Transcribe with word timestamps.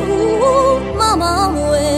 Mio 0.00 0.80
Mamawe. 0.96 1.92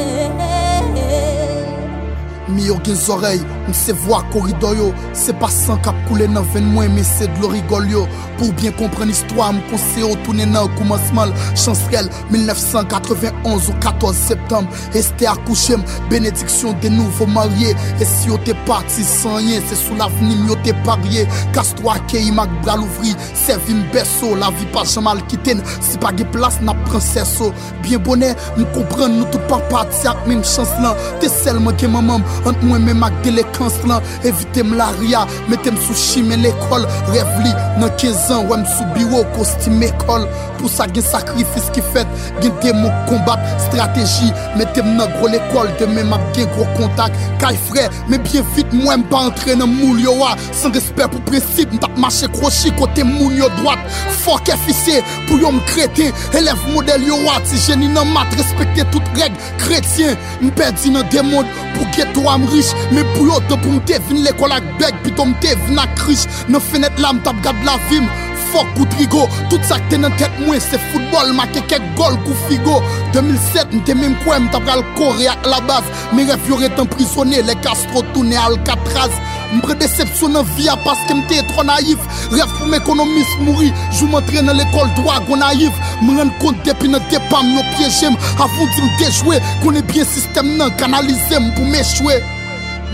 oreilles 3.09 3.54
Mwen 3.65 3.75
se 3.75 3.93
vwa 4.05 4.23
korido 4.33 4.75
yo, 4.77 4.91
se 5.17 5.33
basan 5.41 5.81
kap 5.85 5.97
koule 6.09 6.29
nan 6.29 6.45
ven 6.53 6.67
mwen 6.75 6.93
Mwen 6.95 7.07
se 7.07 7.29
dlo 7.39 7.49
rigol 7.53 7.89
yo, 7.91 8.05
Pour 8.39 8.53
bien 8.59 8.75
kompren 8.77 9.11
istwa 9.13 9.53
Mwen 9.53 9.65
konseyo 9.71 10.15
tounen 10.27 10.53
nan 10.53 10.69
koumansman. 10.77 11.33
Chansrel 11.57 12.11
1991 12.31 13.69
ou 13.71 13.75
14 13.81 14.17
septembre 14.17 14.69
Este 14.95 15.27
akouchem, 15.27 15.83
benediksyon 16.11 16.77
de 16.83 16.91
nouvo 16.93 17.27
marye 17.27 17.75
E 18.01 18.05
si 18.05 18.29
yo 18.29 18.39
te 18.45 18.55
parti 18.69 19.05
san 19.05 19.41
yen, 19.45 19.63
se 19.69 19.79
sou 19.79 19.97
l'avenim 19.99 20.47
yo 20.51 20.59
te 20.67 20.75
parye 20.85 21.25
Kastwa 21.57 21.97
ke 22.11 22.21
imak 22.29 22.53
bral 22.65 22.85
ouvri, 22.85 23.15
se 23.39 23.57
vim 23.67 23.83
beso 23.95 24.35
La 24.39 24.51
vi 24.55 24.69
pa 24.75 24.85
jamal 24.89 25.23
kiten, 25.31 25.63
si 25.81 25.99
pa 26.03 26.13
ge 26.17 26.27
plas 26.35 26.61
na 26.65 26.77
prinseso 26.85 27.53
Bien 27.85 28.03
bonen, 28.05 28.37
mwen 28.59 28.69
kompren 28.77 29.19
nou 29.19 29.31
tout 29.33 29.49
pa 29.51 29.61
pati 29.73 30.09
ak 30.11 30.27
mwen 30.29 30.45
chans 30.45 30.73
lan 30.85 30.99
Te 31.23 31.31
selman 31.33 31.77
ke 31.81 31.89
mamam, 31.91 32.25
ant 32.45 32.65
mwen 32.67 32.85
men 32.85 33.01
mak 33.01 33.17
delek 33.25 33.54
vakans 33.55 33.87
lan 33.87 34.03
Evite 34.25 34.63
m 34.63 34.75
la 34.77 34.91
laria, 34.93 35.27
metem 35.49 35.77
sou 35.77 35.95
chime 35.95 36.37
l'ekol 36.37 36.87
Rev 37.13 37.31
li 37.45 37.53
nan 37.81 37.91
15 38.01 38.31
an, 38.35 38.49
wèm 38.51 38.65
sou 38.67 38.87
biro 38.95 39.25
kostime 39.37 39.89
ekol 39.93 40.27
Pou 40.59 40.71
sa 40.73 40.87
gen 40.89 41.05
sakrifis 41.05 41.67
ki 41.75 41.83
fet, 41.93 42.09
gen 42.41 42.55
demo 42.63 42.91
kombat 43.09 43.43
Strategi, 43.67 44.31
metem 44.59 44.95
nan 44.99 45.11
gro 45.17 45.31
l'ekol 45.33 45.71
Deme 45.81 46.07
map 46.09 46.25
gen 46.37 46.49
gro 46.55 46.67
kontak 46.79 47.15
Kay 47.43 47.59
fre, 47.69 47.87
me 48.09 48.21
bien 48.25 48.47
vit 48.55 48.75
mwen 48.75 49.05
pa 49.11 49.27
entre 49.31 49.57
nan 49.59 49.71
moul 49.71 50.01
yo 50.03 50.15
ah. 50.25 50.35
wa 50.35 50.55
San 50.57 50.75
respect 50.75 51.13
pou 51.13 51.23
prinsip, 51.29 51.73
m 51.75 51.83
tap 51.83 51.97
mache 52.01 52.31
krochi 52.35 52.73
kote 52.79 53.07
moun 53.07 53.37
yo 53.39 53.51
dwat 53.61 53.83
Fok 54.23 54.53
efise, 54.55 55.01
pou 55.29 55.41
yo 55.43 55.53
m 55.55 55.61
krete 55.69 56.11
Elev 56.37 56.63
model 56.73 57.05
yo 57.09 57.21
ah. 57.25 57.35
wa, 57.35 57.39
ti 57.45 57.61
jeni 57.61 57.91
nan 57.93 58.11
mat 58.15 58.33
Respekte 58.39 58.87
tout 58.95 59.15
reg, 59.21 59.37
kretien 59.63 60.17
M 60.41 60.53
perdi 60.57 60.95
nan 60.95 61.07
demon, 61.13 61.49
pou 61.75 61.89
geto 61.97 62.25
am 62.31 62.47
rich 62.53 62.73
Me 62.95 63.05
pou 63.15 63.29
yo 63.29 63.41
de 63.49 63.55
pour 63.57 63.73
m'te 63.73 63.93
vin 64.09 64.23
l'école 64.23 64.53
avec 64.53 64.79
bec, 64.79 64.95
puis 65.03 65.13
to 65.13 65.25
m'te 65.25 65.57
vin 65.69 65.79
ak 65.79 65.99
riche. 66.07 66.27
Nan 66.49 66.61
fenêtre 66.61 67.01
là 67.01 67.13
m'tap 67.13 67.41
gade 67.43 67.63
la 67.65 67.77
vim, 67.91 68.07
fuck 68.53 68.67
ou 68.79 68.85
trigo. 68.87 69.29
Tout 69.51 69.61
ça 69.63 69.79
que 69.91 69.97
dans 69.97 70.11
tête 70.17 70.31
moi 70.47 70.57
c'est 70.59 70.81
football, 70.93 71.33
ma 71.35 71.47
quelques 71.47 71.81
gol 71.97 72.17
kou 72.25 72.35
figo. 72.49 72.83
2007 73.13 73.73
m'te 73.73 73.95
même 73.95 74.17
quoi 74.25 74.39
m'tap 74.39 74.65
gal 74.65 74.83
coré 74.97 75.29
à 75.29 75.37
la 75.49 75.61
base. 75.61 75.85
Mes 76.13 76.25
rêves 76.25 76.39
y'auraient 76.49 76.81
emprisonné, 76.81 77.43
les 77.43 77.55
Castro 77.57 78.03
tourné 78.13 78.37
à 78.37 78.45
Alcatraz. 78.47 79.11
M'pre 79.53 79.75
déception 79.75 80.31
dans 80.31 80.43
vie 80.43 80.69
parce 80.85 80.99
que 81.07 81.15
m'te 81.15 81.47
trop 81.49 81.63
naïf. 81.63 81.99
Rêve 82.31 82.53
pour 82.59 82.67
m'économiste 82.67 83.39
mourir, 83.41 83.73
je 83.93 84.05
m'entraîne 84.05 84.47
dans 84.47 84.53
l'école 84.53 84.93
droit 84.97 85.21
go 85.29 85.37
naïf. 85.37 85.73
M'rend 86.03 86.31
compte 86.41 86.57
depuis 86.65 86.89
nan 86.89 87.01
te 87.09 87.17
pam 87.31 87.47
yo 87.55 87.63
piégé 87.77 88.07
avant 88.07 88.49
de 88.49 88.83
m'te 88.83 89.13
jouer. 89.13 89.39
Connais 89.63 89.83
bien 89.83 90.05
système 90.05 90.57
nan 90.57 90.75
canaliser 90.77 91.39
pour 91.55 91.65
m'échouer. 91.67 92.23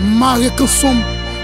Mare 0.01 0.49
konsom, 0.57 0.97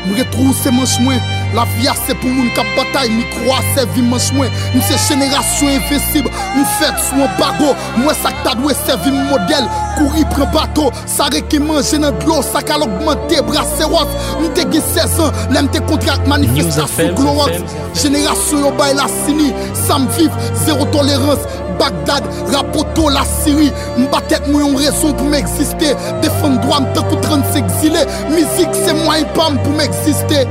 mre 0.09 0.25
trou 0.33 0.53
se 0.57 0.71
manch 0.73 0.97
mwen 1.03 1.21
La 1.55 1.63
via 1.77 1.93
se 1.95 2.11
pou 2.19 2.27
moun 2.27 2.49
kap 2.55 2.67
batay, 2.75 3.07
mi 3.13 3.23
kwa 3.31 3.61
se 3.71 3.85
vi 3.93 4.03
man 4.03 4.19
chwen 4.19 4.51
Mwen 4.73 4.83
se 4.83 4.97
jenerasyon 5.05 5.77
infesib, 5.77 6.27
mwen 6.27 6.67
fet 6.75 6.97
sou 7.05 7.23
an 7.23 7.37
bago 7.39 7.71
Mwen 8.01 8.17
sak 8.19 8.41
ta 8.43 8.55
dwe 8.59 8.75
se 8.75 8.97
vi 9.05 9.13
model, 9.15 9.69
kouri 9.95 10.25
pren 10.33 10.51
bato 10.55 10.89
Sare 11.07 11.41
ki 11.47 11.61
manje 11.63 12.01
nan 12.03 12.17
dlo, 12.23 12.41
sak 12.45 12.73
al 12.75 12.83
augmente 12.83 13.39
brase 13.47 13.87
wot 13.93 14.11
Mwen 14.41 14.51
te 14.57 14.67
gen 14.73 14.83
16 14.89 15.21
an, 15.23 15.39
lem 15.55 15.71
te 15.71 15.83
kontrak 15.87 16.27
manifestasyon 16.27 17.15
glowot 17.15 17.55
Jenerasyon 17.95 18.67
yo 18.67 18.75
bay 18.81 18.97
la 18.97 19.07
sini, 19.21 19.53
sam 19.87 20.09
viv, 20.17 20.35
zero 20.65 20.89
tolerans 20.91 21.47
Bagdad, 21.77 22.25
rapoto 22.49 23.05
la 23.13 23.21
Syrie. 23.29 23.69
Mbatek 24.01 24.47
mwen 24.49 24.63
yon 24.65 24.79
rezon 24.81 25.13
pou 25.15 25.31
m'eksiste 25.31 25.93
Defon 26.23 26.57
dwa 26.63 26.81
mte 26.83 27.03
koutran 27.07 27.45
s'exile 27.53 28.03
Mizik 28.33 28.73
se 28.83 28.97
mwen 28.97 29.21
yon 29.23 29.35
pam 29.37 29.61
pou 29.63 29.77
m'eksiste 29.77 30.43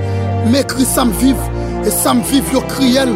Mekri 0.52 0.84
sam 0.84 1.10
viv, 1.20 1.40
e 1.86 1.90
sam 2.02 2.22
viv 2.30 2.52
yo 2.54 2.62
kriyel 2.70 3.14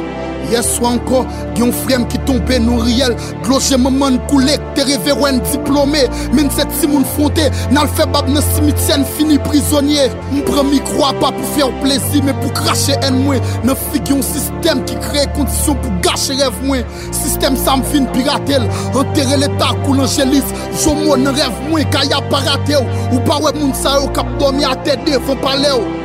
Yeswa 0.51 0.95
anko, 0.95 1.21
gen 1.55 1.67
yon 1.67 1.75
frem 1.85 2.05
ki 2.11 2.19
tombe 2.27 2.57
nou 2.65 2.83
riyel 2.83 3.13
Gloje 3.45 3.77
maman 3.79 4.17
koulek, 4.31 4.63
te 4.75 4.87
reverwen 4.89 5.39
diplome 5.45 6.07
Men 6.35 6.51
se 6.55 6.65
ti 6.73 6.89
moun 6.91 7.05
fonte, 7.15 7.45
nan 7.71 7.85
l 7.85 7.93
febab 7.99 8.31
nan 8.33 8.43
simityen 8.49 9.05
fini 9.15 9.39
prizonye 9.45 10.09
Mpre 10.33 10.65
mi 10.67 10.81
kwa 10.89 11.13
pa 11.21 11.31
pou 11.37 11.53
fè 11.55 11.63
ou 11.69 11.85
plezi, 11.85 12.25
men 12.27 12.35
pou 12.41 12.51
krashe 12.57 12.97
en 13.07 13.21
mwen 13.27 13.45
Nan 13.69 13.79
fig 13.91 14.11
yon 14.11 14.25
sistem 14.27 14.83
ki 14.89 14.99
kreye 15.05 15.29
kondisyon 15.37 15.79
pou 15.85 16.03
gache 16.07 16.39
rev 16.41 16.59
mwen 16.65 16.89
Sistem 17.15 17.59
sa 17.61 17.77
m 17.79 17.87
fin 17.93 18.09
piratel, 18.17 18.67
anterre 18.91 19.39
l 19.39 19.49
etak 19.53 19.87
ou 19.87 19.95
l 19.99 20.05
anjelis 20.09 20.55
Jomo 20.81 21.21
nan 21.21 21.37
rev 21.39 21.65
mwen, 21.69 21.87
kaya 21.95 22.25
parate 22.33 22.81
ou 22.81 23.01
Ou 23.13 23.25
pa 23.29 23.39
we 23.45 23.55
moun 23.61 23.77
sa 23.77 24.01
yo 24.01 24.11
kap 24.17 24.39
domi 24.43 24.67
ate 24.67 24.99
devan 25.07 25.39
pale 25.45 25.77
ou 25.79 26.00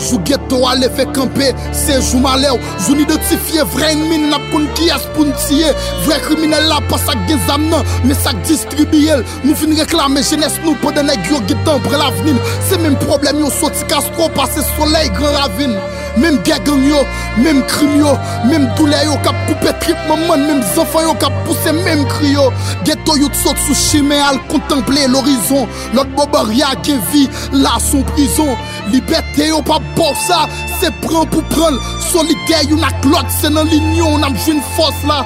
Jou 0.00 0.20
geto 0.28 0.62
ale 0.68 0.88
fe 0.96 1.04
kampe, 1.14 1.50
se 1.76 1.98
jou 1.98 2.22
male 2.24 2.50
ou 2.54 2.72
Joun 2.86 3.02
identifiye 3.04 3.66
vre 3.74 3.92
enmin 3.94 4.28
nap 4.32 4.44
kon 4.52 4.66
ki 4.78 4.90
as 4.94 5.04
pou 5.14 5.28
ntiye 5.28 5.74
Vre 6.06 6.20
krimine 6.24 6.60
la 6.70 6.80
pa 6.90 6.98
sak 7.04 7.20
gen 7.28 7.40
zam 7.48 7.68
nan, 7.72 7.86
me 8.06 8.16
sak 8.16 8.40
distribiyel 8.48 9.24
Nou 9.44 9.56
fin 9.60 9.76
reklame 9.78 10.24
jenes 10.26 10.56
nou 10.64 10.76
pou 10.82 10.94
dene 10.96 11.16
gyo 11.26 11.42
gitan 11.50 11.82
pre 11.86 12.00
lavnin 12.00 12.40
Se 12.68 12.80
men 12.80 12.98
problem 13.04 13.42
yo 13.44 13.52
soti 13.60 13.86
kastro 13.90 14.30
pase 14.36 14.64
soley 14.74 15.10
gran 15.16 15.36
ravine. 15.36 15.78
Mem 16.18 16.40
gagan 16.46 16.82
yo, 16.88 17.04
mem 17.38 17.62
krim 17.70 17.94
yo 18.00 18.16
Mem 18.50 18.66
doule 18.76 18.98
yo 19.06 19.14
kap 19.24 19.36
koupe 19.46 19.74
trip 19.84 19.98
maman 20.08 20.46
Mem 20.48 20.62
zanfan 20.74 21.06
yo 21.06 21.14
kap 21.22 21.32
pousse 21.46 21.72
mem 21.84 22.04
kri 22.08 22.32
yo. 22.34 22.50
Geto 22.84 23.16
yo 23.20 23.28
tsot 23.34 23.58
sou 23.64 23.76
chime 23.76 24.18
al 24.24 24.38
kontemple 24.50 25.06
l'horizon. 25.12 25.68
Lot 25.96 26.12
bobar 26.16 26.50
ya 26.54 26.72
ke 26.84 26.96
vi 27.10 27.26
la 27.52 27.78
son 27.82 28.04
prison. 28.12 28.54
Liberté 28.92 29.50
yo 29.50 29.60
pa 29.66 29.80
bor 29.96 30.14
sa, 30.26 30.46
se 30.80 30.90
pran 31.04 31.28
pou 31.32 31.44
pran. 31.52 31.78
Solide 32.10 32.64
yo 32.70 32.80
nak 32.80 33.04
lot, 33.10 33.28
se 33.40 33.52
nan 33.52 33.68
linyon 33.70 34.20
nam 34.24 34.38
jwen 34.44 34.62
fos 34.76 35.04
la. 35.08 35.22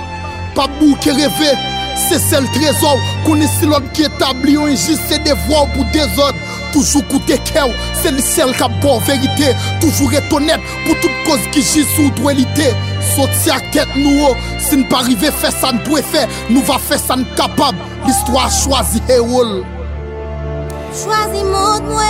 Pa 0.55 0.69
bou 0.79 0.97
ke 1.05 1.15
reve, 1.17 1.53
se 2.09 2.21
sel 2.23 2.47
trezor. 2.57 3.01
Kone 3.27 3.49
si 3.59 3.71
lot 3.71 3.87
ki 3.97 4.09
etabli 4.11 4.59
yo 4.59 4.69
enjise 4.71 5.21
devwa 5.27 5.65
ou 5.65 5.73
pou 5.77 5.89
dezod. 5.95 6.45
Toujours 6.75 7.07
coûter 7.07 7.39
cœur, 7.39 7.69
c'est 7.95 8.11
le 8.11 8.19
seul 8.19 8.53
qui 8.53 8.63
a 8.65 8.69
bon 8.83 8.99
vérité. 8.99 9.55
Toujours 9.81 10.13
être 10.13 10.33
honnête 10.33 10.59
pour 10.85 10.99
toute 11.01 11.11
cause 11.25 11.39
qui 11.53 11.63
gît 11.63 11.85
sous 11.85 12.11
dualité. 12.11 12.73
Sauter 13.15 13.53
à 13.53 13.61
tête 13.71 13.87
nous, 13.97 14.27
si 14.59 14.77
nous 14.77 14.89
pas 14.89 14.99
arriver 14.99 15.31
faire 15.31 15.53
ça, 15.53 15.71
nous 15.73 15.79
pouvons 15.79 16.03
faire, 16.03 16.29
nous 16.51 16.63
va 16.63 16.79
faire 16.79 16.99
ça, 16.99 17.15
nous 17.15 17.25
capable. 17.37 17.79
L'histoire 18.05 18.51
choisit 18.51 19.09
Héroul. 19.09 19.63
Choisis 20.93 21.45
mon 21.45 21.81
moi, 21.93 22.03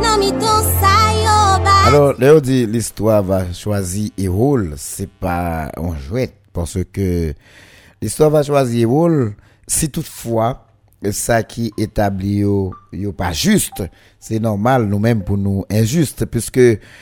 non 0.00 0.18
mi 0.20 0.30
ton 0.30 0.62
sayo 0.62 1.64
ba. 1.64 1.86
Alors, 1.86 2.14
là, 2.18 2.34
on 2.36 2.40
dit 2.40 2.64
l'histoire 2.64 3.24
va 3.24 3.52
choisir 3.52 4.10
Héroul, 4.16 4.74
c'est 4.76 5.10
pas 5.10 5.72
un 5.76 5.96
jouet, 5.96 6.32
parce 6.52 6.78
que 6.92 7.34
l'histoire 8.00 8.30
va 8.30 8.44
choisir 8.44 8.82
Héroul, 8.82 9.34
si 9.66 9.90
toutefois, 9.90 10.65
ça 11.12 11.42
qui 11.42 11.72
établit 11.76 12.38
yo, 12.38 12.74
yo 12.92 13.12
pas 13.12 13.32
juste, 13.32 13.82
c'est 14.18 14.38
normal 14.38 14.86
nous-mêmes 14.86 15.22
pour 15.22 15.38
nous 15.38 15.64
injuste, 15.70 16.26
puisque 16.26 16.60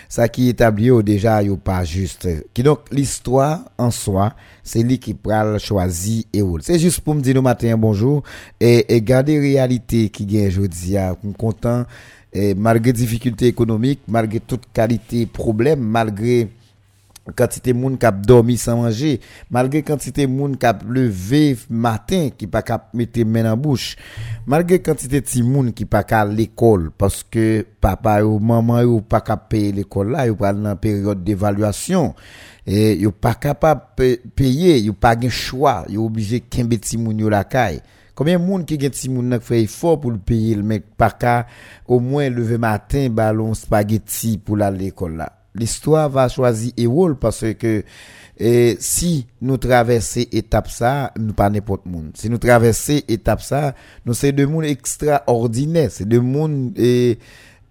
ça 0.09 0.29
qui 0.29 0.49
établit 0.49 0.87
yo 0.87 1.03
déjà 1.03 1.43
yo 1.43 1.57
pas 1.57 1.85
juste. 1.85 2.29
Qui 2.53 2.63
donc 2.63 2.81
l'histoire 2.91 3.61
en 3.79 3.91
soi, 3.91 4.35
c'est 4.63 4.83
lui 4.83 4.99
qui 4.99 5.15
pral 5.15 5.59
choisi 5.59 6.27
et 6.33 6.43
C'est 6.61 6.79
juste 6.79 7.01
pour 7.01 7.15
me 7.15 7.21
dire 7.21 7.35
le 7.35 7.43
matin 7.43 7.77
bonjour 7.77 8.23
et, 8.61 8.95
et 8.95 9.03
garder 9.03 9.39
réalité 9.39 10.09
qui 10.09 10.27
gagne 10.27 10.49
aujourd'hui, 10.49 10.97
content, 11.39 11.85
et 12.33 12.55
malgré 12.55 12.93
difficultés 12.93 13.47
économiques, 13.47 14.01
malgré 14.09 14.41
toute 14.41 14.65
qualité 14.73 15.27
problème, 15.27 15.81
malgré 15.81 16.49
quantité 17.33 17.73
moun 17.73 17.97
qui 17.97 18.07
a 18.07 18.11
dormi 18.11 18.57
sans 18.57 18.77
manger 18.77 19.21
malgré 19.51 19.83
quantité 19.83 20.27
moun 20.27 20.57
qui 20.57 20.67
a 20.67 20.79
levé 20.87 21.57
matin 21.71 22.29
qui 22.37 22.47
pas 22.47 22.63
cap 22.63 22.93
mettre 22.93 23.25
main 23.25 23.51
en 23.51 23.57
bouche 23.57 23.97
malgré 24.47 24.81
quantité 24.81 25.21
de 25.21 25.43
moun 25.43 25.73
qui 25.73 25.85
pas 25.85 26.05
à 26.11 26.25
l'école 26.25 26.91
parce 26.97 27.23
que 27.23 27.67
papa 27.81 28.23
ou 28.23 28.39
maman 28.39 28.83
ou 28.83 29.01
pas 29.01 29.23
cap 29.23 29.49
payer 29.49 29.73
l'école 29.73 30.11
là 30.11 30.31
ou 30.31 30.37
pas 30.37 30.53
dans 30.53 30.77
période 30.77 31.25
d'évaluation 31.25 32.15
et 32.67 32.97
yo 32.97 33.11
pas 33.11 33.35
capable 33.35 33.83
payer 34.35 34.81
yo 34.81 34.93
pas 34.93 35.17
de 35.17 35.29
choix 35.29 35.85
yo 35.89 36.05
obligé 36.05 36.41
kembe 36.41 36.79
ti 36.81 36.99
moun 36.99 37.19
yo 37.19 37.29
la 37.29 37.45
caille. 37.45 37.81
Combien 38.15 38.39
de 38.39 38.45
monde 38.45 38.65
qui 38.65 38.79
gen 38.79 38.91
ti 38.91 39.09
moun 39.09 39.41
fait 39.41 39.63
effort 39.63 40.01
pour 40.01 40.13
le 40.13 40.19
payer 40.19 40.55
le 40.55 40.63
mec 40.63 40.85
pas 40.97 41.47
au 41.89 41.99
moins 41.99 42.29
lever 42.29 42.59
matin 42.59 43.09
ballon 43.11 43.55
spaghetti 43.55 44.39
pour 44.39 44.63
aller 44.63 44.85
l'école 44.85 45.17
là? 45.17 45.44
L'histoire 45.55 46.09
va 46.09 46.29
choisir 46.29 46.73
rôle 46.87 47.17
parce 47.17 47.45
que 47.55 47.85
et 48.37 48.77
si 48.81 49.27
nous 49.41 49.57
traversons 49.57 50.25
étape 50.33 50.69
ça, 50.69 51.13
nous 51.17 51.33
pas 51.33 51.49
n'importe 51.49 51.87
monde. 51.87 52.11
Si 52.15 52.29
nous 52.29 52.39
traversons 52.39 53.01
étape 53.07 53.41
ça, 53.41 53.75
nous 54.05 54.15
c'est 54.15 54.33
de 54.33 54.45
monde 54.45 54.65
extraordinaire, 54.65 55.91
c'est 55.91 56.09
de 56.09 56.19
monde 56.19 56.73
et 56.77 57.19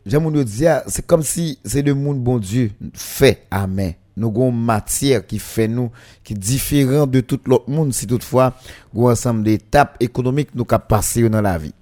j'aime 0.06 0.30
nous 0.30 0.44
dire 0.44 0.82
c'est 0.88 1.06
comme 1.06 1.24
si 1.24 1.60
c'est 1.66 1.84
de 1.84 1.92
monde 1.92 2.24
bon 2.24 2.38
Dieu 2.38 2.72
fait 2.94 3.46
amen. 3.52 3.94
nous 4.16 4.30
avons 4.30 4.54
matière 4.54 5.28
qui 5.28 5.38
fait 5.38 5.68
nous, 5.68 5.92
qui 6.24 6.34
est 6.34 6.38
différent 6.38 7.08
de 7.08 7.20
tout 7.20 7.42
l'autre 7.46 7.70
monde, 7.70 7.94
si 7.94 8.08
toutefois, 8.08 8.54
nous 8.94 9.08
ensemble 9.10 9.44
d'étapes 9.44 9.98
économiques 10.00 10.56
nous 10.56 10.66
avons 10.70 10.82
passé 10.88 11.28
dans 11.28 11.42
la 11.42 11.58
vie. 11.58 11.74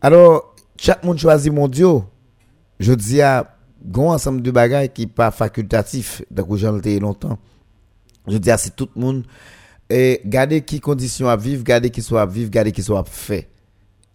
Alors, 0.00 0.54
chaque 0.78 1.04
monde 1.04 1.18
choisit 1.18 1.52
mon 1.52 1.68
Dieu. 1.68 1.88
Je 2.80 2.92
dis 2.92 3.20
à, 3.22 3.56
un 3.92 3.98
ensemble 4.00 4.42
de 4.42 4.50
bagages 4.50 4.88
qui 4.94 5.06
pas 5.06 5.30
facultatif, 5.30 6.22
donc 6.30 6.54
j'en 6.56 6.80
ai 6.80 6.98
longtemps. 6.98 7.38
Je 8.26 8.38
dis 8.38 8.50
à, 8.50 8.56
c'est 8.56 8.74
tout 8.74 8.88
le 8.96 9.00
monde, 9.00 9.24
et 9.90 10.20
garder 10.24 10.62
qui 10.62 10.80
conditions 10.80 11.28
à 11.28 11.36
vivre, 11.36 11.62
garder 11.62 11.90
qui 11.90 12.02
soit 12.02 12.22
à 12.22 12.26
vivre, 12.26 12.50
garder 12.50 12.72
qui 12.72 12.82
soit 12.82 13.04
fait. 13.06 13.48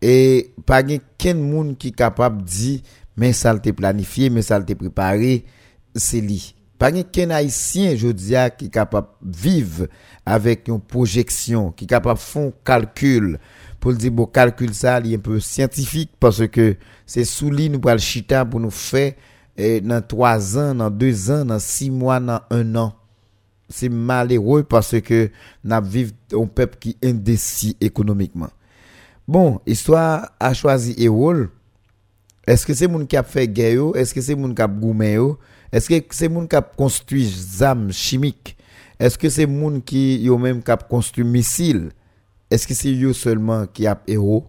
Et 0.02 0.54
pas 0.66 0.82
quelqu'un 0.82 1.36
monde 1.36 1.78
qui 1.78 1.92
capable 1.92 2.42
de 2.42 2.48
dire, 2.48 2.80
mais 3.18 3.34
ça 3.34 3.52
a 3.52 3.60
planifié, 3.60 4.30
mais 4.30 4.42
ça 4.42 4.56
a 4.56 4.62
préparé, 4.62 5.46
c'est 5.94 6.22
lui. 6.22 6.56
Pas 6.78 6.92
quelqu'un 6.92 7.30
haïtien, 7.32 7.96
je 7.96 8.08
dis, 8.08 8.34
qui 8.58 8.66
est 8.66 8.70
capable 8.70 9.10
vivre 9.22 9.88
avec 10.26 10.70
une 10.70 10.80
projection, 10.80 11.72
qui 11.72 11.86
capable 11.86 12.18
de 12.18 12.24
faire 12.24 12.48
un 12.48 12.52
calcul, 12.64 13.40
pour 13.80 13.94
dire, 13.94 14.12
bon, 14.12 14.26
calcul 14.26 14.74
ça, 14.74 15.00
il 15.04 15.14
est 15.14 15.18
un 15.18 15.20
peu 15.20 15.40
scientifique, 15.40 16.12
parce 16.20 16.48
que 16.48 16.78
c'est 17.06 17.26
sous 17.26 17.52
lui, 17.52 17.70
nous, 17.70 17.82
le 17.84 17.98
chita, 17.98 18.46
pour 18.46 18.60
nous 18.60 18.72
faire, 18.72 19.14
dans 19.82 20.02
trois 20.06 20.58
ans, 20.58 20.74
dans 20.74 20.90
deux 20.90 21.32
ans, 21.32 21.46
dans 21.46 21.60
six 21.60 21.92
mois, 21.92 22.20
dans 22.20 22.42
un 22.50 22.76
an. 22.76 22.94
C'est 23.68 23.90
malheureux 23.90 24.64
parce 24.64 25.00
que 25.02 25.30
nous 25.64 25.82
vivons 25.84 26.14
un 26.34 26.46
peuple 26.48 26.78
qui 26.80 26.98
est 27.02 27.10
indécis 27.10 27.78
économiquement. 27.80 28.50
Bon, 29.28 29.60
histoire 29.68 30.32
a 30.40 30.54
choisi 30.54 30.96
Erol. 30.98 31.50
Est-ce 32.48 32.66
que 32.66 32.74
c'est 32.74 32.88
moun 32.88 33.06
qui 33.06 33.16
a 33.16 33.22
fait 33.22 33.48
guerre 33.48 33.96
Est-ce 33.96 34.12
que 34.12 34.22
c'est 34.22 34.34
moun 34.34 34.56
qui 34.56 34.62
a 34.62 34.68
goumé 34.68 35.20
Est-ce 35.72 35.88
que 35.88 35.96
c'est 36.10 36.30
moun 36.30 36.48
qui 36.48 36.56
a 36.56 36.64
construit 36.64 37.32
armes 37.62 37.92
chimiques 37.92 38.58
Est-ce 39.00 39.20
que 39.20 39.30
c'est 39.30 39.46
moun 39.46 39.84
qui 39.84 40.28
même 40.40 40.64
qui 40.64 40.72
a 40.72 40.78
construit 40.78 41.24
missiles 41.24 41.92
Est-ce 42.50 42.66
que 42.66 42.74
c'est 42.74 42.92
eux 42.92 43.14
seulement 43.14 43.68
qui 43.68 43.86
a 43.86 44.02
héros 44.08 44.48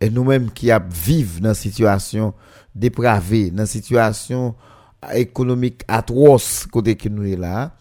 Et 0.00 0.10
nous-mêmes 0.10 0.50
qui 0.50 0.70
vivre 0.90 1.40
dans 1.40 1.54
situation 1.54 2.34
dépravée, 2.74 3.50
dans 3.50 3.66
situation 3.66 4.54
économique 5.14 5.82
atroce 5.88 6.66
côté 6.66 6.96
que 6.96 7.08
nous 7.08 7.24
est 7.24 7.36
là 7.36 7.76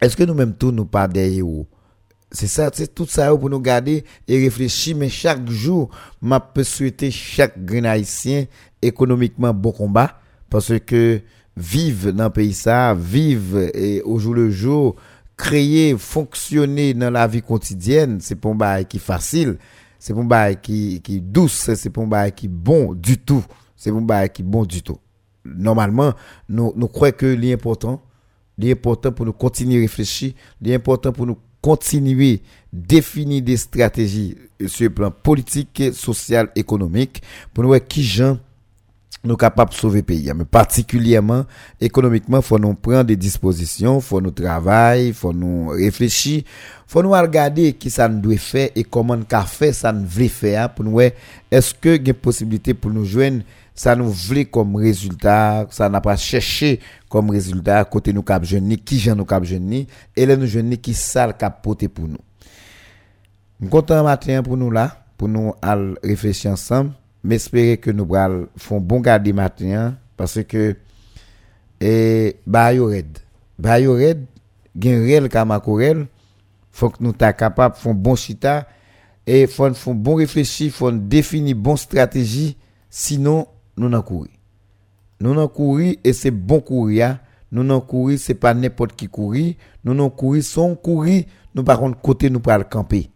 Est-ce 0.00 0.16
que 0.16 0.24
nous-mêmes 0.24 0.54
tous 0.54 0.72
nous 0.72 0.86
pas 0.86 1.08
des 1.08 1.36
héros 1.36 1.66
c'est 2.32 2.48
ça, 2.48 2.70
c'est 2.74 2.92
tout 2.92 3.06
ça 3.06 3.34
pour 3.34 3.48
nous 3.48 3.60
garder 3.60 4.04
et 4.26 4.42
réfléchir. 4.42 4.96
Mais 4.96 5.08
chaque 5.08 5.48
jour, 5.48 5.90
m'a 6.20 6.40
peut 6.40 6.64
souhaiter 6.64 7.10
chaque 7.10 7.54
haïtien 7.70 8.46
économiquement 8.82 9.54
bon 9.54 9.72
combat. 9.72 10.18
Parce 10.50 10.78
que 10.80 11.20
vivre 11.56 12.10
dans 12.10 12.24
le 12.24 12.30
pays 12.30 12.52
ça, 12.52 12.94
vivre 12.94 13.70
et 13.74 14.02
au 14.02 14.18
jour 14.18 14.34
le 14.34 14.50
jour, 14.50 14.96
créer, 15.36 15.96
fonctionner 15.96 16.94
dans 16.94 17.10
la 17.10 17.26
vie 17.26 17.42
quotidienne, 17.42 18.18
c'est 18.20 18.36
pas 18.36 18.50
un 18.76 18.84
qui 18.84 18.98
facile. 18.98 19.56
C'est 19.98 20.14
pas 20.14 20.20
un 20.20 20.24
bail 20.24 20.60
qui, 20.60 21.00
qui 21.02 21.20
douce, 21.20 21.70
c'est 21.74 21.90
pas 21.90 22.00
un 22.02 22.06
bail 22.06 22.32
qui 22.32 22.48
bon 22.48 22.94
du 22.94 23.18
tout. 23.18 23.44
C'est 23.76 23.90
pas 23.90 23.98
un 23.98 24.02
bail 24.02 24.30
qui 24.30 24.42
bon 24.42 24.64
du 24.64 24.82
tout. 24.82 24.98
Normalement, 25.44 26.12
nous, 26.48 26.72
nous 26.76 26.88
croyons 26.88 27.14
que 27.16 27.26
l'important, 27.26 28.02
l'important 28.58 29.12
pour 29.12 29.26
nous 29.26 29.32
continuer 29.32 29.78
à 29.78 29.80
réfléchir, 29.80 30.32
l'important 30.60 31.12
pour 31.12 31.26
nous 31.26 31.38
continuer 31.60 32.42
définir 32.72 33.42
des 33.42 33.56
stratégies 33.56 34.36
sur 34.66 34.84
le 34.84 34.90
plan 34.90 35.10
politique, 35.10 35.82
social, 35.92 36.48
économique 36.54 37.22
pour 37.52 37.64
nous 37.64 37.70
voir 37.70 37.84
qui 37.84 38.02
gens 38.02 38.38
nous 39.26 39.36
capables 39.36 39.70
de 39.70 39.76
sauver 39.76 39.98
le 40.00 40.04
pays. 40.04 40.30
Mais 40.34 40.44
particulièrement, 40.44 41.44
économiquement, 41.80 42.40
faut 42.40 42.58
nous 42.58 42.74
prendre 42.74 43.04
des 43.04 43.16
dispositions, 43.16 44.00
faut 44.00 44.20
nous 44.20 44.30
travailler, 44.30 45.12
faut 45.12 45.32
nous 45.32 45.68
réfléchir, 45.68 46.42
faut 46.86 47.02
nous 47.02 47.10
regarder 47.10 47.72
qui 47.74 47.90
ça 47.90 48.08
nous 48.08 48.20
doit 48.20 48.36
faire 48.36 48.70
et 48.74 48.84
comment 48.84 49.16
nous 49.16 49.26
faire 49.46 49.74
ça 49.74 49.92
nous 49.92 50.06
veut 50.06 50.28
faire 50.28 50.72
pour 50.72 50.84
nous 50.84 51.00
est-ce 51.00 51.74
que 51.74 52.00
y 52.04 52.10
a 52.10 52.14
possibilité 52.14 52.74
pour 52.74 52.90
nous 52.90 53.04
joindre? 53.04 53.42
Ça 53.74 53.94
nous 53.94 54.10
voulait 54.10 54.46
comme 54.46 54.74
résultat, 54.76 55.66
ça 55.70 55.88
n'a 55.88 56.00
pas 56.00 56.16
cherché 56.16 56.80
comme 57.10 57.30
résultat 57.30 57.84
côté 57.84 58.12
nous 58.12 58.22
cap 58.22 58.42
jeunes 58.42 58.74
qui 58.78 58.98
j'en 58.98 59.14
nous 59.14 59.26
cap 59.26 59.44
jeunes 59.44 59.70
et 60.16 60.26
les 60.26 60.36
nous 60.36 60.46
jeunes 60.46 60.76
qui 60.78 60.94
ça 60.94 61.32
cap 61.32 61.62
porter 61.62 61.88
pour 61.88 62.08
nous. 62.08 62.18
Nous 63.60 63.68
content 63.68 64.02
matin 64.02 64.42
pour 64.42 64.56
nous 64.56 64.70
là, 64.70 65.04
pour 65.16 65.28
nous 65.28 65.54
réfléchir 66.02 66.52
ensemble, 66.52 66.92
mais 67.26 67.36
espérer 67.36 67.76
que 67.76 67.90
nous 67.90 68.08
faire 68.56 68.80
bon 68.80 69.00
garder 69.00 69.32
matin 69.32 69.96
parce 70.16 70.42
que 70.44 70.76
et 71.80 72.36
bah 72.46 72.72
yo 72.72 72.86
red. 72.86 73.18
Bah 73.58 73.80
yo 73.80 73.94
red, 73.94 74.24
gen 74.78 75.02
réel 75.02 75.28
kamakorel, 75.28 76.06
faut 76.70 76.90
que 76.90 77.02
nous 77.02 77.12
ta 77.12 77.32
capable 77.32 77.74
faire 77.74 77.94
bon 77.94 78.14
chita 78.14 78.66
et 79.26 79.46
faut 79.46 79.72
faire 79.74 79.94
bon 79.94 80.14
réfléchir, 80.14 80.72
faut 80.72 80.92
définir 80.92 81.56
bon 81.56 81.76
stratégie 81.76 82.56
sinon 82.88 83.48
nous 83.76 83.88
n'en 83.88 84.02
courir. 84.02 84.32
Nous 85.20 85.34
n'en 85.34 85.48
courir 85.48 85.96
et 86.04 86.12
c'est 86.12 86.30
bon 86.30 86.60
courir. 86.60 87.18
Nous 87.52 87.62
n'en 87.62 87.80
courir, 87.80 88.18
c'est 88.18 88.34
pas 88.34 88.54
n'importe 88.54 88.96
qui 88.96 89.08
courir. 89.08 89.54
Nous 89.84 89.94
n'en 89.94 90.10
courir, 90.10 90.42
son 90.42 90.74
courir, 90.74 91.24
nous 91.54 91.64
par 91.64 91.78
contre 91.78 92.00
côté 92.00 92.30
nous 92.30 92.42
le 92.44 92.64
camper. 92.64 93.10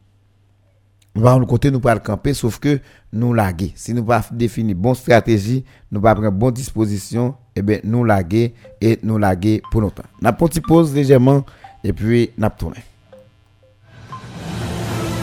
Nous 1.15 1.23
par 1.23 1.35
contre 1.35 1.47
côté 1.49 1.71
nous 1.71 1.81
pas 1.81 1.95
le 1.95 2.01
camper, 2.01 2.35
sauf 2.35 2.59
que 2.59 2.79
nous 3.13 3.33
laguer. 3.33 3.73
Si 3.75 3.93
nous 3.93 4.05
pas 4.05 4.25
définir 4.31 4.77
bonne 4.77 4.95
stratégie, 4.95 5.65
nous 5.91 6.01
pas 6.01 6.15
prendre 6.15 6.31
bonne 6.31 6.55
disposition, 6.55 7.35
eh 7.57 7.63
bien 7.63 7.81
nous 7.83 8.05
laguer 8.05 8.55
et 8.81 8.99
nous 9.03 9.19
laguer 9.19 9.61
pour 9.71 9.81
longtemps. 9.81 10.05
N'a 10.23 10.33
petite 10.33 10.67
pause 10.67 10.95
légèrement 10.95 11.45
et 11.83 11.93
puis 11.93 12.31
n'a 12.39 12.51
tourner 12.51 12.83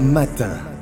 Matin. 0.00 0.79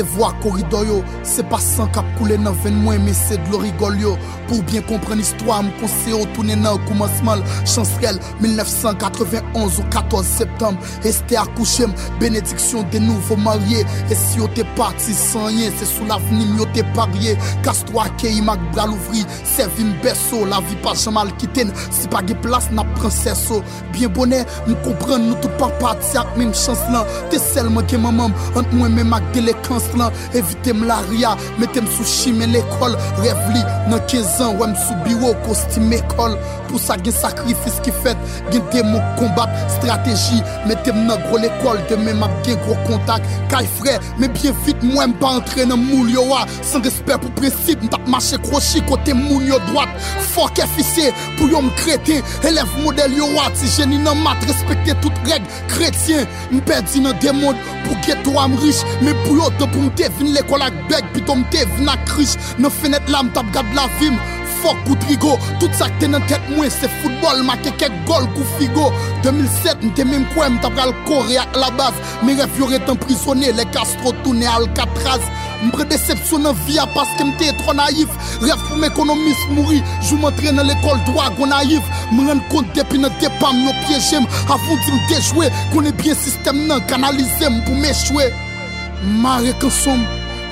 Mse 0.00 0.16
vwa 0.16 0.32
korido 0.32 0.84
yo. 0.84 1.04
Se 1.22 1.42
pa 1.42 1.58
san 1.58 1.90
kap 1.92 2.04
koule 2.18 2.38
nan 2.38 2.54
ven 2.64 2.74
mwen 2.82 3.04
Men 3.04 3.14
se 3.14 3.36
dlo 3.48 3.58
rigol 3.58 4.00
yo. 4.00 4.16
Pour 4.48 4.62
bien 4.62 4.82
kompren 4.82 5.20
istwa 5.20 5.62
m 5.62 5.70
konse 5.80 6.10
yo 6.10 6.26
Toune 6.34 6.56
nan 6.56 6.78
koumansman 6.86 7.42
Chansrel 7.64 8.18
1991 9.24 9.78
ou 9.78 9.84
14 9.90 10.26
septembre. 10.26 10.80
Este 11.04 11.36
akouchem 11.36 11.92
Benediksyon 12.18 12.84
de 12.90 12.98
nouvo 12.98 13.36
marye 13.36 13.84
E 14.10 14.14
si 14.14 14.38
yo 14.38 14.48
te 14.48 14.64
parti 14.76 15.12
san 15.14 15.50
yen 15.56 15.72
Se 15.78 15.86
sou 15.86 16.06
l'avenim 16.06 16.56
yo 16.58 16.66
te 16.74 16.84
parye 16.94 17.36
Kastro 17.64 18.00
ake 18.04 18.30
imak 18.38 18.60
bral 18.74 18.92
ouvri 18.94 19.24
Servi 19.44 19.84
m 19.84 19.94
beso 20.04 20.44
La 20.48 20.60
vi 20.60 20.76
pa 20.84 20.94
jamal 20.94 21.32
kiten 21.40 21.72
Si 21.90 22.08
pa 22.12 22.22
ge 22.26 22.36
plas 22.44 22.70
na 22.74 22.84
prinseso 22.98 23.62
Bien 23.94 24.12
bonè 24.12 24.42
m 24.66 24.76
kompren 24.84 25.28
nou 25.28 25.38
tout 25.42 25.56
pa 25.60 25.70
pati 25.80 26.18
ak 26.20 26.36
menm 26.38 26.54
chans 26.56 26.82
lan 26.92 27.08
Te 27.32 27.40
selman 27.40 27.88
gen 27.90 28.04
mamam 28.04 28.36
Ant 28.58 28.74
mwen 28.76 28.96
men 28.98 29.10
mak 29.12 29.26
delekans 29.36 29.88
lan 29.98 30.14
Evite 30.36 30.74
m 30.76 30.86
la 30.88 31.00
ria 31.10 31.34
Metem 31.60 31.88
sou 31.96 32.06
chime 32.08 32.48
l'ekol 32.52 32.96
Rev 33.22 33.42
li 33.54 33.64
nan 33.90 34.00
15 34.06 34.36
an 34.46 34.60
Wèm 34.60 34.76
sou 34.86 35.00
biro 35.06 35.34
kostim 35.46 35.92
ekol 35.96 36.36
Pou 36.68 36.78
sa 36.78 36.98
gen 37.00 37.16
fet 38.04 38.16
Gen 38.52 38.62
demo 38.72 39.00
kombat 39.18 39.52
Strategi 39.76 40.40
Metem 40.68 41.04
nan 41.08 41.20
gro 41.26 41.40
l'ekol 41.42 41.80
Deme 41.90 42.14
map 42.18 42.32
gen 42.46 42.58
gro 42.64 42.76
kontak 42.88 43.26
Kay 43.52 43.68
fre 43.78 43.96
Men 44.20 44.34
bien 44.36 44.56
vite 44.66 44.86
mwen 44.86 45.14
pa 45.20 45.36
entre 45.40 45.66
nan 45.68 45.82
moul 45.82 46.10
yo 46.12 46.26
wa 46.30 46.42
San 46.60 46.84
respect 46.86 47.22
pou 47.24 47.32
prinsip 47.38 47.84
Mtap 47.86 48.08
mache 48.10 48.38
krochi 48.44 48.82
kote 48.88 49.14
moun 49.16 49.46
yo 49.48 49.60
droite. 49.70 49.94
Fok 50.32 50.60
efise 50.64 51.10
Pou 51.38 51.50
yo 51.50 51.62
m 51.64 51.70
kreten 51.80 52.24
Elev 52.48 52.74
model 52.84 53.16
yo 53.18 53.30
wa 53.36 53.48
Ti 53.56 53.70
geni 53.76 54.00
nan 54.02 54.20
mat 54.24 54.42
Respekte 54.48 54.96
tout 55.04 55.24
reg 55.28 55.46
Kretien 55.72 56.26
Mpedi 56.54 57.04
nan 57.04 57.16
demond 57.24 57.58
Pou 57.86 57.98
geto 58.06 58.36
am 58.40 58.56
riche 58.64 58.86
Men 59.04 59.16
pou 59.24 59.38
yo 59.40 59.50
te 59.58 59.68
pou 59.70 59.88
mte 59.88 60.10
vin 60.18 60.34
l'ekol 60.36 60.66
ak 60.66 60.84
beg 60.90 61.08
Pito 61.14 61.38
mte 61.38 61.66
vin 61.76 61.90
ak 61.92 62.16
riche 62.18 62.40
Nan 62.60 62.72
fenet 62.80 63.08
la 63.12 63.24
mtap 63.26 63.48
la 63.76 63.88
Fok 64.60 64.76
kout 64.84 65.04
rigo, 65.08 65.36
tout 65.60 65.72
sa 65.78 65.88
ke 66.00 66.08
nan 66.10 66.24
tet 66.28 66.48
mwen 66.52 66.70
Se 66.72 66.88
football 67.00 67.42
ma 67.46 67.56
ke 67.64 67.72
kek 67.80 67.94
gol 68.08 68.26
kou 68.34 68.46
figo 68.58 68.90
2007 69.24 69.86
mte 69.88 70.04
menm 70.08 70.26
kwen 70.34 70.58
mta 70.58 70.70
pral 70.74 70.92
kore 71.08 71.38
ak 71.40 71.56
la 71.60 71.70
baz 71.78 71.96
Me 72.26 72.34
rev 72.38 72.58
yo 72.60 72.68
retan 72.70 72.98
prisonne 73.00 73.52
Le 73.56 73.64
Castro 73.74 74.12
toune 74.24 74.46
Alcatraz. 74.46 75.24
Mpre 75.60 75.84
decepsyon 75.90 76.44
nan 76.44 76.56
via 76.66 76.86
mte 76.86 77.52
tro 77.60 77.72
naïf. 77.76 78.10
Rev 78.40 78.60
pou 78.68 78.76
m'ekonomis 78.76 79.40
mouri 79.50 79.82
Jou 80.02 80.18
m'entre 80.20 80.52
nan 80.52 80.66
l'ekol 80.66 81.00
droit 81.08 81.30
go 81.38 81.46
naïf. 81.46 81.82
Me 82.12 82.28
ren 82.28 82.42
kont 82.52 82.68
depi 82.74 82.98
nan 82.98 83.12
depam 83.20 83.64
yo 83.64 83.72
piyejem 83.86 84.28
Avon 84.48 84.78
di 84.84 85.50
Konen 85.72 85.92
bien 85.96 86.14
sistem 86.14 86.66
nan 86.66 86.84
kanalize 86.86 87.48
m 87.48 87.62
pou 87.64 87.74
Mare 89.20 89.54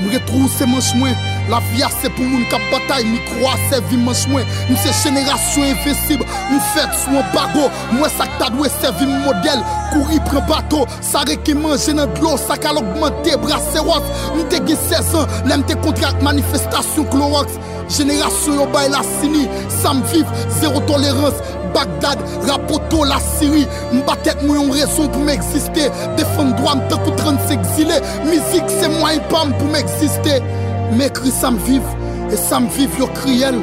M 0.01 0.49
se 0.49 0.65
manch 0.65 0.95
mwen 0.95 1.15
La 1.49 1.61
viya 1.71 1.89
se 1.89 2.11
pou 2.13 2.29
moun 2.29 2.45
kap 2.53 2.61
batay, 2.69 3.07
mi 3.09 3.19
kwa 3.31 3.55
se 3.71 3.81
vi 3.89 3.97
man 4.03 4.17
chwen 4.17 4.45
Mi 4.69 4.77
se 4.77 4.93
jenerasyon 5.01 5.71
invesib, 5.73 6.21
mi 6.51 6.59
fet 6.75 6.93
sou 7.01 7.17
an 7.17 7.31
bago 7.33 7.69
Mwen 7.95 8.13
sak 8.19 8.35
ta 8.41 8.51
dwe 8.53 8.69
se 8.73 8.91
vi 8.99 9.09
model, 9.09 9.63
kouri 9.95 10.21
pren 10.29 10.45
bato 10.51 10.85
Sa 11.05 11.25
reke 11.29 11.57
manje 11.57 11.97
nan 11.97 12.13
dlo, 12.19 12.35
Sa 12.43 12.59
kal 12.61 12.83
augmente, 12.83 13.39
brase 13.41 13.81
wak 13.87 14.05
Mi 14.35 14.45
te 14.53 14.61
gen 14.69 14.77
16 14.85 15.17
an, 15.23 15.37
lem 15.49 15.65
te 15.69 15.79
kontrak 15.81 16.21
manifestasyon 16.27 17.09
klo 17.15 17.33
wak 17.39 17.57
Jenerasyon 17.89 18.61
yo 18.61 18.69
bay 18.75 18.93
la 18.93 19.01
sini, 19.17 19.47
sam 19.81 20.05
viv, 20.13 20.29
zero 20.61 20.85
tolerans 20.91 21.41
Bagdad, 21.73 22.21
rapoto 22.49 23.07
la 23.09 23.17
Siri 23.25 23.65
Mbatet 23.97 24.45
mwen 24.45 24.67
yon 24.67 24.77
rezon 24.77 25.09
pou 25.17 25.25
m'eksiste 25.25 25.89
Defon 26.21 26.53
dwa 26.61 26.77
mte 26.77 27.01
koutran 27.07 27.41
s'exile 27.49 28.03
Mizik 28.29 28.69
se 28.73 28.93
mwen 28.99 29.17
yon 29.17 29.29
pam 29.33 29.57
pou 29.57 29.73
m'eksiste 29.73 30.43
M'écrit 30.93 31.31
Sam 31.31 31.57
viv 31.67 31.83
Et 32.33 32.37
Sam 32.37 32.67
viv 32.77 32.91
yo 32.99 33.07
kriel 33.15 33.61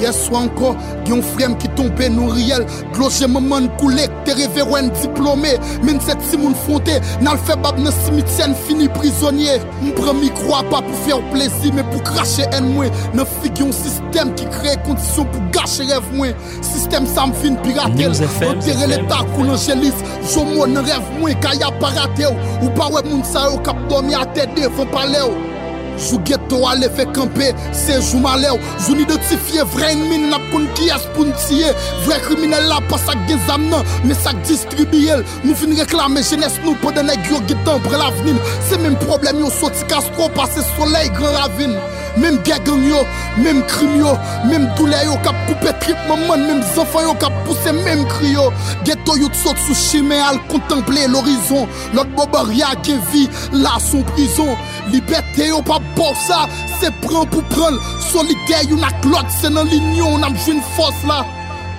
Hier 0.00 0.12
soir 0.12 0.42
encore, 0.42 0.76
yon 1.08 1.22
frère 1.22 1.56
qui 1.56 1.68
tombe 1.68 2.08
nou 2.12 2.28
riel. 2.28 2.66
Gloje 2.92 3.26
maman 3.26 3.68
koule, 3.80 4.04
te 4.26 4.32
révérend 4.36 4.90
diplômé. 5.00 5.56
Men 5.82 6.00
cette 6.00 6.20
si 6.28 6.36
moun 6.36 6.54
fonte, 6.54 7.00
nan 7.22 7.38
fait 7.46 7.56
bab 7.56 7.78
nan 7.78 7.92
cimetière 8.04 8.54
fini 8.66 8.88
prisonnier. 8.88 9.58
M'prend 9.82 10.12
micro 10.14 10.54
à 10.54 10.62
pas 10.64 10.82
pour 10.82 10.98
faire 11.06 11.22
plaisir 11.30 11.72
Mais 11.74 11.84
pour 11.84 12.02
cracher 12.02 12.44
en 12.52 12.62
moi. 12.62 12.86
Nan 13.14 13.24
fig 13.40 13.58
yon 13.58 13.72
système 13.72 14.34
qui 14.34 14.44
crée 14.44 14.76
conditions 14.84 15.24
pour 15.24 15.42
gâcher 15.50 15.84
rêve 15.84 16.12
moi. 16.12 16.28
Système 16.60 17.06
ça 17.06 17.26
m'fin 17.26 17.54
pirater. 17.54 18.08
News 18.08 18.22
FM, 18.22 18.58
Enterrer 18.58 18.84
FM. 18.84 18.90
l'état 18.90 19.24
kou 19.34 19.44
l'angélis 19.44 19.96
Jomo 20.34 20.66
nan 20.66 20.84
rêve 20.84 21.08
moi 21.20 21.32
kaya 21.40 21.72
pa 21.80 21.94
rate 21.96 22.28
ou. 22.28 22.66
Ou 22.66 22.76
pa 22.76 22.92
wè 22.92 23.00
moun 23.08 23.24
sa 23.24 23.48
yo 23.48 23.60
kap 23.64 23.80
dormi 23.88 24.14
a 24.14 24.26
tête 24.26 24.52
devant 24.54 24.84
palais 24.92 25.24
ou 25.24 25.55
Jou 25.96 26.20
ghetto 26.28 26.62
a 26.68 26.74
leve 26.78 27.06
kampe, 27.16 27.50
se 27.76 27.98
jou 27.98 28.20
male 28.24 28.50
ou 28.52 28.60
Jou 28.84 28.96
n'identifiye 28.98 29.64
vre 29.74 29.90
ennemi 29.94 30.30
nap 30.30 30.44
kon 30.52 30.68
ki 30.78 30.90
es 30.94 31.08
pou 31.16 31.26
n'tiye 31.28 31.72
Vre 32.04 32.20
kriminel 32.26 32.68
la 32.70 32.80
pa 32.90 33.00
sak 33.00 33.26
gen 33.30 33.40
zam 33.48 33.68
nan, 33.72 33.84
me 34.04 34.16
sak 34.16 34.40
distribuye 34.48 35.20
Nou 35.44 35.56
fin 35.58 35.76
reklame 35.78 36.24
jenes 36.26 36.60
nou 36.64 36.76
po 36.82 36.94
den 36.96 37.08
neg 37.10 37.30
yo 37.32 37.42
gitan 37.50 37.82
bre 37.86 38.00
l'avenin 38.00 38.40
Se 38.68 38.80
menm 38.82 38.98
problem 39.06 39.44
yo 39.44 39.52
soti 39.60 39.86
Castro 39.90 40.30
pase 40.36 40.64
soleil 40.74 41.12
gran 41.16 41.36
ravine 41.40 41.76
Même 42.16 42.38
gang 42.44 42.64
yo, 42.66 42.96
même 43.42 43.62
crime 43.66 43.98
yo, 43.98 44.16
même 44.48 44.70
douleur 44.76 45.04
yo 45.04 45.16
kap 45.22 45.34
coupe 45.46 45.78
trip 45.80 45.96
maman, 46.08 46.38
même 46.38 46.62
enfants 46.78 47.02
yo 47.02 47.12
kap 47.14 47.32
pousse 47.44 47.72
même 47.84 48.06
cri 48.06 48.32
yo. 48.32 48.50
Ghetto 48.84 49.16
yo 49.18 49.28
saute 49.34 49.58
sous 49.58 49.74
chimé 49.74 50.18
al 50.18 50.38
contempler 50.48 51.08
l'horizon. 51.08 51.68
L'autre 51.92 52.08
bobaria 52.16 52.68
qui 52.82 52.94
vit 53.12 53.28
là 53.52 53.76
son 53.78 54.02
prison. 54.02 54.56
Liberté 54.90 55.48
yo 55.48 55.60
pas 55.60 55.80
pour 55.94 56.16
ça, 56.16 56.48
c'est 56.80 56.92
prendre 57.00 57.28
pour 57.28 57.44
prendre. 57.44 57.80
Solidaire 58.00 58.76
nak 58.76 59.04
l'autre, 59.04 59.30
c'est 59.40 59.52
dans 59.52 59.64
l'union, 59.64 60.14
on 60.14 60.22
a 60.22 60.28
une 60.28 60.60
force 60.76 61.04
là. 61.06 61.24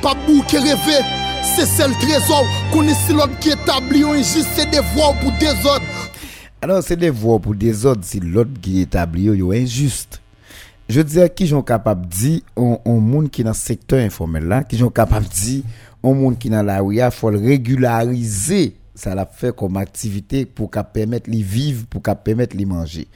Pas 0.02 0.16
bou 0.26 0.44
qui 0.48 0.58
rêver. 0.58 1.04
C'est 1.56 1.66
celle 1.66 1.92
trésor, 1.98 2.46
connaissez 2.74 3.14
l'autre 3.14 3.38
qui 3.40 3.50
établit 3.50 4.04
un 4.04 4.10
injuste, 4.10 4.48
c'est 4.56 4.70
des 4.70 4.82
voix 4.96 5.14
pour 5.22 5.32
des 5.40 5.50
autres. 5.66 5.82
Alors, 6.62 6.84
c'est 6.84 6.96
des 6.96 7.10
voix 7.10 7.40
pour 7.40 7.56
des 7.56 7.86
autres 7.86 8.02
si 8.04 8.20
l'autre 8.20 8.52
qui 8.62 8.82
établit 8.82 9.24
yo, 9.24 9.34
yo 9.34 9.52
injuste. 9.52 10.20
Je 10.90 11.00
veux 11.00 11.04
dire, 11.04 11.34
qui 11.34 11.48
sont 11.48 11.62
capables 11.62 12.08
de 12.08 12.16
dire, 12.16 12.42
on, 12.56 12.80
on 12.86 13.00
monde 13.00 13.30
qui 13.30 13.44
dans 13.44 13.52
le 13.52 13.56
secteur 13.56 14.00
informel 14.00 14.46
là, 14.46 14.64
qui 14.64 14.78
sont 14.78 14.90
capables 14.90 15.26
de 15.26 15.34
dire, 15.34 15.64
on 16.02 16.14
monde 16.14 16.38
qui 16.38 16.50
dans 16.50 16.64
la 16.64 16.80
rue, 16.80 16.98
il 16.98 17.10
faut 17.12 17.30
le 17.30 17.40
régulariser. 17.40 18.76
Ça 18.96 19.14
l'a 19.14 19.26
fait 19.26 19.56
comme 19.56 19.78
activité 19.78 20.46
pour 20.46 20.72
qu'à 20.72 20.84
permettre 20.84 21.30
les 21.30 21.44
vivre, 21.44 21.86
pour 21.88 22.02
qu'à 22.02 22.16
permettre 22.16 22.58
les 22.58 22.66
manger. 22.66 23.08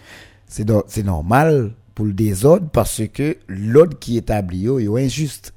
C'est 0.51 0.65
do- 0.65 0.83
normal 1.05 1.71
pour 1.95 2.03
le 2.05 2.11
désordre 2.11 2.67
parce 2.73 3.01
que 3.13 3.37
l'autre 3.47 3.97
qui 3.99 4.17
établit 4.17 4.63
yo, 4.63 4.79
yo 4.79 4.97
injuste. 4.97 5.53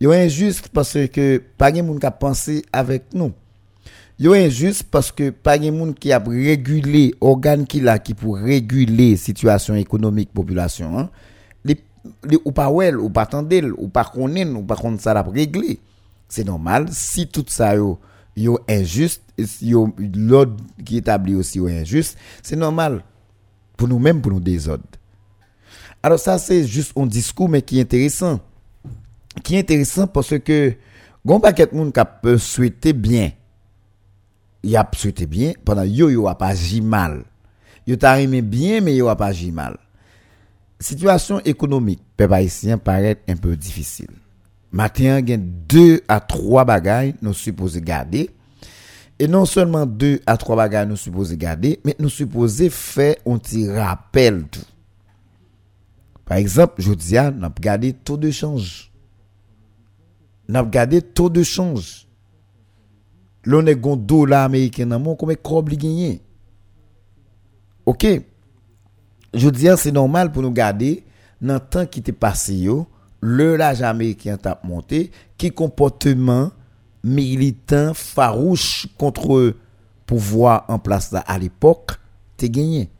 Yo 0.00 0.10
injuste 0.10 0.68
parce 0.72 0.98
que 1.12 1.40
pas 1.56 1.70
de 1.70 1.80
monde 1.80 2.00
qui 2.00 2.06
a 2.06 2.10
pensé 2.10 2.64
avec 2.72 3.04
nous. 3.14 3.30
Yo 4.18 4.34
injuste 4.34 4.82
parce 4.90 5.12
que 5.12 5.30
pas 5.30 5.58
de 5.58 5.70
monde 5.70 5.94
qui 5.96 6.10
a 6.12 6.18
régulé 6.18 7.14
organe 7.20 7.64
qui 7.68 7.78
là 7.80 8.00
qui 8.00 8.14
pour 8.14 8.36
réguler 8.36 9.16
situation 9.16 9.76
économique 9.76 10.32
population 10.32 10.98
hein. 10.98 11.08
Les, 11.64 11.76
les- 12.28 12.40
ou 12.44 12.50
pas 12.50 12.68
well 12.68 12.98
ou 12.98 13.10
pas 13.10 13.26
tendel 13.26 13.72
ou 13.74 13.86
pas 13.86 14.04
connaître 14.04 14.50
ou 14.56 14.62
pas 14.64 14.74
connaître 14.74 15.04
ça 15.04 15.14
l'a 15.14 15.22
régler. 15.22 15.78
C'est 16.28 16.44
normal 16.44 16.86
si 16.90 17.28
tout 17.28 17.44
ça 17.46 17.76
yo 17.76 18.00
yo 18.36 18.58
injuste 18.68 19.22
si 19.38 19.70
l'ordre 19.70 20.56
qui 20.84 20.96
établit 20.96 21.36
aussi 21.36 21.58
yo 21.58 21.68
injuste, 21.68 22.18
c'est 22.42 22.56
normal 22.56 23.04
nous-mêmes 23.88 24.20
pour 24.20 24.32
nous 24.32 24.40
désordre. 24.40 24.84
Alors 26.02 26.18
ça 26.18 26.38
c'est 26.38 26.66
juste 26.66 26.92
un 26.96 27.06
discours 27.06 27.48
mais 27.48 27.62
qui 27.62 27.78
est 27.78 27.82
intéressant. 27.82 28.40
Qui 29.42 29.56
est 29.56 29.60
intéressant 29.60 30.06
parce 30.06 30.38
que 30.38 30.74
gon 31.24 31.40
paquet 31.40 31.66
de 31.66 31.76
monde 31.76 31.92
qui 31.92 32.00
peut 32.22 32.38
souhaiter 32.38 32.92
bien 32.92 33.32
y 34.64 34.76
a 34.76 34.88
souhaité 34.94 35.26
bien 35.26 35.52
pendant 35.64 35.84
yo 35.84 36.10
yo 36.10 36.28
a 36.28 36.36
pas 36.36 36.48
agi 36.48 36.80
mal. 36.80 37.24
Yo 37.86 37.96
t'a 37.96 38.24
bien 38.26 38.80
mais 38.80 38.96
yo 38.96 39.08
a 39.08 39.16
pas 39.16 39.26
agi 39.26 39.50
mal. 39.50 39.76
Situation 40.78 41.40
économique 41.40 42.02
peuple 42.16 42.34
haïtien 42.34 42.78
paraît 42.78 43.18
un 43.28 43.36
peu 43.36 43.56
difficile. 43.56 44.10
Matin 44.72 45.24
gen 45.24 45.42
deux 45.68 46.02
à 46.08 46.20
trois 46.20 46.64
bagailles 46.64 47.14
nous 47.22 47.34
supposons 47.34 47.80
garder 47.80 48.30
Et 49.22 49.28
non 49.28 49.44
seulement 49.44 49.86
deux 49.86 50.18
à 50.26 50.36
trois 50.36 50.56
bagages 50.56 50.88
nous 50.88 50.96
supposons 50.96 51.36
garder, 51.36 51.78
mais 51.84 51.94
nous 52.00 52.08
supposons 52.08 52.68
faire 52.70 53.14
un 53.24 53.38
petit 53.38 53.70
rappel 53.70 54.48
tout. 54.50 54.66
Par 56.24 56.38
exemple, 56.38 56.74
je 56.78 56.92
dis, 56.92 57.14
nous 57.14 57.44
avons 57.44 57.54
gardé 57.60 57.92
taux 57.92 58.16
de 58.16 58.32
change. 58.32 58.90
Nous 60.48 60.56
avons 60.56 60.68
gardé 60.68 61.00
taux 61.00 61.30
de 61.30 61.44
change. 61.44 62.08
L'on 63.44 63.64
est 63.66 63.86
un 63.86 63.96
dollar 63.96 64.46
américain 64.46 64.86
dans 64.86 64.98
monde, 64.98 65.16
combien 65.16 65.36
de 65.36 65.76
gagné? 65.76 66.20
Ok. 67.86 68.04
Je 69.34 69.48
dis, 69.50 69.68
c'est 69.76 69.92
normal 69.92 70.32
pour 70.32 70.42
nous 70.42 70.50
garder 70.50 71.04
dans 71.40 71.54
le 71.54 71.60
temps 71.60 71.86
qui 71.86 72.00
était 72.00 72.10
passé, 72.10 72.68
le 73.20 73.54
l'âge 73.56 73.82
américain 73.82 74.36
a 74.44 74.60
monté, 74.64 75.12
qui 75.38 75.52
comportement 75.52 76.50
militant 77.04 77.94
farouche 77.94 78.86
contre 78.98 79.54
pouvoir 80.06 80.64
en 80.68 80.78
place 80.78 81.12
là 81.12 81.20
à 81.20 81.38
l'époque, 81.38 81.92
t'es 82.36 82.50
gagné. 82.50 82.90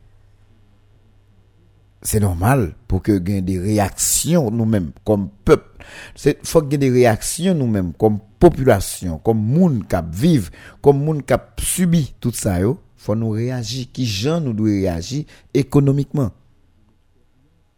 C'est 2.01 2.19
normal 2.19 2.75
pour 2.87 3.01
que 3.01 3.17
gagne 3.17 3.45
des 3.45 3.59
réactions 3.59 4.51
nous-mêmes 4.51 4.91
comme 5.05 5.29
peuple. 5.45 5.85
C'est 6.15 6.45
faut 6.45 6.61
que 6.61 6.75
des 6.75 6.89
réactions 6.89 7.55
nous-mêmes 7.55 7.93
comme 7.93 8.19
population, 8.39 9.19
comme 9.19 9.41
monde 9.41 9.87
qui 9.87 9.95
vivent, 10.11 10.51
comme 10.81 11.01
monde 11.03 11.25
qui 11.25 11.33
subi 11.63 12.13
tout 12.19 12.33
ça 12.33 12.59
yo, 12.59 12.77
faut 12.97 13.15
nous 13.15 13.29
réagir 13.29 13.87
qui 13.93 14.05
gens 14.05 14.41
nous 14.41 14.53
doit 14.53 14.67
réagir 14.67 15.25
économiquement? 15.53 16.31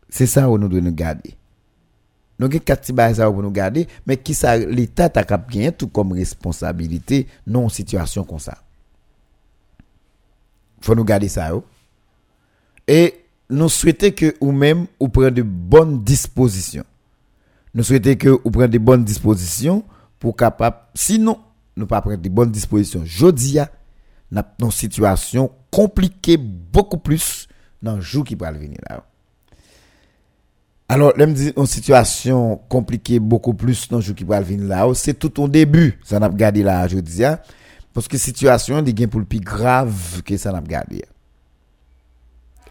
C'est 0.09 0.27
ça 0.27 0.49
où 0.49 0.57
nous 0.57 0.69
devons 0.69 0.85
nous 0.85 0.91
garder. 0.91 1.35
Nous 2.37 2.47
avons 2.47 2.59
quatre 2.59 2.81
petits 2.81 3.21
pour 3.21 3.41
nous 3.41 3.51
garder, 3.51 3.87
mais 4.05 4.17
qui 4.17 4.35
l'État 4.67 5.09
a 5.13 5.23
gagné 5.23 5.71
tout 5.71 5.87
comme 5.87 6.11
responsabilité 6.11 7.27
non 7.47 7.69
situation 7.69 8.23
comme 8.23 8.39
ça. 8.39 8.57
Faut 10.81 10.95
nous 10.95 11.05
garder 11.05 11.29
ça. 11.29 11.51
Et 12.87 13.25
nous 13.49 13.69
souhaitons 13.69 14.11
que 14.11 14.35
ou 14.41 14.51
même 14.51 14.87
ou 14.99 15.07
preniez 15.07 15.31
de 15.31 15.41
bonnes 15.43 16.03
dispositions. 16.03 16.83
Nous 17.73 17.83
souhaitons 17.83 18.15
que 18.15 18.29
vous 18.29 18.51
preniez 18.51 18.67
de 18.67 18.77
bonnes 18.79 19.05
dispositions 19.05 19.83
pour 20.19 20.35
capable 20.35 20.77
sinon 20.93 21.39
nous 21.77 21.87
pas 21.87 22.01
prendre 22.01 22.17
de 22.17 22.29
bonnes 22.29 22.51
dispositions. 22.51 23.03
Jodia 23.05 23.69
nous 24.31 24.41
une 24.59 24.71
situation 24.71 25.51
compliquée 25.71 26.37
beaucoup 26.37 26.97
plus 26.97 27.47
dans 27.81 27.95
le 27.95 28.01
jour 28.01 28.23
qui 28.23 28.35
va 28.35 28.51
venir 28.51 28.79
là. 28.89 29.03
Alors, 30.87 31.13
là, 31.17 31.25
dit 31.25 31.51
une 31.57 31.65
situation 31.65 32.59
compliquée 32.69 33.19
beaucoup 33.19 33.55
plus 33.55 33.87
dans 33.89 33.97
le 33.97 34.13
qui 34.13 34.23
va 34.23 34.39
là, 34.41 34.87
c'est 34.93 35.15
tout 35.15 35.41
au 35.41 35.47
début, 35.47 35.99
ça 36.03 36.19
n'a 36.19 36.29
pas 36.29 36.35
gardé 36.35 36.61
là, 36.61 36.87
je 36.87 36.99
dis, 36.99 37.23
parce 37.91 38.07
que 38.07 38.17
situation 38.17 38.85
est 38.85 39.07
pour 39.07 39.19
le 39.19 39.25
plus 39.25 39.39
grave 39.39 40.21
que 40.23 40.37
ça 40.37 40.51
n'a 40.51 40.61
pas 40.61 40.67
gardé. 40.67 41.03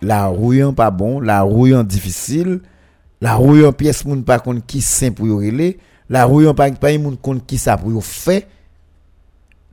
La 0.00 0.26
rouillant 0.26 0.72
pas 0.72 0.90
bon, 0.90 1.18
la 1.18 1.42
rouillant 1.42 1.82
difficile, 1.82 2.60
la 3.20 3.34
rouillant 3.34 3.72
pièce 3.72 4.04
moun 4.04 4.22
pas 4.22 4.38
contre 4.38 4.64
qui 4.64 4.80
sain 4.80 5.10
pour 5.10 5.42
y 5.42 5.76
la 6.08 6.24
rouillant 6.24 6.54
pas 6.54 6.70
pas 6.70 6.96
moun 6.98 7.16
contre 7.16 7.44
qui 7.46 7.58
ça 7.58 7.76
pour 7.76 8.04
fait. 8.04 8.46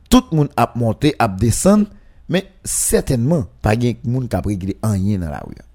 Tout 0.09 0.23
le 0.31 0.37
monde 0.37 0.49
a 0.57 0.71
monté, 0.75 1.15
a 1.19 1.27
descendre, 1.27 1.85
mais 2.27 2.45
certainement 2.63 3.45
pas 3.61 3.75
de 3.75 3.93
moun 4.03 4.27
qui 4.27 4.35
a 4.35 4.41
réglé 4.41 4.77
rien 4.81 5.19
dans 5.19 5.29
la 5.29 5.39
rouillant. 5.39 5.70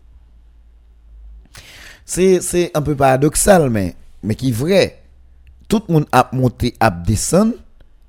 c'est 2.06 2.70
un 2.74 2.82
peu 2.82 2.94
paradoxal, 2.94 3.68
mais, 3.68 3.96
mais 4.22 4.34
qui 4.34 4.50
est 4.50 4.52
vrai. 4.52 5.02
Tout 5.68 5.82
le 5.88 5.94
monde 5.94 6.06
a 6.12 6.30
monté, 6.32 6.74
a 6.78 6.90
descendu, 6.90 7.54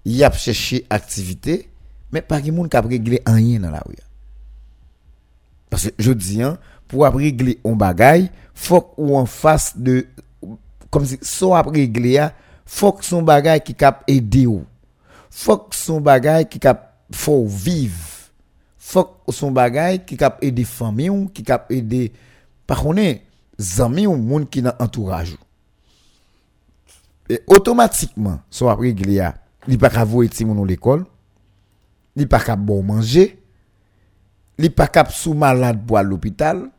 il 0.05 0.23
a 0.23 0.31
cherché 0.31 0.86
activité, 0.89 1.69
mais 2.12 2.21
pas 2.21 2.39
qui 2.39 2.51
monde 2.51 2.69
qui 2.69 2.77
a 2.77 2.81
réglé 2.81 3.21
rien 3.25 3.60
dans 3.60 3.71
la 3.71 3.79
rue. 3.79 3.95
Parce 5.69 5.88
que 5.88 5.89
je 5.97 6.12
dis, 6.12 6.43
hein, 6.43 6.60
pour 6.88 7.05
régler 7.05 7.60
un 7.65 7.73
bagage, 7.73 8.27
faut 8.53 8.93
ou 8.97 9.17
en 9.17 9.25
face 9.25 9.75
de, 9.75 10.05
comme 10.91 11.05
si, 11.05 11.17
soit 11.21 11.63
régler, 11.63 12.27
faut 12.65 12.91
que 12.91 13.03
son 13.03 13.23
bagage 13.23 13.62
qui 13.62 13.73
cap 13.73 14.03
aider 14.07 14.45
ou. 14.45 14.63
Faut 15.31 15.57
que 15.57 15.75
son 15.75 15.99
bagage 15.99 16.49
qui 16.49 16.60
cap 16.60 16.99
faut 17.12 17.47
vivre. 17.47 17.95
Faut 18.77 19.03
que 19.03 19.33
son 19.33 19.51
bagage 19.51 20.05
qui 20.05 20.15
cap 20.15 20.38
aider 20.41 20.63
famille 20.63 21.10
ou, 21.10 21.27
qui 21.27 21.43
cap 21.43 21.71
aider, 21.71 22.13
par 22.67 22.83
contre, 22.83 23.01
zami 23.60 24.08
ou 24.08 24.15
moun 24.15 24.46
qui 24.46 24.62
dans 24.62 24.74
entourage 24.80 25.38
et 27.30 27.41
automatiquement 27.48 28.39
so 28.50 28.70
après 28.70 28.93
glia 28.93 29.36
li 29.67 29.78
pas 29.78 29.89
ka 29.89 30.06
voyer 30.06 30.30
ti 30.30 30.46
moun 30.46 30.65
l'école 30.67 31.06
li 32.15 32.26
pas 32.26 32.43
ka 32.43 32.56
bon 32.56 32.84
manger 32.84 33.38
li 34.58 34.70
pas 34.70 34.88
ka 34.88 35.06
sou 35.10 35.34
malade 35.34 35.86
pour 35.86 36.00
l'hôpital 36.02 36.70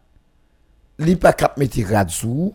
li 0.99 1.17
pas 1.17 1.33
ka 1.33 1.53
mettre 1.59 1.85
rad 1.91 2.11
sou 2.11 2.55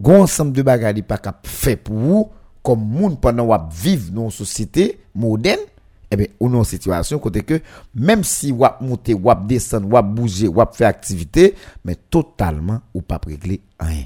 gon 0.00 0.24
ensemble 0.24 0.52
de 0.52 0.62
bagages 0.62 0.94
li 0.94 1.02
pas 1.02 1.18
ka 1.18 1.38
fait 1.44 1.76
pour 1.76 1.96
vous 1.96 2.30
comme 2.62 2.84
moun 2.84 3.16
pendant 3.16 3.46
wap 3.46 3.72
vivre 3.72 4.10
dans 4.10 4.24
une 4.24 4.30
société 4.30 5.00
moderne 5.14 5.60
eh 6.10 6.16
bien, 6.16 6.26
ou 6.38 6.48
non 6.48 6.64
situation 6.64 7.18
côté 7.18 7.42
que 7.42 7.60
même 7.94 8.22
si 8.22 8.52
wap 8.52 8.80
monter, 8.80 9.14
wap 9.14 9.46
descendre, 9.46 9.88
wap 9.88 10.06
bouger, 10.06 10.48
wap 10.48 10.74
faire 10.74 10.88
activité, 10.88 11.54
mais 11.84 11.96
totalement 11.96 12.80
ou 12.94 13.02
pas 13.02 13.20
régler 13.24 13.60
rien. 13.80 14.04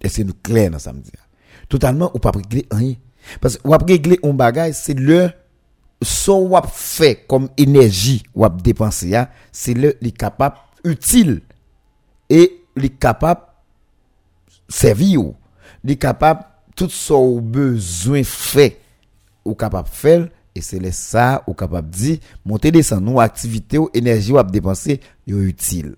Et 0.00 0.08
c'est 0.08 0.24
nous 0.24 0.34
clair 0.34 0.70
dans 0.70 0.78
samedi. 0.78 1.10
Totalement 1.68 2.10
ou 2.14 2.18
pas 2.18 2.30
régler 2.30 2.66
rien. 2.70 2.94
Parce 3.40 3.58
que 3.58 3.68
wap 3.68 3.86
régler 3.86 4.18
un 4.22 4.32
bagage, 4.32 4.74
c'est 4.74 4.98
le 4.98 5.30
so 6.02 6.48
wap 6.48 6.68
fait 6.70 7.24
comme 7.26 7.48
énergie 7.56 8.22
wap 8.34 8.60
dépenser 8.60 9.18
c'est 9.50 9.72
le 9.72 9.96
li 10.02 10.12
capable 10.12 10.56
utile 10.84 11.40
et 12.28 12.62
li 12.76 12.90
capable 12.90 13.40
servir 14.68 15.22
ou 15.22 15.34
li 15.82 15.96
capable 15.96 16.44
tout 16.74 16.90
son 16.90 17.40
besoin 17.40 18.22
fait 18.22 18.78
ou 19.46 19.54
capable 19.54 19.88
faire 19.88 20.28
et 20.54 20.60
c'est 20.62 20.90
ça 20.90 21.42
ou 21.46 21.52
capable 21.52 21.90
dire 21.90 22.18
monter 22.44 22.70
descendre 22.70 23.02
nous 23.02 23.20
activité 23.20 23.78
ou 23.78 23.90
énergie 23.92 24.32
ou 24.32 24.38
à 24.38 24.42
dépenser 24.42 25.00
yo 25.26 25.40
utile. 25.40 25.96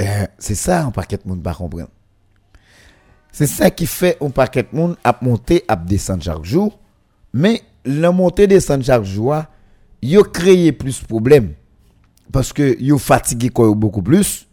Euh, 0.00 0.26
c'est 0.38 0.54
ça 0.54 0.84
un 0.84 0.90
paquet 0.90 1.16
de 1.16 1.28
monde 1.28 1.42
pas 1.42 1.54
comprendre. 1.54 1.88
C'est 3.32 3.46
ça 3.46 3.70
qui 3.70 3.86
fait 3.86 4.16
un 4.20 4.30
paquet 4.30 4.62
de 4.62 4.76
monde 4.76 4.96
à 5.02 5.18
monter 5.20 5.64
à 5.66 5.74
descendre 5.74 6.22
chaque 6.22 6.44
jour. 6.44 6.78
Mais 7.32 7.62
la 7.84 8.12
montée 8.12 8.46
descendre 8.46 8.84
chaque 8.84 9.04
jour 9.04 9.34
yo 10.00 10.22
créé 10.22 10.72
plus 10.72 11.02
de 11.02 11.06
problèmes 11.06 11.54
parce 12.30 12.52
que 12.52 12.80
yo 12.80 12.98
fatigué 12.98 13.50
beaucoup 13.50 14.02
plus. 14.02 14.46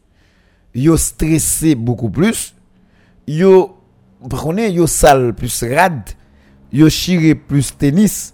Yo 0.74 0.98
stressé 0.98 1.76
beaucoup 1.76 2.10
plus. 2.10 2.56
Yo 3.28 3.78
par 4.28 4.52
yo 4.58 4.88
sale 4.88 5.34
plus 5.34 5.64
rade 5.64 6.16
yo 6.74 6.90
chiré 6.90 7.36
plus 7.36 7.78
tennis 7.78 8.34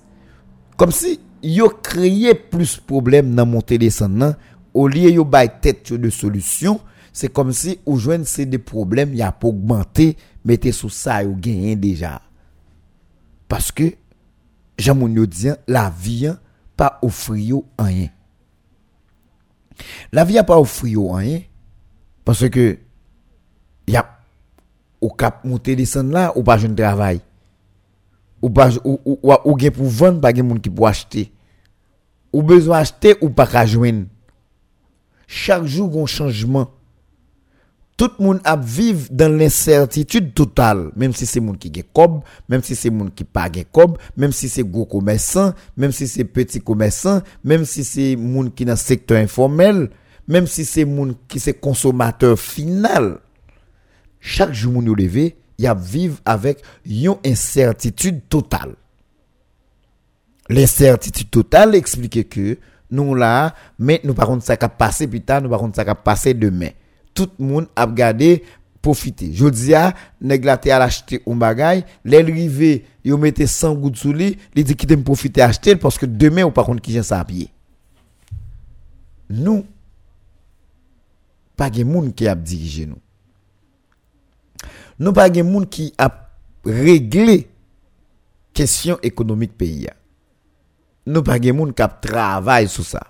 comme 0.78 0.92
si 0.92 1.20
yo 1.44 1.70
créé 1.70 2.34
plus 2.34 2.78
problème 2.78 3.36
dans 3.36 3.46
montée 3.46 3.78
descendre 3.78 4.36
au 4.74 4.88
lieu 4.88 5.12
yo 5.12 5.26
bay 5.26 5.50
tête 5.62 5.94
de 5.94 6.10
solution 6.10 6.80
c'est 7.12 7.32
comme 7.32 7.52
si 7.52 7.80
ou 7.86 7.98
joindre 7.98 8.26
c'est 8.26 8.46
des 8.46 8.58
problèmes 8.58 9.14
y 9.14 9.22
a 9.22 9.32
pour 9.32 9.50
augmenter 9.50 10.16
mettez 10.46 10.72
sous 10.72 10.90
ça 10.90 11.24
yo 11.24 11.34
gagner 11.36 11.76
déjà. 11.76 12.22
Parce 13.48 13.72
que 13.72 13.94
j'aime 14.78 15.02
yo 15.14 15.26
dit 15.26 15.50
la 15.68 15.90
vie 15.90 16.28
hein, 16.28 16.40
pas 16.78 17.00
offrir 17.02 17.58
rien. 17.78 18.08
La 20.12 20.24
vie 20.24 20.38
a 20.38 20.44
pas 20.44 20.60
offrir 20.60 21.00
rien 21.12 21.42
parce 22.24 22.48
que 22.50 22.78
y 23.88 23.98
a 23.98 24.18
au 25.02 25.10
cap 25.10 25.44
monter 25.44 25.76
descendre 25.76 26.12
là 26.12 26.32
ou 26.38 26.44
pas 26.44 26.58
jeune 26.58 26.76
travail 26.76 27.22
ou 28.42 28.50
pas 28.50 28.78
ou 28.84 29.00
ou, 29.06 29.20
ou, 29.24 29.34
ou 29.46 29.58
pour 29.72 29.88
vendre 29.88 30.22
pas 30.22 30.34
monde 30.34 30.62
qui 30.62 30.70
pour 30.70 30.88
acheter. 30.88 31.32
Ou 32.32 32.44
besoin 32.44 32.80
acheter 32.80 33.16
ou 33.22 33.30
pas 33.30 33.48
ka 33.48 33.66
joindre. 33.66 34.06
Chaque 35.28 35.66
jour 35.66 36.02
un 36.02 36.06
changement. 36.06 36.72
Tout 37.98 38.12
le 38.18 38.26
monde 38.26 38.40
a 38.46 38.56
vivre 38.56 39.08
dans 39.12 39.30
l'incertitude 39.30 40.34
totale. 40.34 40.90
Même 40.96 41.12
si 41.14 41.26
c'est 41.26 41.42
monde 41.42 41.58
qui 41.58 41.70
gagne 41.70 41.84
cob 41.94 42.22
même 42.48 42.64
si 42.64 42.74
c'est 42.74 42.90
monde 42.90 43.14
qui 43.14 43.26
pas 43.26 43.50
gagne 43.50 43.66
cob 43.72 43.98
même 44.16 44.32
si 44.32 44.48
c'est 44.48 44.64
gros 44.64 44.86
commerçant 44.86 45.54
même 45.76 45.92
si 45.92 46.08
c'est 46.08 46.24
petit 46.24 46.62
commerçant 46.62 47.22
même 47.44 47.66
si 47.66 47.84
c'est 47.84 48.16
monde 48.16 48.56
qui 48.56 48.64
dans 48.64 48.78
secteur 48.78 49.18
informel 49.18 49.90
même 50.30 50.48
si 50.48 50.64
c'est 50.64 50.86
monde 50.86 51.16
qui 51.28 51.40
c'est 51.40 51.56
consommateur 51.56 52.40
final. 52.40 53.18
Chaque 54.22 54.54
jour 54.54 54.72
moun 54.74 54.86
yo 54.86 54.96
levé 54.96 55.36
y 55.60 55.68
a 55.68 55.74
vivre 55.74 56.18
avec 56.26 56.62
une 56.86 57.16
incertitude 57.26 58.22
totale. 58.30 58.76
L'incertitude 60.50 61.30
totale 61.30 61.76
explique 61.76 62.30
que 62.30 62.58
nous 62.92 63.14
là, 63.14 63.54
mais 63.78 64.02
nous 64.04 64.14
par 64.14 64.28
contre 64.28 64.44
ça 64.44 64.58
va 64.60 64.70
passer 64.70 65.08
plus 65.08 65.22
tard, 65.22 65.42
nous 65.42 65.50
par 65.50 65.60
contre 65.60 65.76
ça 65.76 65.84
va 65.84 65.96
passer 65.96 66.34
demain. 66.34 66.70
Tout 67.14 67.30
le 67.38 67.46
monde 67.46 67.68
a 67.76 67.86
regardé 67.86 68.44
profiter. 68.82 69.32
Je 69.34 69.48
dis 69.48 69.76
à 69.76 69.94
nèg 70.22 70.48
à 70.48 70.80
l'acheter 70.80 71.22
un 71.28 71.36
bagay, 71.36 71.86
les 72.06 72.22
rivé, 72.22 72.86
yo 73.04 73.18
mettez 73.18 73.46
100 73.46 73.76
gouttes 73.76 73.98
sous 73.98 74.14
lui, 74.14 74.38
il 74.56 74.64
dit 74.64 74.76
qu'il 74.76 74.90
me 74.98 75.04
profiter 75.04 75.42
acheter 75.42 75.76
parce 75.76 75.98
que 75.98 76.06
demain 76.06 76.44
ou 76.44 76.52
par 76.52 76.66
contre 76.66 76.82
qui 76.82 76.94
j'ai 76.94 77.04
ça 77.04 77.20
à 77.20 77.26
pied. 77.26 77.50
Nous 79.30 79.66
pas 81.56 81.70
de 81.70 81.84
monde 81.84 82.16
qui 82.16 82.26
a 82.28 82.36
dirigé 82.36 82.86
nous. 82.86 82.98
Nous 85.00 85.14
pas 85.14 85.30
de 85.30 85.42
monde 85.42 85.70
qui 85.70 85.94
a 85.98 86.30
réglé 86.66 87.50
question 88.54 89.00
économique 89.02 89.58
pays. 89.58 89.88
Nous 91.06 91.24
pas 91.24 91.40
de 91.40 91.52
monde 91.52 91.74
qui 91.74 91.82
a 91.82 91.88
travaillé 91.88 92.68
sur 92.68 92.86
ça. 92.86 93.02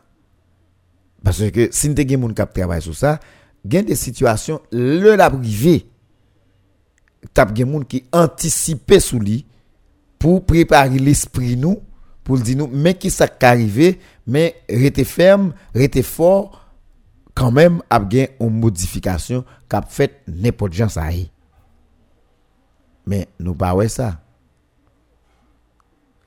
Parce 1.24 1.50
que 1.52 1.70
si 1.72 1.90
nous 1.90 1.96
avons 2.00 2.06
des 2.06 2.36
gens 2.36 2.46
qui 2.46 2.54
travaillent 2.54 2.82
sur 2.82 2.96
ça, 2.96 3.20
il 3.66 3.74
y 3.74 3.84
des 3.84 3.96
situations, 3.96 4.62
le 4.72 5.16
la 5.16 5.30
privé, 5.30 5.86
as 7.36 7.46
des 7.46 7.66
gens 7.66 7.80
qui 7.82 8.04
anticipent 8.12 9.00
sous 9.00 9.20
lui 9.20 9.46
pour 10.20 10.46
préparer 10.46 11.00
l'esprit 11.00 11.58
nous, 11.58 11.82
pour 12.24 12.38
dire 12.38 12.58
nous, 12.58 12.70
mais 12.72 12.94
qui 12.94 13.10
ça 13.10 13.28
arrivé, 13.42 14.00
mais 14.28 14.56
restez 14.70 15.04
ferme, 15.04 15.54
restez 15.74 16.04
fort, 16.04 16.68
quand 17.34 17.52
même, 17.52 17.82
a 17.90 18.00
une 18.40 18.60
modification 18.60 19.44
qu'a 19.68 19.82
fait 19.82 20.22
n'importe 20.28 20.74
gens 20.74 20.90
ça 20.90 21.10
Men 23.10 23.26
nou 23.42 23.58
ba 23.58 23.72
we 23.78 23.88
sa. 23.90 24.14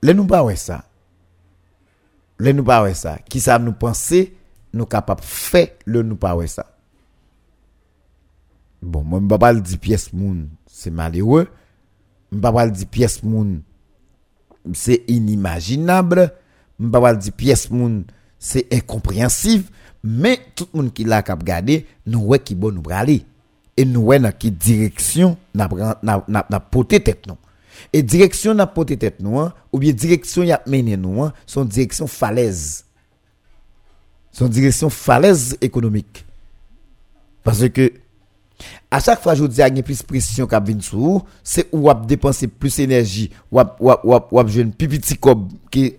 Le 0.03 0.15
nou 0.15 0.27
ba 0.27 0.41
we 0.43 0.57
sa. 0.59 0.81
Le 2.43 2.51
nou 2.51 2.67
ba 2.67 2.81
we 2.83 2.91
sa. 2.97 3.15
Ki 3.23 3.39
sa 3.43 3.55
nou 3.61 3.77
pense, 3.79 4.25
nou 4.75 4.89
kapap 4.89 5.23
fe 5.23 5.69
le 5.87 6.03
nou 6.03 6.19
ba 6.19 6.33
we 6.35 6.49
sa. 6.51 6.67
Bon, 8.83 9.05
mwen 9.07 9.23
mbaba 9.29 9.53
l 9.55 9.61
di 9.63 9.77
piyes 9.79 10.09
moun, 10.11 10.49
se 10.67 10.91
malewe. 10.91 11.45
Mbaba 12.33 12.65
l 12.67 12.73
di 12.75 12.87
piyes 12.89 13.21
moun, 13.23 13.61
se 14.75 14.99
inimaginable. 15.07 16.27
Mbaba 16.81 17.13
l 17.15 17.21
di 17.23 17.31
piyes 17.31 17.69
moun, 17.71 18.01
se 18.43 18.65
inkomprensif. 18.67 19.69
Men, 20.03 20.41
tout 20.51 20.67
moun 20.75 20.89
ki 20.91 21.07
la 21.07 21.21
kap 21.23 21.45
gade, 21.47 21.85
nou 22.03 22.33
we 22.33 22.41
ki 22.43 22.59
bon 22.59 22.75
nou 22.75 22.83
brale. 22.83 23.21
Et 23.75 23.85
nous 23.85 24.09
dans 24.19 24.31
qui 24.31 24.51
direction 24.51 25.37
n'a 25.53 25.67
n'a 26.27 26.59
porté 26.59 27.01
tête 27.01 27.25
nous? 27.27 27.37
Et 27.91 28.03
direction 28.03 28.53
n'a 28.53 28.67
porté 28.67 28.97
tête 28.97 29.19
nous 29.19 29.39
hein, 29.39 29.53
ou 29.71 29.79
bien 29.79 29.93
direction 29.93 30.43
y 30.43 30.51
a 30.51 30.61
mené 30.67 30.95
nous 30.95 31.23
hein, 31.23 31.33
son 31.45 31.65
direction 31.65 32.05
falaise. 32.07 32.85
Son 34.31 34.47
direction 34.47 34.89
falaise 34.89 35.57
économique. 35.61 36.25
Parce 37.43 37.67
que 37.69 37.93
à 38.91 38.99
chaque 38.99 39.21
fois 39.21 39.35
je 39.35 39.45
dis 39.45 39.61
a 39.61 39.69
plus 39.69 40.03
pression 40.03 40.45
qu'a 40.45 40.59
vinn 40.59 40.79
sur 40.81 41.25
c'est 41.43 41.67
ou 41.71 41.89
a 41.89 41.95
dépenser 41.95 42.47
plus 42.47 42.79
énergie 42.79 43.29
ou 43.51 43.59
a 43.59 43.75
ou 44.31 44.47
jeune 44.47 44.71
petit 44.71 45.15
comme 45.17 45.49
qui 45.71 45.95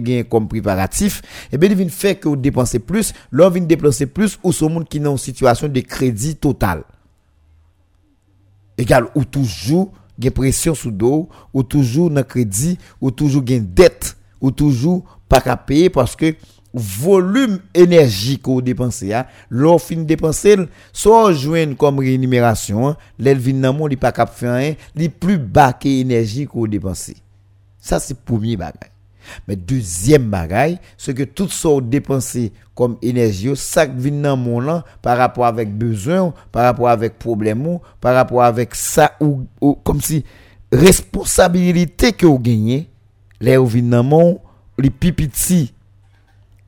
gain 0.00 0.22
comme 0.28 0.48
préparatif. 0.48 1.22
Et 1.50 1.58
bien 1.58 1.70
il 1.70 1.76
vient 1.76 1.88
faire 1.88 2.20
que 2.20 2.28
vous 2.28 2.36
dépensez 2.36 2.78
plus. 2.78 3.12
L'on 3.30 3.48
vient 3.50 3.62
dépenser 3.62 4.06
plus 4.06 4.38
ou 4.42 4.52
ce 4.52 4.64
monde 4.64 4.86
qui 4.88 4.98
est 4.98 5.06
en 5.06 5.16
situation 5.16 5.68
de 5.68 5.80
crédit 5.80 6.36
total. 6.36 6.84
Égal 8.76 9.06
ou 9.14 9.24
toujours 9.24 9.92
gain 10.18 10.30
pression 10.30 10.74
sous 10.74 10.90
dos 10.90 11.28
ou 11.54 11.62
toujours 11.62 12.10
dans 12.10 12.22
crédit 12.22 12.78
ou 13.00 13.10
toujours 13.10 13.42
gain 13.42 13.64
dette 13.66 14.16
ou 14.40 14.50
toujours 14.50 15.04
pas 15.28 15.40
qu'à 15.40 15.56
payer 15.56 15.88
parce 15.90 16.14
que 16.14 16.34
volume 16.76 17.58
énergie 17.74 18.38
que 18.38 18.50
vous 18.50 18.62
dépensez, 18.62 19.14
hein, 19.14 19.26
fin 19.78 19.96
dépenser, 19.96 20.56
soit 20.92 21.32
joindre 21.32 21.76
comme 21.76 21.98
rémunération, 21.98 22.88
hein, 22.88 22.96
l'elvin 23.18 23.54
nan 23.54 23.76
mon, 23.76 23.86
li 23.86 23.96
pas 23.96 24.12
cap 24.12 24.32
faire 24.32 24.76
plus 25.18 25.38
bas 25.38 25.72
que 25.72 25.88
énergie 25.88 26.46
que 26.46 26.52
vous. 26.52 26.68
Ça, 27.80 27.98
c'est 27.98 28.18
premier 28.18 28.56
bagage. 28.56 28.90
Mais 29.48 29.56
deuxième 29.56 30.28
bagage, 30.28 30.76
c'est 30.98 31.14
que 31.14 31.22
tout 31.22 31.48
ça 31.48 31.68
dépensé 31.82 32.52
comme 32.74 32.98
énergie, 33.00 33.50
ça 33.56 33.86
vient 33.86 34.12
dans 34.12 34.36
mon 34.36 34.60
là, 34.60 34.84
par 35.00 35.16
rapport 35.16 35.46
avec 35.46 35.76
besoin, 35.76 36.32
par 36.52 36.64
rapport 36.64 36.88
avec 36.88 37.18
problème, 37.18 37.78
par 38.00 38.14
rapport 38.14 38.42
avec 38.42 38.74
ça, 38.74 39.12
ou, 39.20 39.46
comme 39.82 40.00
si 40.00 40.24
responsabilité 40.70 42.12
que 42.12 42.26
vous 42.26 42.38
gagnez, 42.38 42.88
les 43.40 43.56
ou 43.56 43.66
vin 43.66 43.82
dans 43.82 44.04
mon, 44.04 44.40
les 44.78 44.90
pipiti, 44.90 45.72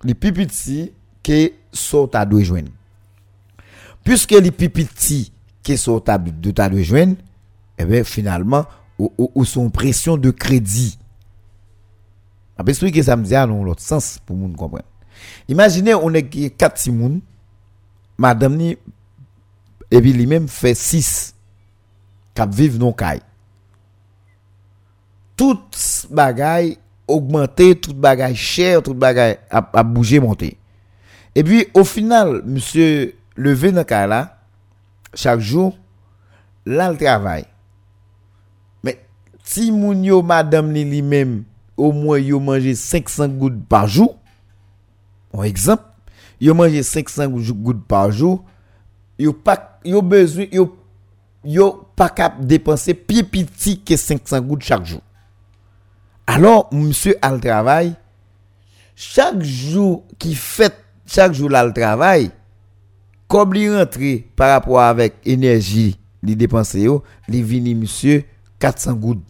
les 0.04 0.14
pipiti 0.14 0.92
qui 1.22 1.52
sont 1.72 2.14
à 2.14 2.24
deux 2.24 2.42
joindre. 2.42 2.70
Puisque 4.04 4.32
les 4.32 4.50
pipiti 4.50 5.32
qui 5.62 5.76
sont 5.76 6.08
à 6.08 6.18
deux 6.18 6.82
joindre, 6.82 7.16
eh 7.78 7.84
bien, 7.84 8.04
finalement, 8.04 8.64
ou, 8.98 9.12
ou, 9.16 9.44
sont 9.44 9.70
pression 9.70 10.16
de 10.16 10.30
crédit. 10.30 10.98
Après, 12.56 12.74
ce 12.74 12.86
que 12.86 13.02
ça 13.02 13.16
me 13.16 13.22
dit 13.22 13.30
dans 13.30 13.62
l'autre 13.62 13.82
sens 13.82 14.18
pour 14.26 14.36
nous 14.36 14.48
comprendre. 14.52 14.84
Imaginez, 15.48 15.94
on 15.94 16.12
est 16.14 16.50
quatre 16.56 16.78
simouns, 16.78 17.20
madame 18.16 18.56
ni, 18.56 18.76
et 19.90 20.00
puis 20.00 20.12
lui-même 20.12 20.48
fait 20.48 20.74
six, 20.74 21.34
qui 22.34 22.42
vivent 22.50 22.78
dans 22.78 22.94
le 22.98 23.20
Tout 25.36 25.60
bagaille 26.10 26.78
augmenter, 27.08 27.74
tout 27.74 27.94
bagage 27.94 28.36
cher, 28.36 28.82
tout 28.82 28.94
bagage 28.94 29.38
a, 29.50 29.68
a 29.72 29.82
bougé, 29.82 30.20
monter. 30.20 30.58
Et 31.34 31.42
puis, 31.42 31.66
au 31.74 31.84
final, 31.84 32.42
monsieur 32.44 33.14
levé 33.36 33.72
dans 33.72 33.84
là, 33.88 34.38
chaque 35.14 35.40
jour, 35.40 35.76
là, 36.66 36.90
le 36.92 36.98
travail. 36.98 37.46
Mais, 38.82 39.00
si 39.42 39.72
moun 39.72 40.04
yo, 40.04 40.22
madame 40.22 40.72
ni 40.72 40.84
lui-même, 40.84 41.44
au 41.76 41.92
moins, 41.92 42.18
yo 42.18 42.40
mangé 42.40 42.74
500 42.74 43.28
gouttes 43.28 43.64
par 43.68 43.88
jour, 43.88 44.18
par 45.32 45.44
exemple, 45.44 45.84
yo 46.40 46.54
mangé 46.54 46.82
500 46.82 47.28
gouttes 47.28 47.84
par 47.86 48.10
jour, 48.10 48.44
yo 49.18 49.32
pas, 49.32 49.78
yo 49.84 50.02
besoin, 50.02 50.46
yo, 50.52 50.76
yo 51.44 51.88
pas 51.94 52.10
cap 52.10 52.44
dépenser 52.44 52.94
plus 52.94 53.24
petit 53.24 53.80
que 53.80 53.96
500 53.96 54.40
gouttes 54.40 54.62
chaque 54.62 54.84
jour. 54.84 55.00
Alors, 56.30 56.68
monsieur 56.72 57.16
a 57.22 57.32
le 57.32 57.40
travail, 57.40 57.94
chaque 58.94 59.40
jour 59.40 60.04
qui 60.18 60.34
fait, 60.34 60.74
chaque 61.06 61.32
jour 61.32 61.48
là 61.48 61.64
le 61.64 61.72
travail, 61.72 62.30
comme 63.26 63.54
il 63.54 63.74
rentre 63.74 63.98
par 64.36 64.50
rapport 64.50 64.78
avec 64.82 65.14
énergie, 65.24 65.98
il 66.22 66.36
dépense, 66.36 66.74
il 66.74 67.00
vini 67.42 67.74
monsieur 67.74 68.24
400 68.58 68.92
gouttes. 68.92 69.24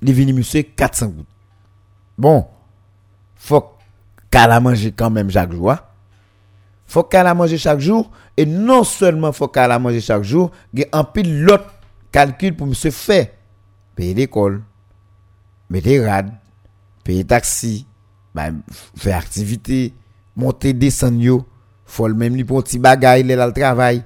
Il 0.00 0.10
vini 0.14 0.32
monsieur 0.32 0.62
400 0.62 1.08
gouttes. 1.08 1.26
Bon, 2.16 2.46
faut 3.34 3.72
qu'elle 4.30 4.50
a 4.50 4.58
mangé 4.58 4.90
quand 4.90 5.10
même 5.10 5.30
chaque 5.30 5.52
jour. 5.52 5.70
Hein. 5.70 5.80
Faut 6.86 7.02
qu'elle 7.02 7.26
a 7.26 7.34
mangé 7.34 7.58
chaque 7.58 7.80
jour. 7.80 8.10
Et 8.38 8.46
non 8.46 8.84
seulement 8.84 9.32
faut 9.32 9.48
qu'elle 9.48 9.70
a 9.70 9.78
mangé 9.78 10.00
chaque 10.00 10.22
jour, 10.22 10.50
il 10.72 10.80
y 10.80 10.84
a 10.84 10.98
un 10.98 11.04
pile 11.04 11.42
l'autre 11.42 11.74
calcul 12.10 12.56
pour 12.56 12.66
monsieur 12.66 12.90
faire. 12.90 13.26
Payer 13.94 14.14
l'école 14.14 14.62
mettez 15.70 16.04
rad, 16.04 16.30
payer 17.04 17.24
taxi, 17.24 17.86
bah, 18.34 18.50
faire 18.96 19.18
activité, 19.18 19.94
monter, 20.34 20.72
descendre, 20.72 21.20
yo, 21.20 21.46
faut 21.86 22.08
même 22.08 22.36
li 22.36 22.44
pour 22.44 22.62
petit 22.62 22.78
bagay, 22.78 23.22
le 23.22 23.34
le 23.34 23.52
travail. 23.52 24.04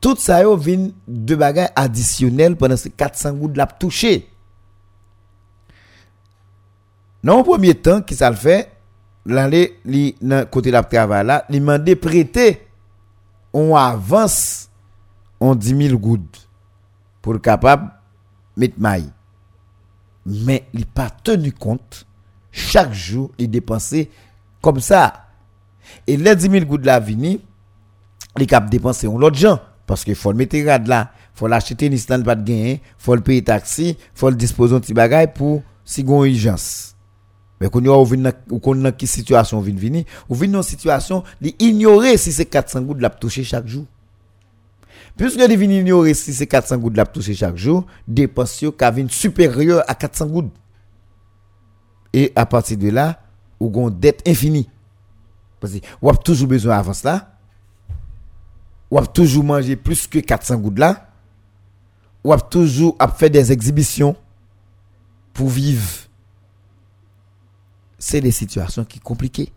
Tout 0.00 0.16
ça 0.16 0.42
yo 0.42 0.56
vient 0.56 0.90
de 1.06 1.34
bagay 1.34 1.68
additionnel 1.76 2.56
pendant 2.56 2.76
ces 2.76 2.90
400 2.90 3.34
gouttes 3.34 3.56
l'a 3.56 3.66
touché. 3.66 4.28
Dans 7.22 7.38
le 7.38 7.42
premier 7.42 7.74
temps, 7.74 8.00
qui 8.00 8.14
ça 8.14 8.30
le 8.30 8.36
fait, 8.36 8.72
l'aller, 9.26 9.78
li, 9.84 10.14
nan 10.22 10.46
côté 10.46 10.70
l'a 10.70 10.82
travail 10.82 11.26
là, 11.26 11.44
li 11.50 11.60
mande 11.60 11.94
prêter, 11.96 12.66
on 13.52 13.76
avance, 13.76 14.70
on 15.38 15.54
10 15.54 15.88
000 15.88 15.98
gouttes 15.98 16.48
pour 17.20 17.40
capable 17.40 17.92
mettre 18.56 18.78
maille. 18.78 19.10
Mais 20.26 20.66
il 20.72 20.86
pas 20.86 21.10
tenu 21.10 21.52
compte 21.52 22.06
chaque 22.52 22.92
jour 22.92 23.30
il 23.38 23.50
dépensait 23.50 24.10
comme 24.60 24.80
ça. 24.80 25.26
Et 26.06 26.16
les 26.16 26.36
10 26.36 26.50
000 26.50 26.64
gouttes 26.66 26.82
de 26.82 26.86
la 26.86 27.00
vini 27.00 27.40
il 28.38 28.46
cap 28.46 28.68
dépenser 28.70 29.06
on 29.06 29.18
l'autre 29.18 29.36
gens. 29.36 29.60
Parce 29.86 30.04
qu'il 30.04 30.14
faut 30.14 30.30
le 30.30 30.38
mettre 30.38 30.56
rad 30.64 30.86
là 30.86 31.12
faut 31.34 31.46
l'acheter 31.46 31.88
ni 31.88 31.98
stand 31.98 32.24
pas 32.24 32.34
de 32.34 32.42
gain 32.42 32.76
faut 32.98 33.14
le 33.14 33.22
payer 33.22 33.42
taxi 33.42 33.96
faut 34.14 34.30
le 34.30 34.36
disposer 34.36 34.74
un 34.74 34.80
petit 34.80 34.94
bagage 34.94 35.28
pour 35.34 35.62
si 35.84 36.04
gon 36.04 36.24
urgence. 36.24 36.94
Mais 37.60 37.68
quand 37.68 37.86
on 37.86 38.04
vient 38.04 38.32
dans 38.32 39.06
situation 39.06 39.60
vient 39.60 40.02
ou 40.28 40.34
vient 40.34 40.48
dans 40.48 40.62
situation 40.62 41.24
d'ignorer 41.40 42.16
si 42.16 42.32
c'est 42.32 42.46
400 42.46 42.82
gouttes 42.82 43.00
la 43.00 43.10
toucher 43.10 43.44
chaque 43.44 43.66
jour 43.66 43.86
Puisque 45.20 45.36
les 45.36 45.54
vins 45.54 45.70
ignorer 45.70 46.14
si 46.14 46.32
c'est 46.32 46.46
400 46.46 46.78
gouttes 46.78 46.96
la 46.96 47.04
toucher 47.04 47.34
chaque 47.34 47.54
jour, 47.54 47.84
dépenses 48.08 48.62
yo 48.62 48.72
ka 48.72 48.90
supérieur 49.10 49.84
à 49.86 49.94
400 49.94 50.26
gouttes. 50.28 50.54
Et 52.14 52.32
à 52.34 52.46
partir 52.46 52.78
de 52.78 52.88
là, 52.88 53.20
ou 53.60 53.68
gon 53.68 53.90
dette 53.90 54.26
infinie. 54.26 54.70
Parce 55.60 55.74
que 55.74 55.78
ou 56.00 56.08
a 56.08 56.16
toujours 56.16 56.48
besoin 56.48 56.74
d'avance 56.74 57.02
là. 57.02 57.36
Ou 58.90 58.98
a 58.98 59.06
toujours 59.06 59.44
manger 59.44 59.76
plus 59.76 60.06
que 60.06 60.20
400 60.20 60.56
gouttes 60.56 60.78
là. 60.78 61.10
ou 62.24 62.32
a 62.32 62.40
toujours 62.40 62.96
a 62.98 63.06
fait 63.06 63.28
des 63.28 63.52
exhibitions 63.52 64.16
pour 65.34 65.50
vivre. 65.50 66.08
C'est 67.98 68.22
des 68.22 68.30
situations 68.30 68.86
qui 68.86 68.96
sont 68.96 69.04
compliquées. 69.04 69.52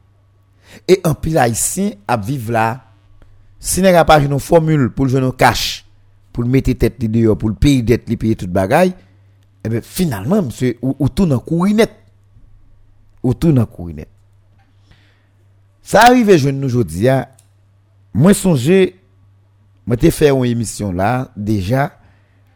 Et 0.90 1.00
un 1.06 1.14
pile 1.14 1.38
haïtien 1.38 1.92
à 2.06 2.18
vivre 2.18 2.52
là, 2.52 2.84
si 3.66 3.82
n'a 3.82 4.04
pas 4.04 4.20
une 4.20 4.38
formule 4.42 4.90
pour 4.90 5.06
le 5.06 5.32
cash, 5.32 5.86
pour 6.34 6.44
le 6.44 6.50
mettre 6.50 6.74
tête 6.74 7.00
dehors, 7.00 7.38
pour 7.38 7.48
le 7.48 7.56
payer 7.56 7.82
le 7.82 8.16
payer 8.18 8.36
toute 8.36 8.50
bagaille, 8.50 8.94
et 9.64 9.70
bien 9.70 9.80
finalement, 9.82 10.42
monsieur, 10.42 10.76
ou, 10.82 10.98
ou 11.00 11.08
tout 11.08 11.26
dans 11.26 11.40
courinette. 11.40 11.96
Ou 13.24 13.34
tout 13.34 13.54
dans 13.54 13.66
courinette. 13.66 14.10
Ça 15.82 16.02
arrive 16.02 16.36
jeune 16.36 16.64
aujourd'hui, 16.66 17.08
hein. 17.08 17.26
moi 18.14 18.34
songé, 18.34 19.00
moi 19.88 19.96
t'ai 19.96 20.12
fait 20.12 20.30
une 20.32 20.44
émission 20.44 20.92
là, 20.92 21.32
déjà, 21.38 21.98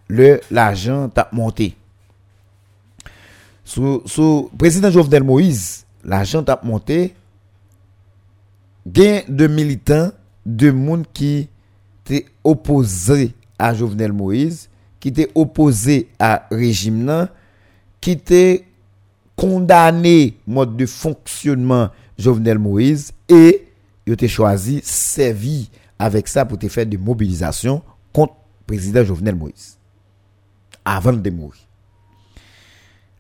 l'argent 0.10 1.08
t'a 1.08 1.30
monté. 1.32 1.78
Sous, 3.64 4.02
sous 4.06 4.52
président 4.58 4.92
Jovenel 4.92 5.24
Moïse, 5.24 5.86
l'argent 6.04 6.44
t'a 6.44 6.60
monté. 6.64 7.16
Gain 8.86 9.22
de 9.30 9.48
militants, 9.48 10.12
de 10.48 10.72
monde 10.72 11.06
qui 11.14 11.50
étaient 12.06 12.26
opposés 12.44 13.34
à 13.60 13.74
Jovenel 13.74 14.14
Moïse, 14.14 14.70
qui 15.00 15.10
étaient 15.10 15.30
opposés 15.36 16.08
à 16.18 16.48
régime 16.50 17.28
qui 18.00 18.12
étaient 18.12 18.64
condamné 19.36 20.38
mode 20.48 20.78
de 20.78 20.86
fonctionnement 20.86 21.90
Jovenel 22.18 22.58
Moïse 22.58 23.12
et 23.28 23.68
il 24.06 24.14
a 24.14 24.28
choisi 24.28 24.80
servi 24.84 25.70
avec 26.00 26.28
ça 26.28 26.46
pour 26.46 26.58
te 26.58 26.68
faire 26.70 26.86
des 26.86 26.98
mobilisations 26.98 27.82
contre 28.14 28.36
le 28.62 28.66
président 28.66 29.04
Jovenel 29.04 29.36
Moïse 29.36 29.78
avant 30.86 31.12
de 31.12 31.30
mourir. 31.30 31.62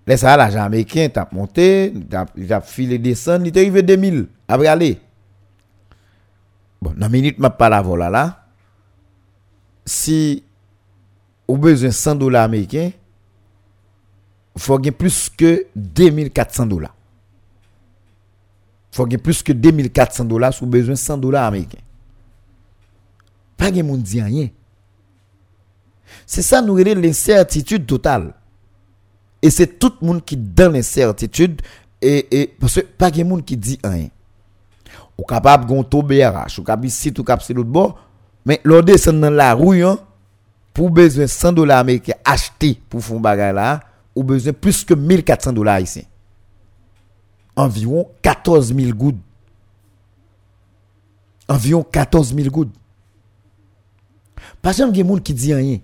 Là, 0.07 0.15
ça, 0.15 0.37
l'argent 0.37 0.63
américain 0.63 1.09
t'a 1.09 1.27
monté, 1.33 1.93
il 2.37 2.53
a 2.53 2.61
filé 2.61 2.97
descendre, 2.97 3.45
il 3.45 3.49
est 3.49 3.57
arrivé 3.59 3.83
2000, 3.83 4.27
après 4.47 4.67
aller. 4.67 4.97
Bon, 6.81 6.93
dans 6.95 7.07
une 7.07 7.11
minute, 7.11 7.37
je 7.39 7.47
pas 7.47 7.69
la 7.69 7.81
voilà 7.81 8.09
là. 8.09 8.45
Si 9.85 10.43
vous 11.47 11.57
besoin 11.57 11.89
de 11.89 11.93
100 11.93 12.15
dollars 12.15 12.43
américains, 12.43 12.91
il 14.55 14.61
faut 14.61 14.77
gagner 14.77 14.91
plus 14.91 15.29
que 15.29 15.65
2400 15.75 16.65
dollars. 16.65 16.95
Il 18.91 18.95
faut 18.95 19.05
gagner 19.05 19.17
plus 19.21 19.43
que 19.43 19.53
2400 19.53 20.25
dollars 20.25 20.53
si 20.53 20.59
vous 20.61 20.67
besoin 20.67 20.93
de 20.93 20.99
100 20.99 21.17
dollars 21.17 21.45
américains. 21.45 21.81
Pas 23.55 23.71
de 23.71 23.81
monde 23.81 24.01
dit 24.01 24.21
rien. 24.21 24.49
C'est 26.25 26.41
ça, 26.41 26.61
nous 26.61 26.77
avons 26.77 27.01
l'incertitude 27.01 27.85
totale. 27.85 28.33
Et 29.41 29.49
c'est 29.49 29.79
tout 29.79 29.93
le 30.01 30.07
monde 30.07 30.25
qui 30.25 30.35
donne 30.35 30.73
l'incertitude. 30.73 31.61
Parce 32.59 32.75
que 32.75 32.81
pas 32.81 33.11
de 33.11 33.23
monde 33.23 33.45
qui 33.45 33.57
dit 33.57 33.79
rien. 33.83 34.09
Ou 35.17 35.23
capable 35.23 35.65
de 35.65 35.69
gonto 35.69 36.01
BRH, 36.01 36.59
ou 36.59 36.63
capable 36.63 36.87
ici, 36.87 37.13
ou 37.17 37.23
capable 37.23 37.53
l'autre 37.53 37.69
bord. 37.69 37.99
Mais 38.45 38.61
l'on 38.63 38.81
descend 38.81 39.19
dans 39.19 39.29
la 39.29 39.53
rue, 39.53 39.83
hein, 39.83 39.99
pour 40.73 40.91
besoin 40.91 41.23
de 41.23 41.29
100 41.29 41.53
dollars 41.53 41.79
américains 41.79 42.13
achetés 42.23 42.79
pour 42.89 43.03
faire 43.03 43.17
un 43.17 43.19
bagage 43.19 43.55
là, 43.55 43.79
ou 44.15 44.23
besoin 44.23 44.53
plus 44.53 44.83
que 44.85 44.93
1400 44.93 45.53
dollars 45.53 45.79
ici. 45.79 46.05
Environ 47.55 48.07
14 48.21 48.73
000 48.75 48.95
gouttes. 48.95 49.17
Environ 51.49 51.83
14 51.83 52.35
000 52.35 52.49
gouttes. 52.49 52.73
Pas 54.61 54.73
jamais 54.73 54.91
il 54.91 54.97
y 54.97 55.01
a 55.01 55.15
des 55.15 55.21
qui 55.21 55.33
dit 55.33 55.53
rien. 55.53 55.79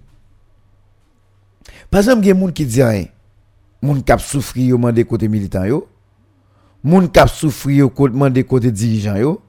Pas 1.89 1.99
exemple, 1.99 2.21
des 2.21 2.53
qui 2.53 2.65
dit 2.65 2.83
rien. 2.83 3.05
Moun 3.83 3.99
kap 4.07 4.21
souffri 4.23 4.69
yo 4.71 4.77
mande 4.79 5.03
côté 5.03 5.27
militant 5.27 5.65
yo. 5.67 5.81
Moun 6.83 7.07
kap 7.07 7.29
souffri 7.29 7.77
yo 7.77 7.91
mande 8.11 8.43
côté 8.43 8.71
dirigeant 8.71 9.15
yo. 9.15 9.41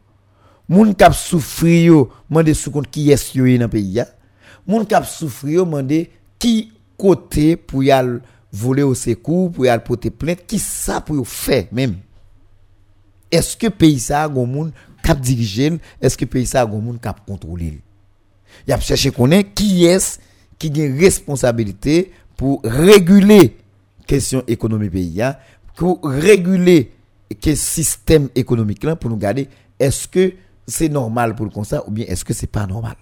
Moun 0.69 0.95
kap 0.95 1.15
souffri 1.15 1.85
yo 1.85 2.11
mande 2.31 2.53
sous 2.55 2.71
compte 2.71 2.91
qui 2.91 3.11
est 3.11 3.35
yo 3.35 3.59
dans 3.59 3.69
pays 3.69 3.95
ya. 3.95 4.07
Moun 4.67 4.87
kap 4.87 5.05
souffri 5.05 5.55
yo 5.55 5.65
mande 5.65 6.07
qui 6.39 6.73
côté 6.97 7.57
pour 7.57 7.83
voler 8.53 8.85
au 8.85 8.95
secours, 8.95 9.51
pour 9.51 9.67
y 9.67 9.79
porter 9.85 10.11
plainte, 10.11 10.47
qui 10.47 10.61
ça 10.61 11.05
même. 11.73 11.97
Est-ce 13.31 13.57
que 13.57 13.67
pays 13.67 13.99
ça 13.99 14.29
moun 14.29 14.71
kap 15.03 15.21
diriger, 15.21 15.81
est-ce 16.01 16.17
que 16.17 16.25
pays 16.25 16.47
ça 16.47 16.65
kap 17.03 17.27
contrôler? 17.27 17.81
Connaître 19.17 19.55
qui 19.55 19.85
est 19.87 20.21
qui 20.57 20.71
a 20.81 20.95
responsabilité 20.95 22.13
pour 22.37 22.61
réguler 22.63 23.57
question 24.07 24.45
économie 24.47 24.89
pays 24.89 25.21
pour 25.75 26.01
réguler 26.05 26.93
le 27.31 27.55
système 27.57 28.29
économique 28.35 28.85
là 28.85 28.97
pour 28.97 29.11
nous 29.11 29.17
garder? 29.17 29.49
Est-ce 29.79 30.09
que 30.09 30.33
c'est 30.67 30.89
normal 30.89 31.35
pour 31.35 31.47
le 31.47 31.51
comme 31.51 31.83
ou 31.87 31.91
bien 31.91 32.07
est-ce 32.07 32.25
que 32.25 32.35
c'est 32.35 32.47
pas 32.47 32.67
normal? 32.67 32.97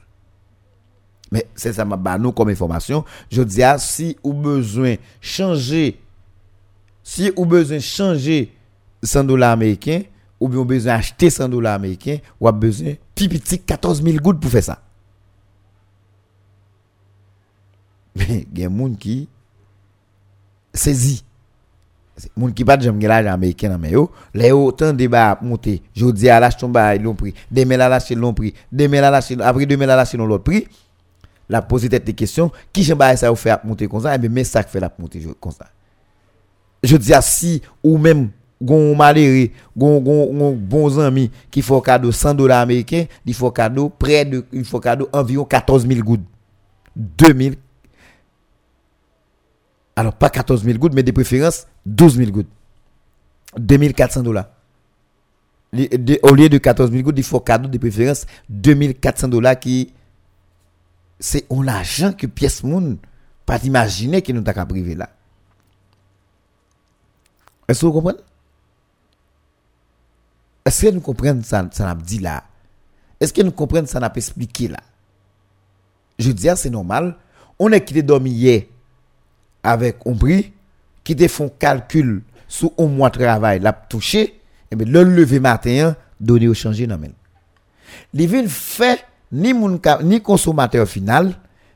Mais 1.30 1.46
c'est 1.54 1.72
ça 1.72 1.85
m'a 1.85 1.96
nous 2.18 2.32
comme 2.32 2.50
information 2.50 3.04
je 3.30 3.42
dis 3.42 3.62
ah, 3.62 3.78
si 3.78 4.16
ou 4.22 4.35
besoin 4.35 4.96
changer 5.20 5.98
si 7.02 7.32
ou 7.37 7.46
besoin 7.46 7.78
changer 7.78 8.52
100 9.02 9.24
dollars 9.24 9.52
américains 9.52 10.02
ou 10.40 10.48
bien 10.48 10.64
besoin 10.64 10.94
acheter 10.94 11.30
100 11.30 11.48
dollars 11.48 11.74
américains 11.74 12.18
ou 12.40 12.48
a 12.48 12.52
besoin 12.52 12.94
petit 13.14 13.58
14 13.61 14.02
000 14.02 14.16
gouttes 14.18 14.40
pour 14.40 14.50
faire 14.50 14.64
ça. 14.64 14.82
Mais 18.16 18.46
il 18.52 18.58
y 18.58 18.64
a 18.64 18.68
des 18.68 18.76
gens 18.76 18.94
qui 18.94 19.28
saisi 20.74 21.24
moun 22.37 22.53
qui 22.53 22.64
pas 22.64 22.77
de 22.77 22.90
l'argent 23.07 23.33
américain 23.33 23.77
mais 23.79 23.90
yo. 23.90 24.11
Les 24.35 24.53
autant 24.53 24.92
débat 24.92 25.38
monter 25.42 25.83
jodi 25.94 26.29
à 26.29 26.40
lâche 26.40 26.57
ton 26.57 26.68
bail 26.68 26.98
l'ont 26.98 27.14
pris. 27.14 27.35
Demain 27.51 27.77
la 27.77 27.88
lâche 27.88 28.11
l'ont 28.11 28.35
pris. 28.35 28.55
Demain 28.70 29.01
la 29.01 29.11
lâche 29.11 29.33
après 29.40 29.66
demain 29.66 29.87
la 29.87 29.96
lâche 29.96 30.14
l'autre 30.14 30.44
prix 30.44 30.66
la 31.48 31.61
poser 31.62 31.88
tête 31.88 32.14
questions. 32.14 32.51
Qui 32.72 32.83
j'aime 32.83 32.98
ça 33.16 33.31
vous 33.31 33.37
fait 33.37 33.62
monter 33.64 33.87
comme 33.87 34.03
ça? 34.03 34.14
Et 34.14 34.29
mais 34.29 34.44
ça 34.44 34.62
fait 34.62 34.81
la 34.81 34.90
monter 34.98 35.22
comme 35.40 35.53
ça. 35.53 35.66
Je 36.83 36.96
dis 36.96 37.12
si 37.20 37.62
ou 37.83 37.98
même 37.98 38.31
gon 38.61 38.94
malheureux 38.94 39.48
gon 39.77 40.01
gon 40.01 40.53
bons 40.53 40.98
amis 41.01 41.31
qui 41.51 41.62
font 41.62 41.81
cadeau 41.81 42.12
100 42.12 42.35
dollars 42.35 42.61
américains 42.61 43.07
il 43.27 43.35
faut 43.35 43.51
cadeau 43.51 43.88
près 43.88 44.25
de 44.25 44.44
il 44.53 44.64
faut 44.64 44.81
cadeau 44.81 45.09
environ 45.12 45.44
14 45.44 45.87
000 45.87 46.01
gouttes. 46.01 46.20
2000 46.96 47.57
alors, 49.94 50.14
pas 50.14 50.31
14 50.31 50.64
000 50.64 50.78
gouttes, 50.78 50.94
mais 50.94 51.02
de 51.02 51.12
préférence 51.12 51.66
12 51.87 52.16
000 52.16 52.31
gouttes. 52.31 52.48
2400 53.59 54.22
dollars. 54.22 54.46
Au 56.22 56.35
lieu 56.35 56.48
de 56.48 56.59
14 56.59 56.90
000 56.90 57.02
gouttes, 57.02 57.18
il 57.18 57.24
faut 57.24 57.40
cadeau 57.40 57.68
de 57.68 57.78
préférence 57.78 58.26
2400 58.48 59.28
dollars 59.28 59.59
qui. 59.59 59.92
C'est 61.18 61.46
un 61.50 61.68
argent 61.68 62.12
que 62.12 62.26
pièce 62.26 62.64
monde 62.64 62.98
pas 63.46 63.62
imaginer 63.64 64.22
que 64.22 64.33
nous 64.33 64.42
t'a 64.42 64.66
privé 64.66 64.94
là. 64.94 65.09
Est-ce 67.68 67.81
que 67.81 67.87
vous 67.87 67.92
comprenez? 67.92 68.18
Est-ce 70.64 70.87
que 70.87 70.90
nous 70.92 71.00
comprenons 71.00 71.42
ça, 71.42 71.68
ça 71.70 71.85
n'a 71.85 71.94
dit 71.94 72.18
là? 72.18 72.44
Est-ce 73.20 73.33
que 73.33 73.42
nous 73.42 73.52
comprenons 73.52 73.87
ça 73.87 74.00
n'a 74.00 74.12
expliqué 74.14 74.68
là? 74.68 74.81
Je 76.18 76.33
dis, 76.33 76.48
c'est 76.57 76.70
normal. 76.70 77.16
On 77.59 77.70
est 77.70 77.85
quitté 77.85 78.02
dormir 78.02 78.33
hier 78.33 78.62
avec 79.62 79.98
un 80.07 80.14
prix 80.14 80.53
qui 81.05 81.16
te 81.16 81.27
font 81.29 81.51
calcul 81.59 82.22
sous 82.48 82.72
un 82.79 82.87
mois 82.87 83.11
de 83.11 83.18
travail, 83.18 83.61
l'a 83.61 83.72
touché, 83.72 84.40
et 84.70 84.75
le 84.75 85.03
lever 85.03 85.40
matin, 85.40 85.96
donner 86.20 86.48
au 86.48 86.55
changer 86.55 86.87
non 86.87 86.98
men. 86.98 87.12
Li 88.14 88.29
fait 88.48 89.05
ni 89.33 89.53
moun 89.53 89.81
ni 90.03 90.20
consommateur 90.20 90.87
final, 90.87 91.35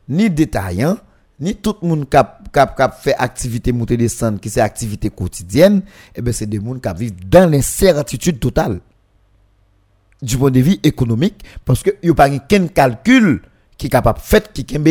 ni 0.08 0.30
détaillant, 0.30 0.98
ni 1.40 1.54
tout 1.54 1.76
moun 1.82 2.06
cap 2.06 2.48
cap 2.52 2.76
cap 2.76 2.98
fait 3.02 3.14
activité 3.16 3.72
monter 3.72 3.96
descendre 3.96 4.40
qui 4.40 4.50
c'est 4.50 4.60
activité 4.60 5.10
quotidienne, 5.10 5.82
et 6.14 6.22
bien 6.22 6.32
c'est 6.32 6.46
des 6.46 6.58
moun 6.58 6.80
qui 6.80 6.88
vivent 6.96 7.28
dans 7.28 7.50
l'incertitude 7.50 8.38
totale 8.40 8.80
du 10.22 10.38
point 10.38 10.50
de 10.50 10.60
vue 10.60 10.78
économique 10.82 11.44
parce 11.64 11.82
que 11.82 11.90
a 11.90 12.14
pas 12.14 12.30
qu'un 12.30 12.68
calcul 12.68 13.42
qui 13.76 13.86
est 13.86 13.90
capable 13.90 14.18
fait 14.20 14.50
qui 14.52 14.64
kembe 14.64 14.88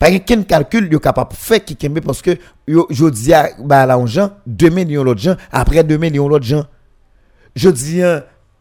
pas 0.00 0.18
qu'un 0.18 0.42
calcul 0.44 0.90
yo 0.90 0.98
capable 0.98 1.34
faire 1.34 1.62
qui 1.62 1.76
kembe 1.76 2.00
parce 2.00 2.22
que 2.22 2.38
jodi 2.88 3.34
a 3.34 3.50
ba 3.58 3.84
la 3.84 4.02
gens 4.06 4.32
demain 4.46 4.88
yon 4.88 5.04
l'autre 5.04 5.20
gens 5.20 5.36
après 5.52 5.84
demain 5.84 6.08
yon 6.08 6.26
l'autre 6.26 6.46
gens. 6.46 6.64
Jodi 7.54 8.00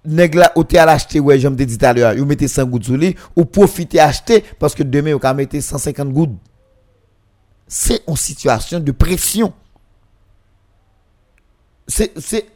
nèg 0.04 0.36
la 0.36 0.52
ou 0.58 0.66
te 0.66 0.76
à 0.76 0.86
l'acheter 0.86 1.22
ouais 1.22 1.40
j'aime 1.40 1.56
dit 1.56 1.66
tout 1.66 1.86
à 1.86 1.94
l'heure 1.94 2.14
yo 2.14 2.26
mettez 2.26 2.50
100 2.50 2.66
gouttes 2.66 2.84
sur 2.84 3.00
ou 3.38 3.46
profiter 3.46 4.02
acheter 4.02 4.44
parce 4.60 4.76
que 4.76 4.84
demain 4.84 5.12
yo 5.12 5.20
ka 5.20 5.34
mettre 5.34 5.58
150 5.58 6.10
gouttes. 6.10 6.38
C'est 7.70 8.02
une 8.06 8.18
situation 8.18 8.82
de 8.82 8.92
pression. 8.92 9.54
C'est 11.88 12.20
c'est 12.20 12.48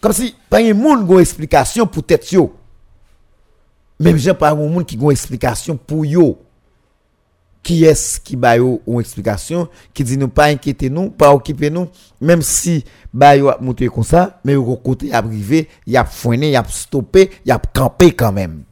comme 0.00 0.14
si 0.14 0.34
pas 0.48 0.62
un 0.62 0.72
monde 0.72 1.06
gon 1.06 1.18
explication 1.18 1.86
pour 1.86 2.04
tête 2.04 2.32
yo. 2.32 2.56
Même 4.00 4.16
j'ai 4.16 4.32
pas 4.32 4.52
un 4.52 4.54
monde 4.54 4.86
qui 4.86 4.96
gon 4.96 5.10
explication 5.10 5.76
pour 5.76 6.06
yo 6.06 6.38
qui 7.62 7.84
est-ce 7.84 8.18
qui 8.20 8.34
ba 8.34 8.56
yo 8.56 8.82
une 8.86 9.00
explication 9.00 9.68
qui 9.94 10.02
dit 10.02 10.18
nous 10.18 10.28
pas 10.28 10.46
inquiéter 10.46 10.90
nous 10.90 11.10
pas 11.10 11.32
occuper 11.32 11.70
nous 11.70 11.88
même 12.20 12.42
si 12.42 12.84
ba 13.14 13.36
yo 13.36 13.48
a 13.48 13.58
monté 13.60 13.88
comme 13.88 14.02
ça 14.02 14.40
mais 14.44 14.56
au 14.56 14.76
côté 14.76 15.12
a 15.12 15.22
privé 15.22 15.68
il 15.86 15.96
a 15.96 16.04
freiné 16.04 16.56
a 16.56 16.64
stoppé 16.68 17.30
il 17.44 17.52
a 17.52 17.58
campé 17.58 18.12
quand 18.12 18.32
même. 18.32 18.64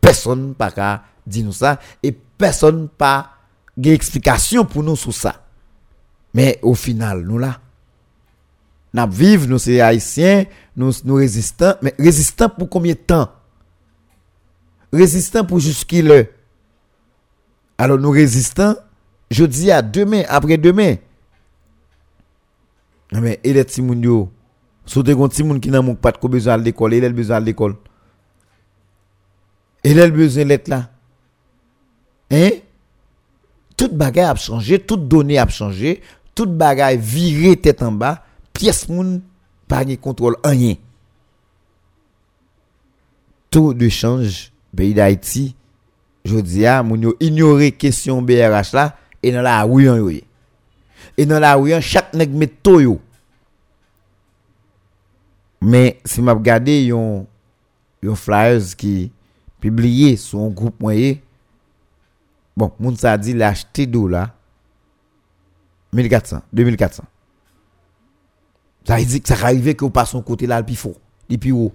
Personne 0.00 0.54
pas 0.54 0.70
qu'à 0.70 1.02
dire 1.26 1.44
nous 1.44 1.52
ça 1.52 1.78
et 2.02 2.12
personne 2.12 2.88
pas 2.88 3.30
une 3.76 3.86
explication 3.86 4.64
pour 4.64 4.82
nous 4.82 4.96
sur 4.96 5.12
ça. 5.12 5.44
Mais 6.32 6.58
au 6.62 6.74
final 6.74 7.20
nous 7.20 7.38
là 7.38 7.60
nous 8.94 9.10
vivons 9.10 9.48
nous 9.48 9.58
c'est 9.58 9.82
haïtiens 9.82 10.46
nous 10.76 10.92
nous 11.04 11.16
résistants 11.16 11.74
mais 11.82 11.94
résistants 11.98 12.48
pour 12.48 12.70
combien 12.70 12.94
de 12.94 12.98
temps? 12.98 13.30
Résistants 14.92 15.44
pour 15.44 15.60
jusqu'il 15.60 16.28
alors 17.78 17.98
nous 17.98 18.10
résistants, 18.10 18.74
je 19.30 19.44
dis 19.44 19.70
à 19.70 19.82
demain, 19.82 20.22
après-demain. 20.28 20.96
Mais 23.12 23.40
il 23.44 23.56
est 23.56 23.64
petits 23.64 23.82
moun 23.82 24.02
yo? 24.02 24.30
Sote 24.86 25.14
kon 25.14 25.28
ti 25.28 25.42
moun 25.42 25.60
qui 25.60 25.70
n'a 25.70 25.82
pas 25.94 26.12
de 26.12 26.28
besoin 26.28 26.54
à 26.54 26.56
l'école, 26.56 26.94
il 26.94 27.04
a 27.04 27.10
besoin 27.10 27.36
à 27.36 27.40
l'école. 27.40 27.76
Il 29.84 30.00
a 30.00 30.08
besoin 30.08 30.44
d'être 30.44 30.68
là. 30.68 30.90
Hein? 32.30 32.50
Toute 33.76 33.94
bagaille 33.94 34.24
a 34.24 34.34
changé, 34.34 34.78
toute 34.78 35.06
donnée 35.06 35.38
a 35.38 35.46
changé, 35.46 36.02
toute 36.34 36.56
bagaille 36.56 36.98
viré 36.98 37.56
tête 37.56 37.82
en 37.82 37.92
bas, 37.92 38.24
pièce 38.52 38.88
moun 38.88 39.22
pas 39.68 39.84
de 39.84 39.94
contrôle 39.96 40.36
rien. 40.42 40.74
Tout 43.50 43.74
de 43.74 43.88
change 43.88 44.52
pays 44.74 44.94
d'Haïti 44.94 45.54
je 46.26 46.38
dis 46.38 46.66
à 46.66 46.82
moun 46.82 47.02
yo 47.02 47.14
ignorer 47.20 47.72
question 47.72 48.20
BRH 48.22 48.72
là 48.72 48.96
et 49.22 49.32
dans 49.32 49.42
la 49.42 49.62
rue 49.62 49.84
yo. 49.84 50.10
Et 51.16 51.26
dans 51.26 51.40
la 51.40 51.54
rue 51.54 51.80
chaque 51.80 52.14
nèg 52.14 52.30
met 52.30 52.52
yo. 52.66 53.00
Mais 55.60 55.98
si 56.04 56.20
m'a 56.20 56.32
regardé 56.32 56.84
yon 56.86 57.26
yon 58.02 58.14
flyers 58.14 58.76
qui 58.76 59.10
publié 59.60 60.16
sur 60.16 60.40
un 60.40 60.48
groupe 60.48 60.80
moyen 60.80 61.16
bon 62.56 62.70
moun 62.78 62.96
sa 62.96 63.16
dit 63.16 63.32
l'acheter 63.32 63.86
là 63.86 64.34
1400 65.92 66.42
2400 66.52 67.04
ça 68.86 68.96
veut 68.96 69.04
dire 69.04 69.22
que 69.22 69.28
ça 69.28 69.34
arrive 69.42 69.74
que 69.74 69.86
passe 69.86 70.10
son 70.10 70.22
côté 70.22 70.46
là 70.46 70.60
le 70.60 70.66
plus 70.66 70.76
fort 70.76 70.94
le 71.28 71.36
plus 71.36 71.52
haut 71.52 71.72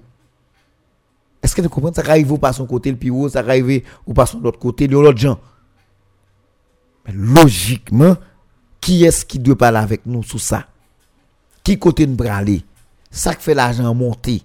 est-ce 1.44 1.56
que 1.56 1.62
vous 1.62 1.70
comprenez 1.70 1.96
ça 1.96 2.04
arrive 2.06 2.38
par 2.38 2.54
son 2.54 2.66
côté 2.66 2.92
le 2.92 3.12
haut, 3.12 3.30
ça 3.30 3.40
arrive 3.40 3.84
ou 4.06 4.14
par 4.14 4.28
son 4.28 4.40
l'autre 4.40 4.60
côté, 4.60 4.88
l'autre 4.88 5.18
gens? 5.18 5.40
Mais 7.06 7.14
logiquement, 7.14 8.16
qui 8.80 9.04
est-ce 9.06 9.26
qui 9.26 9.40
doit 9.40 9.58
parler 9.58 9.80
avec 9.80 10.06
nous 10.06 10.24
sur 10.24 10.40
ça? 10.40 10.68
Qui 11.64 11.80
côté 11.80 12.06
nous 12.06 12.18
aller? 12.28 12.64
Ça 13.10 13.34
fait 13.34 13.54
l'argent 13.54 13.94
monter. 13.94 14.44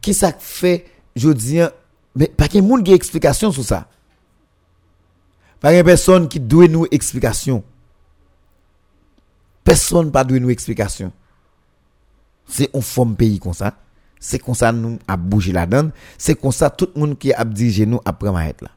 Qui 0.00 0.14
ça 0.14 0.32
fait 0.32 0.86
je 1.16 1.30
dis 1.30 1.60
mais 2.14 2.28
pas 2.28 2.48
qu'il 2.48 2.64
y 2.64 2.72
a 2.72 2.82
qui 2.82 2.92
a 2.92 2.94
explication 2.94 3.50
sur 3.50 3.64
ça. 3.64 3.88
Pas 5.60 5.72
qu'il 5.72 5.84
personne 5.84 6.28
qui 6.28 6.40
doit 6.40 6.68
nous 6.68 6.86
explication. 6.90 7.64
Personne 9.64 10.12
pas 10.12 10.24
doit 10.24 10.38
nous 10.38 10.50
explication. 10.50 11.12
C'est 12.46 12.74
un 12.74 12.80
forme 12.80 13.16
pays 13.16 13.38
comme 13.38 13.52
ça. 13.52 13.74
C'est 14.18 14.38
comme 14.38 14.54
ça 14.54 14.72
nous 14.72 14.98
a 15.06 15.16
bougé 15.16 15.52
la 15.52 15.66
donne. 15.66 15.90
C'est 16.18 16.34
comme 16.34 16.52
ça 16.52 16.70
tout 16.70 16.88
le 16.94 17.00
monde 17.00 17.18
qui 17.18 17.32
a 17.32 17.44
dirigé 17.44 17.86
nous 17.86 18.00
après 18.04 18.28
être 18.48 18.62
là. 18.62 18.70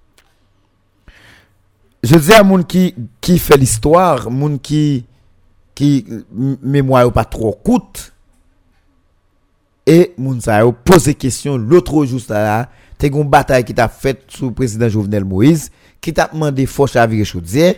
Je 2.03 2.15
dis 2.15 2.33
à 2.33 2.43
monde 2.43 2.65
qui 2.65 2.95
qui 3.19 3.39
fait 3.39 3.57
l'histoire, 3.57 4.29
monde 4.29 4.61
qui 4.61 5.05
qui 5.75 6.05
mémoire 6.31 7.11
pas 7.11 7.25
trop 7.25 7.53
coûte 7.53 8.13
et 9.89 10.13
moun 10.17 10.41
sa 10.41 10.59
yo 10.59 10.71
pose 10.71 11.13
question 11.17 11.57
l'autre 11.57 12.05
jour 12.05 12.19
là, 12.29 12.69
t'es 12.97 13.07
une 13.07 13.23
bataille 13.23 13.63
qui 13.63 13.73
t'a 13.73 13.87
fait 13.87 14.21
sous 14.27 14.51
président 14.51 14.89
Jovenel 14.89 15.25
Moïse 15.25 15.71
qui 15.99 16.13
t'a 16.13 16.29
demandé 16.31 16.65
force 16.65 16.95
à 16.95 17.07
virer 17.07 17.25
chaudière 17.25 17.75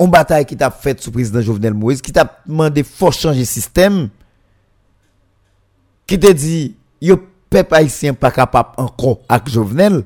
une 0.00 0.10
bataille 0.10 0.46
qui 0.46 0.56
t'a 0.56 0.70
fait 0.70 1.00
sous 1.00 1.12
président 1.12 1.42
Jovenel 1.42 1.74
Moïse 1.74 2.02
qui 2.02 2.12
t'a 2.12 2.40
demandé 2.46 2.82
force 2.82 3.20
changer 3.20 3.44
système 3.44 4.08
qui 6.12 6.18
te 6.18 6.30
dit, 6.30 6.76
yo 7.00 7.16
peuple 7.48 7.74
haïtien 7.74 8.12
pas 8.12 8.30
capable 8.30 8.74
encore 8.76 9.20
avec 9.30 9.48
Jovenel. 9.48 10.04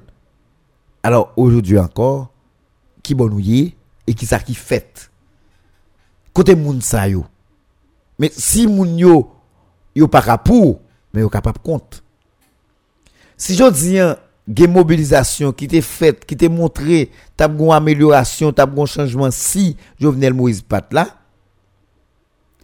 Alors 1.02 1.32
aujourd'hui 1.36 1.80
encore, 1.80 2.30
qui 3.02 3.12
bonouye 3.12 3.74
et 4.06 4.14
qui 4.14 4.24
ça 4.24 4.38
qui 4.38 4.54
fait? 4.54 5.10
Côté 6.32 6.54
moun 6.54 6.80
sa 6.80 7.08
yo. 7.08 7.24
Mais 8.20 8.30
si 8.32 8.68
moun 8.68 8.96
yo 8.96 9.32
yo 9.96 10.06
pas 10.06 10.22
capable 10.22 10.76
mais 11.12 11.22
yo 11.22 11.28
capable 11.28 11.58
compte. 11.58 12.04
Si 13.36 13.56
je 13.56 13.68
dis 13.72 13.98
une 13.98 14.72
mobilisation 14.72 15.50
qui 15.50 15.66
t'est 15.66 15.80
faite, 15.80 16.24
qui 16.24 16.36
t'est 16.36 16.48
montré, 16.48 17.10
t'as 17.36 17.48
une 17.48 17.72
amélioration, 17.72 18.52
t'as 18.52 18.64
un 18.64 18.86
changement 18.86 19.32
si 19.32 19.76
Jovenel 19.98 20.34
Moïse 20.34 20.62
pas 20.62 20.86
là. 20.92 21.08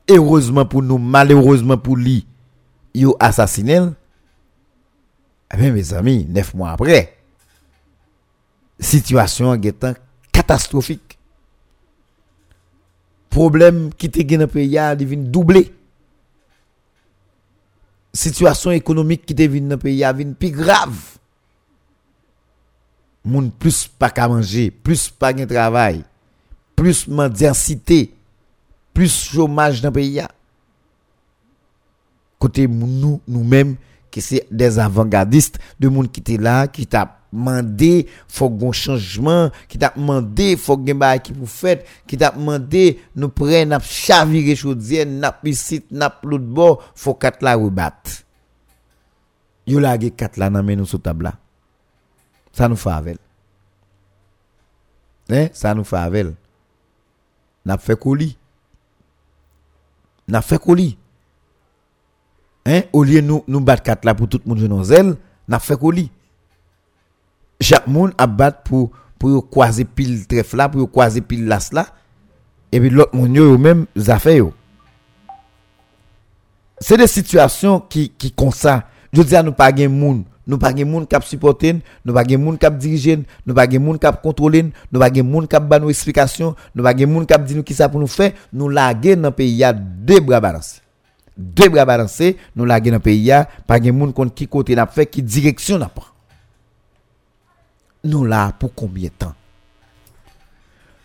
Heureusement 0.08 0.64
pour 0.64 0.84
nous, 0.84 0.98
malheureusement 0.98 1.76
pour 1.76 1.96
lui, 1.96 2.24
yo 2.94 3.16
assassiné 3.18 3.80
eh 5.52 5.56
bien 5.56 5.72
mes 5.72 5.92
amis 5.92 6.26
neuf 6.28 6.54
mois 6.54 6.72
après 6.72 7.16
situation 8.82 9.54
est 9.54 9.86
catastrophique. 10.32 11.18
Problème 13.30 13.94
qui 13.94 14.10
te 14.10 14.20
dans 14.20 14.40
le 14.40 14.46
pays 14.46 14.76
a 14.78 14.94
devenu 14.94 15.28
doublé. 15.28 15.72
Situation 18.12 18.70
économique 18.72 19.24
qui 19.24 19.34
te 19.34 19.46
dans 19.46 19.68
le 19.68 19.76
pays 19.76 20.04
a 20.04 20.12
devenu 20.12 20.34
plus 20.34 20.50
grave. 20.50 21.18
Moun 23.24 23.50
plus 23.52 23.86
pas 23.86 24.10
qu'à 24.10 24.26
manger 24.26 24.72
plus 24.72 25.08
pas 25.08 25.32
de 25.32 25.44
travail 25.44 26.02
plus 26.74 27.06
mendiantité 27.06 28.12
plus 28.92 29.30
chômage 29.30 29.80
dans 29.80 29.90
le 29.90 29.92
pays 29.92 30.20
côté 32.42 32.66
nous 32.66 33.20
nous-mêmes 33.28 33.76
qui 34.10 34.20
c'est 34.20 34.48
des 34.50 34.80
avant-gardistes 34.80 35.60
de 35.78 35.88
monde 35.88 36.10
qui 36.10 36.18
était 36.18 36.36
là 36.36 36.66
qui 36.66 36.88
t'a 36.88 37.20
demandé 37.32 38.08
faut 38.26 38.52
un 38.60 38.72
changement 38.72 39.48
qui 39.68 39.78
t'a 39.78 39.92
demandé 39.94 40.56
faut 40.56 40.76
que 40.76 41.18
qui 41.18 41.32
pour 41.32 41.48
fait 41.48 41.86
qui 42.04 42.16
t'a 42.16 42.32
demandé 42.32 43.00
nous 43.14 43.28
prenne 43.28 43.68
n'a 43.68 43.78
chavirer 43.78 44.56
chaudière 44.56 45.06
n'a 45.06 45.30
piscine 45.30 45.82
faut 46.96 47.14
quatre 47.14 47.42
la 47.44 47.54
rebattre. 47.54 48.10
Yo 49.64 49.78
la 49.78 49.96
quatre 49.96 50.36
là 50.36 50.50
nan 50.50 50.66
nous 50.74 50.84
sur 50.84 51.00
table 51.00 51.26
là. 51.26 51.34
Ça 52.52 52.68
nous 52.68 52.74
fait 52.74 52.90
avec. 52.90 53.18
Hein? 55.30 55.46
Ça 55.52 55.72
nous 55.74 55.84
fait 55.84 55.96
avec. 55.96 56.26
N'a 57.64 57.78
fait 57.78 57.96
colis. 57.96 58.36
N'a 60.26 60.42
fait 60.42 60.58
colis 60.58 60.98
Hein? 62.64 62.82
Au 62.92 63.02
lieu 63.02 63.20
de 63.20 63.26
nous, 63.26 63.44
nous 63.48 63.60
battre 63.60 63.82
quatre 63.82 64.04
là 64.04 64.14
pour 64.14 64.28
tout 64.28 64.40
le 64.44 64.48
monde 64.48 64.62
dans 64.68 64.84
zèle, 64.84 65.16
n'a 65.48 65.58
fait 65.58 65.76
colis. 65.76 66.10
Chaque 67.60 67.86
monde 67.86 68.12
a 68.18 68.26
battre 68.26 68.62
pour, 68.62 68.90
pour 69.18 69.48
croiser 69.50 69.84
pile 69.84 70.26
trèfle 70.26 70.56
là, 70.56 70.68
pour 70.68 70.90
croiser 70.90 71.20
pile 71.20 71.46
las 71.46 71.72
là. 71.72 71.86
Et 72.70 72.80
puis 72.80 72.90
l'autre 72.90 73.14
monde 73.14 73.34
yo 73.34 73.58
même, 73.58 73.86
fait 74.18 74.38
yo. 74.38 74.52
C'est 76.78 76.96
des 76.96 77.06
situations 77.06 77.80
qui, 77.80 78.08
qui 78.10 78.32
comme 78.32 78.50
ça. 78.50 78.84
Je 79.12 79.22
dis 79.22 79.36
à 79.36 79.42
nous 79.42 79.52
pas 79.52 79.74
gen 79.74 79.92
moun. 79.92 80.24
Nous 80.44 80.58
pas 80.58 80.74
gen 80.74 80.90
moun 80.90 81.06
qui 81.06 81.16
supporter, 81.22 81.76
nous 82.04 82.12
pas 82.12 82.24
gen 82.24 82.42
moun 82.42 82.58
qui 82.58 82.70
diriger, 82.72 83.22
nous 83.46 83.54
pas 83.54 83.70
gen 83.70 83.80
moun 83.80 83.96
qui 83.96 84.08
contrôler, 84.20 84.72
nous 84.90 84.98
pas 84.98 85.12
gen 85.12 85.24
moun 85.24 85.46
qui 85.46 85.56
ba 85.60 85.78
nous 85.78 85.90
explication, 85.90 86.56
nous 86.74 86.82
pas 86.82 86.96
gen 86.96 87.08
moun 87.08 87.24
qui 87.24 87.38
dit 87.46 87.54
nous 87.54 87.62
qui 87.62 87.74
ça 87.74 87.88
pour 87.88 88.00
nous 88.00 88.08
faire, 88.08 88.32
nous 88.52 88.68
laguer 88.68 89.14
dans 89.14 89.30
pays 89.30 89.54
y 89.54 89.62
a 89.62 89.72
deux 89.72 90.18
bras 90.18 90.40
balancés 90.40 90.81
deux 91.36 91.68
bras 91.68 91.84
balancés, 91.84 92.36
nous 92.54 92.64
la 92.64 92.80
dans 92.80 92.92
le 92.92 92.98
pays, 92.98 93.32
pas 93.66 93.80
de 93.80 93.90
monde 93.90 94.14
contre 94.14 94.34
qui 94.34 94.46
côté 94.46 94.74
n'a 94.74 94.86
fait, 94.86 95.06
qui 95.06 95.22
direction 95.22 95.78
n'a 95.78 95.88
pas. 95.88 96.12
Nous 98.04 98.24
là 98.24 98.52
pour 98.58 98.74
combien 98.74 99.08
de 99.08 99.14
temps 99.14 99.34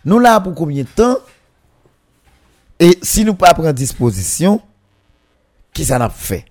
Nous 0.04 0.18
là 0.18 0.40
pour 0.40 0.54
combien 0.54 0.82
de 0.82 0.88
temps 0.88 1.18
Et 2.80 2.98
si 3.02 3.24
nous 3.24 3.34
pas 3.34 3.54
prendre 3.54 3.72
disposition, 3.72 4.60
qui 5.72 5.84
ça 5.84 5.98
n'a 5.98 6.10
fait 6.10 6.44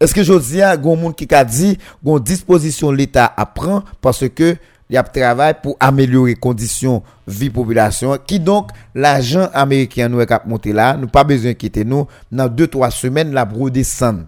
Est-ce 0.00 0.14
que 0.14 0.24
Josia, 0.24 0.74
il 0.74 0.84
y 0.84 0.90
a 0.90 0.96
des 0.96 1.02
gens 1.02 1.12
qui 1.12 1.34
a 1.34 1.44
dit, 1.44 1.78
il 2.02 2.08
y 2.08 2.12
a 2.12 2.16
une 2.16 2.22
disposition 2.22 2.90
l'État 2.90 3.32
apprend 3.36 3.84
parce 4.00 4.28
que 4.28 4.56
y 4.90 4.98
ap 4.98 5.10
travay 5.14 5.56
pou 5.62 5.74
amelyore 5.82 6.36
kondisyon 6.38 7.00
vi 7.26 7.48
populasyon, 7.52 8.20
ki 8.28 8.38
donk 8.42 8.70
l'ajan 8.94 9.50
Amerikyan 9.56 10.12
nou 10.12 10.22
ek 10.22 10.36
ap 10.38 10.46
monte 10.48 10.74
la, 10.74 10.92
nou 10.98 11.10
pa 11.12 11.24
bezon 11.26 11.56
kite 11.58 11.82
nou, 11.86 12.06
nan 12.30 12.52
2-3 12.54 12.92
semen 12.94 13.34
la 13.34 13.46
bro 13.48 13.70
desan. 13.72 14.24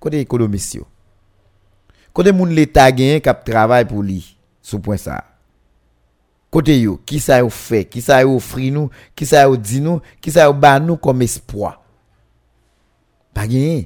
Kote 0.00 0.20
ekonomis 0.22 0.70
yo. 0.78 0.86
Kote 2.16 2.32
moun 2.34 2.54
l'Etat 2.56 2.96
genyen 2.96 3.20
kap 3.22 3.44
travay 3.46 3.84
pou 3.88 4.04
li, 4.04 4.22
sou 4.64 4.80
pwen 4.82 5.00
sa. 5.00 5.20
Kote 6.48 6.72
yo, 6.72 6.96
ki 7.04 7.20
sa 7.20 7.42
yo 7.42 7.50
fe, 7.52 7.82
ki 7.84 8.00
sa 8.00 8.22
yo 8.22 8.32
ofri 8.38 8.70
nou, 8.72 8.88
ki 9.18 9.28
sa 9.28 9.44
yo 9.44 9.58
di 9.60 9.82
nou, 9.84 10.00
ki 10.24 10.32
sa 10.32 10.48
yo 10.48 10.56
ban 10.56 10.80
nou 10.80 10.96
kom 11.00 11.20
espoi. 11.26 11.74
Pa 13.36 13.44
genyen. 13.44 13.84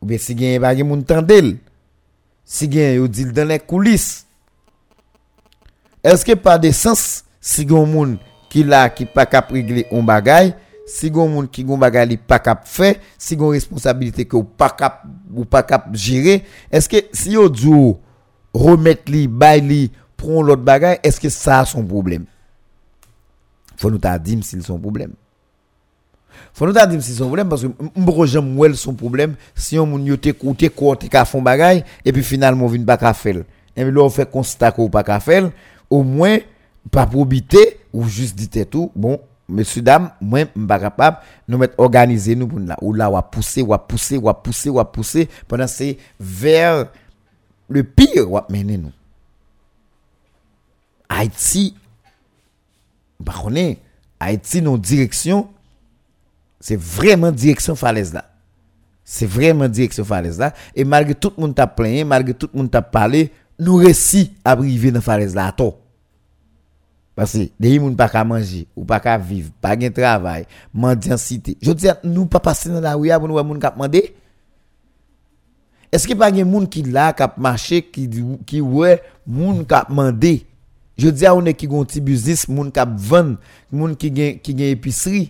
Ou 0.00 0.08
ben 0.08 0.20
si 0.20 0.32
genyen, 0.32 0.62
pa 0.64 0.72
genyen 0.72 0.88
moun 0.88 1.04
tendel. 1.04 1.52
Si 2.48 2.64
genyen, 2.70 3.02
yo 3.02 3.10
dil 3.12 3.34
dan 3.36 3.52
le 3.52 3.60
koulis. 3.60 4.23
Est-ce 6.04 6.24
que 6.24 6.34
pas 6.34 6.58
de 6.58 6.70
sens 6.70 7.24
si 7.40 7.64
gon 7.64 7.86
moun 7.86 8.18
qui 8.50 8.62
là 8.62 8.90
qui 8.90 9.06
pas 9.06 9.24
cap 9.24 9.50
régler 9.50 9.86
un 9.90 10.02
bagay, 10.02 10.54
si 10.86 11.10
gon 11.10 11.28
moun 11.28 11.48
qui 11.48 11.64
gon 11.64 11.78
bagay 11.78 12.04
li 12.06 12.16
pas 12.18 12.38
cap 12.38 12.68
faire, 12.68 12.96
si 13.18 13.36
gon 13.36 13.48
responsabilité 13.48 14.26
que 14.26 14.36
ou 14.36 14.44
pas 14.44 14.68
cap 14.68 15.02
ou 15.34 15.46
pas 15.46 15.62
cap 15.62 15.88
gérer, 15.94 16.44
est-ce 16.70 16.88
que 16.88 16.98
si 17.12 17.32
yo 17.32 17.48
dou 17.48 17.98
remettre 18.52 19.10
li, 19.10 19.26
bay 19.26 19.60
li, 19.60 19.90
prend 20.16 20.42
l'autre 20.42 20.62
bagay, 20.62 21.00
est-ce 21.02 21.18
que 21.18 21.30
ça 21.30 21.60
a 21.60 21.64
son 21.64 21.82
problème? 21.82 22.26
Faut 23.76 23.90
nous 23.90 23.98
ta 23.98 24.18
dire 24.18 24.44
s'il 24.44 24.62
son 24.62 24.78
problème. 24.78 25.14
Faut 26.52 26.66
nous 26.66 26.72
ta 26.72 26.86
dire 26.86 27.02
s'il 27.02 27.14
son 27.14 27.26
problème 27.26 27.48
parce 27.48 27.62
que 27.62 27.68
m'bro 27.96 28.26
j'aime 28.26 28.56
wel 28.58 28.76
son 28.76 28.94
problème 28.94 29.36
si 29.54 29.78
on 29.78 29.86
moun 29.86 30.04
yo 30.06 30.16
te 30.16 30.36
koute 30.36 30.68
ko 30.76 30.94
te 31.00 31.08
ka 31.08 31.24
fon 31.24 31.42
bagay 31.42 31.82
et 32.04 32.12
puis 32.12 32.22
finalement 32.22 32.66
vinn 32.68 32.84
pas 32.84 32.98
ka 32.98 33.14
faire. 33.14 33.42
Et 33.76 33.82
puis 33.82 33.90
là 33.90 34.02
on 34.02 34.10
fait 34.10 34.30
constat 34.30 34.70
qu'on 34.70 34.88
pas 34.88 35.02
ka 35.02 35.18
faire, 35.18 35.50
au 35.94 36.02
moins 36.02 36.38
pas 36.90 37.06
probité 37.06 37.78
ou 37.92 38.06
juste 38.06 38.36
dit 38.36 38.66
tout, 38.66 38.90
bon 38.94 39.20
Monsieur, 39.46 39.82
dame, 39.82 40.10
moi, 40.22 40.40
je 40.40 40.66
pas 40.66 40.78
capable 40.78 41.18
nous 41.46 41.58
mettre 41.58 41.74
organiser 41.76 42.34
nous 42.34 42.48
pour 42.48 42.60
là. 42.60 42.78
Ou 42.80 42.94
là, 42.94 43.10
ou 43.10 43.20
pousser, 43.30 43.60
ou 43.60 43.76
pousser, 43.76 44.16
ou 44.16 44.32
pousser, 44.32 44.70
ou 44.70 44.82
pousser, 44.84 45.28
pendant 45.46 45.66
c'est 45.66 45.98
vers 46.18 46.86
le 47.68 47.84
pire, 47.84 48.32
ou 48.32 48.40
mener 48.48 48.78
nous. 48.78 48.92
Haïti, 51.10 51.76
bah, 53.20 53.34
on 53.44 53.54
est, 53.54 53.78
Haïti, 54.18 54.62
nos 54.62 54.78
direction, 54.78 55.48
c'est 56.58 56.80
vraiment 56.80 57.30
direction 57.30 57.76
falaise 57.76 58.14
là. 58.14 58.24
C'est 59.04 59.26
vraiment 59.26 59.68
direction 59.68 60.06
falaise 60.06 60.38
là. 60.38 60.54
Et 60.74 60.84
malgré 60.84 61.14
tout 61.14 61.34
le 61.36 61.42
monde 61.42 61.54
t'a 61.54 61.66
plaint, 61.66 62.06
malgré 62.06 62.32
tout 62.32 62.48
le 62.50 62.58
monde 62.60 62.70
t'a 62.70 62.80
parlé, 62.80 63.30
nous 63.58 63.76
réussi 63.76 64.32
à 64.42 64.52
arriver 64.52 64.90
dans 64.90 65.02
falaise 65.02 65.34
là 65.34 65.48
à 65.48 65.52
Parce 65.52 65.74
Pase, 67.14 67.46
deyi 67.62 67.78
moun 67.78 67.94
pa 67.94 68.08
ka 68.10 68.24
manji, 68.26 68.64
ou 68.74 68.82
pa 68.88 68.98
ka 69.02 69.14
viv, 69.22 69.52
pa 69.62 69.76
gen 69.78 69.92
travay, 69.94 70.48
mandyan 70.74 71.18
site. 71.20 71.54
Je 71.62 71.70
diyan, 71.70 72.00
nou 72.02 72.26
pa 72.30 72.40
pase 72.42 72.72
nan 72.72 72.82
la 72.82 72.96
ouya 72.98 73.20
pou 73.22 73.30
nou 73.30 73.38
wè 73.38 73.44
moun 73.46 73.60
kap 73.62 73.78
mande? 73.78 74.02
Eske 75.94 76.16
pa 76.18 76.32
gen 76.34 76.48
moun 76.50 76.66
ki 76.66 76.82
la 76.90 77.12
kap 77.14 77.36
mache, 77.38 77.84
ki, 77.86 78.08
ki 78.50 78.64
wè 78.66 78.96
moun 79.22 79.62
kap 79.70 79.92
mande? 79.94 80.40
Je 80.98 81.10
diyan, 81.14 81.38
ou 81.38 81.46
ne 81.46 81.54
ki 81.54 81.70
gonti 81.70 82.02
bizis, 82.02 82.48
moun 82.50 82.74
kap 82.74 82.90
ven, 82.98 83.36
moun 83.70 83.94
ki 83.98 84.10
gen, 84.14 84.42
ki 84.42 84.56
gen 84.58 84.74
episri. 84.74 85.28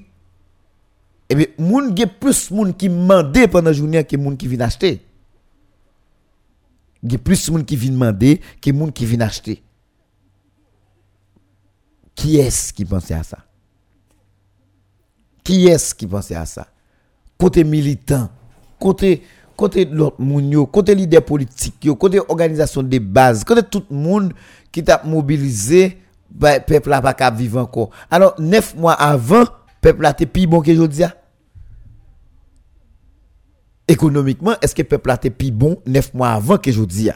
Ebe, 1.28 1.51
moun 1.61 1.93
gen 1.97 2.09
plus 2.20 2.47
moun 2.53 2.72
ki 2.76 2.89
mande 2.93 3.45
pandan 3.53 3.76
jounen 3.76 4.05
ki 4.09 4.16
moun 4.20 4.41
ki 4.41 4.49
vin 4.49 4.64
achete. 4.64 4.99
Gen 7.05 7.20
plus 7.20 7.45
moun 7.53 7.64
ki 7.68 7.76
vin 7.80 7.97
mande, 8.01 8.39
ki 8.64 8.72
moun 8.72 8.93
ki 8.93 9.09
vin 9.09 9.24
achete. 9.24 9.59
Qui 12.25 12.39
est-ce 12.39 12.72
qui 12.72 12.87
pensait 12.87 13.12
à 13.12 13.22
ça? 13.22 13.37
Qui 15.45 15.66
est-ce 15.66 15.95
qui 15.95 16.07
pensait 16.07 16.35
à 16.35 16.47
ça? 16.47 16.68
Côté 17.37 17.64
militant, 17.64 18.31
côté 18.81 19.22
côté 19.55 19.85
l'autre 19.85 20.16
moun 20.18 20.66
côté 20.68 20.95
leader 20.95 21.22
politique 21.22 21.87
côté 21.99 22.20
organisation 22.27 22.83
de 22.83 22.99
base, 22.99 23.45
côté 23.45 23.62
tout 23.62 23.85
le 23.91 23.97
monde 23.97 24.33
qui 24.72 24.83
t'a 24.83 25.03
mobilisé, 25.05 25.99
bah, 26.31 26.61
peuple 26.61 26.89
n'a 26.89 27.03
pas 27.03 27.12
qu'à 27.12 27.31
vivre 27.31 27.61
encore. 27.61 27.91
Alors, 28.11 28.41
neuf 28.41 28.75
mois 28.75 28.95
avant, 28.95 29.45
peuple 29.83 30.07
a 30.07 30.12
été 30.12 30.25
plus 30.25 30.47
bon 30.47 30.62
que 30.62 30.70
aujourd'hui. 30.70 31.05
Économiquement, 33.87 34.55
est-ce 34.62 34.75
que 34.75 34.81
peuple 34.83 35.11
a 35.11 35.16
été 35.16 35.29
plus 35.29 35.51
bon 35.51 35.77
neuf 35.85 36.14
mois 36.14 36.31
avant 36.31 36.57
que 36.57 36.70
aujourd'hui? 36.70 37.11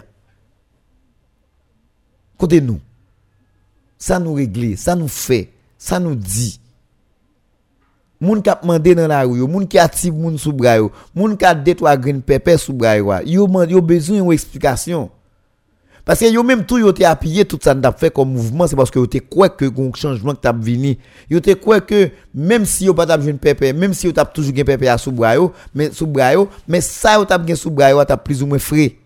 Côté 2.37 2.61
nous, 2.61 2.79
ça 3.99 4.19
nous 4.19 4.35
règle, 4.35 4.77
ça 4.79 4.95
nous 4.95 5.09
fait, 5.09 5.51
ça 5.77 5.99
nous 5.99 6.15
dit. 6.15 6.61
Moun 8.21 8.43
a 8.47 8.59
demandé 8.61 8.97
dans 8.97 9.07
la 9.07 9.23
rue, 9.23 9.47
moun 9.47 9.69
qui 9.69 9.79
active 9.79 10.13
moun 10.13 10.37
sous 10.39 10.53
bras 10.53 10.79
moun 11.15 11.37
qui 11.37 11.45
détruit 11.65 11.97
green 11.97 12.21
pepper 12.21 12.57
sous 12.57 12.73
bras 12.73 12.97
yo, 12.97 13.15
yo 13.25 13.81
besoin 13.81 14.21
d'une 14.21 14.33
explication. 14.33 15.09
Parce 16.05 16.19
que 16.19 16.25
yo 16.25 16.43
même 16.43 16.65
tout 16.65 16.79
yo 16.79 16.93
te 16.93 17.05
appuyé 17.05 17.45
tout 17.45 17.61
ça 17.63 17.75
n'a 17.75 17.93
fait 17.93 18.13
comme 18.13 18.33
mouvement 18.33 18.67
c'est 18.67 18.75
parce 18.75 18.91
que 18.91 18.99
yo 18.99 19.07
te 19.07 19.19
quoi 19.19 19.49
que 19.51 19.67
un 19.67 19.93
changement 19.95 20.35
qui 20.35 20.41
t'a 20.41 20.51
venu. 20.51 20.99
Yo 21.31 21.39
te 21.39 21.55
quoi 21.55 21.81
que 21.81 22.11
même 22.35 22.65
si 22.65 22.87
yo 22.87 22.95
pas 22.95 23.07
t'a 23.07 23.21
jeune 23.21 23.39
pépé, 23.39 23.73
même 23.73 23.95
si 23.95 24.07
yo 24.07 24.13
t'a 24.13 24.25
toujours 24.25 24.53
gen 24.53 24.65
pépé 24.65 24.89
à 24.89 24.99
sous 24.99 25.15
mais 25.73 25.93
sous 25.93 26.09
bras 26.09 26.33
mais 26.67 26.81
ça 26.81 27.21
yo 27.21 27.55
sous 27.55 27.71
bras 27.71 27.91
yo 27.91 28.05
plus 28.25 28.43
ou 28.43 28.49
moins 28.49 28.59
frais. 28.59 28.97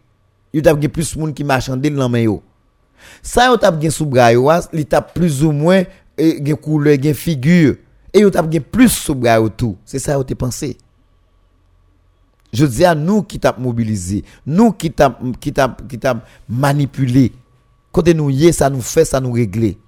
Yo 0.55 0.63
t'a 0.63 0.71
gen 0.71 0.89
plus 0.89 1.15
monde 1.17 1.35
qui 1.35 1.45
marchandé 1.45 1.91
dans 1.91 2.09
main 2.09 2.21
yo. 2.21 2.43
Ça 3.23 3.49
yo 3.49 3.57
t'a 3.57 3.73
gen 3.81 3.91
sous 3.91 4.07
bras 4.07 4.33
il 4.33 4.87
t'a 4.87 5.03
plus 5.03 5.43
ou 5.45 5.53
moins 5.53 5.83
gen 6.19 6.57
couleur, 6.57 6.97
gen 7.03 7.15
figure 7.15 7.77
et 8.13 8.21
yo 8.21 8.31
t'a 8.31 8.43
gen 8.49 8.63
plus 8.63 8.89
sous 8.89 9.21
tout. 9.57 9.77
C'est 9.85 9.99
ça 9.99 10.13
yo 10.13 10.25
te 10.25 10.35
pensé. 10.35 10.77
Je 12.53 12.67
dis 12.67 12.85
à 12.85 12.95
nous 12.95 13.23
qui 13.23 13.39
t'a 13.39 13.55
mobilisé, 13.59 14.25
nous 14.45 14.73
qui 14.73 14.91
t'a 14.91 15.19
qui 15.41 15.53
qui 15.53 15.99
manipulé. 16.49 17.33
Côté 17.91 18.15
nous 18.15 18.31
y 18.31 18.53
ça 18.53 18.69
nous 18.69 18.83
fait 18.83 19.05
ça 19.05 19.21
nous 19.21 19.33
régler. 19.33 19.79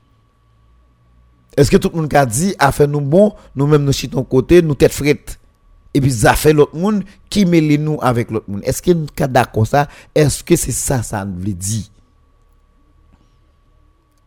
Est-ce 1.56 1.70
que 1.70 1.76
tout 1.76 1.90
le 1.94 2.00
monde 2.00 2.14
a 2.14 2.26
dit 2.26 2.54
a 2.58 2.72
fait 2.72 2.86
nous 2.86 3.00
bon, 3.00 3.32
nous 3.54 3.66
même 3.66 3.84
nous 3.84 3.92
chitons 3.92 4.24
côté, 4.24 4.60
nous 4.60 4.74
tête 4.74 4.92
frette. 4.92 5.38
Et 5.92 6.00
puis 6.00 6.10
ça 6.10 6.34
fait 6.34 6.52
l'autre 6.52 6.76
monde 6.76 7.04
qui 7.30 7.46
mêle 7.46 7.80
nous 7.80 7.98
avec 8.02 8.30
l'autre 8.30 8.50
monde. 8.50 8.62
Est-ce 8.64 8.82
que 8.82 8.90
nous 8.90 9.06
sommes 9.16 9.28
d'accord 9.28 9.66
ça? 9.66 9.86
Est-ce 10.14 10.42
que 10.42 10.56
c'est 10.56 10.72
ça 10.72 11.02
ça 11.02 11.24
nous 11.24 11.40
dire? 11.52 11.84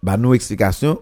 Bah 0.08 0.16
nos 0.16 0.34
explications 0.34 1.01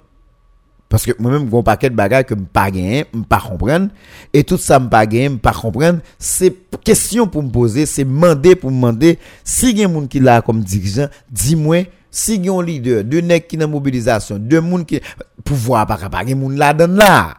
parce 0.89 1.06
que 1.06 1.12
moi-même, 1.20 1.47
j'ai 1.47 1.58
un 1.58 1.62
paquet 1.62 1.91
de 1.91 1.95
bagages 1.95 2.26
que 2.26 2.34
je 2.34 2.39
ne 2.39 2.45
pas 2.45 2.70
je 2.72 3.18
ne 3.18 3.24
pas 3.24 3.39
comprendre. 3.39 3.89
Et 4.34 4.43
tout 4.43 4.58
ça, 4.58 4.80
je 4.80 4.84
ne 4.84 4.89
pas 4.89 5.03
je 5.08 5.18
ne 5.28 5.36
pas 5.38 5.51
comprendre. 5.51 5.99
C'est 6.18 6.56
question 6.84 7.28
pour 7.28 7.43
me 7.43 7.49
poser, 7.49 7.86
c'est 7.86 8.03
demander 8.03 8.56
pour 8.56 8.72
me 8.72 8.76
demander. 8.76 9.20
Si 9.43 9.70
il 9.70 9.78
y 9.78 9.84
a 9.84 9.88
un 9.88 10.08
qui 10.08 10.20
là 10.20 10.41
comme 10.41 10.62
dirigeant, 10.62 11.08
dis-moi, 11.30 11.84
si 12.10 12.36
il 12.36 12.45
y 12.45 12.49
a 12.49 12.53
un 12.53 12.64
leader, 12.64 13.03
deux 13.03 13.20
nègres 13.20 13.45
qui 13.45 13.58
dans 13.58 13.68
mobilisation, 13.68 14.39
deux 14.39 14.62
monde 14.62 14.88
qui 14.88 14.99
pouvoir 15.43 15.86
pas 15.86 15.97
capable, 15.97 16.32
il 16.32 16.53
y 16.53 16.58
là 16.58 16.74
dedans 16.74 16.95
là. 16.95 17.38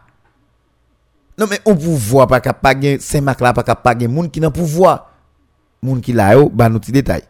Non 1.37 1.47
mais 1.51 1.59
on 1.67 1.75
pouvoir 1.75 2.29
pas 2.29 2.41
capable, 2.41 3.01
c'est 3.01 3.21
marc 3.21 3.41
là 3.41 3.53
pas 3.53 3.65
capable, 3.65 4.07
monde 4.07 4.31
qui 4.31 4.39
dans 4.39 4.53
pouvoir. 4.53 5.11
Monde 5.83 6.01
qui 6.01 6.13
là 6.13 6.35
yo, 6.35 6.49
ba 6.49 6.69
nous 6.69 6.79
petit 6.79 6.93
détail. 6.93 7.23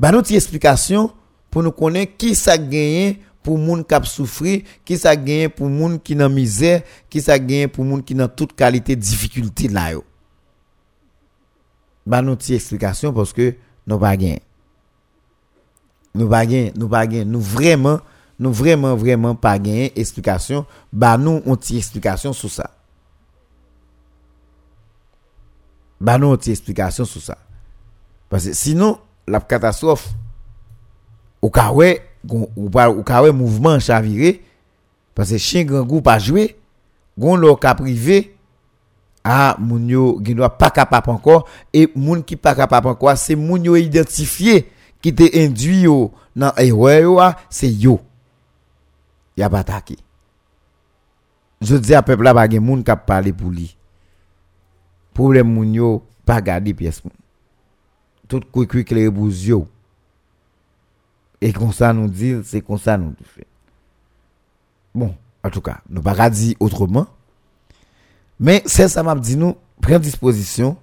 Ba 0.00 0.10
nous 0.10 0.20
explication 0.32 1.12
pour 1.48 1.62
nous 1.62 1.72
connaître 1.72 2.16
qui 2.16 2.34
ça 2.34 2.58
gagné 2.58 3.20
pour 3.46 3.58
moun 3.58 3.84
qui 3.84 3.94
souffrir, 4.08 4.62
qui 4.84 4.98
ça 4.98 5.14
gagne 5.14 5.48
pour 5.48 5.68
moun 5.68 6.00
qui 6.00 6.16
dans 6.16 6.28
misère, 6.28 6.82
qui 7.08 7.22
ça 7.22 7.38
gagne 7.38 7.68
pour 7.68 7.84
moun 7.84 8.02
qui 8.02 8.12
dans 8.12 8.26
toute 8.26 8.56
qualité 8.56 8.96
difficulté 8.96 9.68
là 9.68 9.92
yo. 9.92 10.02
Ba 12.04 12.22
nous 12.22 12.32
explication 12.32 13.12
parce 13.12 13.32
que 13.32 13.54
nous 13.86 14.00
pas 14.00 14.16
gain. 14.16 14.38
Nous 16.12 16.28
pas 16.28 16.44
gain, 16.44 16.72
nous 16.74 16.88
pas 16.88 17.06
gain, 17.06 17.24
nous 17.24 17.40
vraiment 17.40 18.00
nous 18.36 18.52
vraiment 18.52 18.96
vraiment 18.96 19.36
pas 19.36 19.60
gain 19.60 19.90
explication, 19.94 20.66
ba 20.92 21.16
nous 21.16 21.40
on 21.46 21.54
explication 21.54 22.32
sur 22.32 22.50
ça. 22.50 22.72
Ba 26.00 26.18
nous 26.18 26.26
on 26.26 26.36
explication 26.36 27.04
sur 27.04 27.22
ça. 27.22 27.38
Parce 28.28 28.46
que 28.46 28.54
sinon 28.54 28.98
la 29.28 29.38
catastrophe 29.38 30.08
au 31.40 31.48
cas 31.48 31.70
ou 32.56 32.70
pas 32.70 32.90
ou 32.90 33.02
ka 33.02 33.32
mouvement 33.32 33.78
chaviré 33.78 34.42
parce 35.14 35.30
que 35.30 35.38
chien 35.38 35.64
grand 35.64 35.84
goût 35.84 36.00
pas 36.00 36.18
jouer 36.18 36.56
gon 37.18 37.36
lo 37.36 37.56
ka 37.56 37.74
privé 37.74 38.36
ah 39.24 39.56
moun 39.58 39.88
yo 39.88 40.20
pas 40.58 40.70
capable 40.70 41.10
encore 41.10 41.48
et 41.72 41.90
moun 41.94 42.22
qui 42.22 42.36
pas 42.36 42.54
capable 42.54 42.88
encore 42.88 43.16
c'est 43.16 43.36
moun 43.36 43.64
yo 43.64 43.76
identifié 43.76 44.70
qui 45.00 45.14
te 45.14 45.24
induit 45.36 45.82
yo 45.82 46.12
dans 46.34 46.52
erreur 46.56 47.34
c'est 47.48 47.70
yo. 47.70 48.00
Y 49.36 49.42
a 49.42 49.50
pas 49.50 49.60
attaqué 49.60 49.96
je 51.60 51.76
dis 51.76 51.94
à 51.94 52.02
peuple 52.02 52.24
là 52.24 52.34
pas 52.34 52.48
gen 52.48 52.60
moun 52.60 52.84
qui 52.84 52.92
parler 53.06 53.32
pour 53.32 53.50
lui 53.50 53.76
problème 55.14 55.52
moun 55.52 55.72
yo 55.74 56.02
pas 56.24 56.40
garder 56.40 56.74
pièce 56.74 57.02
tout 58.28 58.42
quick 58.52 58.70
quick 58.70 58.90
les 58.90 59.04
yo 59.04 59.66
et 61.46 61.52
comme 61.52 61.72
ça 61.72 61.92
nous 61.92 62.08
dit, 62.08 62.34
c'est 62.42 62.60
comme 62.60 62.76
ça 62.76 62.98
nous 62.98 63.14
fait. 63.22 63.46
Bon, 64.92 65.14
en 65.44 65.48
tout 65.48 65.60
cas, 65.60 65.78
nous 65.88 66.02
pas 66.02 66.28
dire 66.28 66.56
autrement. 66.58 67.06
Mais 68.40 68.64
c'est 68.66 68.88
ça 68.88 69.04
m'a 69.04 69.14
dit 69.14 69.36
nous, 69.36 69.54
prendre 69.80 70.00
disposition. 70.00 70.76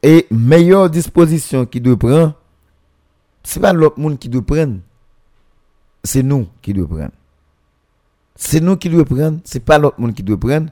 Et 0.00 0.28
meilleure 0.30 0.88
disposition 0.88 1.66
qui 1.66 1.80
doit 1.80 1.96
prendre, 1.96 2.34
c'est 3.42 3.58
pas 3.58 3.72
l'autre 3.72 3.98
monde 3.98 4.16
qui 4.16 4.28
doit 4.28 4.46
prendre. 4.46 4.78
c'est 6.04 6.22
nous 6.22 6.46
qui 6.62 6.72
devons 6.72 6.86
prendre. 6.86 7.10
C'est 8.36 8.60
nous 8.60 8.76
qui 8.76 8.88
devons 8.88 9.02
prendre, 9.02 9.40
c'est 9.42 9.58
pas 9.58 9.76
l'autre 9.76 10.00
monde 10.00 10.14
qui 10.14 10.22
doit 10.22 10.38
prendre. 10.38 10.70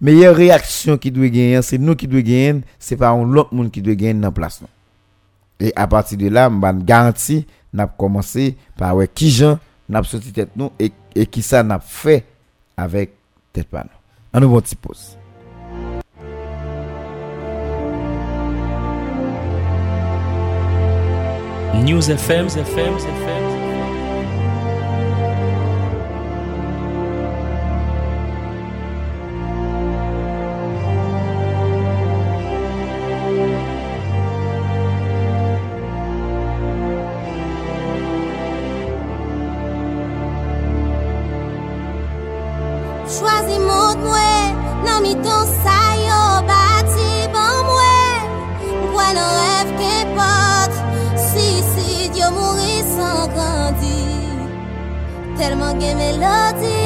Meilleure 0.00 0.36
réaction 0.36 0.96
qui 0.96 1.10
doit 1.10 1.26
gagner, 1.26 1.60
c'est 1.60 1.78
nous 1.78 1.96
qui 1.96 2.06
devons 2.06 2.22
gagner, 2.22 2.60
c'est 2.78 2.96
pas 2.96 3.12
l'autre 3.16 3.52
monde 3.52 3.72
qui 3.72 3.82
doit 3.82 3.96
gagner 3.96 4.20
dans 4.20 4.30
place. 4.30 4.62
Et 5.58 5.72
à 5.74 5.88
partir 5.88 6.18
de 6.18 6.28
là, 6.28 6.48
je 6.48 6.84
garantis, 6.84 7.46
n'a 7.72 7.86
commencé 7.86 8.56
par 8.76 8.96
ouais, 8.96 9.08
qui 9.08 9.30
gens 9.30 9.58
n'a 9.88 10.02
sorti 10.02 10.32
tête 10.32 10.50
nous 10.56 10.70
et, 10.78 10.92
et 11.14 11.26
qui 11.26 11.42
ça 11.42 11.62
n'a 11.62 11.78
fait 11.78 12.24
avec 12.76 13.14
tête 13.52 13.68
pas 13.68 13.82
nous. 13.84 13.90
Un 14.32 14.40
nouveau 14.40 14.60
petit 14.60 14.76
pause. 14.76 15.16
News 21.84 22.10
FM, 22.10 22.46
FM, 22.46 22.94
FM. 22.96 23.45
Telman 55.38 55.80
gen 55.80 55.96
melodi 56.00 56.80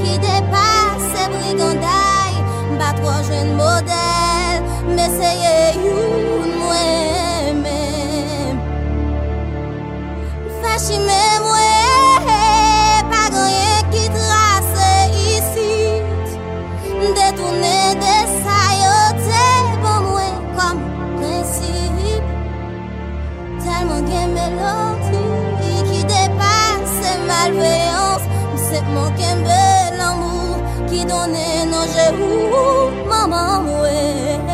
ki 0.00 0.14
depase 0.24 1.22
briganday 1.32 2.34
Bat 2.78 2.96
wajen 3.04 3.48
model, 3.56 4.60
meseye 4.96 5.72
yon 5.84 6.48
mwen 6.60 7.56
men. 7.64 8.56
Fashime 10.60 11.22
mwen, 11.46 12.28
pa 13.10 13.22
ganyen 13.34 13.82
ki 13.92 14.04
trase 14.16 14.92
isit 15.32 16.26
Detoune 17.16 17.78
de 18.02 18.16
sayote 18.42 19.46
bon 19.82 20.02
mwen 20.10 20.36
kom 20.58 20.76
prinsip. 21.16 22.24
Telman 23.64 24.04
gen 24.10 24.36
melodi 24.36 24.93
Msep 28.94 29.02
man 29.02 29.16
kembe 29.18 29.62
l'amou 29.98 30.54
Ki 30.88 31.04
donen 31.08 31.70
nan 31.70 31.86
jehou 31.94 32.90
Maman 33.10 33.66
mwen 33.66 34.53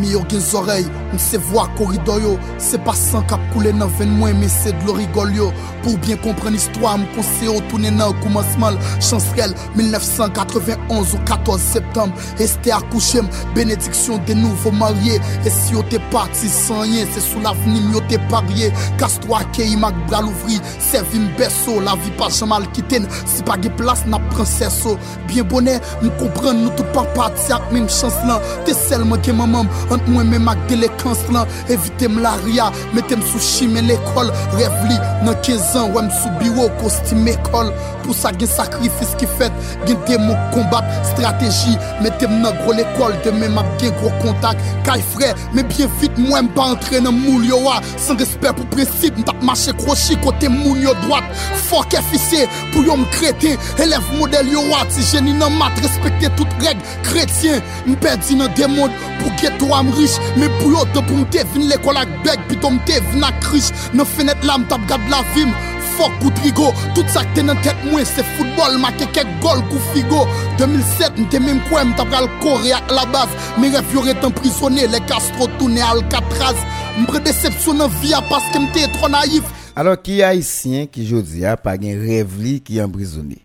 mi 0.00 0.12
yo 0.14 0.22
gen 0.30 0.40
zorey 0.40 0.84
Mwen 1.10 1.20
se 1.22 1.38
vwa 1.50 1.66
korido 1.78 2.18
yo 2.20 2.36
Se 2.58 2.78
basan 2.86 3.26
kap 3.30 3.42
koule 3.52 3.72
nan 3.76 3.90
ven 3.98 4.12
mwen 4.18 4.38
Men 4.40 4.50
se 4.52 4.72
dlo 4.80 4.96
rigol 4.98 5.32
yo. 5.36 5.50
Pou 5.84 5.98
bien 6.04 6.18
kompren 6.24 6.56
istwa 6.58 6.96
mwen 6.98 7.08
konseyo 7.16 7.58
Tounen 7.70 7.98
nan 8.00 8.16
koumansman 8.22 8.78
chansrel 8.98 9.54
1991 9.76 11.14
ou 11.14 11.22
14 11.28 11.60
septembre. 11.60 12.14
Este 12.40 12.72
akouchem 12.74 13.28
benediksyon 13.54 14.24
de 14.26 14.34
nouvo 14.34 14.72
marye 14.72 15.20
E 15.44 15.50
si 15.50 15.74
yo 15.74 15.84
te 15.90 16.00
pati 16.12 16.50
sanyen 16.50 17.08
Se 17.14 17.22
sou 17.24 17.42
la 17.44 17.54
venim 17.62 17.90
yo 17.94 18.02
te 18.10 18.20
parye 18.32 18.70
Kastro 19.00 19.36
ake 19.38 19.66
imak 19.74 19.96
bral 20.08 20.28
ouvri 20.30 20.60
Servi 20.90 21.22
mbeso 21.26 21.80
la 21.84 21.96
vi 22.00 22.12
pa 22.18 22.30
jamal 22.32 22.66
kiten 22.76 23.08
Si 23.24 23.44
pa 23.46 23.58
ge 23.60 23.72
plas 23.78 24.06
na 24.10 24.20
prinseso 24.30 24.96
Bien 25.28 25.46
bonen 25.48 25.80
mwen 26.00 26.14
kompren 26.20 26.64
nou 26.64 26.74
tou 26.78 26.86
pa 26.94 27.04
pati 27.16 27.52
ak 27.54 27.70
men 27.74 27.88
chans 27.90 28.16
lan 28.28 28.42
Te 28.66 28.74
selman 28.76 29.22
ke 29.24 29.34
mamam 29.36 29.68
Ant 29.90 30.06
mwen 30.10 30.28
men 30.30 30.44
mak 30.46 30.60
delekans 30.70 31.22
lan 31.34 31.48
Evite 31.72 32.08
m 32.10 32.20
la 32.24 32.36
ria. 32.44 32.68
Metem 32.94 33.22
sou 33.26 33.42
chime 33.42 33.82
l'ekol 33.86 34.30
Rev 34.56 34.76
li 34.88 34.98
nan 35.26 35.34
15 35.46 35.72
an 35.80 35.94
Wem 35.96 36.10
sou 36.20 36.32
biro 36.40 36.68
kostime 36.80 37.34
kol 37.50 37.72
Pou 38.04 38.16
sa 38.16 38.32
gen 38.36 38.50
sakrifis 38.50 39.14
ki 39.20 39.28
fet 39.38 39.56
Gen 39.86 39.98
demo 40.08 40.36
kombat 40.54 40.86
Strategi. 41.10 41.76
Metem 42.04 42.38
nan 42.44 42.56
gro 42.62 42.76
l'ekol 42.76 43.16
Demen 43.24 43.54
mak 43.56 43.68
gen 43.82 43.94
gro 43.98 44.12
kontak. 44.22 44.60
Kay 44.86 45.02
fre 45.12 45.32
Men 45.56 45.68
bien 45.72 45.90
vit 46.00 46.18
mwen 46.20 46.50
ba 46.56 46.70
entre 46.76 47.02
nan 47.02 47.16
moul 47.18 47.46
yo 47.48 47.60
a. 47.70 47.80
San 48.00 48.20
respect 48.20 48.58
pou 48.58 48.68
prinsip 48.76 49.18
M 49.18 49.26
tap 49.26 49.42
mache 49.46 49.74
krochi 49.80 50.18
kote 50.24 50.50
moun 50.52 50.80
yo 50.84 50.94
dwat. 51.04 51.26
Fok 51.66 51.98
efise 51.98 52.46
pou 52.70 52.84
yo 52.86 52.96
m 52.98 53.06
krete 53.16 53.56
Elev 53.82 54.06
model 54.18 54.52
yo 54.54 54.64
a. 54.76 54.84
Ti 54.90 55.04
geni 55.12 55.34
nan 55.36 55.58
mat 55.58 55.76
Respekte 55.84 56.32
tout 56.38 56.58
reg 56.64 56.80
kretien. 57.06 57.60
M 57.86 57.96
perdi 58.00 58.38
nan 58.38 58.52
demon 58.58 58.92
pou 59.20 59.32
get 59.40 59.56
doa 59.60 59.79
am 59.80 59.90
riche 59.96 60.20
Mais 60.36 60.48
pour 60.60 60.70
yo 60.70 60.84
de 60.94 61.00
pou 61.00 61.18
m 61.18 61.26
te 61.32 61.42
vin 61.54 61.66
l'école 61.72 62.04
beg 62.24 62.46
Pi 62.48 62.60
do 62.60 62.70
m 62.70 62.78
te 62.86 63.00
vin 63.10 63.26
ak 63.26 63.50
riche 63.50 63.90
Nan 63.96 64.06
fenêtre 64.06 64.46
la 64.46 64.60
m 64.60 64.68
tap 64.70 64.86
gad 64.90 65.04
la 65.12 65.24
vim 65.34 65.52
Fuck 65.96 66.24
ou 66.24 66.30
trigo, 66.30 66.72
tout 66.94 67.04
ça 67.08 67.24
que 67.24 67.34
t'es 67.34 67.42
dans 67.42 67.54
tête 67.56 67.76
moi 67.90 68.00
c'est 68.04 68.24
football, 68.24 68.78
marqué 68.78 69.04
quelques 69.12 69.38
goals 69.42 69.62
coup 69.68 69.78
figo. 69.92 70.26
2007, 70.56 71.18
m'te 71.18 71.38
même 71.38 71.60
quoi 71.68 71.84
m't'a 71.84 72.06
pral 72.06 72.26
Corée 72.40 72.72
à 72.72 72.80
la 72.90 73.04
base 73.06 73.28
Mes 73.60 73.68
rêves 73.68 73.84
y'auraient 73.92 74.24
emprisonné, 74.24 74.86
les 74.86 75.00
Castro 75.00 75.46
tourné 75.58 75.82
à 75.82 75.90
Alcatraz. 75.90 76.54
M'pre 76.98 77.20
déception 77.20 77.74
dans 77.74 77.88
vie 77.88 78.14
parce 78.30 78.44
que 78.52 78.58
m'te 78.58 78.90
trop 78.94 79.10
naïf. 79.10 79.42
Alors, 79.76 80.00
qui 80.00 80.22
haïtien 80.22 80.86
qui 80.86 81.06
jodi 81.06 81.44
a 81.44 81.56
pas 81.56 81.76
gen 81.76 82.00
rêve 82.00 82.60
qui 82.62 82.80
emprisonné? 82.80 83.38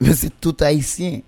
Mais 0.00 0.14
c'est 0.14 0.40
tout 0.40 0.56
haïtien. 0.60 1.20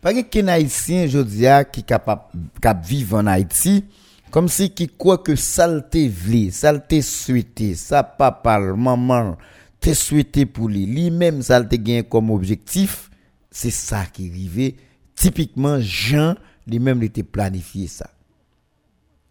Pas 0.00 0.14
ken 0.22 0.48
haïtien 0.48 1.06
jodi 1.06 1.46
a 1.46 1.64
qui 1.64 1.82
capable 1.82 2.22
cap 2.60 2.84
vivre 2.84 3.18
en 3.18 3.26
Haïti 3.26 3.84
comme 4.30 4.48
si 4.48 4.70
qui 4.70 4.88
croit 4.88 5.18
que 5.18 5.34
ça 5.34 5.66
le 5.66 5.82
te 5.82 5.98
vli, 5.98 6.52
ça 6.52 6.72
le 6.72 6.80
te 6.80 7.00
souhaité, 7.00 7.74
ça 7.74 8.04
papa, 8.04 8.60
maman 8.60 9.36
te 9.80 9.92
souhaité 9.92 10.46
pour 10.46 10.68
lui, 10.68 10.86
lui-même 10.86 11.42
ça 11.42 11.58
le 11.58 11.68
te 11.68 11.74
gain 11.74 12.02
comme 12.02 12.30
objectif, 12.30 13.10
c'est 13.50 13.70
ça 13.70 14.06
qui 14.06 14.28
arrivé. 14.30 14.76
Typiquement 15.16 15.80
Jean 15.80 16.36
lui-même 16.66 17.02
il 17.02 17.06
était 17.06 17.24
planifié 17.24 17.88
ça. 17.88 18.10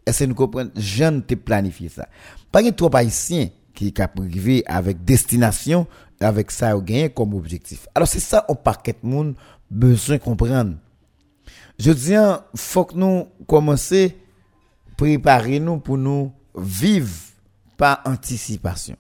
Est-ce 0.06 0.24
que 0.24 0.30
nous 0.30 0.36
comprenons? 0.36 0.72
Jean 0.76 1.22
te 1.22 1.36
planifié 1.36 1.90
ça. 1.90 2.10
Pas 2.52 2.70
trop 2.72 2.94
haïtien 2.94 3.50
qui 3.74 3.88
est 3.88 4.00
arrivé 4.00 4.64
avec 4.66 5.06
destination, 5.06 5.88
avec 6.20 6.52
ça 6.52 6.76
ou 6.78 6.82
gagné 6.82 7.10
comme 7.10 7.34
objectif. 7.34 7.88
Alors 7.96 8.08
c'est 8.08 8.20
ça 8.20 8.46
au 8.48 8.56
paquet 8.56 8.96
de 9.02 9.08
monde 9.08 9.36
besoin 9.70 10.18
de 10.18 10.22
comprendre. 10.22 10.76
Je 11.78 11.92
dis, 11.92 12.16
hein, 12.16 12.44
faut 12.56 12.86
que 12.86 12.96
nous 12.96 13.28
commencer 13.48 14.18
préparer 14.98 15.62
nous 15.62 15.78
pour 15.78 15.98
nous 15.98 16.32
vivre 16.58 17.10
par 17.78 18.02
anticipation. 18.06 18.98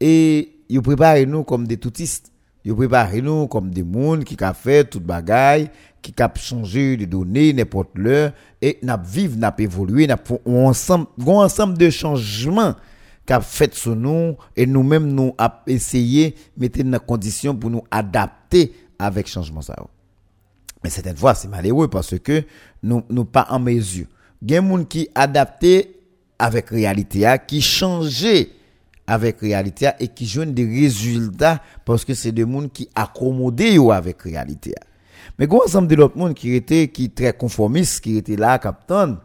Et 0.00 0.56
ils 0.70 0.80
préparent 0.80 1.26
nous 1.26 1.44
comme 1.44 1.66
des 1.66 1.76
toutistes. 1.76 2.32
Ils 2.64 2.74
préparent 2.74 3.14
nous 3.22 3.46
comme 3.46 3.70
des 3.70 3.82
monde 3.82 4.24
qui 4.24 4.42
a 4.42 4.54
fait 4.54 4.84
toute 4.84 5.02
bagaille, 5.02 5.68
qui 6.00 6.14
a 6.18 6.32
changé 6.34 6.96
de 6.96 7.04
données 7.04 7.52
n'importe 7.52 7.90
l'heure 7.94 8.32
et 8.62 8.78
n'a 8.82 8.96
vivre, 8.96 9.36
n'a 9.36 9.54
évolué, 9.58 10.06
n'a 10.06 10.16
un 10.46 10.52
ensemble, 10.52 11.08
ensemble 11.26 11.76
de 11.76 11.90
changements 11.90 12.74
qu'a 13.28 13.42
fait 13.42 13.74
sur 13.74 13.94
nous 13.94 14.36
et 14.56 14.64
nous-mêmes 14.64 15.06
nous 15.06 15.34
a 15.36 15.62
essayé 15.66 16.34
mettre 16.56 16.82
dans 16.82 16.98
condition 16.98 17.54
pour 17.54 17.68
nous 17.68 17.84
adapter 17.90 18.72
avec 18.98 19.28
changement 19.28 19.60
ça. 19.60 19.76
Mais 20.82 20.88
certaines 20.88 21.16
fois 21.16 21.34
c'est 21.34 21.46
malheureux 21.48 21.88
parce 21.88 22.18
que 22.18 22.42
nous 22.82 23.04
nous 23.10 23.26
pas 23.26 23.46
en 23.50 23.58
mesure. 23.58 24.06
Des 24.40 24.56
gens 24.56 24.82
qui 24.84 25.10
adapté 25.14 26.00
avec 26.38 26.70
réalité 26.70 27.26
qui 27.46 27.60
changé 27.60 28.50
avec 29.06 29.40
réalité 29.40 29.90
et 30.00 30.08
qui 30.08 30.26
joignent 30.26 30.54
des 30.54 30.64
résultats 30.64 31.60
parce 31.84 32.06
que 32.06 32.14
c'est 32.14 32.32
des 32.32 32.50
gens 32.50 32.68
qui 32.72 32.88
accommodé 32.94 33.78
avec 33.92 34.22
réalité. 34.22 34.74
Mais 35.38 35.46
un 35.46 35.56
ensemble 35.66 35.88
de 35.88 35.96
l'autre 35.96 36.16
monde 36.16 36.32
qui 36.32 36.54
était 36.54 36.88
qui 36.88 37.10
très 37.10 37.34
conformiste 37.34 38.00
qui 38.00 38.16
était 38.16 38.36
là 38.36 38.58
captain 38.58 39.18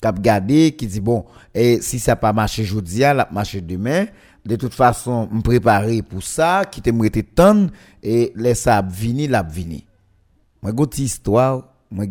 cap 0.00 0.18
gardé 0.20 0.72
qui 0.72 0.86
dit 0.86 1.00
bon 1.00 1.24
et 1.54 1.80
si 1.80 1.98
ça 1.98 2.16
pas 2.16 2.32
marché 2.32 2.62
aujourd'hui 2.62 3.00
la 3.00 3.28
marcher 3.30 3.60
demain 3.60 4.06
de 4.44 4.56
toute 4.56 4.74
façon 4.74 5.28
me 5.30 5.42
préparer 5.42 6.02
pour 6.02 6.22
ça 6.22 6.64
qui 6.70 6.80
te 6.80 6.90
m'était 6.90 7.22
temps 7.22 7.66
et 8.02 8.32
laisse 8.34 8.62
ça 8.62 8.80
venir 8.82 9.30
la 9.30 9.42
venir 9.42 9.82
moi 10.62 10.72
une 10.72 11.04
histoire 11.04 11.64
moi 11.90 12.06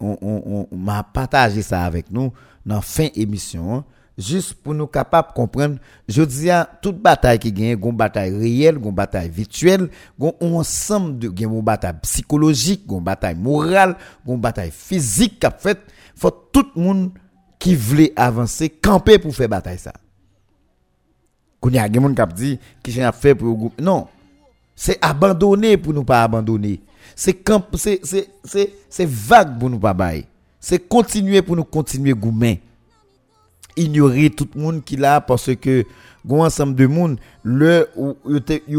on 0.00 0.16
on 0.22 0.68
on 0.70 0.76
m'a 0.76 1.02
partagé 1.02 1.62
ça 1.62 1.84
avec 1.84 2.10
nous 2.10 2.32
dans 2.64 2.80
fin 2.80 3.08
émission 3.14 3.74
hein, 3.74 3.84
juste 4.16 4.54
pour 4.54 4.72
nous 4.72 4.86
capable 4.86 5.32
comprendre 5.34 5.76
je 6.08 6.22
dis 6.22 6.50
à 6.50 6.66
toute 6.80 6.98
bataille 6.98 7.38
qui 7.38 7.52
gagne 7.52 7.76
gon 7.76 7.92
bataille 7.92 8.34
réelle 8.34 8.78
gon 8.78 8.92
bataille 8.92 9.28
virtuelle 9.28 9.90
gon 10.18 10.34
ensemble 10.40 11.18
de 11.18 11.28
gon 11.28 11.62
bataille 11.62 11.98
psychologique 12.02 12.86
gon 12.86 13.02
bataille 13.02 13.34
morale 13.34 13.96
gon 14.24 14.38
bataille 14.38 14.70
physique 14.70 15.40
qu'a 15.40 15.50
fait 15.50 15.80
faut 16.16 16.30
tout 16.30 16.66
le 16.76 16.82
monde 16.82 17.10
qui 17.64 17.74
voulait 17.74 18.12
avancer 18.14 18.68
camper 18.68 19.18
pour 19.18 19.34
faire 19.34 19.48
bataille 19.48 19.78
ça 19.78 19.94
Qu'on 21.62 21.70
y 21.70 21.78
a 21.78 21.88
des 21.88 21.98
gens 21.98 22.12
qui 22.14 22.34
dit 22.34 22.58
qui 22.82 22.92
j'ai 22.92 23.08
fait 23.18 23.34
pour 23.34 23.56
groupe. 23.56 23.80
Non. 23.80 24.06
C'est 24.76 24.98
abandonner 25.02 25.78
pour 25.78 25.94
nous 25.94 26.04
pas 26.04 26.24
abandonner. 26.24 26.82
C'est 27.16 27.32
camp 27.32 27.64
c'est 27.76 28.02
c'est 28.04 28.28
c'est 28.90 29.08
vague 29.08 29.58
pour 29.58 29.70
nous 29.70 29.78
pas 29.78 29.94
bailler. 29.94 30.26
C'est 30.60 30.86
continuer 30.86 31.40
pour 31.40 31.56
nous 31.56 31.64
continuer 31.64 32.12
goumen. 32.12 32.58
Ignorer 33.78 34.28
tout 34.28 34.48
le 34.54 34.60
monde 34.60 34.84
qui 34.84 34.96
là 34.96 35.22
parce 35.22 35.56
que 35.56 35.86
gon 36.24 36.44
ensemble 36.44 36.74
de 36.74 36.86
monde 36.86 37.18
le 37.42 37.88
ou 37.96 38.14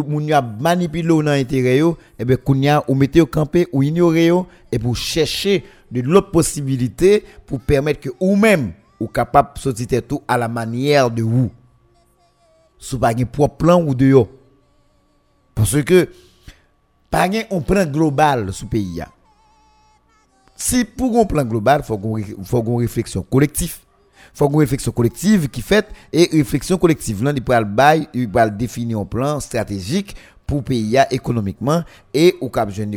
moun 0.08 0.32
a 0.34 0.42
manipulé 0.42 1.14
nan 1.24 1.40
intérêt 1.40 1.78
yo 1.78 1.98
et 2.18 2.26
ben 2.26 2.38
kounya 2.38 2.84
ou 2.88 2.96
mettez 2.96 3.22
au 3.22 3.26
campé 3.28 3.68
ou 3.72 3.84
ignorer 3.84 4.28
yo 4.28 4.48
et 4.72 4.80
pour 4.80 4.96
chercher 4.98 5.64
de 5.92 6.02
l'autre 6.02 6.32
possibilité 6.32 7.24
pour 7.46 7.60
permettre 7.60 8.00
que 8.00 8.10
ou 8.20 8.36
même 8.36 8.74
ou 9.00 9.08
capable 9.08 9.58
sortir 9.58 10.02
tout 10.08 10.22
à 10.28 10.38
la 10.38 10.48
manière 10.48 11.12
de 11.12 11.22
vous. 11.22 11.52
Sous 12.78 12.98
pas 12.98 13.14
propre 13.32 13.58
plan 13.58 13.84
ou 13.84 13.94
de 13.94 14.06
yo. 14.08 14.28
Parce 15.54 15.82
que 15.84 16.10
pas 17.10 17.28
on 17.52 17.62
plan 17.62 17.86
global 17.86 18.52
sous 18.54 18.68
pays 18.68 19.04
si 20.56 20.86
pour 20.86 21.20
un 21.20 21.26
plan 21.26 21.44
global 21.44 21.82
ré- 21.88 22.36
faut 22.44 22.64
qu'on 22.64 22.78
réflexion 22.78 23.24
collective 23.24 23.78
faut 24.36 24.50
qu'on 24.50 24.58
réflexion 24.58 24.92
collective 24.92 25.50
qui 25.50 25.62
fait 25.62 25.88
et 26.14 26.30
réflexion 26.32 26.78
collective. 26.78 27.24
Là 27.24 27.32
il 27.36 27.44
peut 27.44 27.64
bail 27.64 28.08
il 28.14 28.30
peut 28.30 28.50
définir 28.52 29.00
un 29.00 29.06
plan 29.06 29.40
stratégique 29.40 30.16
pour 30.46 30.64
pays 30.64 30.96
économiquement 31.10 31.84
et 32.14 32.36
au 32.40 32.50
cap 32.50 32.70
jeune 32.70 32.96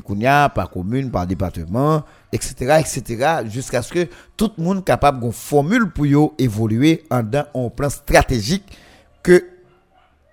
par 0.55 0.69
commune 0.71 1.11
par 1.11 1.27
département 1.27 2.05
etc 2.31 2.81
etc 2.81 3.37
jusqu'à 3.47 3.81
ce 3.81 3.91
que 3.91 4.07
tout 4.37 4.53
le 4.59 4.65
monde 4.65 4.85
capable 4.85 5.21
d'une 5.21 5.33
formule 5.33 5.91
pour 5.91 6.35
évoluer 6.37 7.05
en 7.11 7.23
dans 7.23 7.47
un 7.55 7.71
plan 7.71 7.89
stratégique 7.89 8.65
que 9.23 9.43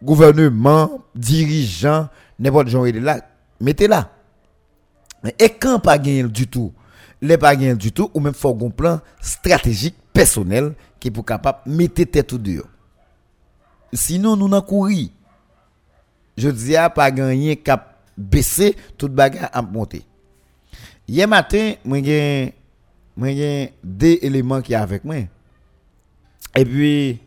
gouvernement 0.04 1.00
dirigeant 1.16 2.10
n'importe 2.40 2.68
genre 2.68 2.86
de 2.86 3.00
là. 3.00 3.20
Mettez 3.60 3.88
là. 3.88 4.12
Et 5.40 5.50
quand 5.50 5.80
pas 5.80 5.98
gagner 5.98 6.24
du 6.24 6.48
tout, 6.48 6.72
les 7.22 7.38
pas 7.38 7.56
gagner 7.56 7.76
du 7.76 7.92
tout, 7.92 8.12
ou 8.14 8.20
même 8.20 8.34
faut 8.34 8.58
un 8.62 8.70
plan 8.70 9.00
stratégique 9.20 9.96
personnel 10.16 10.74
qui 11.00 11.10
est 11.10 11.12
pour 11.12 11.26
capable 11.26 11.60
mettre 11.68 12.04
tête 12.06 12.32
ou 12.32 12.38
dehors. 12.38 12.66
Sinon, 13.94 14.36
nous 14.36 14.48
n'en 14.48 14.62
courir. 14.62 15.10
Je 16.38 16.50
dis 16.50 16.76
à 16.76 16.90
pas 16.90 17.12
gagner 17.12 17.56
cap 17.58 17.98
baisser 18.18 18.76
toute 18.98 19.14
bagarre 19.14 19.50
à 19.54 19.62
monter. 19.62 20.04
Hier 21.08 21.28
matin, 21.28 21.74
moi 21.86 22.00
j'ai 22.02 23.74
deux 23.84 24.18
éléments 24.22 24.62
qui 24.62 24.74
avec 24.74 25.04
moi. 25.06 25.16
Et 26.56 26.66
puis 26.66 27.20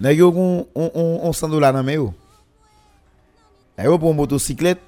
nèg 0.00 0.18
yo 0.18 0.32
on 0.34 0.66
on 0.74 1.20
on 1.22 1.32
100 1.32 1.48
dollars 1.48 1.72
dans 1.72 1.82
main 1.82 1.94
yo. 1.94 2.14
Yo 3.78 3.98
pour 3.98 4.14
motocyclette 4.14 4.80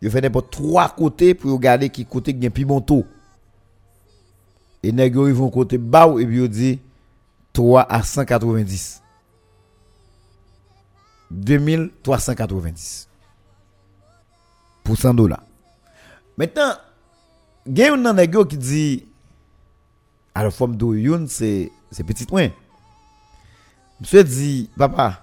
Yo 0.00 0.10
fait 0.10 0.20
n'importe 0.20 0.52
trois 0.52 0.88
côtés 0.88 1.34
pour 1.34 1.52
regarder 1.52 1.88
qui 1.88 2.04
côté 2.04 2.36
a 2.44 2.50
plus 2.50 2.64
bon. 2.64 2.84
Et 4.88 4.92
nèg 4.92 5.14
yo 5.14 5.26
ils 5.28 5.34
vont 5.34 5.50
côté 5.50 5.76
bas 5.76 6.08
et 6.18 6.24
puis 6.24 6.48
dit 6.48 6.80
3 7.52 7.82
à 7.92 8.02
190. 8.02 9.02
2390 11.30 13.08
pour 14.82 14.96
100 14.96 15.12
dollars. 15.12 15.42
Maintenant, 16.38 16.72
gen 17.68 17.92
yon 17.92 18.00
nan 18.06 18.16
nèg 18.16 18.32
yo 18.32 18.46
qui 18.48 18.56
dit 18.56 19.04
alors 20.34 20.54
forme 20.56 20.76
do 20.80 20.94
yon 20.94 21.26
c'est 21.28 21.70
c'est 21.92 22.04
petit 22.04 22.24
point. 22.24 22.48
Monsieur 24.00 24.24
dit 24.24 24.70
papa 24.78 25.20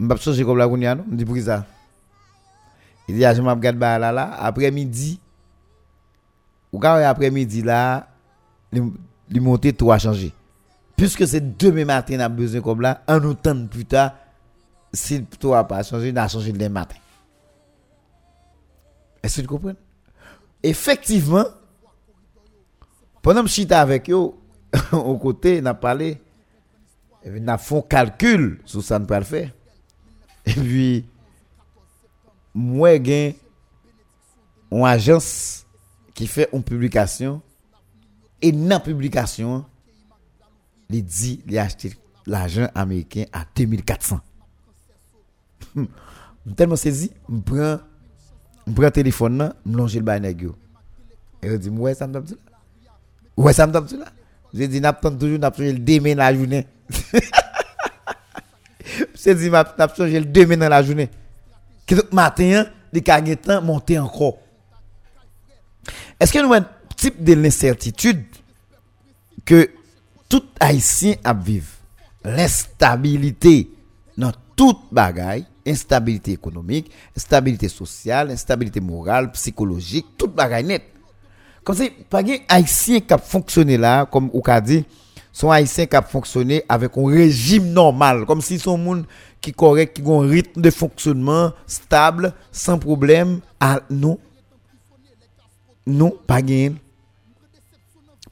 m'pa 0.00 0.16
changer 0.16 0.44
comme 0.44 0.58
la 0.58 0.66
kounya 0.66 0.96
non, 0.96 1.04
me 1.06 1.14
dit 1.14 1.24
pour 1.24 1.38
ça? 1.38 1.64
Il 3.10 3.16
dit, 3.16 3.24
ah, 3.24 3.34
je 3.34 3.42
gade 3.42 3.76
ba 3.76 3.98
là, 3.98 4.12
là, 4.12 4.36
après-midi, 4.38 5.18
ou 6.72 6.78
quand 6.78 6.94
après-midi 6.94 7.62
là, 7.62 8.08
il 8.72 9.40
monte 9.40 9.76
tout 9.76 9.90
a 9.90 9.98
changé. 9.98 10.32
Puisque 10.96 11.26
c'est 11.26 11.56
demain 11.58 11.84
matin, 11.84 12.20
a 12.20 12.28
besoin 12.28 12.60
comme 12.60 12.82
là, 12.82 13.02
un 13.06 13.22
autant 13.24 13.66
plus 13.66 13.86
tard, 13.86 14.12
si 14.92 15.24
tout 15.24 15.54
a 15.54 15.64
pas 15.64 15.82
changé, 15.82 16.12
on 16.12 16.16
a 16.16 16.28
changé 16.28 16.52
demain 16.52 16.68
matin. 16.68 16.96
Est-ce 19.22 19.36
que 19.36 19.40
tu 19.42 19.46
comprends? 19.46 19.74
Effectivement, 20.62 21.46
pendant 23.22 23.42
que 23.42 23.48
je 23.48 23.52
suis 23.52 23.72
avec 23.72 24.10
eux, 24.10 24.30
au 24.92 25.16
côté, 25.18 25.60
on 25.62 25.66
a 25.66 25.74
parlé, 25.74 26.20
et 27.24 27.30
puis 27.30 27.40
on 27.42 27.48
a 27.48 27.58
fait 27.58 27.76
un 27.76 27.82
calcul 27.82 28.60
sur 28.64 28.82
ça, 28.82 28.98
on 29.00 29.04
peut 29.04 29.16
le 29.16 29.24
faire. 29.24 29.50
Et 30.46 30.52
puis, 30.52 31.04
moi 32.54 33.02
gen 33.02 33.34
une 34.72 34.84
agence 34.84 35.59
qui 36.20 36.26
fait 36.26 36.50
une 36.52 36.62
publication 36.62 37.40
et 38.42 38.52
dans 38.52 38.68
la 38.68 38.80
publication 38.80 39.64
il 40.90 41.02
dit 41.02 41.42
il 41.46 41.56
a 41.58 41.62
acheté 41.62 41.94
l'argent 42.26 42.68
américain 42.74 43.24
à 43.32 43.44
2400 43.56 44.20
Hmm. 45.74 45.84
tellement 46.56 46.76
saisi 46.76 47.10
me 47.26 47.40
prend 47.40 47.80
me 48.66 48.74
prend 48.74 48.90
téléphone 48.90 49.54
me 49.64 49.76
longe 49.76 49.94
le 49.94 50.02
bail 50.02 50.26
et 50.26 51.46
il 51.46 51.58
dit 51.58 51.70
ouais 51.70 51.94
ça 51.94 52.06
me 52.06 52.12
tape 52.12 52.28
là 52.28 52.36
ouais 53.38 53.52
ça 53.54 53.66
me 53.66 53.72
tape 53.72 53.90
là 53.92 54.06
j'ai 54.52 54.68
dit 54.68 54.78
n'a 54.78 54.92
pas 54.92 55.10
toujours 55.10 55.38
n'a 55.38 55.50
pas 55.50 55.62
le 55.62 55.78
demain 55.78 56.14
la 56.16 56.34
journée. 56.34 56.66
C'est 59.14 59.34
dit 59.36 59.48
m'a 59.48 59.64
n'a 59.78 59.88
changé 59.94 60.20
le 60.20 60.26
demain 60.26 60.58
dans 60.58 60.68
la 60.68 60.82
journée. 60.82 61.08
Que 61.86 61.94
tout 61.94 62.14
matin, 62.14 62.66
les 62.92 63.02
temps 63.36 63.62
monter 63.62 63.98
encore. 63.98 64.38
Est-ce 66.18 66.32
que 66.32 66.38
nous 66.38 66.52
avons 66.52 66.64
un 66.64 66.68
type 66.96 67.22
de 67.22 67.34
l'incertitude 67.34 68.24
que 69.44 69.70
tout 70.28 70.44
haïtien 70.60 71.14
a 71.24 71.34
vivre 71.34 71.66
l'instabilité 72.24 73.70
dans 74.16 74.32
toute 74.54 74.78
bagaille, 74.92 75.46
instabilité 75.66 76.32
économique, 76.32 76.90
instabilité 77.16 77.68
sociale, 77.68 78.30
instabilité 78.30 78.80
morale, 78.80 79.32
psychologique, 79.32 80.06
toute 80.18 80.34
bagaille 80.34 80.64
net. 80.64 80.82
Comme 81.64 81.76
si 81.76 81.90
pas 82.08 82.20
un 82.20 82.36
haïtien 82.48 83.00
qui 83.00 83.12
a 83.12 83.18
fonctionné 83.18 83.76
là 83.76 84.06
comme 84.06 84.30
ou 84.32 84.40
qu'a 84.40 84.60
dit 84.60 84.84
son 85.32 85.50
qui 85.50 85.96
a 85.96 86.02
fonctionné 86.02 86.64
avec 86.68 86.96
un 86.96 87.06
régime 87.06 87.72
normal 87.72 88.26
comme 88.26 88.40
si 88.40 88.58
son 88.58 88.76
monde 88.76 89.04
qui 89.40 89.52
correct 89.52 89.94
qui 89.94 90.02
a 90.02 90.14
un 90.14 90.28
rythme 90.28 90.60
de 90.60 90.70
fonctionnement 90.70 91.52
stable 91.66 92.32
sans 92.50 92.78
problème 92.78 93.40
non 93.90 94.18
non 95.86 96.12
pas 96.26 96.42
gain. 96.42 96.74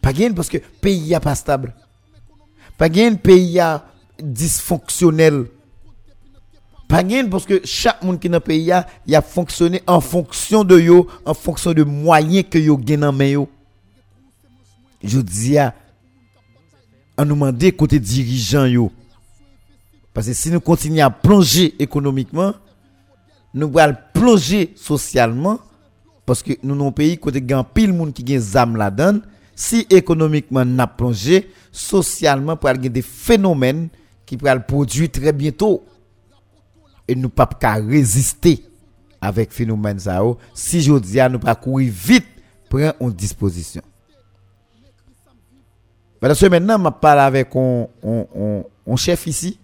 Pas 0.00 0.12
gain 0.12 0.32
parce 0.32 0.48
que 0.48 0.58
pays 0.58 1.14
a 1.14 1.20
pas 1.20 1.34
stable. 1.34 1.74
Pas 2.76 2.88
gain 2.88 3.14
pays 3.14 3.60
dysfonctionnel. 4.22 5.46
Pas 6.88 7.02
gain 7.02 7.28
parce 7.28 7.44
que 7.44 7.60
chaque 7.64 8.02
monde 8.02 8.20
qui 8.20 8.28
dans 8.28 8.40
pays 8.40 8.72
a 8.72 8.86
il 9.06 9.14
a 9.14 9.22
fonctionné 9.22 9.82
en 9.86 10.00
fonction 10.00 10.64
de 10.64 10.78
yo 10.78 11.06
en 11.24 11.34
fonction 11.34 11.72
de 11.72 11.82
moyens 11.84 12.46
que 12.50 12.58
yo 12.58 12.76
gain 12.76 12.98
dans 12.98 13.12
main 13.12 13.44
je 15.02 15.20
dis 15.20 15.58
à 15.58 15.74
nous 17.18 17.26
demander 17.26 17.72
côté 17.72 18.00
dirigeant 18.00 18.66
yo. 18.66 18.90
Parce 20.14 20.26
que 20.26 20.32
si 20.32 20.50
nous 20.50 20.60
continuons 20.60 21.04
à 21.04 21.10
plonger 21.10 21.74
économiquement 21.78 22.54
nous 23.54 23.78
allons 23.78 23.96
plonger 24.12 24.72
socialement 24.76 25.60
parce 26.28 26.42
que 26.42 26.52
nous 26.62 26.86
un 26.86 26.92
pays 26.92 27.16
côté 27.16 27.40
grand 27.40 27.64
pile 27.64 27.90
monde 27.90 28.12
qui 28.12 28.22
gagne 28.22 28.38
zam 28.38 28.76
là-dedans 28.76 29.20
si 29.54 29.86
économiquement 29.88 30.62
n'a 30.62 30.86
plongé 30.86 31.50
socialement 31.72 32.54
pour 32.54 32.68
avoir 32.68 32.90
des 32.90 33.00
phénomènes 33.00 33.88
qui 34.26 34.36
pourraient 34.36 34.62
produire 34.62 35.10
très 35.10 35.32
bientôt. 35.32 35.86
Et 37.08 37.14
nous 37.14 37.30
pas 37.30 37.46
qu'à 37.46 37.76
résister 37.76 38.62
avec 39.22 39.52
phénomène 39.54 39.98
ça 39.98 40.22
oh. 40.22 40.36
si 40.52 40.82
je 40.82 40.92
dis 40.98 41.18
à 41.18 41.30
nous 41.30 41.38
pas 41.38 41.54
courir 41.54 41.90
vite 41.90 42.26
prendre 42.68 42.92
en 43.00 43.08
disposition. 43.08 43.80
Parce 46.20 46.38
que 46.38 46.46
maintenant 46.46 46.78
m'a 46.78 46.90
parlé 46.90 47.22
avec 47.22 47.56
un, 47.56 47.86
un, 48.04 48.26
un, 48.38 48.62
un 48.86 48.96
chef 48.96 49.26
ici. 49.26 49.58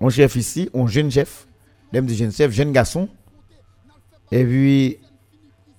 Un 0.00 0.08
chef 0.08 0.36
ici 0.36 0.70
un 0.72 0.86
jeune 0.86 1.10
chef. 1.10 1.46
Jeune 1.92 2.32
chef 2.32 2.50
jeune 2.50 2.72
garçon 2.72 3.10
et 4.30 4.44
puis 4.44 4.98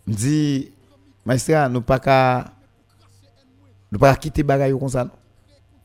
me 0.06 0.14
dit 0.14 0.72
maestra 1.26 1.70
nous 1.70 1.82
pas 1.82 2.46
nous 3.92 4.00
pas 4.00 4.16
quitter 4.16 4.44
bagaille 4.44 4.78
comme 4.78 4.90
ça 4.90 5.10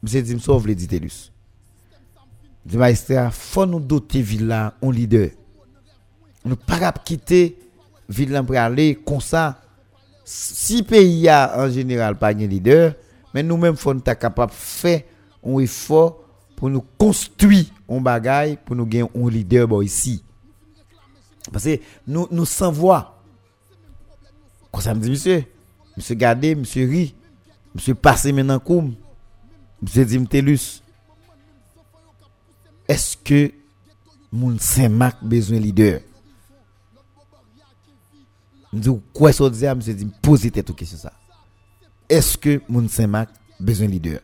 monsieur 0.03 0.23
dit 0.23 0.35
me 0.35 0.41
sauve 0.41 0.67
les 0.67 0.75
ditelus 0.75 1.33
dit 2.65 2.77
maestra 2.77 3.31
faut 3.31 3.67
nous 3.67 3.81
doter 3.81 4.23
villa 4.23 4.75
un 4.83 4.93
leader. 4.93 5.31
Nous 6.45 6.57
pas 6.57 6.93
quitter 6.93 7.59
ville 8.09 8.43
pour 8.45 8.57
aller 8.57 8.97
comme 9.07 9.21
ça. 9.21 9.61
Si 10.25 10.83
pays 10.83 11.29
a 11.29 11.59
en 11.59 11.69
général 11.69 12.17
pas 12.17 12.29
un 12.29 12.35
leader 12.35 12.95
mais 13.35 13.43
nous-mêmes 13.43 13.77
faut 13.77 13.95
nous 13.95 14.01
capable 14.01 14.53
faire 14.53 15.03
un 15.45 15.59
effort 15.59 16.21
pour 16.57 16.71
nous 16.71 16.85
construire 16.97 17.67
un 17.89 18.01
bagage 18.01 18.57
pour 18.65 18.77
nous 18.77 18.87
gagner 18.87 19.09
un 19.15 19.29
leader 19.29 19.83
ici. 19.83 20.23
Parce 21.53 21.65
que 21.65 21.79
nous 22.07 22.27
nous 22.31 22.47
sans 22.47 22.73
voix. 22.73 23.23
Quand 24.73 24.81
ça 24.81 24.95
me 24.95 25.01
dit 25.01 25.11
monsieur, 25.11 25.45
monsieur 25.97 26.15
gardé, 26.15 26.55
monsieur 26.55 26.89
ri, 26.89 27.15
monsieur 27.75 27.95
passé 27.95 28.33
maintenant 28.33 28.59
comme 28.59 28.95
monsieur 29.83 30.05
dit. 30.05 30.19
Est-ce 32.89 33.17
que 33.17 33.53
moun 34.33 34.59
Saint-Marc 34.59 35.23
besoin 35.23 35.59
de 35.59 35.63
leader? 35.63 36.01
Je 38.73 38.79
dis 38.79 38.91
quoi 39.13 39.33
ça 39.33 39.49
dit 39.51 39.65
monsieur? 39.67 39.95
Dit 39.95 40.09
poser 40.23 40.51
tête 40.51 40.75
question 40.75 40.99
ça. 40.99 41.13
Est-ce 42.09 42.39
que 42.39 42.63
moun 42.69 42.89
Saint-Marc 42.89 43.31
besoin 43.61 43.87
de 43.87 43.93
leader? 43.93 44.21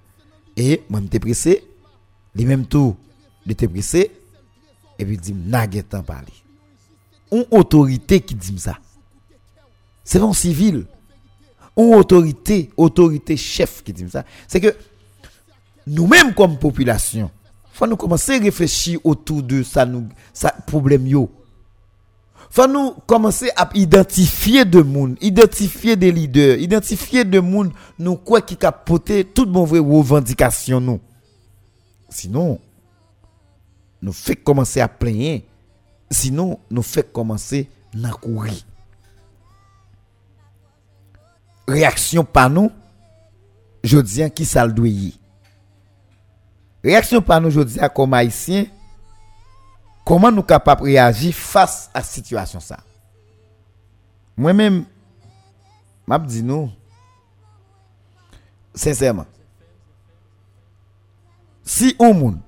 Et 0.57 0.83
moi 0.89 1.01
j'étais 1.01 1.21
pressé, 1.21 1.63
les 2.35 2.45
mêmes 2.45 2.67
tout, 2.67 2.97
j'étais 3.47 3.69
pressé 3.69 4.11
et 4.99 5.05
puis 5.05 5.17
dit 5.17 5.33
n'a 5.33 5.69
temps 5.69 6.03
parler. 6.03 6.33
Une 7.31 7.45
autorité 7.51 8.21
qui 8.21 8.35
dit 8.35 8.59
ça. 8.59 8.79
C'est 10.05 10.21
un 10.21 10.33
civil. 10.33 10.87
Une 11.77 11.95
autorité, 11.95 12.71
autorité 12.77 13.37
chef 13.37 13.83
qui 13.83 13.93
dit 13.93 14.09
ça. 14.11 14.25
C'est 14.47 14.61
que 14.61 14.75
nous-mêmes 15.87 16.35
comme 16.35 16.59
population, 16.59 17.31
faut 17.73 17.87
nous 17.87 17.97
commencer 17.97 18.37
à 18.37 18.39
réfléchir 18.41 18.99
autour 19.05 19.43
de 19.43 19.63
ça 19.63 19.87
nous 19.87 20.09
problème 20.67 21.07
yo. 21.07 21.31
Faut 22.51 22.67
nous 22.67 22.93
commencer 23.07 23.51
à 23.57 23.69
identifier 23.75 24.65
de 24.65 24.81
monde, 24.81 25.17
identifier 25.21 25.97
des 25.97 26.11
leaders, 26.11 26.59
identifier 26.59 27.25
de 27.25 27.41
monde 27.41 27.73
nous 27.99 28.17
quoi 28.17 28.41
qui 28.41 28.57
capoter 28.57 29.25
toute 29.25 29.51
bonne 29.53 29.67
vraie 29.67 29.79
revendication 29.79 30.81
nous. 30.81 31.01
Sinon 32.09 32.59
nous 34.01 34.13
fait 34.13 34.37
commencer 34.37 34.81
à 34.81 34.89
plaindre. 34.89 35.43
Sinon 36.11 36.59
nous 36.71 36.83
fait 36.83 37.13
commencer 37.13 37.71
à 38.03 38.11
courir. 38.11 38.55
Réaction 41.67 42.25
par 42.25 42.49
nous, 42.49 42.71
je 43.85 43.99
dis 43.99 44.31
qui 44.31 44.45
ça. 44.47 44.67
Réaction 46.83 47.21
par 47.21 47.41
nous, 47.41 47.51
je 47.51 47.61
dis 47.61 47.79
comme 47.95 48.15
haïtien, 48.15 48.67
comment 50.05 50.33
nous 50.33 50.43
capables 50.43 50.81
de 50.83 50.87
réagir 50.87 51.35
face 51.35 51.91
à 51.93 51.99
la 51.99 52.05
situation. 52.05 52.59
Moi-même, 54.37 54.85
je 56.09 56.17
dis 56.27 56.43
nous, 56.43 56.71
sincèrement, 58.75 59.27
si 61.65 61.95
on 61.99 62.15
monde 62.15 62.39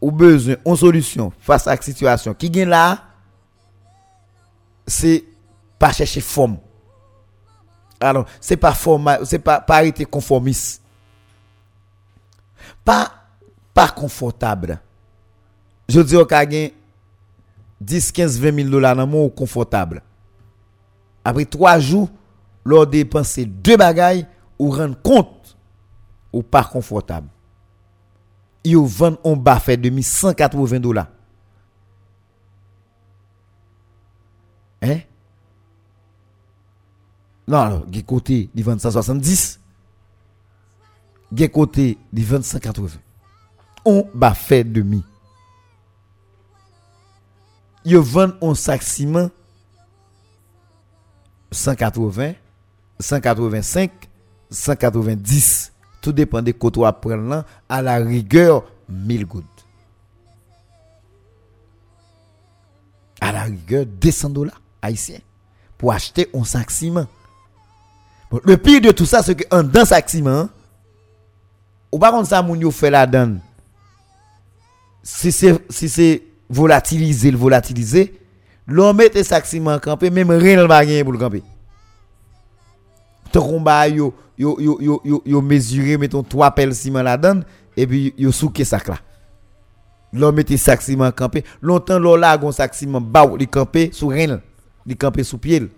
ou 0.00 0.10
besoin 0.10 0.56
une 0.64 0.76
solution 0.76 1.32
face 1.38 1.66
à 1.66 1.74
la 1.74 1.82
situation 1.82 2.34
qui 2.34 2.50
gagne 2.50 2.68
là, 2.68 3.02
c'est 4.86 5.24
pas 5.78 5.92
chercher 5.92 6.20
forme. 6.20 6.58
Alors, 8.00 8.26
c'est 8.40 8.56
pas 8.56 8.74
c'est 9.24 9.38
pas 9.38 9.60
pas 9.60 9.76
arrêter 9.76 10.04
conformiste. 10.04 10.82
Pas 12.84 13.10
confortable. 13.94 14.80
Je 15.88 16.00
dis 16.00 16.16
au 16.16 16.24
gagne 16.24 16.70
10 17.80 18.12
15 18.12 18.40
20 18.40 18.54
000 18.54 18.68
dollars 18.70 18.96
dans 18.96 19.06
mon 19.06 19.28
confortable. 19.28 20.02
Après 21.24 21.44
3 21.44 21.78
jours, 21.78 22.08
lors 22.64 22.86
dépenser 22.86 23.44
deux 23.44 23.76
bagailles 23.76 24.26
ou 24.58 24.70
rendre 24.70 25.00
compte 25.02 25.56
ou 26.32 26.42
pas 26.42 26.64
confortable. 26.64 27.28
Ils 28.66 28.76
vendent 28.76 29.20
un 29.24 29.36
bas 29.36 29.60
fait 29.60 29.76
de 29.76 30.02
180 30.02 30.80
dollars. 30.80 31.06
Hein? 34.82 34.98
Non, 37.46 37.68
non, 37.68 37.86
il 37.92 38.04
côté, 38.04 38.50
il 38.52 38.64
vend 38.64 38.76
170. 38.76 39.60
Il 41.30 41.50
côté, 41.52 41.96
il 42.12 42.24
vend 42.24 42.42
180. 42.42 42.88
On 43.84 44.10
va 44.12 44.34
faire 44.34 44.64
demi. 44.64 45.04
Il 47.84 47.98
vend 47.98 48.32
un 48.42 48.54
sac 48.56 48.82
ciment 48.82 49.30
180, 51.52 52.32
185, 52.98 53.92
190. 54.50 55.72
Tout 56.06 56.12
dépend 56.12 56.40
de 56.40 56.52
tu 56.52 56.60
prendre 56.60 57.44
à 57.68 57.82
la 57.82 57.96
rigueur 57.96 58.62
1000 58.88 59.26
gouttes. 59.26 59.44
À 63.20 63.32
la 63.32 63.42
rigueur 63.42 63.84
200 63.86 64.30
dollars 64.30 64.60
haïtiens 64.80 65.18
pour 65.76 65.92
acheter 65.92 66.30
un 66.32 66.44
sac 66.44 66.70
ciment. 66.70 67.08
Le 68.44 68.56
pire 68.56 68.80
de 68.80 68.92
tout 68.92 69.04
ça, 69.04 69.20
c'est 69.24 69.34
que 69.34 69.62
dans 69.62 69.84
sac 69.84 70.08
ciment, 70.08 70.48
ou 71.90 71.98
par 71.98 72.12
contre 72.12 72.28
ça, 72.28 72.40
moun 72.40 72.60
yo 72.60 72.70
fait 72.70 72.90
la 72.90 73.04
donne. 73.04 73.40
Si 75.02 75.32
c'est 75.32 75.60
si 75.68 75.88
c'est 75.88 76.22
volatiliser, 76.48 77.32
le 77.32 77.36
volatiliser, 77.36 78.16
l'on 78.68 78.94
met 78.94 79.24
sac 79.24 79.44
ciment 79.44 79.80
campé, 79.80 80.10
même 80.10 80.30
rien 80.30 80.56
ne 80.56 80.68
va 80.68 80.86
gagner 80.86 81.02
pour 81.02 81.14
le 81.14 81.18
camper. 81.18 81.42
Ton 83.32 83.42
combat 83.42 83.88
yo 83.88 84.14
yo 84.38 84.56
yo 84.60 84.78
yo 84.80 85.00
yo, 85.04 85.22
yo 85.24 85.42
mesurer 85.42 85.98
mettons 85.98 86.22
trois 86.22 86.50
pelles 86.50 86.74
ciment 86.74 87.02
donne 87.18 87.44
et 87.76 87.86
puis 87.86 88.14
yo 88.18 88.32
souke 88.32 88.64
sac 88.64 88.88
là. 88.88 88.98
L'on 90.12 90.32
mette 90.32 90.56
sac 90.56 90.80
ciment 90.82 91.10
campé, 91.10 91.44
longtemps 91.60 91.98
l'on 91.98 92.16
la 92.16 92.38
gon 92.38 92.52
sac 92.52 92.74
ciment 92.74 93.00
ba 93.00 93.26
li 93.36 93.46
camper 93.46 93.90
sous 93.92 94.08
rien, 94.08 94.40
li 94.86 94.96
camper 94.96 95.24
sous 95.24 95.38
pied. 95.38 95.68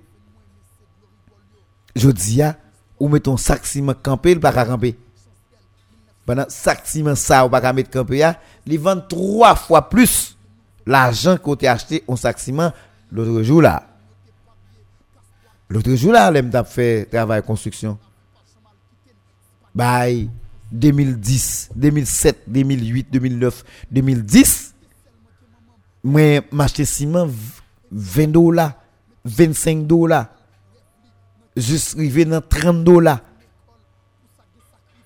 Je 1.96 2.11
dis 2.11 2.42
ou 3.01 3.09
mettons 3.09 3.36
sac 3.36 3.64
ciment 3.66 3.94
camper, 3.94 4.32
il 4.32 4.40
pas 4.40 4.53
camper. 4.64 4.96
Pendant 6.26 6.44
sac 6.49 6.82
ciment 6.84 7.14
ça 7.14 7.46
ou 7.46 7.49
pas 7.49 7.72
mettre 7.72 7.90
camper 7.90 8.18
ya, 8.18 8.38
il 8.66 8.78
vend 8.78 9.01
trois 9.01 9.57
fois 9.57 9.88
plus 9.88 10.36
l'argent 10.86 11.36
qu'on 11.38 11.57
t'a 11.57 11.72
acheté 11.72 12.05
en 12.07 12.16
sac 12.16 12.38
ciment 12.38 12.72
l'autre 13.11 13.42
jour 13.42 13.62
là. 13.62 13.88
L'autre 15.68 15.94
jour 15.94 16.12
là, 16.12 16.30
l'aime 16.30 16.50
t'a 16.50 16.64
fait 16.64 17.06
travail 17.06 17.42
construction. 17.42 17.98
Bye 19.74 20.30
2010, 20.70 21.70
2007, 21.74 22.42
2008, 22.46 23.08
2009, 23.10 23.64
2010. 23.90 24.74
Moi 26.04 26.40
m'acheter 26.52 26.84
ciment 26.84 27.28
20 27.90 28.28
dollars, 28.28 28.72
25 29.24 29.86
dollars 29.86 30.28
juste 31.58 31.96
arrivé 31.96 32.24
dans 32.24 32.40
30 32.40 32.84
dollars. 32.84 33.20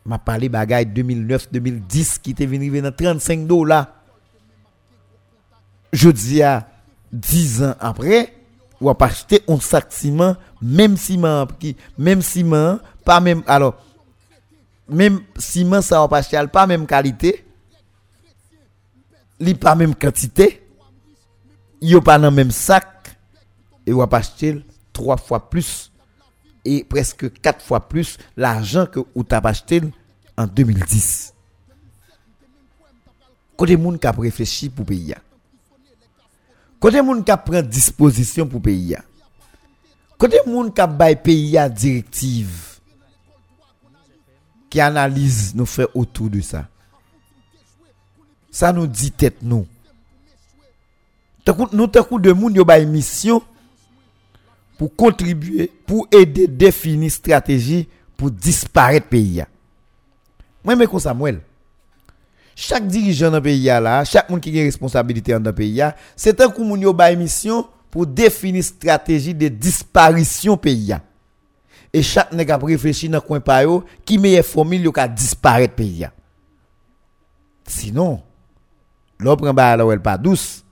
M'a 0.04 0.18
parlé 0.18 0.48
bagaille 0.48 0.86
2009 0.86 1.52
2010 1.52 2.18
qui 2.18 2.32
était 2.32 2.46
venu 2.46 2.80
dans 2.80 2.92
35 2.92 3.46
dollars. 3.46 3.86
Je 5.92 6.10
dis 6.10 6.42
à 6.42 6.68
10 7.12 7.62
ans 7.62 7.74
après, 7.78 8.34
ou 8.83 8.91
a 8.91 8.97
acheter 8.99 9.43
un 9.49 9.61
sac 9.61 9.93
ciment, 9.93 10.37
même 10.61 10.97
ciment 10.97 11.47
qui 11.47 11.76
même 11.97 12.20
ciment, 12.20 12.80
pas 13.05 13.20
même 13.20 13.43
alors 13.47 13.76
même 14.89 15.20
ciment 15.39 15.80
ça 15.80 16.05
va 16.07 16.16
acheter 16.16 16.45
pas 16.53 16.66
même 16.66 16.87
qualité. 16.87 17.45
Li 19.39 19.55
pas 19.55 19.74
même 19.74 19.95
quantité. 19.95 20.68
Yo 21.80 22.01
pas 22.01 22.18
dans 22.18 22.30
même 22.30 22.51
sac 22.51 23.16
et 23.87 23.93
ou 23.93 24.03
acheter 24.03 24.64
trois 24.93 25.16
fois 25.16 25.49
plus 25.49 25.93
et 26.64 26.85
presque 26.85 27.33
quatre 27.41 27.64
fois 27.64 27.89
plus 27.89 28.18
l'argent 28.37 28.87
que 28.87 29.01
vous 29.01 29.24
avez 29.30 29.49
acheté 29.49 29.80
en 30.37 30.47
2010. 30.47 31.35
Côté 33.57 33.76
moun 33.76 33.99
qui 33.99 34.07
a 34.07 34.12
réfléchi 34.12 34.68
pour 34.68 34.87
payer. 34.87 35.16
Kote 36.83 36.99
moun 37.07 37.22
ka 37.22 37.37
pren 37.39 37.62
disposisyon 37.62 38.49
pou 38.51 38.62
peyi 38.62 38.97
ya. 38.97 39.05
Kote 40.18 40.41
moun 40.49 40.72
ka 40.74 40.89
bay 40.91 41.14
peyi 41.14 41.53
ya 41.55 41.68
direktiv. 41.70 42.51
Ki 44.72 44.83
analize 44.83 45.53
nou 45.55 45.68
fe 45.68 45.87
otou 45.95 46.33
de 46.33 46.43
sa. 46.43 46.64
Sa 48.53 48.72
nou 48.74 48.91
di 48.91 49.12
tet 49.14 49.39
nou. 49.47 49.68
Nou 51.70 51.87
takou 51.91 52.18
de 52.22 52.35
moun 52.35 52.59
yo 52.59 52.66
bay 52.66 52.83
misyon. 52.89 53.43
Pou 54.80 54.91
kontribuye, 54.99 55.68
pou 55.87 56.09
ede 56.11 56.49
defini 56.51 57.07
strategi 57.12 57.85
pou 58.18 58.33
disparet 58.33 59.07
peyi 59.07 59.39
ya. 59.39 59.47
Mwen 60.66 60.80
me 60.80 60.89
konsa 60.91 61.14
mwen. 61.14 61.39
Chaque 62.55 62.86
dirigeant 62.86 63.30
dans 63.30 63.36
le 63.36 63.42
pays 63.42 63.64
là, 63.64 64.05
chaque 64.05 64.28
monde 64.28 64.40
qui 64.40 64.59
a 64.61 64.62
responsabilité 64.62 65.32
dans 65.32 65.42
le 65.42 65.53
pays, 65.53 65.82
c'est 66.16 66.40
un 66.40 66.48
coup 66.48 66.76
yo 66.76 66.92
ba 66.92 67.14
mission 67.14 67.66
pour 67.90 68.07
définir 68.07 68.64
stratégie 68.64 69.34
de 69.34 69.48
disparition 69.48 70.57
pays. 70.57 70.94
Et 71.92 72.03
chaque 72.03 72.32
nèg 72.32 72.50
a 72.50 72.57
réfléchi 72.57 73.09
dans 73.09 73.20
coin 73.20 73.40
pa 73.40 73.62
yo 73.62 73.84
qui 74.05 74.18
meilleure 74.18 74.44
formule 74.44 74.82
yo 74.82 74.92
ka 74.92 75.09
disparaître 75.09 75.74
pays. 75.74 76.07
Sinon, 77.66 78.22
l'on 79.18 79.36
prend 79.36 79.53
où 79.84 79.92
elle 79.92 80.00
pas 80.00 80.18
douce, 80.18 80.64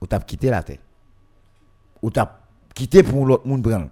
ou 0.00 0.06
t'as 0.06 0.18
quitté 0.20 0.50
la 0.50 0.62
terre. 0.62 0.78
Ou 2.02 2.10
t'as 2.10 2.30
quitté 2.74 3.02
pour 3.02 3.24
l'autre 3.26 3.46
monde 3.46 3.62
prendre. 3.62 3.88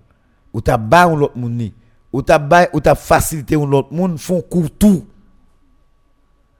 Ou 0.52 0.60
t'as 0.60 0.76
ba 0.76 1.04
un 1.04 1.16
l'autre 1.16 1.36
monde 1.36 1.52
ni. 1.52 1.74
Ou 2.12 2.22
t'as 2.22 2.68
ou 2.72 2.80
facilité 2.96 3.56
un 3.56 3.66
l'autre 3.66 3.92
monde 3.92 4.18
font 4.18 4.40
court 4.40 4.70
tout. 4.78 5.06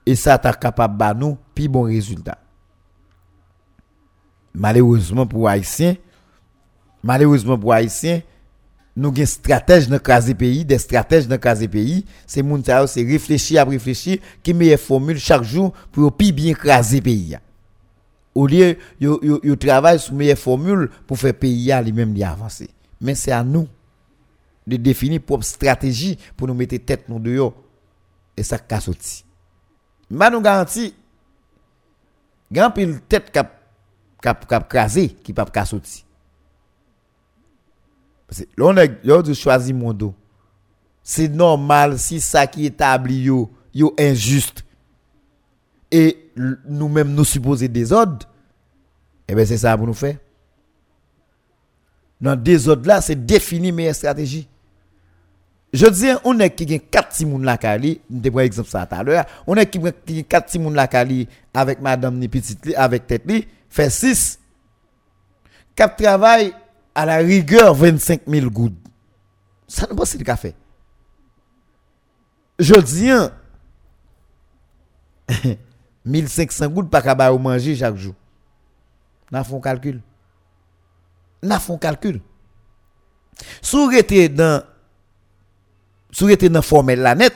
Et 0.05 0.15
ça 0.15 0.37
t'a 0.37 0.53
capable 0.53 0.97
ba 0.97 1.13
nous 1.13 1.37
puis 1.53 1.67
bon 1.67 1.83
résultat. 1.83 2.37
Malheureusement 4.53 5.25
pour 5.25 5.49
haïtiens, 5.49 5.95
malheureusement 7.03 7.57
pour 7.57 7.73
haïtiens, 7.73 8.21
nous 8.95 9.09
avons 9.09 9.13
des 9.13 9.25
stratèges 9.25 9.89
dans 9.89 9.95
le 9.97 10.33
pays, 10.33 10.63
des 10.63 10.77
stratèges 10.77 11.27
dans 11.27 11.35
le 11.35 11.67
pays. 11.67 12.05
C'est 12.25 12.43
sa 12.65 12.87
c'est 12.87 13.03
réfléchir 13.03 13.61
à 13.61 13.65
réfléchir, 13.65 14.19
qui 14.41 14.53
meilleure 14.53 14.79
formule 14.79 15.17
chaque 15.17 15.43
jour 15.43 15.73
pour 15.91 16.15
plus 16.15 16.31
bien 16.31 16.53
craser 16.53 17.01
pays. 17.01 17.37
Au 18.33 18.47
lieu, 18.47 18.77
yo, 18.99 19.19
yo, 19.21 19.39
yo 19.43 19.55
travaille 19.57 19.99
sur 19.99 20.13
meilleure 20.13 20.37
formule 20.37 20.89
pour 21.07 21.17
faire 21.17 21.33
pays 21.33 21.73
lui-même 21.83 22.15
avancer. 22.23 22.69
Mais 23.01 23.15
c'est 23.15 23.31
à 23.31 23.43
nous 23.43 23.67
de 24.65 24.77
définir 24.77 25.21
propre 25.21 25.43
stratégie 25.43 26.17
pour 26.37 26.47
nous 26.47 26.53
mettre 26.53 26.77
tête 26.77 27.09
nous 27.09 27.19
dehors. 27.19 27.53
Et 28.37 28.43
ça 28.43 28.57
casse 28.57 28.87
aussi. 28.87 29.24
Mais 30.09 30.29
nous 30.29 30.41
garantis, 30.41 30.93
grand 32.51 32.71
pile 32.71 33.01
tête 33.01 33.31
cap, 33.31 33.59
cap, 34.21 34.47
cap 34.47 34.89
qui 35.23 35.33
pas 35.33 35.45
casse 35.45 35.73
aussi. 35.73 36.05
Parce 38.27 38.41
que 38.41 38.45
là, 38.57 38.65
on 38.65 38.77
a, 38.77 38.85
là, 38.85 39.21
on 39.25 39.33
choisi 39.33 39.73
mon 39.73 39.93
dos. 39.93 40.13
C'est 41.03 41.27
normal 41.27 41.99
si 41.99 42.19
ça 42.19 42.47
qui 42.47 42.65
est 42.65 42.69
établi 42.69 43.23
yo, 43.23 43.51
yo 43.73 43.93
injuste. 43.99 44.63
Et 45.91 46.31
nous-mêmes 46.35 47.13
nous 47.13 47.23
supposer 47.23 47.67
des 47.67 47.93
ordres. 47.93 48.27
Eh 49.27 49.35
bien, 49.35 49.45
c'est 49.45 49.59
ça 49.59 49.77
pour 49.77 49.87
nous 49.87 49.93
faire. 49.93 50.17
Dans 52.19 52.35
des 52.35 52.67
ordres 52.67 52.87
là, 52.87 53.01
c'est 53.01 53.25
définir 53.25 53.73
meilleure 53.73 53.95
stratégie. 53.95 54.47
Je 55.75 55.87
dis, 55.87 56.07
on 56.23 56.39
est 56.39 56.51
qui 56.51 56.73
a 56.73 56.79
4 56.79 57.09
timoun 57.09 57.43
la 57.43 57.57
kali, 57.57 57.99
je 58.09 58.29
prends 58.29 58.39
exemple 58.39 58.69
ça 58.69 58.85
tout 58.85 58.95
à 58.95 59.03
l'heure. 59.03 59.25
On 59.45 59.55
est 59.57 59.65
qui 59.65 59.77
a 59.85 60.23
4 60.23 60.45
timoun 60.45 60.73
la 60.73 60.87
avec 61.53 61.81
madame 61.81 62.17
ni 62.17 62.29
avec 62.77 63.07
tête 63.07 63.23
li, 63.25 63.45
fait 63.67 63.89
6. 63.89 64.39
Cap 65.75 65.97
travail 65.97 66.53
à 66.93 67.05
la 67.05 67.17
rigueur 67.17 67.75
25 67.75 68.21
000 68.25 68.49
gouttes. 68.49 68.77
Ça 69.67 69.85
ne 69.91 69.93
pas 69.93 70.05
le 70.17 70.23
café. 70.23 70.55
Je 72.57 72.75
dis, 72.75 73.11
1500 76.05 76.69
gouttes 76.69 76.89
pas 76.89 77.01
qu'à 77.01 77.33
manger 77.33 77.75
chaque 77.75 77.97
jour. 77.97 78.13
N'a 79.29 79.43
font 79.43 79.59
calcul. 79.59 80.01
N'a 81.43 81.59
font 81.59 81.77
calcul. 81.77 82.21
Si 83.61 83.75
vous 83.75 83.91
dans 84.29 84.63
si 86.15 86.23
vous 86.23 86.49
dans 86.49 86.61
formel 86.61 87.01
la 87.01 87.13
net, 87.13 87.33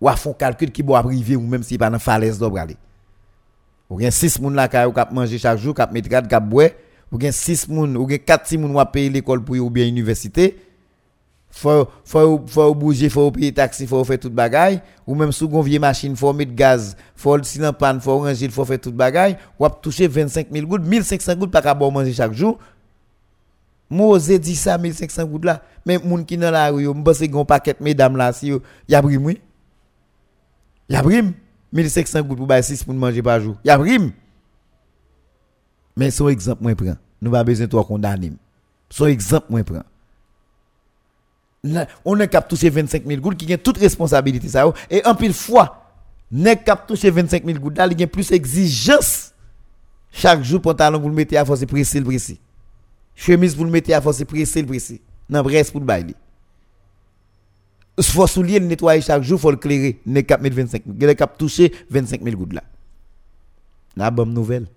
ou 0.00 0.08
font 0.10 0.32
calcul 0.32 0.70
qui 0.70 0.82
va 0.82 0.98
arriver 0.98 1.34
ou 1.34 1.40
même 1.40 1.64
si 1.64 1.76
pas 1.76 1.90
dans 1.90 1.98
falaise 1.98 2.38
d'obre 2.38 2.58
aller. 2.58 2.76
Ou 3.90 3.96
bien 3.96 4.10
6 4.10 4.40
moun 4.40 4.54
la 4.54 4.68
ka 4.68 4.86
ou 4.86 4.92
kap 4.92 5.10
manger 5.14 5.38
chaque 5.38 5.58
jour, 5.58 5.74
kap 5.74 5.90
mettre 5.92 6.08
kap 6.08 6.44
boire 6.44 6.70
ou 7.10 7.18
gen 7.18 7.32
6 7.32 7.66
moun, 7.68 7.96
ou 7.96 8.08
gen 8.08 8.18
4 8.18 8.46
si 8.46 8.58
moun 8.58 8.74
wap 8.76 8.92
payer 8.92 9.10
l'école 9.10 9.42
pour 9.42 9.56
ou 9.56 9.70
bien 9.70 9.86
université. 9.86 10.60
Faut 11.50 11.88
faut 12.04 12.44
faut 12.46 12.74
bouger, 12.74 13.08
faut 13.08 13.32
payer 13.32 13.52
taxi, 13.52 13.86
faut 13.86 14.04
faire 14.04 14.20
tout 14.20 14.30
bagay 14.30 14.80
ou 15.06 15.14
même 15.14 15.32
sous 15.32 15.48
gon 15.48 15.62
vieille 15.62 15.80
machine, 15.80 16.14
faut 16.14 16.32
mettre 16.32 16.54
gaz, 16.54 16.96
faut 17.16 17.42
si 17.42 17.58
nan 17.58 17.72
panne, 17.72 18.00
faut 18.00 18.18
ranger, 18.18 18.48
faut 18.48 18.64
faire 18.64 18.80
tout 18.80 18.92
bagay, 18.92 19.36
ou 19.58 19.68
toucher 19.68 20.06
25 20.06 20.48
000 20.52 20.66
gouttes, 20.66 20.84
1500 20.84 21.34
gouttes 21.34 21.50
pas 21.50 21.62
ka 21.62 21.74
manger 21.74 22.12
chaque 22.12 22.32
jour. 22.32 22.58
Moi 23.88 24.08
osé 24.08 24.38
dit 24.38 24.56
ça 24.56 24.78
1500 24.78 25.24
gouttes 25.26 25.44
là, 25.44 25.62
mais 25.84 25.98
moun 25.98 26.24
qui 26.24 26.36
dans 26.36 26.50
la 26.50 26.70
rue, 26.70 26.92
m'pense 26.92 27.22
gon 27.22 27.44
paquet 27.44 27.76
mesdames 27.80 28.16
là 28.16 28.32
si 28.32 28.52
y 28.88 28.94
a 28.94 29.04
oui. 29.04 29.40
Y 30.88 30.94
a 30.94 31.02
brim 31.02 31.32
1500 31.72 32.22
gouttes 32.22 32.38
pour 32.38 32.48
6 32.62 32.84
pour 32.84 32.94
manger 32.94 33.22
par 33.22 33.40
jour. 33.40 33.56
Y 33.64 33.70
a. 33.70 33.78
Mais 35.96 36.10
son 36.10 36.28
exemple, 36.28 36.62
moi, 36.62 36.74
prends. 36.74 36.96
Nous 37.22 37.30
pas 37.30 37.42
besoin 37.42 37.66
de 37.66 37.70
toi 37.70 37.84
condamner. 37.84 38.32
Son 38.90 39.06
exemple, 39.06 39.46
moi, 39.48 39.64
prends. 39.64 39.82
On 42.04 42.20
est 42.20 42.28
capable 42.28 42.48
toucher 42.48 42.70
25 42.70 43.06
000 43.06 43.20
gouttes 43.20 43.38
qui 43.38 43.52
a 43.52 43.58
toute 43.58 43.78
responsabilité. 43.78 44.48
Ça, 44.48 44.72
et 44.90 45.04
en 45.04 45.14
pile 45.14 45.32
fois, 45.32 45.82
n'est 46.30 46.56
capable 46.56 46.86
toucher 46.86 47.10
25 47.10 47.44
000 47.44 47.58
gouttes, 47.58 47.78
là, 47.78 47.88
il 47.90 47.98
y 47.98 48.04
a 48.04 48.06
plus 48.06 48.28
d'exigence. 48.28 49.32
Chaque 50.12 50.42
jour, 50.42 50.60
pantalon, 50.60 51.00
vous 51.00 51.08
le 51.08 51.14
mettez 51.14 51.36
à 51.36 51.44
force 51.44 51.64
précis, 51.64 52.00
précis. 52.00 52.38
Chemise, 53.16 53.56
vous 53.56 53.64
le 53.64 53.70
mettez 53.70 53.94
à 53.94 54.00
force 54.00 54.22
précis, 54.24 54.62
précis. 54.62 55.00
Non, 55.28 55.42
bref, 55.42 55.72
pour 55.72 55.80
le 55.80 55.86
bail. 55.86 56.14
Il 57.98 58.04
faut 58.04 58.26
soulier, 58.28 58.60
le 58.60 58.66
nettoyer 58.66 59.00
chaque 59.00 59.22
jour, 59.24 59.40
faut 59.40 59.50
le 59.50 59.56
clairer. 59.56 59.98
Capable 60.22 60.44
mettre 60.44 60.56
25 60.56 60.82
000. 60.84 60.96
Il 61.00 61.08
est 61.08 61.16
capable 61.16 61.38
toucher 61.38 61.72
25 61.90 62.22
000 62.22 62.36
gouttes 62.36 62.52
là. 62.52 62.62
La 63.96 64.10
bonne 64.10 64.32
nouvelle 64.32 64.68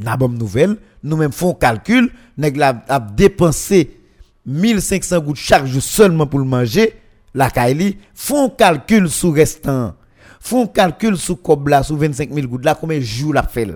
la 0.00 0.16
bonne 0.16 0.36
nouvelle, 0.36 0.76
nous-mêmes 1.02 1.32
font 1.32 1.54
calcul, 1.54 2.10
nous 2.36 2.62
avons 2.62 3.06
dépensé 3.14 3.98
1500 4.44 5.20
gouttes 5.20 5.36
chaque 5.36 5.66
jour 5.66 5.82
seulement 5.82 6.26
pour 6.26 6.38
le 6.38 6.44
manger, 6.44 6.94
la 7.34 7.50
Kaili, 7.50 7.98
font 8.14 8.50
calcul 8.50 9.08
sous 9.08 9.30
restant, 9.30 9.94
font 10.40 10.66
calcul 10.66 11.16
sous 11.16 11.36
Kobla, 11.36 11.82
sous 11.82 11.96
25 11.96 12.32
000 12.32 12.46
gouttes, 12.46 12.64
là, 12.64 12.74
combien 12.74 12.98
de 12.98 13.02
jours 13.04 13.34
la 13.34 13.42
fait. 13.42 13.68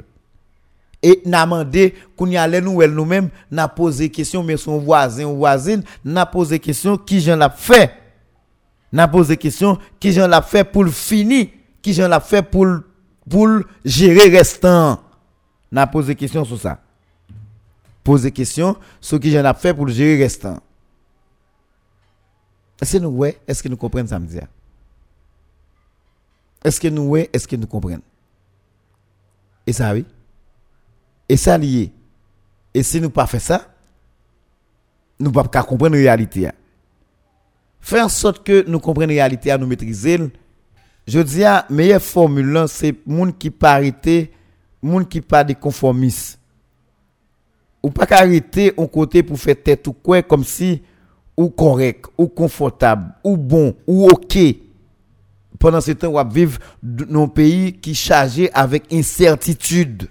Et 1.02 1.22
n'a 1.24 1.44
demandé 1.44 1.94
qu'on 2.16 2.26
y 2.26 2.36
allait 2.36 2.60
nous 2.60 2.82
nous-mêmes, 2.86 3.30
n'a 3.50 3.68
posé 3.68 4.10
question, 4.10 4.42
mais 4.42 4.56
son 4.56 4.78
voisin 4.78 5.24
ou 5.24 5.36
voisine, 5.36 5.82
n'a 6.04 6.26
posé 6.26 6.58
question, 6.58 6.98
qui 6.98 7.20
j'en 7.20 7.36
l'a 7.36 7.48
fait? 7.48 7.92
N'a 8.92 9.08
posé 9.08 9.36
question, 9.36 9.78
qui 9.98 10.12
j'en 10.12 10.28
l'a 10.28 10.42
fait 10.42 10.64
pour 10.64 10.84
le 10.84 10.90
finir, 10.90 11.46
qui 11.80 11.94
j'en 11.94 12.08
l'a 12.08 12.20
fait 12.20 12.42
pour, 12.42 12.66
pour 13.28 13.48
gérer 13.84 14.28
restant? 14.28 15.00
N'a 15.72 15.86
posé 15.86 16.14
question 16.14 16.44
sur 16.44 16.60
ça. 16.60 16.80
Poser 18.02 18.30
question 18.30 18.76
sur 19.00 19.16
ce 19.18 19.22
que 19.22 19.30
j'en 19.30 19.48
ai 19.48 19.54
fait 19.54 19.74
pour 19.74 19.86
le 19.86 19.92
gérer 19.92 20.22
restant. 20.22 20.58
Est-ce 22.80 22.96
que 22.96 23.02
nous 23.02 23.10
ouais, 23.10 23.38
est-ce 23.46 23.62
que 23.62 23.68
nous 23.68 23.76
comprenons 23.76 24.08
ça 24.08 24.18
me 24.18 24.26
dire 24.26 24.46
Est-ce 26.64 26.80
que 26.80 26.88
nous 26.88 27.02
ouais, 27.02 27.28
est-ce 27.32 27.46
que 27.46 27.56
nous 27.56 27.66
comprenons? 27.66 28.02
Et 29.66 29.72
ça 29.72 29.92
oui. 29.92 30.06
Et 31.30 31.36
ça 31.36 31.56
lié. 31.56 31.92
Et 32.74 32.82
si 32.82 33.00
nous 33.00 33.08
pas 33.08 33.28
fait 33.28 33.38
ça, 33.38 33.72
nous 35.20 35.30
pas 35.30 35.44
comprendre 35.62 35.94
la 35.94 36.02
réalité. 36.02 36.50
Faire 37.80 38.04
en 38.04 38.08
sorte 38.08 38.42
que 38.42 38.68
nous 38.68 38.80
comprenions 38.80 39.14
la 39.14 39.22
réalité 39.22 39.56
nous 39.56 39.68
maîtriser. 39.68 40.18
Je 41.06 41.20
dis 41.20 41.38
la 41.38 41.66
meilleure 41.70 42.02
formule 42.02 42.64
c'est 42.66 42.96
monde 43.06 43.38
qui 43.38 43.50
parité 43.50 44.32
moun 44.82 45.06
qui 45.06 45.20
pas 45.20 45.44
de 45.44 45.52
conformistes 45.52 46.40
ou 47.80 47.90
pas 47.90 48.06
arrêter 48.10 48.74
un 48.76 48.86
côté 48.88 49.22
pour 49.22 49.38
faire 49.38 49.62
tête 49.62 49.86
ou 49.86 49.92
quoi 49.92 50.22
comme 50.22 50.42
si 50.42 50.82
ou 51.36 51.48
correct 51.48 52.06
ou 52.18 52.26
confortable 52.26 53.14
ou 53.22 53.36
bon 53.36 53.76
ou 53.86 54.08
OK 54.08 54.36
pendant 55.60 55.80
ce 55.80 55.92
temps 55.92 56.12
on 56.12 56.24
vivre 56.24 56.58
dans 56.82 57.22
un 57.22 57.28
pays 57.28 57.72
qui 57.72 57.94
chargé 57.94 58.50
avec 58.52 58.92
incertitude 58.92 60.08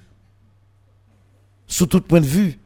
sous 1.69 1.85
tout 1.85 2.01
point 2.01 2.19
de 2.19 2.25
vue. 2.25 2.59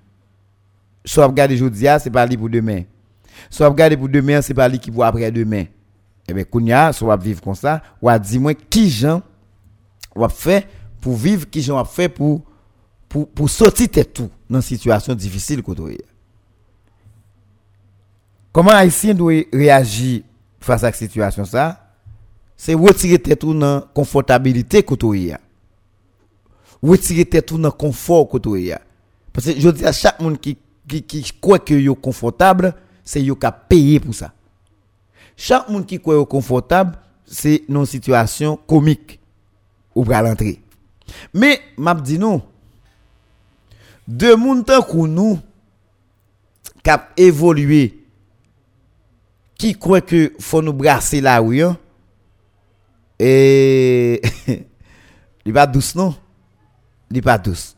Soit 1.06 1.28
regarder 1.28 1.54
aujourd'hui 1.56 1.86
c'est 1.99 2.10
pas 2.10 2.26
pour 2.28 2.49
demain 2.49 2.84
soit 3.49 3.68
regarder 3.68 3.97
pour 3.97 4.10
demain 4.10 4.41
c'est 4.41 4.54
pas 4.54 4.70
qui 4.70 4.91
pour 4.91 5.04
après 5.04 5.32
demain 5.32 5.66
eh 6.28 6.34
bien 6.34 6.43
kounya 6.43 6.93
soit 6.93 7.18
vivre 7.18 7.41
comme 7.41 7.56
ça 7.56 7.82
ou 8.01 8.10
a 8.10 8.18
dit 8.18 8.39
moi 8.39 8.54
qui 8.54 8.89
gens 8.89 9.22
ou 10.16 10.28
faire 10.30 10.64
pour 11.01 11.16
vivre 11.16 11.49
qui 11.49 11.62
j'en 11.62 11.84
fait 11.86 12.10
pour 12.10 12.41
pour 13.10 13.30
pour 13.30 13.49
sortir 13.49 13.89
tête 13.89 14.14
tout 14.14 14.30
dans 14.49 14.60
une 14.60 14.62
situation 14.62 15.14
difficile 15.14 15.62
Comment 18.51 18.70
haïtien 18.72 19.16
doit 19.16 19.34
réagir 19.51 20.22
face 20.60 20.84
à 20.84 20.91
cette 20.91 21.10
situation 21.10 21.43
ça 21.43 21.89
C'est 22.56 22.76
retirer 22.76 23.18
tête 23.20 23.39
tout 23.39 23.54
dans 23.54 23.82
confortabilité 23.93 24.84
côté 24.84 25.36
Retirer 26.82 27.26
tête 27.26 27.47
tout 27.47 27.58
dans 27.58 27.72
confort 27.72 28.30
côté 28.30 28.76
Parce 29.34 29.47
que 29.47 29.59
je 29.59 29.69
dis 29.69 29.86
à 29.86 29.91
chaque 29.91 30.19
monde 30.21 30.39
qui 30.39 30.57
qui, 30.88 31.03
qui 31.03 31.31
croit 31.39 31.59
que 31.59 31.73
est 31.73 32.01
confortable, 32.01 32.73
c'est 33.03 33.21
yo 33.21 33.36
qui 33.36 33.47
payer 33.69 33.99
pour 33.99 34.13
ça. 34.13 34.34
Chaque 35.36 35.69
monde 35.69 35.86
qui 35.86 35.99
croit 35.99 36.25
confortable, 36.25 36.97
c'est 37.25 37.63
une 37.67 37.86
situation 37.86 38.57
comique 38.57 39.19
ou 39.95 40.03
va 40.03 40.21
l'entrée. 40.21 40.59
Mais, 41.34 41.59
m'a 41.77 41.93
dit 41.95 42.17
nous, 42.17 42.41
de 44.07 44.36
moun 44.36 44.63
tan 44.63 44.81
nous, 45.07 45.39
cap 46.84 47.11
évolué, 47.17 48.05
qui 49.57 49.73
croit 49.73 50.01
que 50.01 50.34
faut 50.39 50.61
nous 50.61 50.73
brasser 50.73 51.21
la 51.21 51.39
rue, 51.39 51.63
hein, 51.63 51.77
Et 53.19 54.21
il 55.45 55.53
pas 55.53 55.67
douce 55.67 55.95
non? 55.95 56.15
Il 57.11 57.21
pas 57.21 57.38
douce. 57.38 57.75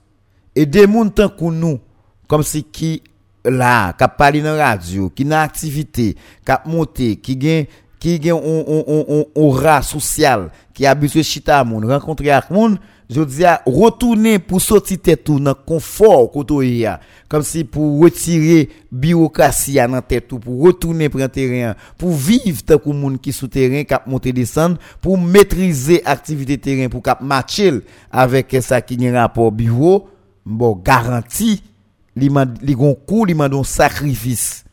Et 0.56 0.66
des 0.66 0.88
tant 1.14 1.30
que 1.30 1.46
nous 1.46 1.80
comme 2.28 2.44
si 2.44 2.64
qui 2.64 3.04
là, 3.44 3.94
qui 3.94 4.06
parlé 4.18 4.42
dans 4.42 4.56
la 4.56 4.70
radio, 4.70 5.10
qui 5.10 5.26
dans 5.26 5.40
activité, 5.40 6.16
qui 6.46 6.54
monté, 6.70 7.16
qui 7.18 7.36
gagne 7.38 7.66
qui 8.00 8.20
gagne 8.20 8.34
on 8.34 8.66
on 8.68 8.84
on 8.88 9.28
on 9.36 9.42
aura 9.42 9.82
social, 9.82 10.50
qui 10.74 10.86
habitué 10.86 11.24
chita 11.24 11.64
moun, 11.64 11.86
rencontrer 11.86 12.32
avec 12.32 12.50
moun, 12.50 12.78
je 13.10 13.22
dis 13.22 13.46
à 13.46 13.62
retourner 13.66 14.40
pour 14.40 14.62
sortir 14.62 14.98
tête 15.02 15.24
tout 15.24 15.40
dans 15.40 15.54
confort 15.54 16.32
ya, 16.64 17.00
comme 17.30 17.44
si 17.44 17.64
pour 17.64 18.02
retirer 18.02 18.70
bureaucratie 18.92 19.76
dans 19.76 20.02
tête 20.02 20.28
tout, 20.28 20.40
pour 20.40 20.62
retourner 20.62 21.10
prendre 21.10 21.28
terrain, 21.28 21.76
pour 21.98 22.12
vivre 22.12 22.64
tant 22.64 22.78
que 22.78 22.90
moun 22.90 23.20
qui 23.20 23.32
sous 23.32 23.48
terrain 23.48 23.84
cap 23.84 24.08
monter 24.08 24.34
descendre, 24.34 24.78
pour 25.02 25.18
maîtriser 25.18 26.02
activité 26.06 26.58
terrain 26.58 26.90
pour 26.90 27.04
cap 27.04 27.22
matcher 27.22 27.72
avec 28.12 28.56
ça 28.62 28.82
qui 28.82 28.98
gagne 28.98 29.16
rapport 29.16 29.52
bureau, 29.52 30.10
bon 30.46 30.76
garanti 30.76 31.62
li 32.16 32.30
man 32.30 32.54
li 32.62 32.76
gon 32.78 32.96
kou 33.08 33.26
li 33.26 33.36
man 33.36 33.52
don 33.52 33.66
sacrifice 33.66 34.64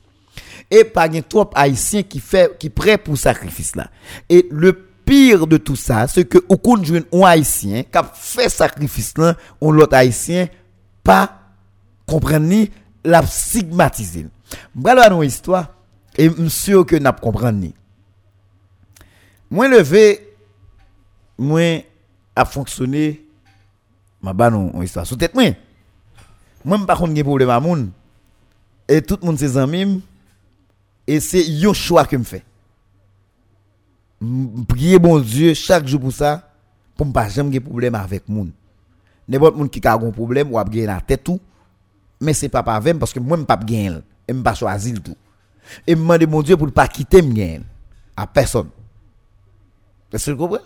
et 0.71 0.85
pas 0.85 1.11
gen 1.11 1.25
trop 1.25 1.51
haïtien 1.55 2.03
qui 2.03 2.21
fait 2.21 2.57
qui 2.59 2.71
prêt 2.71 2.99
pour 2.99 3.19
sacrifice 3.19 3.75
là 3.77 3.91
et 4.29 4.47
le 4.51 4.73
pire 5.05 5.47
de 5.47 5.57
tout 5.57 5.77
ça 5.77 6.07
c'est 6.07 6.25
que 6.25 6.39
au 6.49 6.57
compte 6.57 6.87
un 6.91 7.23
haïtien 7.23 7.83
qui 7.83 7.99
fait 8.15 8.49
sacrifice 8.49 9.17
là 9.19 9.37
on 9.61 9.73
l'autre 9.73 9.97
haïtien 9.97 10.49
pas 11.03 11.41
comprendre 12.07 12.47
ni 12.47 12.71
la 13.05 13.25
stigmatiser 13.27 14.27
voilà 14.75 15.09
nos 15.11 15.23
histoire 15.23 15.69
et 16.17 16.29
monsieur 16.29 16.85
que 16.85 16.97
n'a 16.97 17.13
comprendre 17.13 17.59
ni. 17.59 17.75
Moins 19.51 19.69
levé 19.69 20.35
moins 21.39 21.81
a 22.37 22.45
fonctionné 22.45 23.25
ma 24.23 24.33
ban 24.33 24.53
on 24.55 24.83
histoire 24.83 25.07
sous 25.07 25.17
tête 25.17 25.35
moi 26.65 26.79
moi 26.79 26.87
pas 26.87 26.97
contre 26.97 27.15
gen 27.15 27.25
problème 27.25 27.51
à 27.51 27.61
moun. 27.61 27.91
Et 28.89 29.01
tout 29.01 29.19
le 29.21 29.27
monde 29.27 29.39
ses 29.39 29.57
amis 29.57 30.03
et 31.07 31.21
c'est 31.21 31.45
un 31.65 31.73
choix 31.73 32.05
que 32.05 32.17
me 32.17 32.25
fait 32.25 32.45
M- 34.21 34.65
prier 34.67 34.99
bon 34.99 35.19
Dieu 35.21 35.55
chaque 35.55 35.87
jour 35.87 36.01
pour 36.01 36.13
ça 36.13 36.51
pour 36.97 37.07
me 37.07 37.13
pas 37.13 37.29
jamais 37.29 37.57
avoir 37.57 37.71
problème 37.71 37.95
avec 37.95 38.29
moun. 38.29 38.51
N'importe 39.29 39.57
moun 39.57 39.71
qui 39.71 39.81
a 39.87 39.95
un 39.95 40.11
problème 40.11 40.53
ou 40.53 40.59
a 40.59 40.65
gagner 40.65 40.87
la 40.87 41.01
tête 41.01 41.25
tout 41.25 41.41
mais 42.21 42.35
c'est 42.35 42.49
pas 42.49 42.61
avec 42.61 42.99
parce 42.99 43.13
que 43.13 43.21
moi 43.21 43.37
me 43.37 43.45
pas 43.45 43.57
gagner 43.57 43.99
et 44.29 44.33
me 44.33 44.43
pas 44.43 44.55
choisir 44.55 45.01
tout 45.03 45.17
et 45.87 45.95
me 45.95 46.01
demander 46.01 46.27
mon 46.27 46.43
Dieu 46.43 46.57
pour 46.57 46.67
ne 46.67 46.73
pas 46.73 46.89
quitter 46.89 47.23
me 47.23 47.61
à 48.17 48.27
personne 48.27 48.69
est-ce 50.13 50.27
que 50.27 50.37
vous 50.37 50.49
comprenez? 50.49 50.65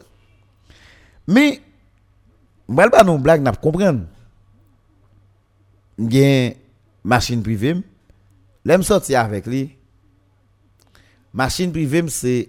Mais 1.29 1.63
pas 2.91 3.05
non 3.05 3.19
blague 3.19 3.43
n'a 3.43 3.53
pas 3.53 3.61
comprendre 3.61 4.01
gen 5.99 6.55
machine 7.05 7.43
privée 7.43 7.77
l'aime 8.65 8.83
sortir 8.83 9.21
avec 9.21 9.47
lui 9.47 9.77
machine 11.33 11.71
privée 11.71 12.05
c'est 12.09 12.49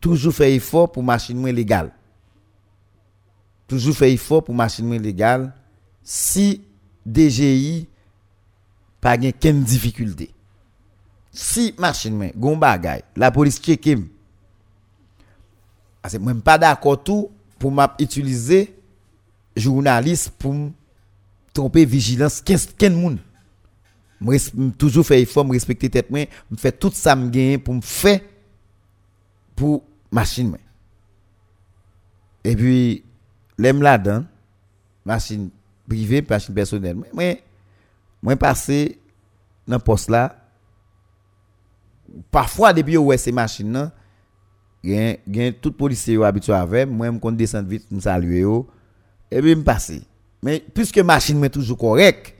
toujours 0.00 0.34
faire 0.34 0.48
effort 0.48 0.90
pour 0.90 1.02
machine 1.02 1.38
moins 1.38 1.52
légale. 1.52 1.92
Toujours 3.66 3.94
faire 3.94 4.08
effort 4.08 4.44
pour 4.44 4.54
machine 4.54 4.86
moins 4.86 4.98
légale. 4.98 5.52
Si 6.02 6.62
DGI 7.06 7.88
pas 9.00 9.20
gen 9.20 9.32
ken 9.32 9.62
difficulté. 9.62 10.30
Si 11.30 11.74
machine 11.78 12.16
moins 12.16 12.30
gon 12.36 12.56
bagay 12.56 13.02
la 13.16 13.30
police 13.30 13.60
check 13.60 13.86
him 13.86 14.08
parce 16.00 16.18
que 16.18 16.32
pas 16.40 16.58
d'accord 16.58 17.02
tout 17.02 17.30
pour 17.58 17.72
m'a 17.72 17.94
utiliser 17.98 18.74
journaliste 19.56 20.30
pour 20.38 20.54
tromper 21.54 21.86
vigilance 21.86 22.42
ken 22.44 22.58
ken 22.78 22.98
moun 22.98 23.18
toujours 24.78 25.06
faire 25.06 25.18
effort, 25.18 25.44
me 25.44 25.52
respecter 25.52 25.90
tête 25.90 26.10
moi, 26.10 26.26
me 26.50 26.56
faire 26.56 26.76
tout 26.78 26.90
ça 26.92 27.16
pour 27.16 27.74
me 27.74 27.80
faire 27.80 28.20
pour 29.54 29.84
machine. 30.10 30.56
Et 32.42 32.56
puis 32.56 33.04
l'aime 33.58 33.82
là-dedans, 33.82 34.24
machine 35.04 35.50
privée, 35.88 36.24
machine 36.28 36.54
personnelle. 36.54 36.96
Moi 37.12 37.36
moi 38.22 38.36
passé 38.36 38.98
dans 39.66 39.78
poste 39.78 40.08
là 40.08 40.36
parfois 42.30 42.72
depuis 42.72 42.96
ouais 42.96 43.18
ces 43.18 43.32
machines 43.32 43.72
là 43.72 43.92
gen 44.82 45.16
gen 45.30 45.52
tout 45.52 45.72
policier 45.72 46.22
habitué 46.22 46.52
avec 46.52 46.88
moi 46.88 47.10
me 47.10 47.18
compte 47.18 47.36
descendre 47.36 47.68
vite 47.68 47.90
me 47.90 48.00
saluer 48.00 48.44
et 49.30 49.40
puis 49.40 49.54
me 49.54 49.62
passer. 49.62 50.02
Mais 50.44 50.60
puisque 50.60 50.98
machine 50.98 51.38
moi 51.38 51.48
toujours 51.48 51.78
correct, 51.78 52.34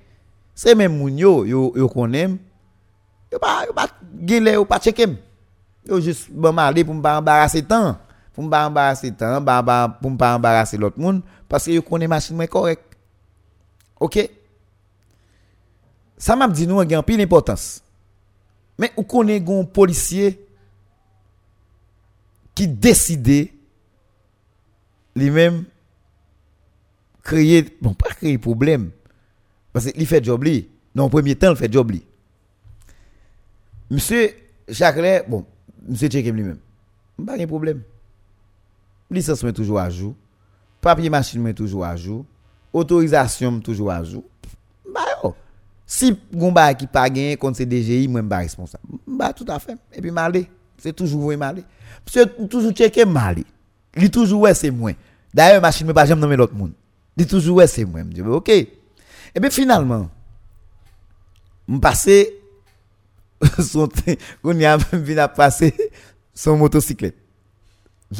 c'est 0.54 0.74
même 0.74 0.94
moun 0.94 1.16
yo 1.16 1.46
yo 1.46 1.72
yo 1.74 1.88
konnen 1.88 2.36
yo 3.32 3.38
pas 3.38 3.64
yo 3.64 3.72
pas 3.72 3.88
lè 4.28 4.52
yo 4.52 4.66
pas 4.66 4.78
checker 4.78 5.16
yo 5.88 5.98
juste 6.02 6.28
bon 6.30 6.52
m'aller 6.52 6.84
pour 6.84 7.00
pas 7.00 7.16
embarrasser 7.16 7.62
temps 7.62 7.96
pour 8.34 8.44
me 8.44 8.50
pas 8.50 8.66
embarrasser 8.66 9.10
ba 9.10 9.98
pour 10.02 10.10
me 10.10 10.18
pas 10.18 10.36
embarrasser 10.36 10.76
l'autre 10.76 11.00
monde 11.00 11.22
parce 11.48 11.64
que 11.64 11.70
yo 11.70 11.80
connaît 11.80 12.06
machine 12.06 12.36
moi 12.36 12.46
correct. 12.46 12.82
OK? 13.98 14.30
Ça 16.18 16.36
m'a 16.36 16.46
dit 16.46 16.66
nous 16.66 16.86
gen 16.86 17.02
pile 17.02 17.22
importance 17.22 17.82
mais 18.76 18.92
ou 18.98 19.02
connaît 19.02 19.40
gon 19.40 19.64
policier 19.64 20.46
qui 22.54 22.68
décide 22.68 23.48
lui-même 25.16 25.64
créer 27.24 27.76
bon 27.80 27.94
pas 27.94 28.10
créer 28.10 28.38
problème 28.38 28.90
parce 29.72 29.90
qu'il 29.90 30.06
fait 30.06 30.22
job 30.22 30.44
li. 30.44 30.68
Non 30.94 31.08
premier 31.08 31.34
temps 31.34 31.50
il 31.50 31.56
fait 31.56 31.72
job 31.72 31.90
li. 31.90 32.04
Monsieur 33.90 34.30
Chaclet 34.68 35.24
bon 35.26 35.44
monsieur 35.88 36.08
check 36.08 36.26
lui-même 36.26 36.58
pas 37.26 37.36
de 37.38 37.46
problème. 37.46 37.82
Licence 39.10 39.42
mais 39.42 39.52
toujours 39.52 39.80
à 39.80 39.88
jour. 39.90 40.14
Papier 40.80 41.10
machine 41.10 41.42
mais 41.42 41.54
toujours 41.54 41.84
à 41.84 41.96
jour. 41.96 42.24
Autorisation 42.72 43.60
toujours 43.60 43.90
à 43.90 44.04
jour. 44.04 44.24
Bah 44.92 45.00
yo. 45.22 45.34
Si 45.86 46.16
gon 46.32 46.52
ba 46.52 46.74
qui 46.74 46.86
pas 46.86 47.08
gagné 47.08 47.36
contre 47.36 47.56
c'est 47.56 47.66
DGI 47.66 48.06
moi 48.06 48.22
pas 48.22 48.38
responsable. 48.38 48.84
Bah 49.06 49.32
tout 49.32 49.46
à 49.48 49.58
fait. 49.58 49.76
Et 49.92 50.00
puis 50.00 50.10
malé 50.10 50.48
c'est 50.76 50.92
toujours 50.92 51.20
vous 51.20 51.36
malé 51.36 51.64
monsieur 52.06 52.26
toujours 52.48 52.72
checker 52.72 53.06
malé 53.06 53.44
il 53.96 54.10
toujours 54.10 54.42
ouais 54.42 54.54
c'est 54.54 54.70
moi. 54.70 54.92
D'ailleurs 55.32 55.62
machine 55.62 55.86
mais 55.86 55.94
pas 55.94 56.04
jamais 56.04 56.20
nommer 56.20 56.36
l'autre 56.36 56.54
monde 56.54 56.72
il 57.16 57.26
toujours 57.26 57.56
ouais 57.56 57.66
c'est 57.66 57.84
moi. 57.84 58.02
Me 58.02 58.12
dit 58.12 58.22
OK. 58.22 58.48
Et 58.48 58.70
bien 59.40 59.50
finalement 59.50 60.08
me 61.66 61.78
passer 61.78 62.40
son 63.58 63.88
on 64.42 64.58
y 64.58 64.64
a 64.64 64.78
à 65.18 65.28
passer 65.28 65.74
son 66.34 66.56
motocyclette. 66.56 67.16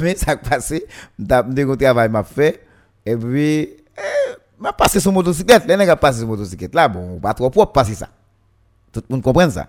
Mais 0.01 0.17
ça 0.17 0.37
passé. 0.37 0.87
Me 1.19 1.75
travail 1.77 2.09
m'a 2.09 2.25
fait. 2.25 2.67
Et 3.05 3.17
puis 3.17 3.61
eh, 3.63 4.35
m'a 4.59 4.73
passé 4.73 5.01
son 5.01 5.13
motocyclette. 5.13 5.67
Les 5.67 5.77
nèg 5.77 5.95
passé 5.97 6.21
son 6.21 6.27
motocyclette 6.27 6.75
là. 6.75 6.89
Bon 6.89 7.19
pas 7.21 7.35
trop 7.35 7.51
propre 7.51 7.73
passer 7.73 7.95
ça. 7.95 8.09
Tout 8.93 9.03
le 9.09 9.15
monde 9.15 9.23
comprend 9.23 9.51
ça. 9.51 9.69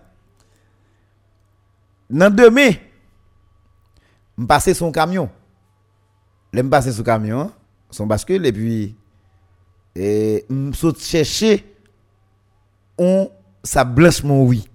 Dans 2.09 2.33
demain 2.33 2.71
me 4.37 4.45
passer 4.45 4.73
son 4.73 4.91
camion. 4.91 5.29
Les 6.53 6.63
me 6.63 6.69
passer 6.69 6.91
son 6.91 7.03
camion 7.03 7.51
son 7.95 8.05
bascule 8.05 8.45
et 8.45 8.51
puis 8.51 8.95
et 9.95 10.45
saute 10.73 11.01
chercher 11.01 11.63
on 12.97 13.29
ça 13.63 13.83
blanche 13.83 14.23
mon 14.23 14.45
oui. 14.45 14.67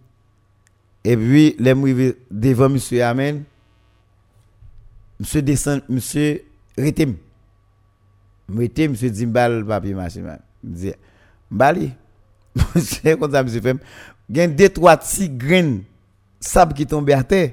Et 1.05 1.17
puis 1.17 1.57
les 1.59 1.75
me 1.75 2.17
devant 2.31 2.69
monsieur 2.69 3.03
Amen. 3.03 3.45
Monsieur 5.19 5.43
descend 5.43 5.83
monsieur 5.89 6.45
retem 6.79 7.17
mettez 8.49 8.89
monsieur 8.89 9.11
Dimbal 9.11 9.65
papier 9.65 9.95
machine 9.95 10.23
me 10.25 10.37
dit 10.63 10.93
mbali. 11.51 11.93
Monsieur 12.75 13.17
comme 13.17 13.31
ça 13.31 13.43
monsieur 13.45 13.61
fait 13.61 13.77
gain 14.29 14.49
deux 14.49 14.69
trois 14.69 14.97
petits 14.97 15.29
graines 15.31 15.83
sable 16.41 16.75
qui 16.75 16.85
tombe 16.87 17.09
à 17.11 17.23
terre. 17.23 17.53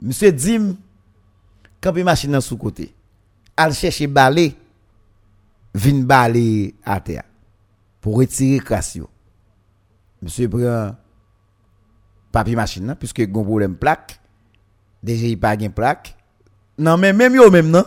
Monsieur 0.00 0.32
dim 0.32 0.76
camper 1.80 2.02
machine 2.02 2.32
dans 2.32 2.40
sous 2.40 2.56
côté 2.56 2.94
al 3.56 3.74
chercher 3.74 4.06
balai 4.06 4.54
vin 5.74 6.02
balai 6.02 6.74
à 6.84 7.00
terre 7.00 7.24
pour 8.00 8.16
retirer 8.18 8.60
crassio 8.60 9.08
monsieur 10.22 10.48
prend 10.48 10.96
papier 12.32 12.56
machine 12.56 12.96
puisque 12.98 13.26
gon 13.28 13.44
problème 13.44 13.76
plaque 13.76 14.20
déjà 15.02 15.26
il 15.26 15.38
pas 15.38 15.56
gain 15.56 15.70
plaque 15.70 16.16
non 16.78 16.96
mais 16.96 17.12
même 17.12 17.34
yo 17.34 17.50
même 17.50 17.70
non 17.70 17.84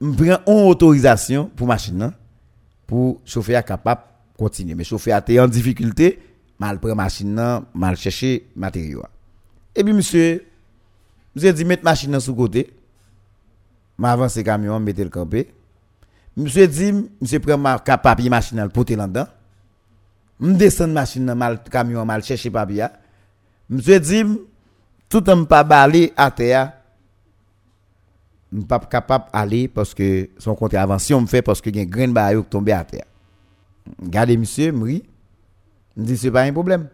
prend 0.00 0.24
une 0.24 0.38
autorisation 0.46 1.50
pour 1.54 1.66
machine 1.66 1.98
là, 1.98 2.12
pour 2.86 3.20
chauffeur 3.24 3.64
capable 3.64 4.02
continuer 4.36 4.74
mais 4.74 4.84
chauffeur 4.84 5.18
était 5.18 5.38
en 5.38 5.48
difficulté 5.48 6.18
mal 6.58 6.80
prend 6.80 6.94
machine 6.94 7.34
là, 7.34 7.62
mal 7.74 7.96
chercher 7.96 8.48
matériaux 8.56 9.04
et 9.74 9.84
puis 9.84 9.92
monsieur 9.92 10.44
monsieur 11.34 11.52
dit 11.52 11.64
mettre 11.64 11.84
machine 11.84 12.12
là 12.12 12.20
sous 12.20 12.34
côté 12.34 12.74
m'avance 14.00 14.42
camion, 14.42 14.80
mettez 14.80 15.04
le 15.04 15.10
campé. 15.10 15.52
Monsieur 16.40 16.66
dit, 16.66 16.92
monsieur 17.20 17.38
prend 17.38 17.58
ma 17.58 17.78
papier 17.78 18.30
machine 18.30 18.66
pour 18.72 18.86
te 18.86 18.94
là-dedans. 18.94 19.26
Me 20.38 20.54
descend 20.54 20.90
machine 20.90 21.34
mal 21.34 21.62
camion 21.70 22.06
mal 22.06 22.22
chercher 22.24 22.48
papier. 22.50 22.86
Monsieur 23.68 24.00
dit 24.00 24.24
tout 25.10 25.28
en 25.28 25.44
pas 25.44 25.64
balé 25.64 26.14
à 26.16 26.30
terre. 26.30 26.72
Je 28.52 28.62
pas 28.62 28.78
capable 28.78 29.26
aller 29.34 29.68
parce 29.68 29.92
que 29.92 30.30
son 30.38 30.54
contravention 30.54 31.20
me 31.20 31.26
fait 31.26 31.42
parce 31.42 31.60
que 31.60 31.70
gen 31.72 31.84
grain 31.84 32.08
ba 32.08 32.32
yo 32.32 32.42
tombé 32.42 32.72
à 32.72 32.84
terre. 32.84 33.04
Regardez 34.02 34.38
monsieur, 34.38 34.72
m'ri. 34.72 35.04
Me 35.94 36.04
dit 36.04 36.16
c'est 36.16 36.30
pas 36.30 36.42
un 36.42 36.52
problème. 36.52 36.88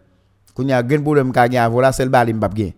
Quand 0.53 0.63
y 0.63 0.73
a 0.73 0.83
grain 0.83 1.01
problème 1.01 1.31
ka 1.31 1.49
gen 1.49 1.71
voilà, 1.71 1.93
c'est 1.93 2.03
le 2.03 2.11
balé 2.11 2.33
m'pa 2.33 2.49
gen. 2.53 2.73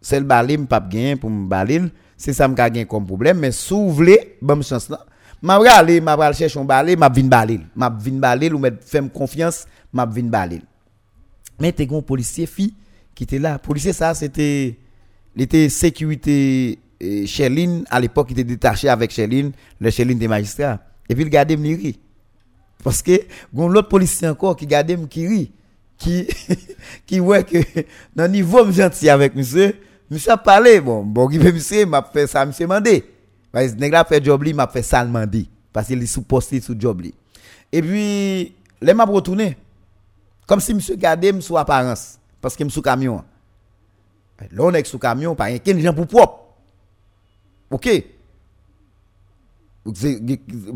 C'est 0.00 0.20
le 0.20 0.24
balé 0.24 0.56
m'pa 0.56 0.82
gen 0.90 1.18
pour 1.18 1.28
me 1.28 1.46
balé, 1.46 1.82
c'est 2.16 2.32
ça 2.32 2.48
m'ka 2.48 2.72
gen 2.72 2.86
comme 2.86 3.04
problème 3.04 3.40
mais 3.40 3.52
sou 3.52 3.90
vle, 3.90 4.16
bonne 4.40 4.62
chance. 4.62 4.90
M'a 5.42 5.56
aller, 5.56 6.00
m'a 6.00 6.16
pral 6.16 6.34
chercher 6.34 6.58
un 6.58 6.64
balé, 6.64 6.96
m'a 6.96 7.08
vinn 7.08 7.28
balé. 7.28 7.60
M'a 7.74 7.90
vinn 7.90 8.18
balé 8.18 8.50
ou 8.50 8.58
mettre 8.58 8.78
femme 8.84 9.10
confiance, 9.10 9.66
m'a 9.92 10.06
vinn 10.06 10.30
balé. 10.30 10.62
Mais 11.60 11.72
t'es 11.72 11.86
un 11.92 12.02
policier 12.02 12.46
fi 12.46 12.74
qui 13.14 13.24
était 13.24 13.38
là. 13.38 13.58
Policier 13.58 13.92
ça 13.92 14.14
c'était 14.14 14.78
était 15.36 15.68
sécurité 15.68 16.78
euh, 17.02 17.26
Cheline 17.26 17.84
à 17.90 18.00
l'époque 18.00 18.28
il 18.30 18.40
était 18.40 18.44
détaché 18.44 18.88
avec 18.88 19.10
Cheline, 19.10 19.52
le 19.78 19.90
Cheline 19.90 20.18
des 20.18 20.28
magistrats. 20.28 20.80
Et 21.08 21.14
puis 21.14 21.24
il 21.24 21.30
gardait 21.30 21.56
me 21.56 21.76
ri. 21.76 21.98
Parce 22.82 23.02
que 23.02 23.20
gon 23.54 23.68
l'autre 23.68 23.88
policier 23.88 24.28
encore 24.28 24.56
qui 24.56 24.66
gardait 24.66 24.96
me 24.96 25.06
qui 25.06 25.26
rit 25.26 25.52
qui 25.98 26.26
qui 27.06 27.20
ouais 27.20 27.44
que 27.44 27.58
dans 28.14 28.30
niveau 28.30 28.70
gentil 28.70 29.08
avec 29.08 29.34
monsieur, 29.34 29.74
monsieur 30.10 30.32
a 30.32 30.36
parlé 30.36 30.80
bon 30.80 31.02
bon 31.04 31.28
qui 31.28 31.38
monsieur 31.38 31.84
m'a 31.86 32.02
fait 32.02 32.26
ça 32.26 32.44
monsieur 32.44 32.66
mandé. 32.66 33.04
Parce 33.52 33.72
que 33.72 33.80
nèg 33.80 33.92
la 33.92 34.04
fait 34.04 34.24
job 34.24 34.42
li 34.42 34.52
m'a 34.54 34.66
fait 34.66 34.82
ça 34.82 35.02
le 35.04 35.10
mandé 35.10 35.46
parce 35.72 35.86
qu'il 35.86 36.02
est 36.02 36.06
sous 36.06 36.22
posté 36.22 36.60
sous 36.60 36.78
job 36.78 37.00
li. 37.00 37.14
Et 37.72 37.80
puis 37.82 38.54
les 38.80 38.94
m'a 38.94 39.04
retourné 39.04 39.56
comme 40.46 40.60
si 40.60 40.74
monsieur 40.74 40.96
gardait 40.96 41.32
me 41.32 41.40
sous 41.40 41.56
apparence 41.56 42.18
parce 42.40 42.56
que 42.56 42.64
me 42.64 42.68
sous 42.68 42.82
camion. 42.82 43.24
Là 44.52 44.62
on 44.64 44.74
est 44.74 44.84
sous 44.86 44.98
camion 44.98 45.34
pas 45.34 45.44
rien 45.44 45.78
gens 45.78 45.94
pour 45.94 46.06
propre. 46.06 46.40
OK. 47.70 48.04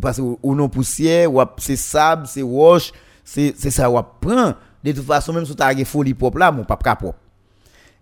Parce 0.00 0.18
que 0.18 0.22
ou 0.42 0.54
non 0.54 0.68
poussière, 0.68 1.34
ou 1.34 1.42
c'est 1.58 1.76
sable, 1.76 2.26
c'est 2.26 2.42
roche, 2.42 2.92
c'est 3.24 3.54
ça 3.70 3.90
ou 3.90 4.00
prend. 4.20 4.54
De 4.82 4.92
toute 4.92 5.04
façon 5.04 5.32
même 5.32 5.44
tu 5.44 5.52
as 5.58 5.84
folie 5.84 6.14
propre 6.14 6.38
là, 6.38 6.50
mon 6.50 6.64
pas 6.64 6.76
propre. 6.76 7.18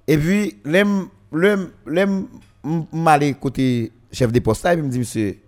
Et 0.07 0.17
puis 0.17 0.59
l'aime 0.65 1.09
l'aime 1.33 1.71
l'aime 1.87 2.27
m'aller 2.93 3.35
côté 3.35 3.93
chef 4.11 4.33
de 4.33 4.41
poste 4.41 4.67
puis 4.69 4.83
me 4.83 4.89
dit 4.89 4.99
monsieur 4.99 5.39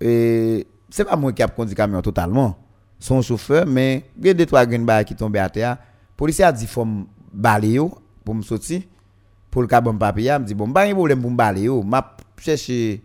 et 0.00 0.66
c'est 0.90 1.04
pas 1.04 1.16
moi 1.16 1.32
qui 1.32 1.42
a 1.42 1.48
conduit 1.48 1.74
camion 1.74 2.02
totalement. 2.02 2.58
Son 2.98 3.22
chauffeur 3.22 3.66
mais 3.66 4.04
il 4.18 4.26
y 4.26 4.30
a 4.30 4.34
deux 4.34 4.46
trois 4.46 4.66
ba 4.66 5.04
qui 5.04 5.14
tombé 5.14 5.38
à 5.38 5.48
terre. 5.48 5.78
Policier 6.16 6.44
a 6.44 6.52
dit 6.52 6.66
faut 6.66 6.84
me 6.84 7.04
pour 8.24 8.34
me 8.34 8.42
sortir 8.42 8.82
pour 9.50 9.62
le 9.62 9.68
cas 9.68 9.80
bon 9.80 9.96
papier, 9.96 10.38
me 10.38 10.44
dit 10.44 10.54
bon 10.54 10.72
pas 10.72 10.86
un 10.86 10.94
problème 10.94 11.20
pour 11.20 11.30
me 11.30 11.36
balayer 11.36 11.66
yo, 11.66 11.82
m'a 11.82 12.16
chercher 12.38 13.02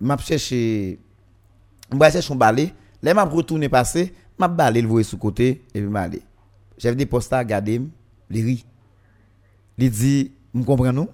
m'a 0.00 0.16
chercher 0.18 0.98
m'a 1.92 2.10
chercher 2.10 2.32
un 2.32 2.36
balai, 2.36 2.72
là 3.02 3.14
m'a 3.14 3.24
retourner 3.24 3.68
passer, 3.68 4.14
m'a 4.38 4.48
balai 4.48 4.82
le 4.82 4.88
voyer 4.88 5.04
sous 5.04 5.18
côté 5.18 5.64
et 5.74 5.80
puis 5.80 5.88
m'aller. 5.88 6.22
Chef 6.78 6.96
de 6.96 7.04
poste 7.04 7.32
a 7.32 7.38
regardé, 7.38 7.80
il 8.30 8.44
rit. 8.44 8.64
Il 9.78 9.90
dit, 9.90 10.32
me 10.54 10.62
comprend 10.62 10.92
nous 10.92 11.08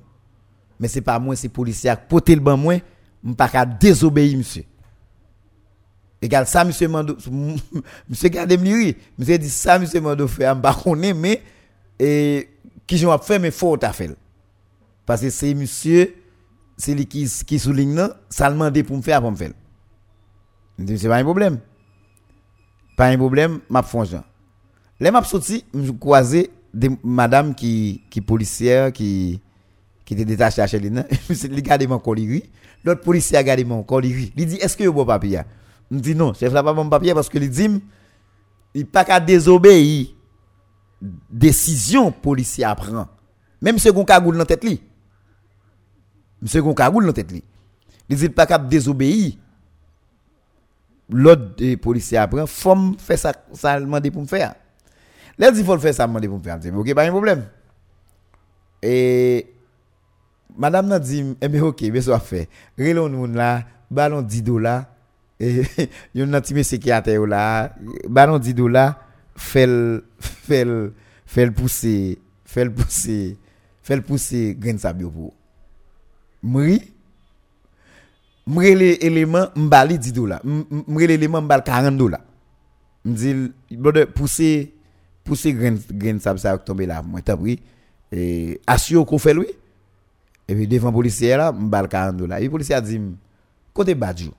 Mais 0.83 0.89
c'est 0.89 1.01
pas 1.01 1.17
moi, 1.21 1.37
c'est 1.37 1.49
policier 1.49 1.93
qui 2.27 2.35
le 2.35 2.41
ban 2.41 2.57
moi, 2.57 2.75
me 3.23 3.35
pas 3.35 3.65
désobéir 3.65 4.37
monsieur. 4.37 4.65
Égal 6.21 6.45
ça 6.45 6.65
monsieur 6.65 6.89
Mando 6.89 7.17
monsieur 8.09 8.29
gardé 8.29 8.59
me. 8.59 8.93
Monsieur 9.17 9.39
dit 9.39 9.49
ça 9.49 9.79
monsieur 9.79 10.01
Mando 10.01 10.27
fait, 10.27 10.53
me 10.53 10.61
pas 10.61 10.77
mais 11.15 11.41
et 12.01 12.49
qui 12.85 12.99
j'en 12.99 13.17
fait 13.19 13.39
mais 13.39 13.53
faut 13.53 13.77
t'a 13.77 13.93
fait. 13.93 14.11
Parce 15.07 15.21
que 15.21 15.31
c'est 15.31 15.55
monsieur 15.55 16.17
c'est 16.77 16.95
lui 16.97 17.07
qui 17.07 17.29
souligne 17.61 17.95
non, 17.95 18.11
ça 18.29 18.51
demandé 18.51 18.83
pour 18.83 18.97
me 18.97 19.03
faire 19.03 19.21
pour 19.21 19.31
me 19.31 19.37
faire. 19.37 19.53
Je 20.81 20.97
c'est 20.97 21.07
pas 21.07 21.19
un 21.19 21.23
problème. 21.23 21.61
Pas 22.97 23.07
un 23.07 23.17
problème, 23.17 23.61
m'a 23.71 23.85
Jean. 24.05 24.25
Là 24.99 25.13
m'a 25.13 25.23
sorti, 25.23 25.65
me 25.73 25.93
croisé 25.93 26.51
des 26.75 26.91
madame 27.05 27.55
qui 27.55 28.03
qui 28.11 28.21
policière 28.21 28.93
qui 28.93 29.41
qui 30.15 30.23
était 30.23 30.25
détachée 30.25 30.63
à 30.63 30.67
Chéline. 30.67 31.05
Monsieur 31.29 31.49
il 31.51 31.63
garde 31.63 31.87
mon 31.87 31.99
collier. 31.99 32.51
L'autre 32.85 33.01
policier 33.03 33.37
a 33.37 33.43
gardé 33.43 33.65
mon 33.65 33.83
collier. 33.83 34.33
Il 34.37 34.47
dit 34.47 34.57
est-ce 34.57 34.77
que 34.77 34.85
vous 34.85 34.93
bon 34.93 35.07
papier? 35.07 35.41
Me 35.91 36.01
dit 36.01 36.15
non, 36.15 36.33
chef 36.35 36.53
là 36.53 36.63
pas 36.63 36.73
bon 36.73 36.89
papier 36.89 37.15
parce 37.15 37.29
que 37.29 37.39
il 37.39 37.51
dit 37.51 37.83
il 38.75 38.87
pas 38.87 39.05
qu'à 39.05 39.21
désobéir 39.21 40.09
décision 41.31 42.13
policier 42.13 42.67
prend. 42.77 43.09
Même 43.61 43.79
si 43.79 43.91
gon 43.91 44.05
cagoule 44.05 44.39
dans 44.39 44.45
tête 44.45 44.65
li. 44.65 44.81
Monsieur 46.41 46.63
cagoule 46.75 47.07
dans 47.07 47.13
tête 47.13 47.31
li. 47.31 47.43
Il 48.09 48.17
dit 48.17 48.29
pas 48.29 48.47
capable 48.47 48.69
désobéir. 48.69 49.35
L'autre 51.09 51.57
des 51.57 51.77
policiers 51.77 52.19
apprend, 52.19 52.47
faut 52.47 52.75
me 52.75 52.97
faire 52.97 53.19
ça 53.19 53.33
ça 53.53 53.79
demandé 53.79 54.11
pour 54.11 54.23
me 54.23 54.27
faire. 54.27 54.55
Là 55.39 55.51
dit 55.51 55.63
faut 55.63 55.75
le 55.75 55.81
faire 55.81 55.95
ça 55.95 56.07
demandé 56.07 56.29
pour 56.29 56.39
me 56.39 56.43
faire. 56.43 56.57
Je 56.63 56.69
dis, 56.69 56.77
OK, 56.77 56.95
pas 56.95 57.05
un 57.05 57.11
problème. 57.11 57.47
Et 58.83 59.53
madame 60.57 60.87
n'a 60.89 60.99
dit 60.99 61.25
eh 61.41 61.49
bien 61.49 61.63
OK, 61.63 61.83
mais 61.83 62.01
ça 62.01 62.19
fait. 62.19 62.49
Relon 62.79 63.09
moun 63.09 63.35
là, 63.35 63.65
ballon 63.91 64.23
10 64.23 64.43
dollars 64.43 64.87
et 65.43 65.65
yon 66.15 66.29
nan 66.31 66.43
ti 66.43 66.55
monsieur 66.55 66.79
qui 66.79 66.93
a 66.93 67.03
terre 67.03 67.27
là, 67.27 67.75
ballon 68.09 68.39
10 68.39 68.55
dollars, 68.55 69.01
fait 69.35 69.69
fait 70.21 70.67
fait 71.27 71.51
pousser, 71.51 72.19
fait 72.45 72.71
pousser, 72.71 73.37
fait 73.83 74.01
pousser 74.01 74.57
grain. 74.59 74.77
Mri 76.43 76.93
mrele 78.47 78.99
m'bali 79.57 79.99
10 79.99 80.13
dollars 80.13 80.41
mrele 80.45 81.13
élément 81.13 81.41
m'bal 81.41 81.63
40 81.63 81.97
dollars 81.97 82.21
m'dit 83.05 83.53
brother 83.71 84.07
pousser 84.09 84.75
pousser 85.25 85.55
grain 85.55 85.77
grain 85.93 86.19
sable 86.19 86.41
ça 86.41 86.59
tomber 86.59 86.87
là 86.87 87.03
moi 87.03 87.21
et 88.11 88.61
assure 88.67 89.07
qu'on 89.07 89.19
fait 89.19 89.33
lui 89.35 89.47
et 90.49 90.55
puis 90.55 90.67
devant 90.67 90.93
policier 90.93 91.37
là 91.37 91.53
m'bal 91.53 91.89
40 91.89 92.17
dollars 92.17 92.39
et 92.39 92.49
policier 92.49 92.75
a 92.75 92.81
dit 92.81 93.01
côté 93.73 93.95
badjou 93.95 94.33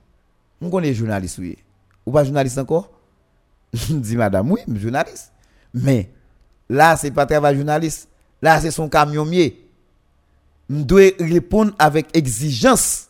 on 0.60 0.70
connaît 0.70 0.94
journaliste 0.94 1.38
oui. 1.38 1.58
Ou 2.06 2.12
pas 2.12 2.24
journaliste 2.24 2.58
encore? 2.58 2.90
Dit 3.90 4.16
madame 4.16 4.50
oui 4.50 4.60
journaliste. 4.76 5.32
Mais 5.72 6.10
là 6.68 6.96
c'est 6.96 7.10
pas 7.10 7.26
travail 7.26 7.56
journaliste. 7.56 8.08
Là 8.40 8.60
c'est 8.60 8.70
son 8.70 8.88
camion 8.88 9.24
mieux 9.24 9.52
doit 10.68 11.10
répondre 11.20 11.72
avec 11.78 12.16
exigence. 12.16 13.08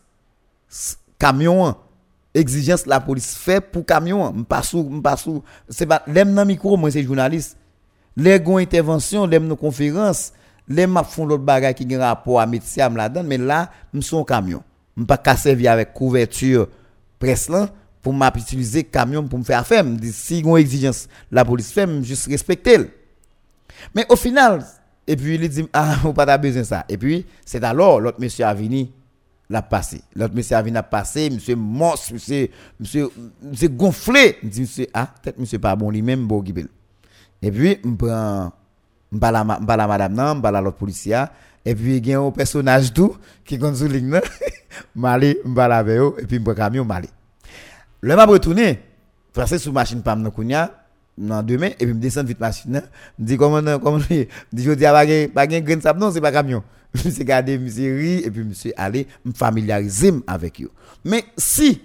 Camion 1.18 1.76
exigence 2.34 2.86
la 2.86 2.98
police 2.98 3.36
fait 3.36 3.60
pour 3.60 3.86
camion 3.86 4.24
an. 4.24 4.32
m'pas 4.32 4.62
sou 4.62 4.82
m'pas 4.82 5.16
sou. 5.16 5.42
C'est 5.68 5.86
pas 5.86 6.02
l'aime 6.06 6.32
nan 6.32 6.46
micro 6.46 6.76
moi 6.76 6.90
c'est 6.90 7.02
journaliste. 7.04 7.56
Les 8.16 8.42
intervention 8.44 9.26
l'aime 9.26 9.46
nos 9.46 9.56
conférences 9.56 10.32
les 10.68 10.86
m'a 10.86 11.04
font 11.04 11.26
l'autre 11.26 11.44
bagage 11.44 11.74
qui 11.74 11.88
gen 11.88 12.00
rapport 12.00 12.40
à 12.40 12.46
métier 12.46 12.82
là-dedans 12.88 13.22
mais 13.24 13.38
là 13.38 13.70
me 13.92 14.00
son 14.00 14.24
camion 14.24 14.62
m'pas 14.96 15.18
ka 15.18 15.36
servir 15.36 15.72
avec 15.72 15.92
couverture 15.92 16.68
presse 17.18 17.48
là 17.48 17.68
pour 18.02 18.12
m'a 18.12 18.30
utiliser 18.36 18.84
camion 18.84 19.26
pour 19.26 19.38
me 19.38 19.44
faire 19.44 19.60
affaire 19.60 19.84
si 20.12 20.42
gon 20.42 20.56
exigence 20.56 21.08
la 21.32 21.44
police 21.44 21.72
fait 21.72 21.86
me 21.86 22.02
juste 22.02 22.26
respecter. 22.26 22.78
Mais 23.94 24.04
au 24.10 24.16
final, 24.16 24.64
et 25.06 25.16
puis 25.16 25.34
il 25.34 25.48
dit, 25.48 25.66
ah, 25.72 25.96
on 26.04 26.12
pas 26.12 26.38
besoin 26.38 26.62
de 26.62 26.66
ça. 26.66 26.84
Et 26.88 26.96
puis, 26.96 27.26
c'est 27.44 27.62
alors 27.64 28.00
l'autre 28.00 28.20
monsieur 28.20 28.44
a 28.44 28.54
venu, 28.54 28.88
l'a 29.48 29.62
passé. 29.62 30.02
L'autre 30.14 30.34
monsieur 30.34 30.56
a 30.56 30.62
venu, 30.62 30.76
a 30.76 30.82
passé, 30.82 31.30
monsieur 31.30 31.56
monstre, 31.56 32.12
monsieur, 32.12 32.48
monsieur, 32.78 33.08
monsieur 33.42 33.68
gonflé. 33.68 34.36
Il 34.42 34.50
dit, 34.50 34.60
monsieur, 34.62 34.86
ah, 34.94 35.08
peut-être 35.22 35.38
monsieur 35.38 35.58
pas 35.58 35.76
bon 35.76 35.90
lui-même, 35.90 36.26
bon. 36.26 36.42
Et 37.42 37.50
puis, 37.50 37.78
je 37.84 37.90
prends, 37.90 38.52
parle 39.18 39.36
à 39.36 39.86
madame, 39.86 40.42
parle 40.42 40.56
à 40.56 40.60
l'autre 40.60 40.76
policier. 40.76 41.24
Et 41.64 41.74
puis, 41.74 41.96
il 41.96 42.06
y 42.06 42.12
un 42.12 42.30
personnage 42.30 42.92
tout, 42.92 43.16
qui 43.44 43.58
sur 43.58 43.88
ligne, 43.88 44.20
Mali, 44.94 45.36
avec 45.56 45.98
eux, 45.98 46.14
et 46.18 46.26
puis, 46.26 46.38
prends 46.38 46.54
camion, 46.54 46.84
Mali. 46.84 47.08
Le 48.02 48.14
m'a 48.14 48.26
retourné, 48.26 48.80
passer 49.32 49.58
sous 49.58 49.72
machine 49.72 50.02
pam 50.02 50.20
nan 50.20 50.30
kounya, 50.30 50.70
nan 51.16 51.44
demain, 51.44 51.70
et 51.80 51.86
puis 51.86 51.94
me 51.94 52.00
descendre 52.00 52.28
vite 52.28 52.38
machine, 52.38 52.70
nan. 52.70 52.82
me 53.18 53.24
dit 53.24 53.38
comment, 53.38 53.62
nan- 53.62 53.80
comment, 53.80 53.96
me 54.10 54.26
dit, 54.52 54.62
je 54.62 54.72
dis, 54.72 54.84
ah, 54.84 54.92
pas 55.34 55.48
gen 55.48 55.64
grain 55.64 55.76
de 55.76 55.80
sable, 55.82 56.00
non, 56.00 56.12
c'est 56.12 56.20
pas 56.20 56.30
camion. 56.30 56.62
Monsieur 57.04 57.24
gardé, 57.24 57.56
ri, 57.56 58.22
et 58.24 58.30
puis 58.30 58.44
monsieur 58.44 58.72
allé, 58.76 59.08
me 59.24 59.32
familiariser 59.32 60.12
avec 60.26 60.60
eux. 60.60 60.70
Mais 61.02 61.24
si, 61.36 61.80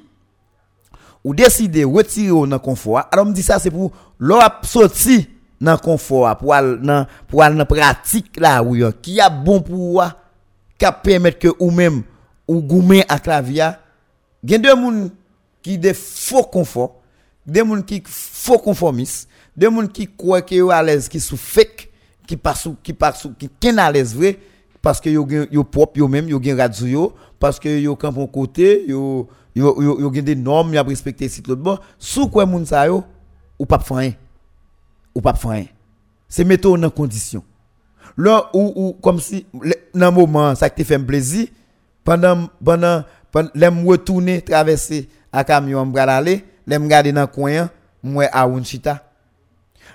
ou 1.23 1.34
décidez 1.34 1.85
retirer 1.85 2.31
ou 2.31 2.45
dans 2.45 2.60
confort, 2.60 3.07
alors 3.11 3.26
me 3.26 3.31
dit 3.34 3.41
ça, 3.41 3.60
c'est 3.60 3.72
pour, 3.72 3.91
l'on 4.19 4.39
a 4.39 4.60
sorti 4.64 5.30
dans 5.60 5.77
confort, 5.77 6.38
pour 6.38 6.53
aller 6.53 6.77
dans, 6.77 7.06
pour 7.27 7.44
aller 7.44 7.57
dans 7.57 7.65
pratique 7.65 8.40
là, 8.40 8.64
oui, 8.64 8.81
qui 9.02 9.19
a 9.19 9.30
bon 9.30 9.61
pour, 9.61 10.03
qui 10.77 10.86
a 10.86 10.91
permettre 10.91 11.40
que 11.40 11.49
ou 11.60 11.69
même, 11.72 12.03
ou 12.49 12.61
goumen 12.65 13.06
ak 13.06 13.30
la 13.30 13.44
via, 13.45 13.69
gen 14.41 14.64
de 14.64 14.73
moun 14.73 15.10
qui 15.61 15.77
de 15.77 15.94
faux 15.94 16.48
confort, 16.49 16.95
des 17.45 17.61
moun 17.61 17.84
qui 17.86 18.02
faux 18.06 18.57
conformistes, 18.57 19.30
des 19.56 19.69
moun 19.69 19.88
qui 19.88 20.07
croient 20.07 20.41
que 20.41 20.56
yo 20.56 20.72
à 20.72 20.81
l'aise 20.81 21.07
qui 21.07 21.19
sous 21.19 21.38
fake, 21.38 21.91
qui 22.26 22.36
pas 22.36 22.56
sous 22.56 22.76
qui 22.81 22.94
pas 22.94 23.14
sous 23.14 23.34
qui 23.38 23.49
ken 23.60 23.77
à 23.77 23.91
l'aise 23.91 24.15
vrai 24.15 24.40
parce 24.81 24.99
que 24.99 25.10
yo 25.10 25.27
yo 25.52 25.64
propre 25.64 25.99
yo 25.99 26.07
même 26.07 26.30
yo 26.30 26.41
gen 26.41 26.57
radio 26.57 26.88
yo 26.88 27.14
parce 27.40 27.60
que 27.60 27.80
yo 27.80 27.95
camp 27.95 28.18
un 28.18 28.27
côté 28.27 28.86
yo 28.88 29.27
yo 29.56 29.81
yo, 29.81 29.99
yo 29.99 30.14
gen 30.14 30.26
des 30.26 30.36
normes 30.36 30.73
yo 30.73 30.84
respecter 30.84 31.30
si 31.30 31.44
l'autre 31.45 31.61
bon 31.61 31.77
sous 31.99 32.30
quoi 32.30 32.45
moun 32.45 32.65
sa 32.65 32.88
yo 32.88 33.03
ou 33.60 33.65
pas 33.65 33.80
faire 33.80 34.14
ou 35.20 35.22
pas 35.22 35.34
faire 35.34 35.66
c'est 36.28 36.44
mettre 36.44 36.70
en 36.72 36.90
condition 36.90 37.44
là 38.18 38.50
ou, 38.54 38.74
ou, 38.76 38.94
comme 38.94 39.20
si 39.20 39.46
le- 39.62 39.74
dans 39.94 40.12
moment 40.12 40.56
ça 40.56 40.70
te 40.70 40.84
fait 40.84 41.00
plaisir 41.00 41.48
pendant 42.04 42.50
pendant 42.64 43.04
pendant 43.32 43.86
retourner 43.86 44.41
traverser 44.41 45.10
à 45.32 45.44
camion 45.44 45.86
me 45.86 45.98
aller 46.00 46.44
l'aime 46.66 46.88
garder 46.88 47.12
dans 47.12 47.28
coin 47.28 47.70
moi 48.02 48.26
à 48.32 48.46
Unchita 48.46 49.04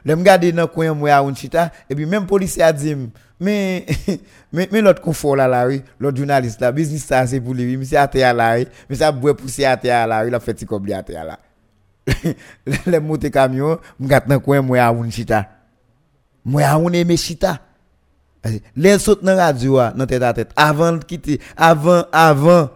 l'aime 0.04 0.22
garder 0.22 0.52
dans 0.52 0.66
coin 0.66 0.92
moi 0.92 1.10
à 1.10 1.20
Unchita 1.22 1.72
et 1.88 1.94
puis 1.94 2.06
même 2.06 2.26
policier 2.26 2.62
a 2.62 2.72
dit 2.72 2.94
mais 3.40 3.86
mais 4.52 4.68
mais 4.70 4.80
l'autre 4.80 5.00
confort 5.00 5.36
là 5.36 5.48
la 5.48 5.66
oui 5.66 5.82
l'autre 5.98 6.18
journaliste 6.18 6.60
là 6.60 6.70
business 6.70 7.04
ça 7.04 7.26
c'est 7.26 7.40
pour 7.40 7.54
lui 7.54 7.76
monsieur 7.76 7.98
à 7.98 8.06
terre 8.06 8.34
là 8.34 8.56
oui 8.56 8.68
monsieur 8.90 9.10
boire 9.12 9.34
pousser 9.36 9.64
à 9.64 9.76
terre 9.76 10.06
là 10.06 10.24
oui 10.24 10.30
la 10.30 10.38
fête 10.38 10.64
comme 10.66 10.88
à 10.92 11.02
terre 11.02 11.24
là 11.24 11.38
les 12.86 13.00
monter 13.00 13.30
camion 13.30 13.78
m'gate 13.98 14.28
dans 14.28 14.38
coin 14.38 14.60
moi 14.60 14.78
à 14.78 14.90
Unchita 14.90 15.48
moi 16.44 16.62
à 16.62 16.78
on 16.78 16.90
aimé 16.90 17.16
chita. 17.16 17.60
Les 18.76 18.98
saute 18.98 19.24
dans 19.24 19.36
radio 19.36 19.78
dans 19.96 20.06
tête 20.06 20.22
à 20.22 20.34
tête 20.34 20.50
avant 20.54 20.92
de 20.92 21.04
quitter 21.04 21.40
avant 21.56 22.04
avant 22.12 22.68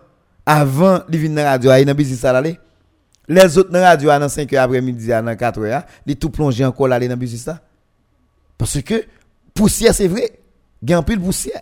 avant 0.47 1.01
de 1.07 1.19
venir 1.19 1.45
dans 1.45 1.51
radio 1.51 1.73
il 1.75 1.85
dans 1.85 1.95
business 1.95 2.21
ça 2.21 2.33
là 2.33 2.39
aller. 2.39 2.59
les 3.29 3.59
autres 3.59 3.71
dans 3.71 3.83
radio 3.83 4.09
dans 4.09 4.29
5 4.31 4.51
heures 4.55 4.65
après-midi 4.65 5.13
a, 5.13 5.21
dans 5.21 5.37
4 5.37 5.61
heures 5.61 5.83
ils 6.07 6.17
tout 6.17 6.31
plongé 6.31 6.65
encore 6.65 6.91
aller 6.91 7.07
dans 7.07 7.19
business 7.19 7.43
ça 7.43 7.61
parce 8.57 8.81
que 8.81 9.05
poussière 9.53 9.95
c'est 9.95 10.09
vrai. 10.09 10.33
Gain 10.83 11.03
pile 11.03 11.21
poussière. 11.21 11.61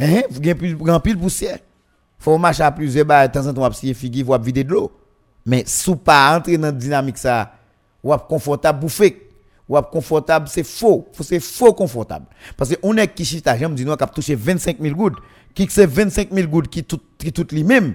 Hein? 0.00 0.22
Gain 0.40 1.00
pile 1.00 1.18
poussière. 1.18 1.58
Faut 2.18 2.38
marcher 2.38 2.62
à 2.62 2.72
plusieurs 2.72 3.04
bah 3.04 3.28
de 3.28 3.32
temps 3.32 3.46
en 3.46 3.52
temps 3.52 3.68
on 3.68 3.70
figue 3.70 4.24
faut 4.24 4.38
vider 4.38 4.64
de 4.64 4.70
l'eau 4.70 4.90
mais 5.46 5.64
sous 5.66 5.94
pas 5.94 6.36
entrer 6.36 6.58
dans 6.58 6.76
dynamique 6.76 7.16
ça 7.16 7.52
ou 8.02 8.14
confortable 8.16 8.80
bouffer 8.80 9.22
ou 9.68 9.80
confortable 9.82 10.48
c'est 10.48 10.64
faux. 10.64 11.06
C'est 11.20 11.40
faux 11.40 11.72
confortable. 11.72 12.26
Parce 12.56 12.70
que 12.70 12.76
on 12.82 12.96
est 12.96 13.08
qui 13.08 13.24
chita 13.24 13.56
j'aime 13.56 13.74
dire 13.74 13.86
nous 13.86 13.96
cap 13.96 14.12
toucher 14.12 14.34
25 14.34 14.78
000 14.80 14.94
gouttes. 14.94 15.16
Qui 15.54 15.66
c'est 15.70 15.86
25 15.86 16.32
000 16.32 16.48
gouttes 16.48 16.68
qui 16.68 16.84
tout 16.84 17.00
qui 17.16 17.32
tout 17.32 17.46
lui 17.52 17.64
même 17.64 17.94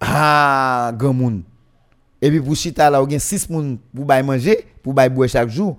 ah 0.00 0.92
grand 0.96 1.12
monde. 1.12 1.42
Et 2.20 2.30
puis 2.30 2.40
pour 2.40 2.56
chita 2.56 2.88
là 2.88 3.02
on 3.02 3.06
a 3.06 3.18
6 3.18 3.50
moun 3.50 3.78
pour 3.94 4.06
manger 4.06 4.66
pour 4.82 4.94
boire 4.94 5.28
chaque 5.28 5.50
jour 5.50 5.76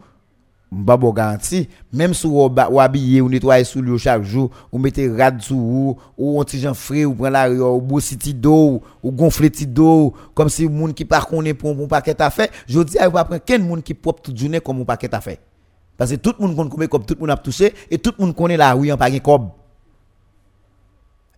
Bon 0.76 1.12
garanti 1.14 1.70
même 1.92 2.16
si 2.16 2.26
ou 2.26 2.50
ba- 2.50 2.68
ou 2.68 3.30
nettoyer 3.30 3.64
sous 3.64 3.80
lui 3.80 4.00
chaque 4.00 4.24
jour 4.24 4.50
ou 4.72 4.80
mettez 4.80 5.08
rad 5.08 5.40
sous 5.40 5.56
ou 5.56 5.98
ou 6.18 6.42
un 6.42 6.44
petit 6.44 6.66
frais 6.74 7.06
ou 7.06 7.14
prend 7.14 7.30
la 7.30 7.48
ou 7.52 7.80
boire 7.80 8.02
petit 8.02 8.34
d'eau 8.34 8.82
ou 9.04 9.12
gonfler 9.12 9.52
petit 9.52 9.68
d'eau 9.68 10.16
comme 10.34 10.50
si 10.50 10.68
moun 10.68 10.92
qui 10.92 11.06
pas 11.06 11.22
connaît 11.22 11.54
pour 11.54 11.70
un 11.70 11.88
paquet 11.88 12.20
à 12.20 12.32
faire 12.32 12.48
je 12.68 12.80
dis 12.82 12.98
à 12.98 13.10
pas 13.12 13.24
prendre 13.24 13.42
quel 13.46 13.62
monde 13.62 13.84
qui 13.84 13.94
propre 13.94 14.24
toute 14.24 14.36
journée 14.36 14.60
comme 14.60 14.82
un 14.82 14.84
paquet 14.84 15.14
à 15.14 15.22
faire 15.22 15.38
parce 15.96 16.10
que 16.10 16.16
tout 16.16 16.34
le 16.40 16.48
monde 16.48 16.70
connaît 16.72 16.88
comme 16.88 17.06
tout 17.06 17.14
le 17.14 17.20
monde 17.20 17.30
a 17.30 17.38
touché 17.38 17.72
et 17.92 18.00
tout 18.00 18.14
le 18.18 18.26
monde 18.26 18.36
connaît 18.36 18.58
la 18.58 18.74
rue 18.74 18.92
en 18.92 18.98
pas 18.98 19.12
cob 19.20 19.50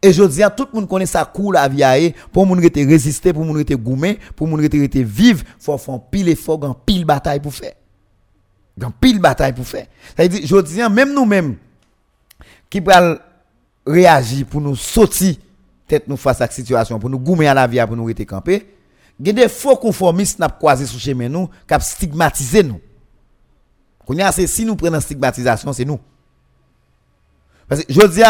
et 0.01 0.13
je 0.13 0.23
dis 0.23 0.43
à 0.43 0.49
tout 0.49 0.67
le 0.71 0.79
monde 0.79 0.87
connaît 0.87 1.05
ça 1.05 1.25
cool 1.25 1.55
la 1.55 1.67
vie 1.67 1.83
eux, 1.83 2.13
pour 2.31 2.47
moun 2.47 2.63
rete 2.63 2.77
résister 2.77 3.33
pour 3.33 3.43
moun 3.43 3.57
rete 3.57 3.73
gourmet 3.73 4.17
pour 4.33 4.47
moun 4.47 4.61
rete 4.61 4.75
rete 4.79 4.97
vivre 4.97 5.43
faut 5.59 5.77
faire 5.77 5.99
pile 6.09 6.29
effort 6.29 6.63
un 6.63 6.73
pile 6.85 7.03
bataille 7.03 7.41
pour 7.41 7.53
faire 7.53 7.73
Gan 8.77 8.91
pile 8.91 9.19
bataille 9.19 9.53
pour 9.53 9.65
faire. 9.65 9.87
Ça 10.17 10.23
je 10.23 10.61
dis, 10.61 10.81
même 10.93 11.13
nous-mêmes, 11.13 11.57
qui 12.69 12.81
pral 12.81 13.19
réagir 13.85 14.45
pour 14.47 14.61
nous 14.61 14.75
sortir 14.75 15.35
tête 15.87 16.07
nous 16.07 16.17
face 16.17 16.41
à 16.41 16.45
la 16.45 16.51
situation, 16.51 16.99
pour 16.99 17.09
nous 17.09 17.19
goumer 17.19 17.47
à 17.47 17.53
la 17.53 17.67
vie, 17.67 17.79
pour 17.85 17.95
nous 17.95 18.05
rester 18.05 18.25
campés, 18.25 18.67
il 19.19 19.27
y 19.27 19.29
a 19.29 19.33
des 19.33 19.47
faux 19.47 19.77
conformistes 19.77 20.37
qui 20.37 20.43
ont 20.43 20.49
croisé 20.49 20.85
sur 20.85 20.99
chemin 20.99 21.29
nous, 21.29 21.47
qui 21.67 21.75
stigmatisé 21.79 22.63
nous. 22.63 22.81
Si 24.47 24.65
nous 24.65 24.75
prenons 24.75 24.99
stigmatisation, 24.99 25.71
c'est 25.73 25.85
nous. 25.85 25.99
Parce 27.67 27.83
que 27.83 27.93
je 27.93 28.07
dis, 28.07 28.21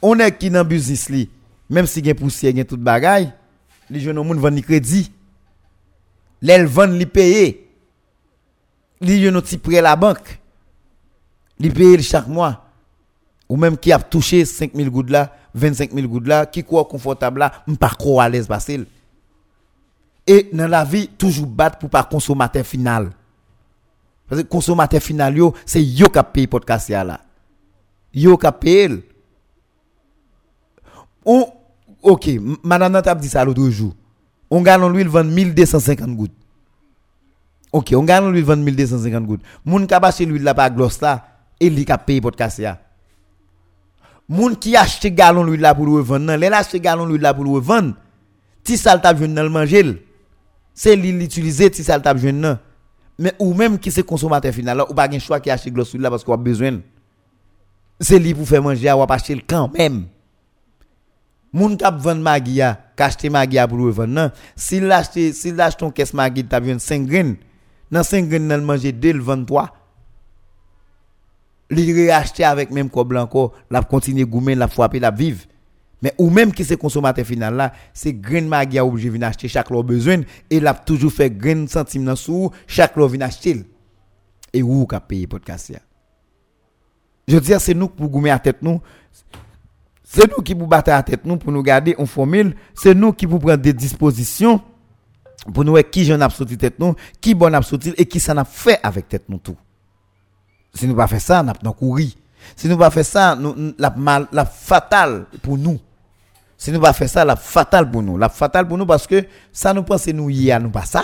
on 0.00 0.18
est 0.18 0.36
qui 0.38 0.48
dans 0.48 0.62
le 0.62 0.68
business, 0.68 1.08
li, 1.08 1.28
même 1.68 1.86
si 1.86 1.98
il 2.00 2.06
y 2.06 2.10
a 2.10 2.14
poussière, 2.14 2.52
il 2.52 2.58
y 2.58 2.60
a 2.60 2.64
bagaille, 2.70 3.32
les 3.90 4.00
jeunes 4.00 4.16
gens 4.16 4.24
vendent 4.24 4.60
crédit. 4.60 5.10
Les 6.40 6.64
vendent, 6.64 6.92
les 6.92 7.06
payer 7.06 7.67
li 9.00 9.20
yon 9.22 9.40
prêt 9.62 9.80
la 9.80 9.96
banque 9.96 10.38
li 11.58 11.70
paye 11.70 12.02
chaque 12.02 12.28
mois 12.28 12.64
ou 13.48 13.56
même 13.56 13.76
qui 13.76 13.92
a 13.92 13.98
touché 13.98 14.44
5000 14.44 14.90
gouttes 14.90 15.10
là 15.10 15.32
25 15.54 15.92
000 15.92 16.08
gouttes 16.08 16.26
là 16.26 16.46
qui 16.46 16.62
croit 16.64 16.84
confortable 16.84 17.40
là 17.40 17.52
pas 17.78 17.92
à 18.20 18.28
l'aise 18.28 18.48
et 20.28 20.50
dans 20.52 20.68
la 20.68 20.84
vie 20.84 21.08
toujours 21.08 21.46
battre 21.46 21.78
pour 21.78 21.88
pas 21.88 22.04
consommateur 22.04 22.64
final. 22.64 23.10
Parce 24.28 24.42
que 24.42 24.46
consommateur 24.46 25.00
final 25.00 25.36
yo 25.36 25.54
c'est 25.64 25.82
yo 25.82 26.06
qui 26.08 26.20
paye 26.32 26.46
podcast 26.46 26.90
là 26.90 27.20
yo 28.12 28.36
qui 28.36 28.46
paye 28.60 29.02
on 31.24 31.46
OK 32.02 32.28
madame 32.62 32.92
Nat 32.92 33.02
a 33.06 33.14
dit 33.14 33.28
ça 33.28 33.44
l'autre 33.44 33.68
jour. 33.70 33.94
On 34.50 34.62
gallon 34.62 34.90
l'huile 34.90 35.08
vend 35.08 35.24
1250 35.24 36.14
gouttes 36.14 36.37
Ok, 37.72 37.92
on 37.94 38.04
gagne 38.04 38.30
l'huile 38.30 38.44
20 38.44 38.56
250 38.56 39.26
gouttes. 39.26 39.42
Moun 39.64 39.86
qui 39.86 39.94
a 39.94 40.00
l'huile 40.20 40.42
là 40.42 40.54
par 40.54 40.70
gloss 40.70 41.00
là, 41.00 41.26
et 41.60 41.68
lui 41.68 41.84
qui 41.84 41.92
a 41.92 41.98
payé 41.98 42.20
pour 42.20 42.30
le 42.30 42.72
Moun 44.28 44.56
qui 44.56 44.76
a 44.76 44.82
acheté 44.82 45.10
gallon 45.10 45.44
l'huile 45.44 45.60
là 45.60 45.74
pour 45.74 45.86
le 45.86 45.92
vendre, 45.92 46.02
revendre, 46.02 46.26
non, 46.26 46.36
les 46.36 46.48
acheté 46.48 46.80
gallon 46.80 47.06
l'huile 47.06 47.22
là 47.22 47.34
pour 47.34 47.44
le 47.44 47.60
vendre. 47.60 47.94
ti 48.68 48.76
sal 48.76 49.00
tap 49.00 49.18
jeune 49.18 49.34
nan 49.34 49.48
manger. 49.48 49.96
C'est 50.74 50.96
lui 50.96 51.12
l'utiliser 51.12 51.70
ti 51.70 51.84
sal 51.84 52.02
tap 52.04 52.18
jeune 52.20 52.40
nan. 52.40 52.58
Mais 53.18 53.34
ou 53.38 53.54
même 53.54 53.78
qui 53.78 53.90
c'est 53.90 54.04
consommateur 54.04 54.52
final 54.54 54.76
là, 54.76 54.90
ou 54.90 54.94
pas 54.94 55.10
gen 55.10 55.20
choix 55.20 55.40
qui 55.40 55.50
acheter 55.50 55.70
gloss 55.70 55.94
là 55.94 56.10
parce 56.10 56.24
qu'on 56.24 56.34
a 56.34 56.36
besoin. 56.36 56.80
C'est 58.00 58.18
li 58.18 58.34
pour 58.34 58.46
faire 58.46 58.62
manger, 58.62 58.92
ou 58.92 59.06
pas 59.06 59.14
acheter 59.14 59.34
le 59.34 59.42
quand 59.46 59.72
même. 59.76 60.06
Moun 61.52 61.76
qui 61.76 61.84
a 61.84 61.90
vendre 61.90 62.20
magia, 62.20 62.78
qui 62.96 63.02
a 63.02 63.06
acheté 63.06 63.30
magia 63.30 63.66
pour 63.66 63.78
le 63.78 63.84
revendre, 63.84 64.12
non. 64.12 64.30
s'il 64.54 64.90
achète 64.92 65.34
s'il 65.34 65.58
achète 65.60 65.80
ton 65.80 65.90
caisse 65.90 66.12
magia, 66.12 66.44
t'as 66.48 66.78
5 66.78 67.06
graines. 67.06 67.36
Dans 67.90 68.02
5 68.02 68.28
graines 68.28 68.48
le 68.48 68.60
manger 68.60 68.92
dès 68.92 69.12
le 69.12 69.22
23. 69.22 69.74
Li 71.70 71.92
réacheter 71.92 72.44
avec 72.44 72.70
même 72.70 72.88
quoi 72.88 73.04
blanc 73.04 73.22
encore, 73.22 73.52
la 73.70 73.82
continuer 73.82 74.24
goumer, 74.24 74.54
la 74.54 74.68
frapper, 74.68 75.00
la 75.00 75.10
vivre. 75.10 75.44
Mais 76.02 76.14
ou 76.18 76.30
même 76.30 76.52
qui 76.52 76.64
c'est 76.64 76.76
consommateur 76.76 77.26
final 77.26 77.56
là, 77.56 77.72
c'est 77.92 78.12
grain 78.12 78.42
Maggi 78.42 78.78
a 78.78 78.86
obligé 78.86 79.08
venir 79.08 79.28
acheter 79.28 79.48
chaque 79.48 79.70
lot 79.70 79.82
besoin 79.82 80.20
et 80.48 80.60
l'a 80.60 80.74
toujours 80.74 81.12
fait 81.12 81.30
grain 81.30 81.66
centime 81.66 82.04
dans 82.04 82.14
sous, 82.14 82.50
chaque 82.66 82.96
lot 82.96 83.08
vient 83.08 83.26
acheter. 83.26 83.64
Et 84.52 84.62
où 84.62 84.86
qu'a 84.86 85.00
payé 85.00 85.26
podcast 85.26 85.70
ya? 85.70 85.80
Je 87.26 87.34
veux 87.34 87.40
dire 87.40 87.60
c'est 87.60 87.74
nous 87.74 87.88
pour 87.88 88.08
goumer 88.08 88.30
à 88.30 88.38
tête 88.38 88.62
nous. 88.62 88.80
C'est 90.04 90.30
nous 90.30 90.42
qui 90.42 90.54
vous 90.54 90.66
battons 90.66 90.92
à 90.92 91.02
tête 91.02 91.24
nous 91.24 91.36
pour 91.36 91.52
nous 91.52 91.62
garder 91.62 91.94
en 91.98 92.06
formule, 92.06 92.54
c'est 92.74 92.94
nous 92.94 93.12
qui 93.12 93.26
vous 93.26 93.38
prendre 93.38 93.58
des 93.58 93.74
dispositions 93.74 94.62
pour 95.52 95.64
nous 95.64 95.76
qui 95.90 96.04
j'en 96.04 96.20
a 96.20 96.30
sorti 96.30 96.58
tête 96.58 96.78
nous, 96.78 96.94
qui 97.20 97.34
bon 97.34 97.54
a 97.54 97.60
et 97.96 98.06
qui 98.06 98.20
ça 98.20 98.34
n'a 98.34 98.44
fait 98.44 98.80
avec 98.82 99.08
tête 99.08 99.28
nous 99.28 99.38
tout. 99.38 99.56
Si 100.74 100.86
nous 100.86 100.94
pas 100.94 101.06
fait 101.06 101.18
ça, 101.18 101.42
nous 101.42 101.52
pas 101.52 101.72
courir. 101.72 102.12
Si 102.54 102.68
nous 102.68 102.76
pas 102.76 102.90
fait 102.90 103.02
ça, 103.02 103.34
nous 103.34 103.74
la 103.78 103.90
mal 103.90 104.28
la 104.32 104.44
fatal 104.44 105.26
pour 105.42 105.58
nous. 105.58 105.80
Si 106.56 106.70
nous 106.70 106.80
pas 106.80 106.92
fait 106.92 107.08
ça, 107.08 107.24
la 107.24 107.36
fatal 107.36 107.90
pour 107.90 108.02
nous. 108.02 108.18
La 108.18 108.28
fatal 108.28 108.68
pour 108.68 108.78
nous 108.78 108.86
parce 108.86 109.06
que 109.06 109.26
ça 109.52 109.72
nous 109.72 109.82
pense 109.82 110.06
nous 110.08 110.30
y 110.30 110.50
a 110.50 110.58
nous 110.58 110.70
pas 110.70 110.84
ça. 110.84 111.02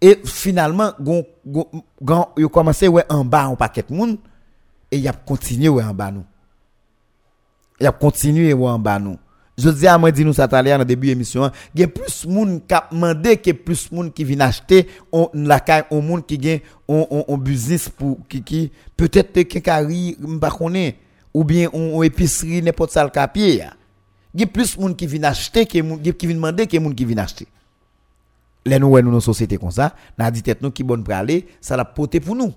Et 0.00 0.20
finalement, 0.24 0.92
gon 1.00 1.24
yo 2.36 2.48
commencé 2.48 2.88
ouais 2.88 3.04
en 3.08 3.24
bas 3.24 3.44
un 3.44 3.54
paquet 3.54 3.84
de 3.88 3.94
monde 3.94 4.18
et 4.90 4.98
y 4.98 5.08
a 5.08 5.12
continué 5.12 5.68
ouais 5.68 5.84
en 5.84 5.94
bas 5.94 6.10
nous. 6.10 6.24
Y 7.80 7.86
a 7.86 7.92
continué 7.92 8.52
ouais 8.52 8.68
en 8.68 8.78
bas 8.78 8.98
nous. 8.98 9.18
Je 9.58 9.68
dis 9.68 9.86
à 9.86 9.98
moi 9.98 10.10
nous 10.12 10.32
ça 10.32 10.48
tout 10.48 10.54
à 10.56 10.62
l'heure 10.62 10.84
début 10.84 11.10
émission, 11.10 11.50
il 11.74 11.82
y 11.82 11.84
a 11.84 11.88
plus 11.88 12.26
monde 12.26 12.62
qui 12.66 12.74
a 12.74 12.88
demandé 12.90 13.36
que 13.36 13.50
plus 13.52 13.92
monde 13.92 14.12
qui 14.12 14.24
vient 14.24 14.40
acheter 14.40 14.88
on 15.12 15.28
la 15.34 15.60
caille 15.60 15.84
on 15.90 16.00
monde 16.00 16.24
qui 16.24 16.38
gagne 16.38 16.60
on, 16.88 17.06
on, 17.10 17.24
on 17.28 17.36
business 17.36 17.88
pour 17.90 18.18
qui 18.28 18.42
qui 18.42 18.72
peut-être 18.96 19.32
pas 20.40 20.50
connaît 20.50 20.96
ou 21.34 21.44
bien 21.44 21.68
on, 21.74 22.02
épicerie 22.02 22.62
n'importe 22.62 22.92
ça 22.92 23.04
le 23.04 23.10
capier. 23.10 23.64
Il 24.34 24.40
y 24.40 24.44
a 24.44 24.46
plus 24.46 24.78
monde 24.78 24.96
qui 24.96 25.06
vient 25.06 25.24
acheter 25.24 25.66
que 25.66 25.78
moun- 25.82 26.00
qui 26.00 26.26
vient 26.26 26.34
demander 26.36 26.66
que 26.66 26.78
monde 26.78 26.94
qui 26.94 27.04
vient 27.04 27.18
acheter. 27.18 27.46
Les 28.64 28.78
nous 28.78 28.88
nous 29.02 29.10
dans 29.12 29.20
société 29.20 29.58
comme 29.58 29.70
ça, 29.70 29.94
n'a 30.16 30.30
dit 30.30 30.42
tête 30.42 30.62
nous 30.62 30.70
qui 30.70 30.82
bonne 30.82 31.04
pour 31.04 31.14
ça 31.60 31.76
l'a 31.76 31.84
porté 31.84 32.20
pour 32.20 32.34
nous. 32.36 32.54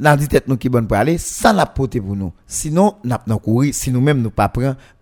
N'a 0.00 0.16
dit 0.16 0.28
tête 0.28 0.48
nous 0.48 0.56
qui 0.56 0.68
bonne 0.68 0.86
pour 0.86 0.96
aller, 0.96 1.18
ça 1.18 1.52
n'a 1.52 1.66
porté 1.66 2.00
pour 2.00 2.16
nous. 2.16 2.32
Sinon, 2.46 2.96
n'a 3.04 3.18
pas 3.18 3.36
courir 3.36 3.74
si 3.74 3.92
nous-mêmes 3.92 4.22
nous 4.22 4.30
pas 4.30 4.50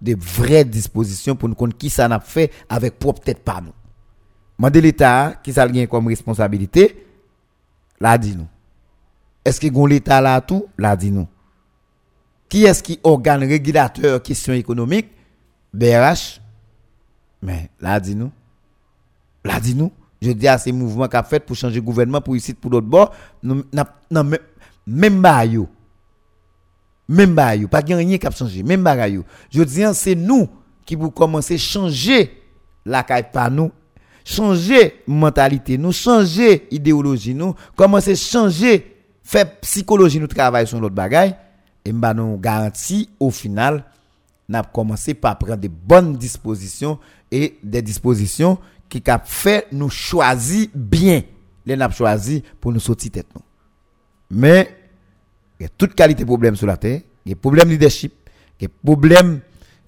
de 0.02 0.16
vraies 0.18 0.64
dispositions 0.64 1.36
pour 1.36 1.48
nous 1.48 1.54
connaître 1.54 1.78
qui 1.78 1.88
ça 1.88 2.08
n'a 2.08 2.18
fait 2.18 2.50
avec 2.68 2.98
propre 2.98 3.22
tête 3.22 3.44
pas 3.44 3.60
nous. 3.60 3.72
L'État 4.80 5.36
qui 5.42 5.52
ça 5.52 5.68
comme 5.88 6.08
responsabilité, 6.08 7.06
là 8.00 8.18
dit 8.18 8.36
nous. 8.36 8.48
Est-ce 9.44 9.60
que 9.60 9.88
l'État 9.88 10.20
là 10.20 10.40
tout, 10.40 10.66
là 10.76 10.96
dit 10.96 11.12
nous. 11.12 11.28
Qui 12.48 12.64
est-ce 12.64 12.82
qui 12.82 12.98
régulateur 13.04 14.20
question 14.22 14.52
économique? 14.52 15.06
BRH. 15.72 16.40
Mais 17.40 17.70
là 17.80 18.00
dit 18.00 18.16
nous. 18.16 18.32
Là 19.44 19.60
dit 19.60 19.76
nous. 19.76 19.92
Je 20.20 20.32
dis 20.32 20.48
à 20.48 20.58
ces 20.58 20.72
mouvements 20.72 21.06
qu'a 21.06 21.22
fait 21.22 21.38
pour 21.38 21.54
changer 21.54 21.80
gouvernement 21.80 22.20
pour 22.20 22.34
ici 22.34 22.52
pour 22.52 22.72
l'autre 22.72 22.88
bord, 22.88 23.14
nous 23.44 23.62
même 24.88 25.12
même 25.14 25.22
ba 25.22 25.44
yo. 25.44 25.68
Même 27.08 27.34
ba 27.34 27.54
yo, 27.54 27.68
pas 27.68 27.80
rien 27.80 28.18
qui 28.18 28.26
a 28.26 28.30
changé, 28.30 28.62
même 28.62 28.82
ba 28.82 29.08
yo. 29.08 29.24
Je 29.50 29.62
dis 29.62 29.84
hein, 29.84 29.92
c'est 29.92 30.14
nous 30.14 30.48
qui 30.86 30.96
pour 30.96 31.12
commencer 31.12 31.58
changer 31.58 32.42
la 32.86 33.02
caille 33.02 33.30
pas 33.30 33.50
nous. 33.50 33.70
Changer 34.24 35.02
mentalité 35.06 35.76
nous. 35.76 35.92
Changer 35.92 36.66
idéologie 36.70 37.34
nous. 37.34 37.54
Commencer 37.76 38.16
changer 38.16 38.96
faire 39.22 39.60
psychologie 39.60 40.20
nous 40.20 40.26
travail 40.26 40.66
sur 40.66 40.80
l'autre 40.80 40.94
bagaille. 40.94 41.36
Et 41.84 41.92
m'ba 41.92 42.14
nous 42.14 42.38
garantit 42.38 43.10
au 43.20 43.30
final 43.30 43.84
n'a 44.48 44.62
commencé 44.62 45.12
par 45.12 45.36
prendre 45.36 45.56
de 45.58 45.68
bonnes 45.68 46.16
dispositions 46.16 46.98
et 47.30 47.58
des 47.62 47.82
dispositions 47.82 48.58
qui 48.88 49.02
cap 49.02 49.26
fait 49.26 49.66
nous 49.72 49.90
choisir 49.90 50.68
bien. 50.74 51.22
Les 51.66 51.76
n'a 51.76 51.90
choisi 51.90 52.42
pour 52.58 52.72
nous 52.72 52.80
sortir 52.80 53.12
tête 53.12 53.26
nous. 53.34 53.42
Mais 54.30 54.77
il 55.58 55.64
y 55.64 55.66
a 55.66 55.68
toute 55.76 55.94
qualité 55.94 56.22
de 56.22 56.28
problème 56.28 56.56
sur 56.56 56.66
la 56.66 56.76
terre. 56.76 57.00
Il 57.24 57.30
y 57.30 57.32
a 57.32 57.36
problème 57.36 57.68
leadership. 57.68 58.12
Il 58.60 58.64
y 58.64 58.66
a 58.66 58.70
problème 58.84 59.40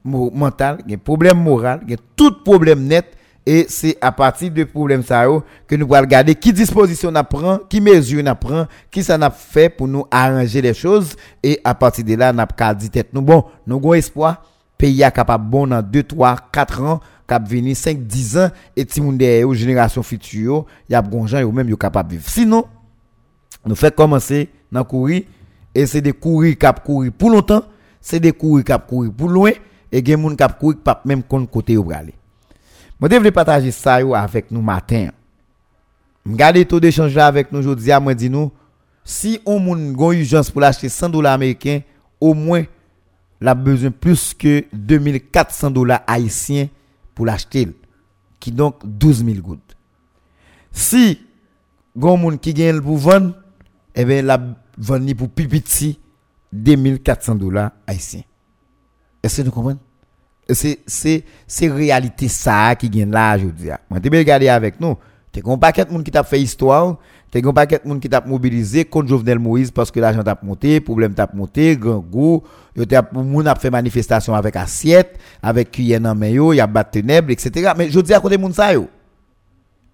mental. 0.05 0.79
Il 0.87 0.93
y 0.93 0.95
a 0.95 0.99
problème 0.99 1.43
moral. 1.43 1.81
Il 1.85 1.91
y 1.91 1.95
a 1.95 1.99
tout 2.17 2.43
problème 2.45 2.85
net. 2.87 3.17
Et 3.47 3.67
c'est 3.69 3.97
à 4.03 4.13
partir 4.13 4.51
de 4.51 4.65
problème 4.65 5.03
ça 5.03 5.25
que 5.67 5.75
nous 5.75 5.95
allons 5.95 6.05
regarder 6.05 6.35
qui 6.35 6.53
disposition 6.53 7.11
on 7.15 7.25
prend 7.25 7.59
qui 7.71 7.81
mesure 7.81 8.23
on 8.27 8.35
prend 8.35 8.67
qui 8.91 9.03
ça 9.03 9.17
n'a 9.17 9.31
fait 9.31 9.71
pour 9.71 9.89
nous 9.89 10.05
arranger 10.11 10.61
les 10.61 10.75
choses. 10.75 11.17
Et 11.43 11.59
à 11.65 11.75
partir 11.75 12.05
de 12.05 12.15
là 12.15 12.33
n'a 12.33 12.47
pas 12.47 12.75
dit 12.75 12.91
tête 12.91 13.09
nous. 13.15 13.23
Bon 13.23 13.45
nous 13.67 13.77
avons 13.77 13.95
espoir. 13.95 14.45
Pays 14.77 15.03
a 15.03 15.11
capable 15.11 15.49
bon 15.49 15.67
dans 15.67 15.83
2 15.83 16.03
3 16.03 16.37
4 16.53 16.83
ans 16.83 17.01
cap 17.27 17.49
venir 17.49 17.75
5 17.75 17.99
10 18.07 18.39
ans. 18.39 18.51
Et 18.77 18.87
moun 18.99 19.17
derrière 19.17 19.41
yo, 19.43 19.55
génération 19.55 20.03
future 20.03 20.67
y 20.89 20.95
a 20.95 21.01
bon 21.01 21.27
gens 21.27 21.51
même 21.51 21.75
capable 21.77 22.11
vivre. 22.11 22.29
Sinon 22.29 22.67
nous 23.65 23.75
fait 23.75 23.95
commencer 23.95 24.51
dans 24.71 24.85
courir 24.85 25.23
et 25.75 25.87
c'est 25.87 26.01
des 26.01 26.13
courir 26.13 26.57
cap 26.59 26.85
courir 26.85 27.13
pour 27.13 27.31
longtemps 27.31 27.65
c'est 28.01 28.21
des 28.21 28.33
courir 28.33 28.65
cap 28.65 28.87
courir 28.87 29.13
pour 29.13 29.29
loin 29.29 29.53
et 29.93 30.05
gen 30.05 30.21
moun 30.21 30.37
cap 30.37 30.59
courir 30.59 30.79
pas 30.83 31.01
même 31.05 31.23
compte 31.23 31.51
côté 31.51 31.75
yo 31.75 31.91
aller. 31.93 32.15
Moi 32.99 33.09
devrais 33.09 33.31
partager 33.31 33.71
ça 33.71 33.95
avec 33.95 34.51
nous 34.51 34.63
matin. 34.63 35.09
Regardez 36.27 36.65
taux 36.67 36.81
d'échange 36.81 37.15
là 37.15 37.27
avec 37.27 37.51
nous 37.51 37.61
aujourd'hui 37.61 37.91
moi 38.01 38.15
dit 38.15 38.31
nous 38.31 38.51
si 39.05 39.41
on 39.47 39.59
moun 39.59 39.93
gon 39.93 40.13
urgence 40.13 40.51
pour 40.51 40.61
l'acheter 40.61 40.89
100 40.89 41.09
dollars 41.09 41.33
américains 41.35 41.81
au 42.21 42.35
moins 42.35 42.65
la 43.41 43.55
besoin 43.55 43.91
plus 43.91 44.35
que 44.35 44.65
2400 44.73 45.71
dollars 45.71 46.03
haïtiens 46.07 46.69
pour 47.15 47.27
l'acheter 47.27 47.69
qui 48.39 48.53
donc 48.53 48.77
12 48.85 49.25
000 49.25 49.39
gouttes. 49.41 49.77
Si 50.73 51.21
gon 51.97 52.17
moun 52.17 52.39
qui 52.39 52.55
gagne 52.55 52.81
pour 52.81 52.99
vendre 52.99 53.35
eh 53.95 54.05
ben 54.05 54.25
la 54.25 54.39
vendre 54.81 55.13
pour 55.15 55.29
petit 55.29 56.01
2400 56.53 57.35
dollars 57.37 57.71
haïtiens. 57.87 58.23
Est-ce 59.23 59.43
que 59.43 59.47
vous 59.47 59.53
comprenez 59.53 59.79
c'est 60.49 60.81
c'est 61.47 61.69
réalité 61.69 62.27
ça 62.27 62.75
qui 62.75 62.91
gagne 62.91 63.11
là 63.11 63.37
aujourd'hui 63.37 63.71
moi 63.89 64.01
t'es 64.01 64.11
bien 64.11 64.19
regarder 64.19 64.49
avec 64.49 64.81
nous. 64.81 64.97
T'es 65.31 65.43
un 65.45 65.57
paquet 65.57 65.85
de 65.85 65.93
monde 65.93 66.03
qui 66.03 66.11
t'a 66.11 66.25
fait 66.25 66.41
histoire. 66.41 66.97
T'es 67.31 67.47
un 67.47 67.53
paquet 67.53 67.81
de 67.85 67.89
monde 67.89 68.01
qui 68.01 68.09
t'a 68.09 68.21
mobilisé 68.21 68.85
contre 68.85 69.11
Jovenel 69.11 69.39
Moïse 69.39 69.71
parce 69.71 69.93
que 69.93 70.01
l'argent 70.01 70.25
t'a 70.25 70.37
monté 70.43 70.81
problème 70.81 71.15
t'a 71.15 71.29
monté 71.33 71.77
grand 71.77 71.99
goût. 71.99 72.43
Yo 72.75 72.85
t'a 72.85 73.09
moun 73.13 73.47
a 73.47 73.55
fait 73.55 73.71
manifestation 73.71 74.35
avec 74.35 74.57
assiette 74.57 75.21
avec 75.41 75.71
cuillère 75.71 76.01
dans 76.01 76.17
main 76.17 76.29
yo 76.29 76.53
y 76.53 76.61
a 76.61 76.67
battre 76.67 76.93
ténèbres 76.93 77.31
etc 77.31 77.73
mais 77.77 77.91
je 77.91 78.01
dis 78.01 78.15
à 78.15 78.19
côté 78.19 78.37
moun 78.37 78.53
ça 78.53 78.73
yo. 78.73 78.89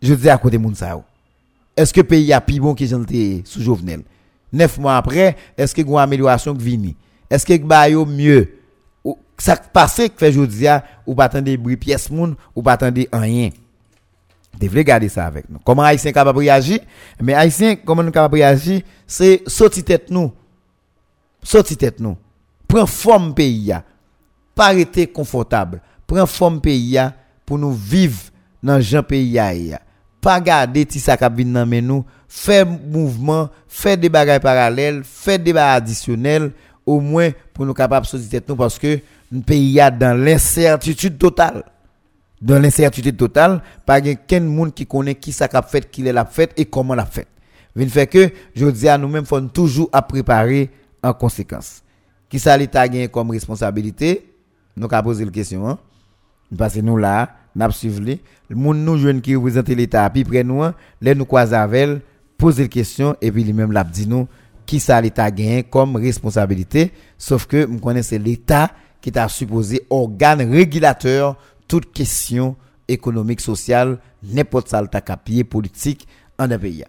Je 0.00 0.14
dis 0.14 0.30
à 0.30 0.38
côté 0.38 0.56
moun 0.56 0.74
ça 0.74 0.90
yo. 0.90 1.02
Est-ce 1.76 1.92
que 1.92 2.00
pays 2.00 2.32
a 2.32 2.40
plus 2.40 2.60
bon 2.60 2.74
que 2.74 2.86
j'en 2.86 3.02
sous 3.44 3.60
Jovenel? 3.60 4.04
Neuf 4.56 4.78
mois 4.78 4.96
après 4.96 5.36
est-ce 5.56 5.74
que 5.74 5.82
une 5.82 5.98
amélioration 5.98 6.54
qui 6.54 6.64
vini 6.64 6.96
est-ce 7.28 7.44
que 7.44 7.56
ba 7.58 7.88
yo 7.88 8.06
mieux? 8.06 8.58
Ou- 9.04 9.18
ça 9.38 9.56
passé 9.56 10.08
que 10.08 10.18
fait 10.18 10.32
jodia 10.32 10.84
ou 11.06 11.14
pas 11.14 11.24
attendre 11.24 11.54
bruit 11.56 11.76
pièce 11.76 12.10
moun 12.10 12.36
ou 12.54 12.62
pas 12.62 12.72
attendre 12.72 13.02
rien. 13.12 13.50
Devez 14.58 14.84
garder 14.84 15.08
ça 15.08 15.26
avec 15.26 15.50
nous. 15.50 15.58
Comment 15.64 15.82
haïtien 15.82 16.12
capable 16.12 16.38
réagir? 16.38 16.78
Mais 17.20 17.34
haïtien 17.34 17.76
comment 17.76 18.02
nous 18.02 18.10
capable 18.10 18.36
réagir? 18.36 18.82
C'est 19.06 19.42
sortir 19.46 19.84
tête 19.84 20.10
nous. 20.10 20.32
Sortir 21.42 21.76
tête 21.76 22.00
nous. 22.00 22.16
Prend 22.66 22.86
forme 22.86 23.34
pays 23.34 23.66
ya 23.66 23.84
pas 24.54 24.68
rester 24.68 25.06
confortable. 25.06 25.80
Prend 26.06 26.26
forme 26.26 26.60
pays 26.60 26.92
ya 26.92 27.12
pour 27.44 27.58
nous 27.58 27.72
vivre 27.72 28.20
dans 28.62 28.80
Jean 28.80 29.02
pays 29.02 29.38
pas 30.20 30.40
garder 30.40 30.84
ti 30.86 30.98
ça 30.98 31.16
vinn 31.28 31.52
nan 31.52 31.68
men 31.68 31.86
nous 31.86 32.04
faire 32.28 32.66
mouvement 32.66 33.48
faire 33.68 33.96
des 33.96 34.08
bagages 34.08 34.40
parallèles 34.40 35.02
faire 35.04 35.38
des 35.38 35.52
bagages 35.52 35.78
additionnels 35.78 36.52
au 36.84 37.00
moins 37.00 37.30
pour 37.52 37.66
nous 37.66 37.74
capable 37.74 38.06
sortir 38.06 38.28
tête 38.28 38.48
nous 38.48 38.56
parce 38.56 38.78
que 38.78 38.98
le 39.32 39.40
pays 39.40 39.80
dans 39.98 40.16
l'incertitude 40.16 41.18
totale 41.18 41.64
dans 42.40 42.60
l'incertitude 42.60 43.16
totale, 43.16 43.62
pas 43.84 44.00
quelqu'un 44.00 44.40
monde 44.40 44.74
qui 44.74 44.86
connaît 44.86 45.14
qui 45.14 45.32
ça 45.32 45.48
qu'a 45.48 45.62
fait, 45.62 45.90
qui 45.90 46.02
l'a 46.02 46.24
fait 46.24 46.52
et 46.56 46.66
comment 46.66 46.94
l'a 46.94 47.06
fait. 47.06 47.26
Vin 47.74 47.88
fait 47.88 48.06
que 48.06 48.30
je 48.54 48.66
dis 48.66 48.88
à 48.88 48.98
nous-mêmes 48.98 49.26
faut 49.26 49.40
toujours 49.40 49.88
à 49.92 50.02
préparer 50.02 50.70
en 51.02 51.12
conséquence. 51.12 51.82
Qui 52.28 52.38
ça 52.38 52.56
l'état 52.56 52.88
gagne 52.88 53.08
comme 53.08 53.30
responsabilité? 53.30 54.32
Nous 54.76 54.88
avons 54.90 55.02
posé 55.04 55.24
la 55.24 55.30
question 55.30 55.68
hein? 55.68 55.78
parce 56.56 56.74
que 56.74 56.80
nous 56.80 56.96
là, 56.96 57.30
n'a 57.54 57.70
suivre 57.70 58.00
les 58.00 58.20
le 58.48 58.54
monde 58.54 58.78
nous 58.78 58.96
jeunes 58.96 59.20
qui 59.20 59.34
représente 59.34 59.68
l'état 59.68 60.08
puis 60.10 60.22
près 60.22 60.44
nous, 60.44 60.62
hein, 60.62 60.74
les 61.00 61.14
nous 61.14 61.26
elle, 61.72 62.00
poser 62.38 62.64
la 62.64 62.68
question 62.68 63.16
et 63.20 63.30
puis 63.30 63.44
lui-même 63.44 63.72
l'a 63.72 63.84
dit 63.84 64.06
nous 64.06 64.28
qui 64.66 64.80
ça 64.80 65.00
l'état 65.00 65.30
gagne 65.30 65.62
comme 65.64 65.96
responsabilité 65.96 66.92
sauf 67.18 67.46
que 67.46 67.66
nous 67.66 67.78
connaissons 67.78 68.18
l'état 68.22 68.70
qui 69.00 69.12
t'a 69.12 69.28
supposé 69.28 69.86
organe 69.90 70.50
régulateur 70.50 71.36
toute 71.68 71.92
question 71.92 72.56
économique, 72.88 73.40
sociale, 73.40 73.98
n'importe 74.22 74.68
ça, 74.68 74.80
le 74.80 74.88
capier 74.88 75.44
politique 75.44 76.06
en 76.38 76.50
un 76.50 76.58
pays. 76.58 76.84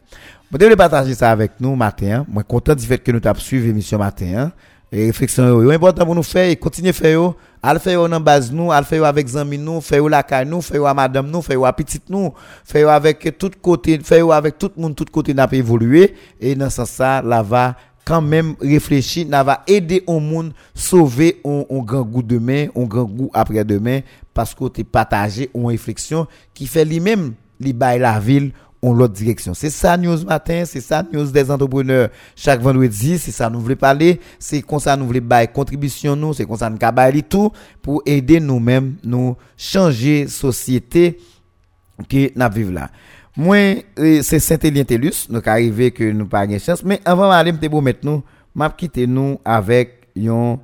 Vous 0.52 0.58
devez 0.58 0.76
partager 0.76 1.14
ça 1.14 1.32
avec 1.32 1.54
nous 1.60 1.76
matin. 1.76 2.26
Moi, 2.30 2.44
content 2.44 2.76
du 2.76 2.86
fait 2.86 3.00
que 3.00 3.12
nous 3.12 3.20
avons 3.24 3.40
suivi 3.40 3.68
l'émission 3.68 3.98
matin. 3.98 4.52
Réflexion, 4.92 5.62
yo, 5.62 5.70
important 5.72 6.06
pour 6.06 6.16
nous 6.16 6.24
faire, 6.24 6.50
et 6.50 6.56
continuer 6.56 6.94
faire, 6.94 7.14
yo. 7.14 7.36
Al 7.62 7.80
faire 7.80 8.08
dans 8.08 8.20
base 8.20 8.52
nous, 8.52 8.72
al 8.72 8.86
faire 8.86 9.00
yo 9.00 9.04
avec 9.04 9.28
zami 9.28 9.58
nous, 9.58 9.82
faire 9.82 10.08
la 10.08 10.24
caille 10.24 10.46
nous, 10.46 10.62
faire 10.62 10.86
à 10.86 10.94
madame 10.94 11.30
nous, 11.30 11.42
faire 11.42 11.64
à 11.66 11.74
petite 11.74 12.10
nous, 12.10 12.34
faire 12.64 12.90
avec 12.90 13.38
tout 13.38 13.52
côté, 13.62 14.00
faire 14.00 14.32
avec 14.32 14.58
tout 14.58 14.72
le 14.76 14.82
monde, 14.82 14.96
tout 14.96 15.06
côté 15.12 15.34
n'a 15.34 15.48
pas 15.48 15.56
évolué. 15.56 16.14
Et 16.40 16.56
dans 16.56 16.70
ce 16.70 16.78
sens 16.78 16.92
ça, 16.92 17.22
là 17.22 17.42
va 17.42 17.76
quand 18.06 18.22
même 18.22 18.56
réfléchir, 18.62 19.28
n'a 19.28 19.44
va 19.44 19.64
aider 19.68 20.04
au 20.08 20.20
monde 20.20 20.54
sauver 20.74 21.42
un 21.44 21.66
grand 21.80 22.04
goût 22.04 22.24
demain, 22.24 22.68
un 22.76 22.84
grand 22.84 23.04
goût 23.04 23.30
après 23.34 23.66
demain 23.66 24.00
parce 24.38 24.54
que 24.54 24.70
tu 24.70 24.84
partagé 24.84 25.50
une 25.56 25.66
réflexion 25.66 26.28
qui 26.54 26.68
fait 26.68 26.86
lui-même 26.86 27.34
li 27.60 27.76
la 27.80 28.20
ville 28.20 28.52
en 28.82 28.94
l'autre 28.94 29.14
direction. 29.14 29.54
C'est 29.54 29.70
ça 29.70 29.98
news 29.98 30.24
matin, 30.26 30.64
c'est 30.66 30.82
ça 30.82 31.04
news 31.12 31.32
des 31.32 31.50
entrepreneurs. 31.50 32.10
Chaque 32.36 32.62
vendredi, 32.62 33.18
c'est 33.18 33.32
ça 33.32 33.50
nous 33.50 33.60
voulons 33.60 33.76
parler, 33.76 34.20
c'est 34.40 34.62
comme 34.62 34.80
ça 34.80 34.96
nous 34.96 35.08
voulons 35.08 35.22
bail 35.24 35.52
contribution 35.52 36.16
nous, 36.16 36.34
c'est 36.34 36.46
comme 36.46 36.58
ça 36.58 36.70
nous 36.70 36.78
bail 36.78 37.24
tout 37.24 37.52
pour 37.82 38.02
aider 38.06 38.40
nous-mêmes 38.40 38.96
nous 39.04 39.36
changer 39.56 40.28
société 40.28 41.18
que 42.08 42.32
nous 42.36 42.54
vivons 42.54 42.74
là. 42.74 42.90
Moi, 43.36 43.84
euh, 44.00 44.22
c'est 44.24 44.40
Saint-Élien 44.40 44.84
Tellus, 44.84 45.28
nous 45.30 45.42
arrivé 45.46 45.92
que 45.92 46.12
nous 46.12 46.26
pas 46.26 46.48
de 46.48 46.58
chance, 46.58 46.84
mais 46.84 47.00
avant 47.06 47.30
d'aller 47.30 47.52
me 47.52 47.82
mettre 47.82 48.00
nous, 48.04 48.24
m'a 48.56 48.70
quitté 48.72 49.06
nous 49.06 49.40
avec 49.46 50.08
yon 50.16 50.60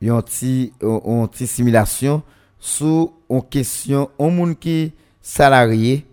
yon 0.00 0.20
petit 0.20 0.72
yon 0.82 1.28
simulation 1.32 2.22
sous 2.58 3.12
une 3.30 3.42
question, 3.42 4.10
un 4.18 4.28
monde 4.28 4.58
qui 4.58 4.92
salarié, 5.22 6.04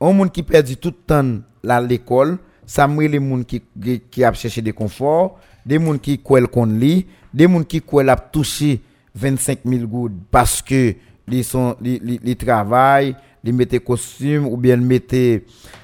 un 0.00 0.12
monde 0.12 0.32
qui 0.32 0.42
perdu 0.42 0.76
tout 0.76 0.90
le 0.90 1.04
temps 1.06 1.38
à 1.68 1.80
l'école, 1.80 2.38
ça 2.66 2.86
me 2.86 3.06
les 3.06 3.18
monde 3.18 3.46
qui 3.46 3.62
qui, 4.10 4.24
a 4.24 4.32
cherché 4.32 4.62
des 4.62 4.72
conforts, 4.72 5.38
des 5.64 5.78
monde 5.78 6.00
qui 6.00 6.18
quoi 6.18 6.40
qu'on 6.46 6.66
lit, 6.66 7.06
des 7.32 7.46
monde 7.46 7.66
qui 7.66 7.80
quoi 7.80 8.08
a 8.08 8.16
touché 8.16 8.80
25 9.14 9.60
000 9.64 9.86
gouttes 9.86 10.12
parce 10.30 10.62
que 10.62 10.94
ils 11.30 11.44
sont 11.44 11.76
les 11.80 12.36
travaillent, 12.36 13.14
li 13.44 13.52
mette 13.52 13.78
costume 13.84 14.46
ou 14.46 14.56
bien 14.56 14.76
li 14.76 14.84
mette 14.84 15.22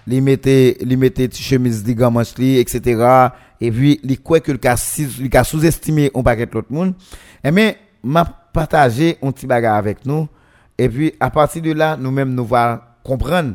li 0.06 0.20
mette 0.20 0.54
li 0.84 0.96
mette 0.96 1.28
ti 1.32 1.42
chemise 1.42 1.84
gamanche 1.84 2.36
li 2.38 2.58
etc. 2.58 3.30
et 3.60 3.70
puis 3.70 4.00
li 4.02 4.18
quoi 4.18 4.40
que 4.40 4.52
le 4.52 4.58
ka 4.58 4.76
sous-estimer 4.76 6.10
on 6.14 6.22
paquet 6.22 6.48
l'autre 6.52 6.72
monde 6.72 6.94
et 7.42 7.50
mais 7.50 7.78
m'a 8.02 8.24
partager 8.24 9.18
un 9.22 9.32
petit 9.32 9.46
bagage 9.46 9.78
avec 9.78 10.04
nous 10.04 10.28
et 10.76 10.88
puis 10.88 11.14
à 11.20 11.30
partir 11.30 11.62
de 11.62 11.72
là 11.72 11.96
nous-mêmes 11.96 12.34
nous 12.34 12.46
va 12.46 12.98
comprendre 13.02 13.54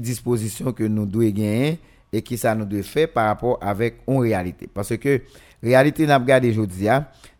disposition 0.00 0.72
que 0.72 0.84
nous 0.84 1.06
devons 1.06 1.24
gagner 1.26 1.78
et 2.12 2.22
qui 2.22 2.38
ça 2.38 2.54
nous 2.54 2.64
doit 2.64 2.82
faire 2.82 3.08
par 3.12 3.26
rapport 3.26 3.58
avec 3.60 3.96
une 4.08 4.20
réalité. 4.20 4.68
Parce 4.72 4.96
que 4.96 5.20
réalité 5.62 6.06
n'a 6.06 6.18
regardé 6.18 6.50
aujourd'hui 6.50 6.86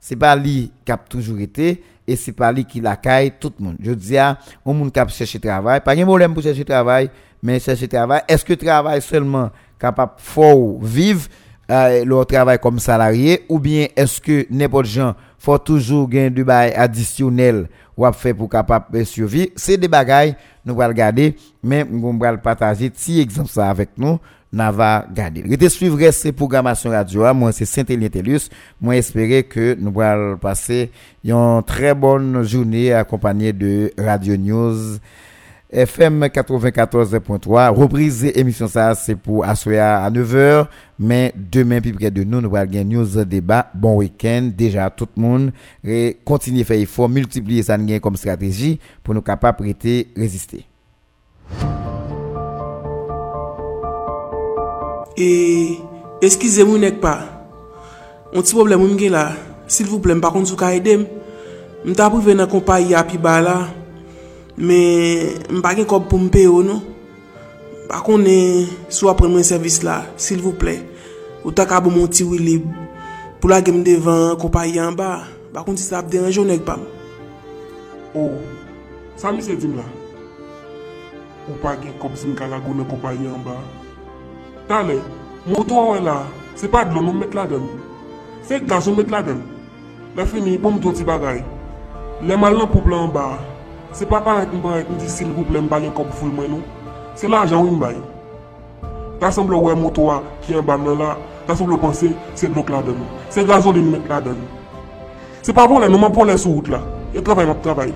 c'est 0.01 0.16
pas 0.16 0.37
lui 0.37 0.70
qui 0.85 0.93
a 0.93 0.97
toujours 0.97 1.39
été 1.41 1.83
et 2.07 2.16
c'est 2.16 2.33
pas 2.33 2.53
lui 2.53 2.65
qui 2.65 2.81
la 2.81 2.97
caille 2.97 3.33
tout 3.39 3.53
le 3.59 3.65
monde. 3.65 3.77
Je 3.81 3.93
dis 3.93 4.16
à 4.16 4.39
on 4.65 4.74
monde 4.74 4.93
qui 4.93 5.01
chercher 5.15 5.41
travail 5.41 5.81
pas 5.81 5.95
de 5.97 6.03
problème 6.05 6.35
pour 6.35 6.43
chercher 6.43 6.65
travail 6.65 7.11
mais 7.43 7.61
chercher 7.61 7.89
travail. 7.89 8.23
Est-ce 8.28 8.45
que 8.45 8.55
travail 8.55 9.01
seulement 9.03 9.51
capable 9.78 10.12
faut 10.19 10.78
vivre 10.83 11.27
euh, 11.70 12.05
leur 12.05 12.27
travail 12.27 12.59
comme 12.61 12.78
salarié 12.78 13.45
ou 13.49 13.59
bien 13.59 13.87
est-ce 13.97 14.20
que 14.20 14.47
n'importe 14.51 14.87
gens 14.87 15.15
faut 15.39 15.59
toujours 15.59 16.09
gagner 16.09 16.31
du 16.31 16.45
bail 16.45 16.73
additionnel 16.74 17.69
ou 17.97 18.05
à 18.05 18.12
faire 18.12 18.35
pour 18.36 18.48
capable 18.48 19.05
survivre 19.05 19.51
c'est 19.56 19.77
des 19.77 19.89
bagailles 19.89 20.36
nous 20.64 20.81
allons 20.81 20.89
regarder 20.89 21.36
mais 21.62 21.85
nous 21.89 22.18
allons 22.23 22.39
partager 22.39 22.90
petit 22.90 23.20
exemple 23.20 23.51
ça 23.51 23.70
avec 23.70 23.90
nous 23.97 24.18
n'a 24.52 24.70
va 24.70 25.06
garder. 25.12 25.43
Restez 25.43 25.68
suivre 25.68 26.10
ces 26.10 26.32
programmation 26.32 26.90
radio. 26.90 27.32
Moi, 27.35 27.52
c'est 27.52 27.64
Saint-Élien 27.64 28.09
Tellus. 28.09 28.48
Moi, 28.81 28.97
espérer 28.97 29.44
que 29.44 29.77
nous 29.78 30.01
allons 30.01 30.39
passer 30.39 30.90
une 31.24 31.62
très 31.66 31.94
bonne 31.94 32.43
journée 32.43 32.93
accompagnée 32.93 33.52
de 33.52 33.93
Radio 33.98 34.36
News. 34.36 34.98
FM 35.72 36.24
94.3, 36.26 37.74
reprise 37.74 38.24
émission 38.34 38.68
ça, 38.68 38.94
c'est 38.94 39.16
pour 39.16 39.44
assurer 39.44 39.80
à 39.80 40.09
9h, 40.10 40.66
mais 40.98 41.32
demain, 41.34 41.80
plus 41.80 41.93
près 41.93 42.10
de 42.10 42.22
nous, 42.22 42.40
nous 42.40 42.55
allons 42.55 42.70
gagner 42.70 42.97
news 42.97 43.24
débat, 43.24 43.68
bon 43.74 43.97
week-end, 43.97 44.51
déjà 44.56 44.88
tout 44.90 45.09
le 45.16 45.22
monde, 45.22 45.52
et 45.84 46.16
continuer 46.24 46.62
à 46.62 46.64
faire 46.64 46.78
effort, 46.78 47.09
multiplier 47.09 47.64
ça 47.64 47.76
comme 48.01 48.16
stratégie 48.16 48.78
pour 49.02 49.14
nous 49.14 49.22
capables 49.22 49.66
de 49.66 50.06
résister. 50.16 50.66
E, 55.16 55.78
eskize 56.20 56.60
mwen 56.68 56.82
ek 56.84 56.98
pa, 57.01 57.14
on 58.36 58.44
ti 58.44 58.52
problem 58.52 58.82
mwen 58.82 58.98
gen 59.01 59.14
la, 59.14 59.30
sil 59.64 59.88
vouple 59.88 60.12
m 60.12 60.20
pa 60.20 60.28
kont 60.34 60.44
sou 60.44 60.60
ka 60.60 60.74
edem, 60.76 61.06
m 61.86 61.94
ta 61.97 62.10
pou 62.12 62.20
ven 62.20 62.44
akompa 62.44 62.76
yi 62.82 62.93
api 62.98 63.16
Men, 64.57 65.37
m 65.53 65.62
pa 65.65 65.74
gen 65.77 65.89
kop 65.89 66.09
pou 66.11 66.20
m 66.20 66.31
peyo 66.33 66.62
nou. 66.65 66.81
Pa 67.87 68.01
konen 68.03 68.66
sou 68.89 69.12
apren 69.12 69.31
mwen 69.31 69.47
servis 69.47 69.83
la, 69.87 70.03
sil 70.19 70.43
vouple. 70.43 70.74
Oh, 70.77 71.51
ou 71.51 71.55
tak 71.55 71.70
abou 71.77 71.95
moun 71.95 72.11
ti 72.11 72.27
wilib. 72.27 72.66
pou 73.41 73.53
la 73.53 73.61
gen 73.62 73.77
m 73.78 73.83
devan, 73.87 74.35
kompayan 74.43 74.97
ba. 74.99 75.28
Pa 75.55 75.62
kon 75.62 75.77
si 75.78 75.85
sa 75.87 76.01
ap 76.01 76.09
deranje 76.11 76.41
ou 76.43 76.49
neg 76.49 76.65
pam. 76.66 76.81
Ou, 78.11 78.41
sa 79.15 79.31
mi 79.31 79.45
se 79.45 79.55
dim 79.55 79.77
la. 79.78 79.85
Ou 81.47 81.55
pa 81.62 81.77
gen 81.78 81.95
kop 82.03 82.16
si 82.19 82.27
m 82.27 82.35
kalago 82.35 82.74
nan 82.74 82.89
kompayan 82.91 83.39
ba. 83.47 83.55
Tane, 84.66 84.99
moutou 85.47 85.93
wè 85.93 86.01
la, 86.03 86.24
se 86.59 86.66
pa 86.73 86.83
dlo 86.89 87.05
nou 87.05 87.15
met 87.15 87.37
la 87.39 87.47
den. 87.47 87.62
Bon, 87.62 87.85
se 88.49 88.59
glas 88.65 88.89
nou 88.91 88.99
met 88.99 89.15
la 89.15 89.23
den. 89.27 89.45
La 90.19 90.27
fini, 90.27 90.57
pou 90.59 90.74
m 90.74 90.83
ti 90.83 91.07
bagay. 91.07 91.45
Le 92.27 92.41
mal 92.41 92.59
nan 92.59 92.73
pou 92.73 92.83
blan 92.83 93.12
ba. 93.15 93.37
Se 93.97 94.05
pa 94.05 94.18
paret 94.20 94.51
mwen 94.52 94.60
paret 94.60 94.89
mwen 94.90 94.98
di 95.01 95.09
sil 95.09 95.31
gouple 95.32 95.60
mba 95.64 95.78
gen 95.81 95.93
kop 95.97 96.10
ful 96.12 96.28
mwen 96.28 96.51
nou. 96.52 96.60
Se 97.16 97.28
la 97.32 97.47
ajan 97.47 97.62
wim 97.64 97.78
bay. 97.81 97.94
Ta 99.20 99.31
semblo 99.32 99.62
wè 99.64 99.73
moto 99.74 100.10
wa 100.10 100.18
ki 100.44 100.52
yon 100.52 100.66
ban 100.68 100.85
nan 100.85 100.98
la. 101.01 101.14
Ta 101.47 101.56
semblo 101.56 101.78
panse 101.81 102.10
se 102.35 102.51
blok 102.52 102.68
la 102.68 102.82
den. 102.85 103.01
Se 103.32 103.40
gazon 103.48 103.73
li 103.73 103.81
met 103.81 104.05
la 104.09 104.20
den. 104.20 104.36
Se 105.40 105.56
pa 105.56 105.64
pou 105.64 105.81
lè 105.81 105.89
nou 105.89 105.97
man 106.02 106.12
pou 106.12 106.28
lè 106.28 106.36
sou 106.36 106.59
wout 106.59 106.68
la. 106.68 106.82
E 107.16 107.24
travay 107.24 107.48
map 107.48 107.64
travay. 107.64 107.94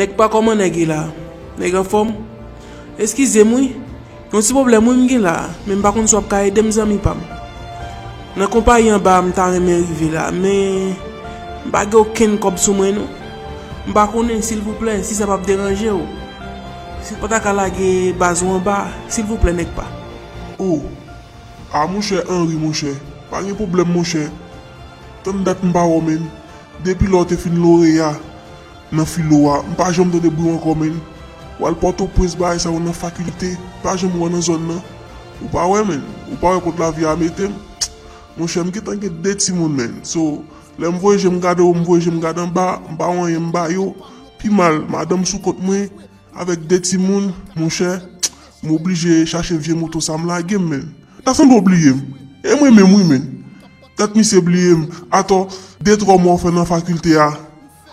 Nèk 0.00 0.16
pa 0.16 0.32
koman 0.32 0.56
nèk 0.56 0.80
e 0.80 0.88
la? 0.88 1.02
Nèk 1.60 1.82
an 1.82 1.84
fòm? 1.84 2.16
Eskize 2.96 3.44
mwen? 3.44 3.85
Yon 4.32 4.42
ti 4.42 4.54
problem 4.56 4.88
mwen 4.88 5.04
mge 5.04 5.20
la, 5.22 5.36
men 5.66 5.82
bakon 5.84 6.08
sou 6.10 6.18
ap 6.18 6.30
ka 6.30 6.42
edem 6.46 6.72
zami 6.74 6.98
pam. 7.02 7.20
Nan 8.36 8.50
kompa 8.52 8.80
yon 8.82 8.98
ba 9.02 9.20
mta 9.22 9.50
reme 9.52 9.78
rive 9.84 10.10
la, 10.14 10.30
men 10.34 10.96
mba 11.68 11.86
ou 11.94 12.10
ken 12.16 12.34
kob 12.40 12.58
sou 12.58 12.74
mwen 12.74 12.98
nou. 12.98 13.16
Mbakonen, 13.86 14.42
sil 14.42 14.58
vouple, 14.66 14.98
si 15.06 15.14
sa 15.14 15.28
pap 15.30 15.44
deranje 15.46 15.92
ou. 15.94 16.02
Si 17.06 17.14
pata 17.22 17.38
ka 17.38 17.52
lage 17.54 18.10
bazou 18.18 18.56
an 18.56 18.64
ba, 18.64 18.88
sil 19.06 19.28
vouple 19.28 19.52
nek 19.54 19.70
pa. 19.78 19.84
Ou, 20.58 20.82
a 21.70 21.84
ah, 21.84 22.00
chè 22.02 22.18
Henry 22.26 22.58
monshe, 22.58 22.96
pa 23.30 23.44
gen 23.46 23.54
problem 23.54 23.92
monshe. 23.94 24.26
Ten 25.22 25.44
dat 25.46 25.62
mba 25.62 25.86
wò 25.86 26.00
men, 26.02 26.26
depi 26.82 27.06
lò 27.06 27.22
te 27.24 27.38
fin 27.38 27.54
lò 27.62 27.78
re 27.84 27.92
ya, 27.94 28.10
nan 28.90 29.06
filo 29.06 29.44
wa, 29.46 29.62
mpa 29.62 29.92
jom 29.94 30.10
te 30.10 30.18
de 30.18 30.34
bou 30.34 30.50
an 30.50 30.58
komen. 30.58 30.98
Wal 31.60 31.76
poto 31.80 32.04
pres 32.12 32.36
bay 32.36 32.58
sa 32.60 32.68
ou 32.68 32.80
nan 32.82 32.92
fakulte, 32.96 33.54
pa 33.80 33.96
jem 33.96 34.12
wè 34.20 34.28
nan 34.28 34.42
zon 34.44 34.66
nan. 34.68 34.82
Ou 35.40 35.48
pa 35.52 35.64
wè 35.68 35.82
men, 35.88 36.02
ou 36.28 36.36
pa 36.40 36.52
wè 36.52 36.60
kont 36.64 36.80
la 36.80 36.90
vi 36.92 37.06
a 37.08 37.14
metem. 37.16 37.54
Mwen 38.36 38.50
chèm 38.52 38.72
ki 38.72 38.82
tanke 38.84 39.08
det 39.24 39.40
si 39.44 39.54
moun 39.56 39.72
men. 39.72 39.94
So, 40.04 40.42
lè 40.76 40.90
m 40.92 40.98
voye 41.00 41.20
jem 41.22 41.38
gade 41.40 41.64
ou 41.64 41.72
m 41.76 41.84
voye 41.86 42.04
jem 42.04 42.20
gade 42.20 42.44
mba, 42.50 42.76
mba 42.92 43.08
wè 43.22 43.38
mba 43.40 43.70
yo. 43.72 43.94
Pi 44.36 44.52
mal, 44.52 44.82
madam 44.92 45.24
sou 45.24 45.40
kont 45.44 45.62
mwen, 45.64 45.88
avèk 46.36 46.84
si 46.84 47.00
moun, 47.00 47.32
mwen 47.54 47.72
chè, 47.72 47.96
m 48.60 48.74
oblije 48.76 49.24
chache 49.24 49.56
vie 49.56 49.74
moto 49.74 50.00
sa 50.04 50.18
m 50.20 50.28
la 50.28 50.42
gem 50.44 50.68
men. 50.68 50.84
Tasan 51.24 51.48
do 51.48 51.56
obliye 51.56 51.94
m, 51.96 52.04
e 52.44 52.60
mwen 52.60 52.76
men 52.76 52.90
mwen 52.92 53.08
men. 53.08 53.24
Tat 53.96 54.12
mi 54.12 54.24
se 54.28 54.42
bliye 54.44 54.76
m, 54.76 54.84
ato, 55.08 55.46
detro 55.80 56.18
mwen 56.20 56.36
fè 56.36 56.52
nan 56.52 56.68
fakulte 56.68 57.16
ya. 57.16 57.32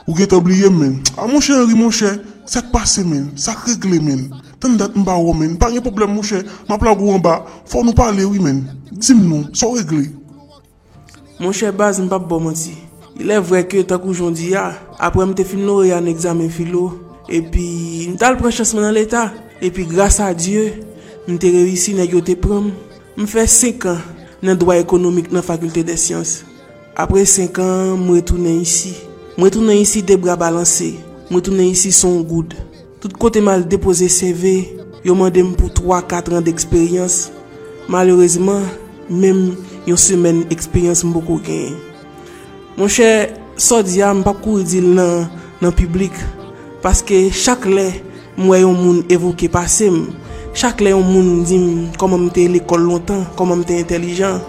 Ou 0.04 0.20
get 0.20 0.36
obliye 0.36 0.68
men. 0.68 1.00
A 1.16 1.32
mwen 1.32 1.40
chè, 1.40 1.56
ri 1.64 1.80
mwen 1.80 1.96
chè. 1.96 2.12
Sak 2.46 2.72
pase 2.74 3.06
men, 3.08 3.30
sak 3.40 3.64
regle 3.70 4.02
men, 4.04 4.26
ten 4.60 4.76
dat 4.76 4.96
mba 5.00 5.16
ou 5.16 5.32
men, 5.38 5.56
pa 5.56 5.70
nye 5.72 5.80
problem 5.84 6.18
mouche, 6.18 6.42
ma 6.68 6.76
plag 6.80 7.00
ou 7.00 7.14
anba, 7.16 7.38
fò 7.70 7.86
nou 7.86 7.96
pale 7.96 8.26
ou 8.28 8.36
men, 8.44 8.66
dim 8.92 9.22
nou, 9.24 9.48
so 9.56 9.72
regle. 9.78 10.10
Mouche 11.40 11.72
baz 11.72 12.02
mba 12.04 12.20
bo 12.20 12.42
oti, 12.52 12.76
ilè 13.16 13.40
vre 13.40 13.64
ke 13.72 13.86
takou 13.88 14.12
jondi 14.12 14.52
ya, 14.52 14.74
apre 15.00 15.24
mte 15.30 15.46
fin 15.48 15.64
nou 15.64 15.86
re 15.86 15.94
an 15.96 16.10
examen 16.12 16.52
filo, 16.52 16.90
epi 17.32 18.10
mta 18.12 18.34
l 18.34 18.42
pren 18.42 18.52
chasman 18.52 18.90
an 18.90 18.98
l'Etat, 18.98 19.40
epi 19.64 19.88
grasa 19.88 20.28
a 20.28 20.36
Diyo, 20.36 20.68
mte 21.28 21.48
rewisi 21.48 21.96
nan 21.96 22.12
yo 22.12 22.20
te 22.20 22.36
prom, 22.36 22.74
mfe 23.16 23.48
5 23.48 23.88
an 23.88 24.04
nan 24.44 24.60
doa 24.60 24.76
ekonomik 24.84 25.32
nan 25.32 25.46
fakulte 25.48 25.86
de 25.88 25.96
siyans. 25.96 26.42
Apre 27.00 27.24
5 27.24 27.64
an, 27.64 28.04
mretounen 28.04 28.60
isi, 28.62 28.92
mretounen 29.40 29.80
isi 29.80 30.04
debra 30.04 30.36
balanse, 30.36 30.92
mwen 31.30 31.44
tounen 31.44 31.70
yisi 31.70 31.92
son 31.96 32.22
goud. 32.28 32.56
Tout 33.04 33.14
kote 33.20 33.42
mal 33.44 33.66
depose 33.68 34.08
CV, 34.08 34.70
yo 35.04 35.16
mandem 35.20 35.52
pou 35.58 35.68
3-4 35.68 36.38
an 36.38 36.46
d'eksperyans. 36.46 37.28
Malerezman, 37.92 38.64
menm 39.10 39.58
yon 39.90 40.00
semen 40.00 40.44
eksperyans 40.54 41.04
mboko 41.08 41.38
gen. 41.44 41.76
Mwen 42.78 42.92
chè, 42.92 43.10
so 43.60 43.82
diya 43.84 44.14
m 44.16 44.24
pap 44.26 44.40
kou 44.44 44.64
idil 44.64 44.88
nan, 44.96 45.28
nan 45.60 45.76
publik, 45.76 46.16
paske 46.84 47.26
chak 47.36 47.68
le 47.68 47.90
mwen 48.40 48.64
yon 48.64 48.80
moun 48.80 49.06
evoke 49.14 49.52
pasem. 49.52 50.06
Chak 50.56 50.80
le 50.86 50.96
yon 50.96 51.08
moun 51.08 51.44
dim 51.50 51.70
koman 52.00 52.30
mte 52.30 52.48
l'ekol 52.56 52.88
lontan, 52.88 53.26
koman 53.36 53.62
mte 53.62 53.84
intelijan. 53.84 54.40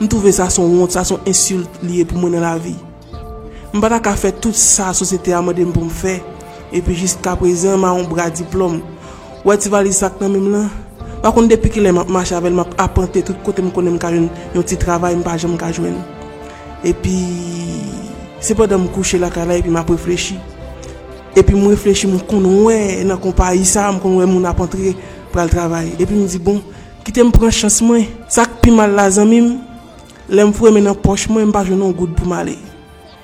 M 0.00 0.08
touve 0.08 0.32
sa 0.32 0.48
son 0.48 0.72
wont, 0.72 0.88
sa 0.88 1.04
son 1.04 1.20
insult 1.28 1.82
liye 1.84 2.06
pou 2.08 2.16
mwen 2.16 2.38
nan 2.38 2.48
la 2.48 2.56
vi. 2.56 2.78
Mba 3.70 3.86
ta 3.86 4.00
ka 4.02 4.16
fè 4.18 4.32
tout 4.34 4.56
sa 4.56 4.88
sosete 4.96 5.30
a 5.30 5.38
mwen 5.38 5.54
dem 5.54 5.68
pou 5.70 5.86
m 5.86 5.90
fè. 5.94 6.16
Epi 6.74 6.94
jiska 6.98 7.36
prezen 7.38 7.78
ma 7.78 7.92
on 7.94 8.08
bra 8.10 8.26
diplom. 8.30 8.80
Wè 9.46 9.54
ti 9.62 9.70
vali 9.70 9.92
sak 9.94 10.16
nan 10.18 10.32
mèm 10.34 10.48
lan. 10.50 10.64
Bakon 11.22 11.46
depi 11.46 11.70
ki 11.70 11.84
lè 11.84 11.92
m 11.94 12.00
ap 12.02 12.10
ma 12.10 12.24
chavel 12.26 12.56
m 12.56 12.64
ap 12.64 12.72
apante 12.82 13.22
tout 13.22 13.38
kote 13.46 13.62
m 13.62 13.68
konen 13.70 13.94
m 13.94 14.00
kajwen 14.02 14.26
yon 14.56 14.66
ti 14.66 14.78
travay 14.80 15.14
m 15.14 15.22
pa 15.22 15.36
jwen 15.38 15.54
m 15.54 15.60
kajwen. 15.60 16.00
E 16.82 16.90
pi 16.90 17.14
se 18.42 18.56
pa 18.58 18.66
dan 18.66 18.82
m 18.82 18.88
kouche 18.90 19.20
la 19.22 19.30
kala 19.30 19.54
epi 19.60 19.70
m 19.70 19.78
ap 19.78 19.92
reflechi. 19.94 20.34
E 21.38 21.44
pi 21.46 21.54
m 21.54 21.68
reflechi 21.70 22.10
m 22.10 22.18
konon 22.26 22.64
wè 22.66 23.04
nan 23.06 23.22
kompa 23.22 23.52
yisa 23.54 23.86
m 23.92 24.02
konon 24.02 24.24
wè 24.24 24.26
moun 24.32 24.50
apantre 24.50 24.96
pral 25.30 25.52
travay. 25.52 25.92
E 25.94 26.02
pi 26.02 26.18
m 26.18 26.26
di 26.26 26.42
bon 26.42 26.58
kite 27.06 27.22
m 27.22 27.30
pran 27.30 27.54
chans 27.54 27.78
mwen. 27.86 28.02
Sak 28.26 28.58
pi 28.64 28.74
mal 28.74 28.98
la 28.98 29.06
zanmim. 29.14 29.60
Lè 30.26 30.42
m 30.42 30.50
fwe 30.58 30.74
men 30.74 30.90
nan 30.90 30.98
poch 30.98 31.30
mwen 31.30 31.52
m 31.52 31.54
pa 31.54 31.62
jwen 31.62 31.78
nan 31.78 31.94
gout 31.94 32.18
pou 32.18 32.26
m 32.26 32.34
ale. 32.34 32.58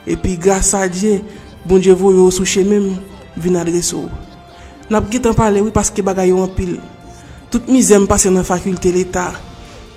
epi 0.07 0.37
grasa 0.41 0.87
diye, 0.89 1.21
bon 1.67 1.83
diye 1.83 1.95
vou 1.95 2.15
yo 2.15 2.31
sou 2.31 2.45
souche 2.45 2.65
mèm, 2.67 2.95
vin 3.37 3.59
adreso. 3.61 4.07
Nap 4.91 5.09
git 5.11 5.27
an 5.27 5.35
pale 5.35 5.63
wè 5.65 5.73
paske 5.75 6.05
bagay 6.07 6.31
yo 6.31 6.41
an 6.45 6.53
pil. 6.55 6.77
Tout 7.51 7.67
mi 7.67 7.79
mizèm 7.81 8.07
pase 8.07 8.31
nan 8.31 8.47
fakulte 8.47 8.91
l'Etat. 8.95 9.35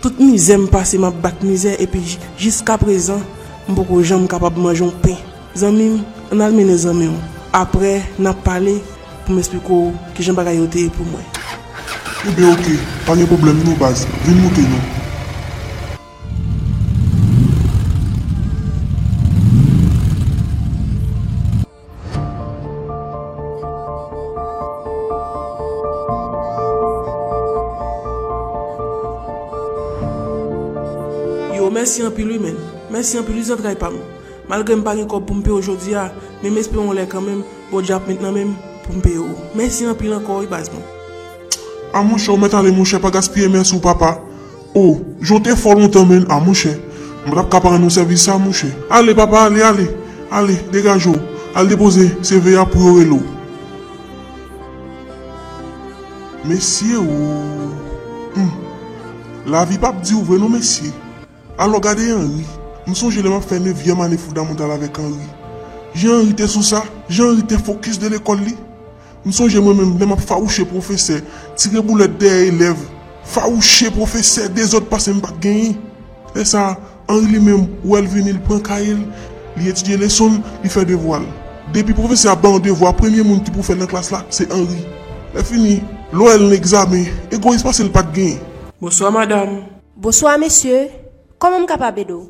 Tout 0.02 0.20
mizèm 0.22 0.68
pase 0.72 0.98
map 1.02 1.18
bak 1.22 1.42
mizè, 1.44 1.76
epi 1.82 2.02
jiska 2.40 2.78
prezan, 2.82 3.24
mboko 3.68 4.04
jèm 4.04 4.28
kapab 4.30 4.58
manjon 4.58 4.94
pe. 5.04 5.16
Zanmim, 5.58 6.00
an 6.32 6.46
almene 6.46 6.78
zanmim. 6.78 7.18
Apre, 7.54 8.00
nap 8.20 8.44
pale, 8.46 8.80
pou 9.26 9.38
mespiko 9.38 9.90
ki 10.16 10.30
jèm 10.30 10.38
bagay 10.38 10.62
yo 10.62 10.70
te 10.70 10.88
pou 10.94 11.10
mwen. 11.10 11.26
Ebe 12.30 12.48
ok, 12.54 12.72
pa 13.08 13.18
gen 13.18 13.30
problem 13.32 13.62
nou 13.66 13.78
baz, 13.82 14.08
vin 14.26 14.42
mouten 14.44 14.74
nou. 14.74 14.99
Mersi 31.90 32.06
an 32.06 32.12
pil 32.12 32.40
men. 32.40 32.56
Mersi 32.92 33.18
an 33.18 33.26
pil, 33.26 33.36
li 33.36 33.44
zan 33.44 33.58
tray 33.58 33.76
pam. 33.76 33.96
Malgre 34.50 34.76
m 34.78 34.84
pa 34.86 34.94
gen 34.94 35.08
kop 35.10 35.26
pou 35.26 35.34
m 35.34 35.42
pe 35.42 35.50
ojodi 35.50 35.96
ya, 35.96 36.12
men 36.44 36.54
m 36.54 36.60
espè 36.62 36.78
on 36.78 36.94
lè 36.94 37.08
kanmem, 37.10 37.42
bo 37.72 37.82
jap 37.82 38.06
maintenant 38.06 38.36
men 38.36 38.52
pou 38.84 38.94
m 38.94 39.02
pe 39.02 39.16
yo. 39.16 39.26
Mersi 39.58 39.88
an 39.90 39.98
pil 39.98 40.14
ankor, 40.14 40.44
i 40.46 40.50
bazman. 40.50 40.84
A 41.90 42.04
moun 42.06 42.22
chè, 42.22 42.30
ou 42.30 42.38
met 42.38 42.54
ale 42.54 42.70
moun 42.70 42.86
chè, 42.86 43.02
pa 43.02 43.10
gaspye 43.10 43.50
men 43.50 43.66
sou 43.66 43.82
papa. 43.82 44.20
Oh, 44.78 45.02
jote 45.26 45.58
fol 45.58 45.82
lontan 45.82 46.06
men, 46.06 46.30
a 46.30 46.38
moun 46.38 46.54
chè. 46.54 46.76
Mbrap 47.26 47.50
kapare 47.58 47.82
nou 47.82 47.90
servis 47.90 48.28
sa 48.30 48.38
moun 48.38 48.54
chè. 48.54 48.70
Ale 48.94 49.18
papa, 49.18 49.48
ale, 49.50 49.66
ale. 49.66 49.90
Ale, 50.30 50.62
degaj 50.70 51.10
yo. 51.10 51.18
Ale 51.58 51.74
depose, 51.74 52.06
CV 52.22 52.54
ya 52.54 52.70
pou 52.70 52.94
yore 52.94 53.10
lo. 53.16 53.22
Mesye 56.46 57.02
ou... 57.02 57.74
Hmm. 58.38 58.58
La 59.50 59.66
vi 59.66 59.82
pap 59.82 60.04
di 60.06 60.14
ouvre 60.14 60.38
nou 60.38 60.54
mesye. 60.54 60.94
Alo 61.60 61.80
gade 61.82 62.00
Henry, 62.00 62.46
msonje 62.88 63.20
leman 63.20 63.42
fèmè 63.44 63.74
vyeman 63.76 64.14
e 64.16 64.18
foudan 64.18 64.46
montal 64.48 64.72
avèk 64.72 64.96
Henry. 64.96 65.26
Jè 65.92 66.08
Henry 66.08 66.32
te 66.40 66.46
sou 66.48 66.64
sa, 66.64 66.86
jè 67.12 67.26
Henry 67.26 67.44
te 67.52 67.58
fokus 67.60 67.98
de 68.00 68.08
l'ekol 68.14 68.40
li. 68.46 68.54
Msonje 69.26 69.60
mwen 69.60 69.76
mèm 69.76 69.98
leman 70.00 70.22
fawouche 70.24 70.64
profese, 70.70 71.18
tire 71.60 71.84
bou 71.84 72.00
let 72.00 72.14
de 72.22 72.32
elev. 72.46 72.80
Fawouche 73.28 73.92
profese, 73.92 74.48
de 74.56 74.68
zot 74.72 74.88
pase 74.88 75.12
mbat 75.18 75.36
genyi. 75.44 75.74
E 76.32 76.46
sa, 76.48 76.78
Henry 77.10 77.34
li 77.34 77.44
mèm 77.50 77.68
ou 77.82 78.00
el 78.00 78.08
vini 78.08 78.38
l 78.38 78.40
pren 78.48 78.64
kael, 78.64 79.04
li 79.58 79.68
etidye 79.68 80.00
leson, 80.00 80.40
li 80.64 80.72
fè 80.72 80.86
devoal. 80.88 81.28
Depi 81.76 81.98
profese 81.98 82.32
a 82.32 82.38
ban 82.40 82.56
devoal, 82.64 82.96
premye 82.96 83.28
moun 83.28 83.44
ki 83.44 83.52
pou 83.52 83.68
fè 83.68 83.76
nan 83.76 83.92
klas 83.92 84.14
la, 84.16 84.24
se 84.32 84.48
Henry. 84.48 84.80
Le 85.36 85.44
fini, 85.44 85.76
lo 86.16 86.32
el 86.32 86.48
n 86.48 86.56
examen, 86.56 87.04
egoisme 87.36 87.76
se 87.76 87.84
l 87.84 87.92
pat 87.92 88.16
genyi. 88.16 88.40
Bonsoir 88.80 89.12
madame. 89.12 89.66
Bonsoir 90.00 90.40
mesye. 90.40 91.09
Koman 91.40 91.64
m 91.64 91.68
kapab 91.68 91.98
edo? 91.98 92.28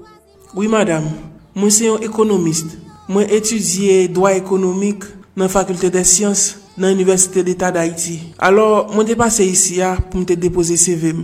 Oui 0.54 0.68
madame, 0.70 1.10
mwen 1.58 1.72
se 1.74 1.88
yon 1.88 2.04
ekonomist. 2.06 2.76
Mwen 3.10 3.26
etudye 3.34 4.04
doa 4.14 4.36
ekonomik 4.38 5.08
nan 5.34 5.50
fakulte 5.50 5.90
de 5.90 6.04
siyans 6.06 6.60
nan 6.78 6.94
Universite 6.94 7.42
d'Etat 7.42 7.74
d'Haïti. 7.74 8.20
Alors, 8.38 8.92
mwen 8.94 9.02
ah, 9.02 9.08
te 9.10 9.16
pase 9.18 9.48
isi 9.50 9.80
ya 9.80 9.96
pou 9.98 10.22
mte 10.22 10.36
te 10.36 10.44
depose 10.44 10.78
CVM. 10.78 11.24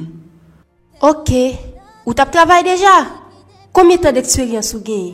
Ok, 0.98 1.30
ou 2.08 2.16
tap 2.18 2.32
travay 2.34 2.66
deja? 2.66 2.94
Komi 3.70 4.00
tan 4.02 4.18
d'eksperyans 4.18 4.72
ou 4.74 4.82
genye? 4.82 5.14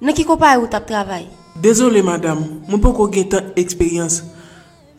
Nan 0.00 0.16
ki 0.16 0.24
kopay 0.24 0.56
ou 0.56 0.70
tap 0.72 0.86
travay? 0.88 1.26
Dezole, 1.60 2.00
madame, 2.06 2.62
mwen 2.64 2.80
pou 2.80 2.96
ko 2.96 3.10
gen 3.12 3.28
tan 3.34 3.50
eksperyans. 3.60 4.22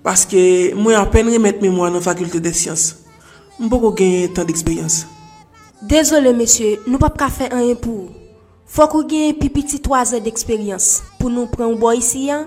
Paske 0.05 0.43
mwen 0.77 1.01
apen 1.01 1.33
remet 1.33 1.65
memwa 1.65 1.89
nan 1.89 2.05
fakulte 2.05 2.37
de 2.37 2.53
siyans. 2.53 2.91
Mwen 3.57 3.73
pou 3.73 3.87
ko 3.87 3.91
gen 3.97 4.29
tan 4.37 4.45
d'eksperyans. 4.45 5.01
Dezole 5.81 6.29
mesye, 6.37 6.75
nou 6.85 7.01
pap 7.01 7.15
ka 7.17 7.27
fe 7.33 7.47
an 7.49 7.63
yon 7.65 7.79
pou. 7.81 8.11
Fok 8.69 8.99
ou 8.99 9.07
gen 9.09 9.33
pipiti 9.39 9.79
3 9.81 10.13
an 10.19 10.21
d'eksperyans 10.21 10.99
pou 11.17 11.33
nou 11.33 11.49
pren 11.49 11.71
ou 11.71 11.79
bo 11.81 11.89
isi 11.97 12.27
yan. 12.27 12.45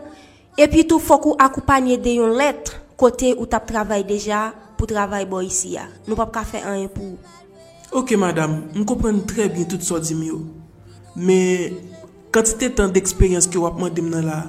Epi 0.54 0.84
tou 0.86 1.02
fok 1.02 1.26
ou 1.32 1.38
akoupanyen 1.42 1.98
de 1.98 2.14
yon 2.20 2.36
letre 2.38 2.78
kote 3.00 3.32
ou 3.34 3.50
tap 3.50 3.66
travay 3.66 4.06
deja 4.06 4.52
pou 4.78 4.86
travay 4.86 5.26
bo 5.26 5.42
isi 5.42 5.74
yan. 5.74 5.90
Nou 6.06 6.14
pap 6.20 6.30
ka 6.38 6.46
fe 6.46 6.62
an 6.62 6.78
yon 6.84 6.94
pou. 6.94 7.18
Ok 7.90 8.14
madame, 8.22 8.68
m 8.70 8.86
kompren 8.86 9.18
tre 9.26 9.50
bien 9.50 9.66
tout 9.66 9.82
so 9.82 9.98
di 9.98 10.14
mi 10.14 10.30
yo. 10.30 10.44
Me, 11.18 11.74
kantite 12.30 12.70
tan 12.78 12.94
d'eksperyans 12.94 13.50
ki 13.50 13.58
wap 13.58 13.82
mandem 13.82 14.14
nan 14.14 14.30
la, 14.30 14.40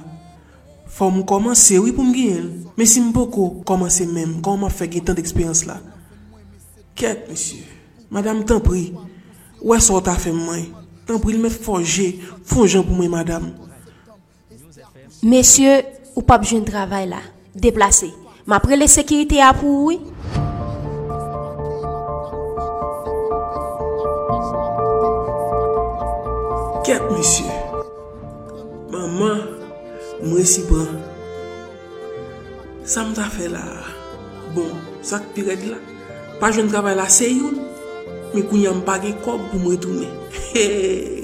fò 0.86 1.10
m 1.10 1.24
komanse 1.26 1.74
wè 1.74 1.88
oui, 1.88 1.96
pou 1.96 2.06
m 2.06 2.14
gen 2.14 2.34
el. 2.38 2.50
Me 2.78 2.86
si 2.86 3.02
m 3.02 3.10
poko 3.14 3.50
komanse 3.66 4.06
menm, 4.06 4.38
kon 4.46 4.62
m 4.62 4.70
ap 4.70 4.78
fe 4.78 4.86
gen 4.94 5.10
tan 5.10 5.18
d'eksperyans 5.18 5.66
la. 5.66 5.82
Ket 6.94 7.26
mesye. 7.26 7.65
Madame, 8.10 8.44
tan 8.44 8.60
pri. 8.64 8.90
Wè 9.62 9.78
so 9.82 10.00
ta 10.04 10.16
fe 10.20 10.32
mwen. 10.34 10.68
Tan 11.06 11.20
pri, 11.22 11.36
l 11.36 11.42
met 11.42 11.54
forje, 11.54 12.12
fonjan 12.46 12.84
pou 12.86 12.96
mwen, 12.98 13.12
madame. 13.12 13.52
Monsieur, 15.22 15.82
ou 16.14 16.22
pas 16.22 16.38
besoin 16.38 16.60
de 16.60 16.70
travail 16.70 17.08
là. 17.08 17.18
Déplacé. 17.54 18.12
Mais 18.46 18.56
après 18.56 18.76
les 18.76 18.86
sécurités 18.86 19.40
à 19.40 19.52
pour 19.52 19.84
oui? 19.84 20.00
Ket, 26.84 27.02
monsieur? 27.10 27.50
Maman, 28.92 29.42
mwen 30.22 30.46
si 30.46 30.62
pran. 30.68 30.86
Sa 32.86 33.02
m 33.02 33.10
ta 33.18 33.26
fe 33.26 33.48
la. 33.50 33.64
Bon, 34.54 34.70
sak 35.02 35.32
piret 35.34 35.64
la. 35.66 35.80
Pa 36.38 36.52
jwen 36.54 36.70
travay 36.70 36.94
la 36.94 37.08
se 37.10 37.26
yon. 37.32 37.56
men 38.34 38.46
kou 38.48 38.58
nyan 38.58 38.82
bagay 38.86 39.14
kob 39.24 39.40
pou 39.50 39.60
mwen 39.62 39.78
tounen. 39.80 40.10
Hey! 40.52 41.22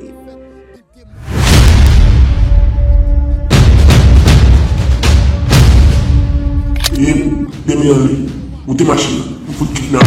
Ye, 7.03 7.15
deme 7.67 7.85
yon 7.89 8.07
li, 8.07 8.19
ou 8.67 8.77
te 8.79 8.87
machin, 8.87 9.23
ou 9.49 9.59
foute 9.59 9.75
kidnap. 9.81 10.07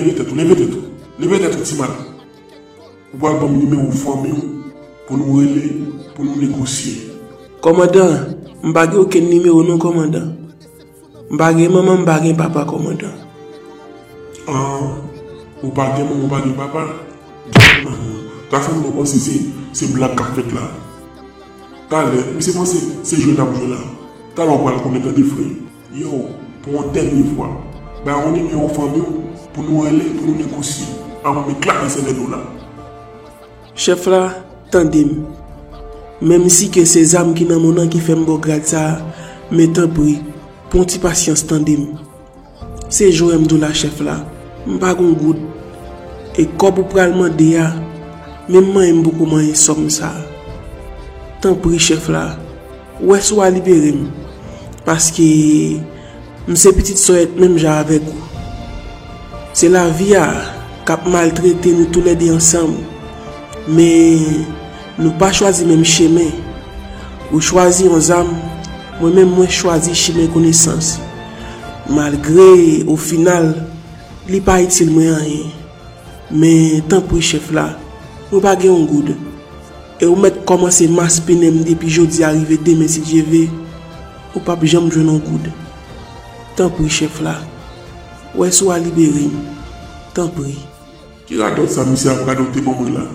leve 0.00 0.14
tèt 0.16 0.30
ou, 0.30 0.36
leve 0.36 0.56
tèt 0.56 0.72
ou, 0.72 0.82
leve 1.20 1.38
tèt 1.40 1.56
ou 1.56 1.64
ti 1.64 1.76
madame. 1.76 2.08
Ou 3.12 3.20
wak 3.24 3.40
bom 3.40 3.52
nime 3.52 3.76
ou 3.76 3.92
fòmè 3.92 4.32
ou, 4.32 4.72
pou 5.06 5.18
nou 5.20 5.40
rele, 5.40 5.84
pou 6.14 6.24
nou 6.24 6.40
negosye. 6.40 7.10
Komandan, 7.60 8.36
mbage 8.62 8.96
ou 8.96 9.08
ken 9.10 9.28
nime 9.28 9.50
ou 9.52 9.64
nou 9.66 9.80
komandan. 9.82 10.32
Mbage 11.30 11.68
maman, 11.68 12.04
mbage 12.04 12.32
papa 12.38 12.64
komandan. 12.64 13.12
An, 14.48 14.56
ah, 14.56 14.84
ou 15.62 15.72
bagè 15.76 16.04
maman, 16.06 16.24
ou 16.24 16.32
bagè 16.32 16.54
papa, 16.56 16.86
diyan 17.52 17.88
nan, 17.90 18.20
ta 18.50 18.62
fèm 18.64 18.80
nou 18.80 18.96
konsi 18.96 19.20
se, 19.20 19.40
se 19.76 19.92
blag 19.94 20.16
kap 20.18 20.32
fèt 20.38 20.54
la. 20.56 20.70
Ta 21.90 22.06
lè, 22.08 22.24
mi 22.36 22.44
se 22.44 22.56
konsi, 22.56 22.86
se 23.04 23.20
jwen 23.20 23.42
ap 23.42 23.52
jwen 23.58 23.74
la. 23.74 23.82
Ta 24.38 24.48
lè 24.48 24.56
ou 24.56 24.64
wak 24.64 24.80
komandan 24.86 25.16
di 25.16 25.26
fri. 25.26 25.50
Yo, 25.98 26.28
pou 26.64 26.80
an 26.80 26.94
ten 26.94 27.10
mi 27.12 27.26
fwa, 27.34 27.50
ba 28.06 28.16
an 28.22 28.32
nime 28.38 28.54
ou 28.56 28.70
fòmè 28.72 29.02
ou, 29.02 29.19
pou 29.54 29.64
nou 29.66 29.86
ele, 29.88 30.12
pou 30.14 30.30
nou 30.30 30.38
negosi, 30.38 30.86
anman 31.24 31.48
mi 31.48 31.56
klak 31.62 31.82
an 31.84 31.90
se 31.90 32.04
le 32.06 32.14
do 32.14 32.28
la. 32.30 32.40
Chef 33.74 34.06
la, 34.10 34.22
tandim, 34.70 35.24
mem 36.22 36.46
si 36.52 36.68
ke 36.72 36.84
se 36.86 37.02
zam 37.12 37.32
ki 37.34 37.48
nan 37.48 37.62
mounan 37.62 37.90
ki 37.90 38.02
fem 38.04 38.22
bo 38.28 38.38
grad 38.42 38.66
sa, 38.68 39.00
me 39.50 39.66
pri, 39.72 40.20
pon 40.70 40.86
ti 40.86 41.00
pasyans 41.02 41.42
tandim. 41.46 41.98
Se 42.88 43.10
jo 43.10 43.30
em 43.34 43.46
do 43.46 43.58
la 43.58 43.72
chef 43.72 44.00
la, 44.00 44.20
mpa 44.66 44.94
goun 44.94 45.14
goud, 45.14 45.38
e 46.38 46.46
kob 46.56 46.78
ou 46.78 46.84
pralman 46.84 47.34
de 47.34 47.54
ya, 47.56 47.70
deya, 47.70 47.84
memman 48.48 48.84
em 48.84 49.02
boko 49.02 49.26
man 49.26 49.50
e 49.50 49.54
som 49.54 49.88
sa. 49.90 50.14
Tan 51.40 51.56
pri 51.58 51.78
chef 51.78 52.08
la, 52.08 52.36
wè 53.00 53.20
sou 53.20 53.42
a 53.42 53.50
libere 53.50 53.94
m, 53.96 54.10
paske 54.86 55.26
mse 56.46 56.74
petit 56.76 56.98
soyet 56.98 57.34
menm 57.38 57.58
ja 57.58 57.80
avek 57.82 58.06
ou. 58.06 58.29
Se 59.60 59.68
la 59.68 59.82
vi 59.92 60.14
a 60.16 60.24
kap 60.88 61.02
maltrete 61.12 61.74
nou 61.76 61.90
tou 61.92 62.00
ledi 62.00 62.30
ansam. 62.32 62.70
Men 63.68 64.22
nou 64.96 65.12
pa 65.20 65.28
chwazi 65.36 65.66
menm 65.68 65.84
cheme. 65.84 66.30
Ou 67.28 67.42
chwazi 67.44 67.90
an 67.92 68.00
zam, 68.00 68.30
mwen 69.02 69.18
menm 69.18 69.34
mwen 69.36 69.52
chwazi 69.52 69.92
cheme 69.92 70.30
konesans. 70.32 70.94
Malgre 71.92 72.86
ou 72.86 72.96
final, 72.96 73.50
li 74.32 74.40
pa 74.48 74.62
itil 74.64 74.94
mwen 74.94 75.12
anye. 75.18 75.44
Men 76.32 76.80
tan 76.88 77.04
pou 77.04 77.20
chef 77.20 77.52
la, 77.52 77.74
mwen 78.30 78.48
pa 78.48 78.56
gen 78.56 78.72
yon 78.72 78.88
goud. 78.88 79.12
E 80.00 80.08
ou 80.08 80.16
met 80.16 80.40
komanse 80.48 80.88
mas 80.88 81.20
penem 81.28 81.60
depi 81.68 81.92
jodi 82.00 82.24
arrive 82.24 82.62
demen 82.64 82.88
si 82.88 83.04
djeve, 83.04 83.50
ou 84.32 84.40
pa 84.40 84.56
pi 84.56 84.72
jam 84.72 84.88
jwen 84.88 85.18
yon 85.18 85.24
goud. 85.28 85.54
Tan 86.56 86.72
pou 86.72 86.88
chef 86.88 87.20
la. 87.20 87.42
Ou 88.34 88.46
sou 88.52 88.70
a 88.70 88.78
libere 88.78 89.26
m, 89.26 89.40
tan 90.14 90.30
pri. 90.34 90.54
Ki 91.26 91.38
radot 91.40 91.70
sa 91.70 91.82
misi 91.86 92.08
ap 92.10 92.22
radot 92.28 92.52
te 92.54 92.62
bon 92.62 92.76
mwen 92.78 92.94
la? 92.94 93.06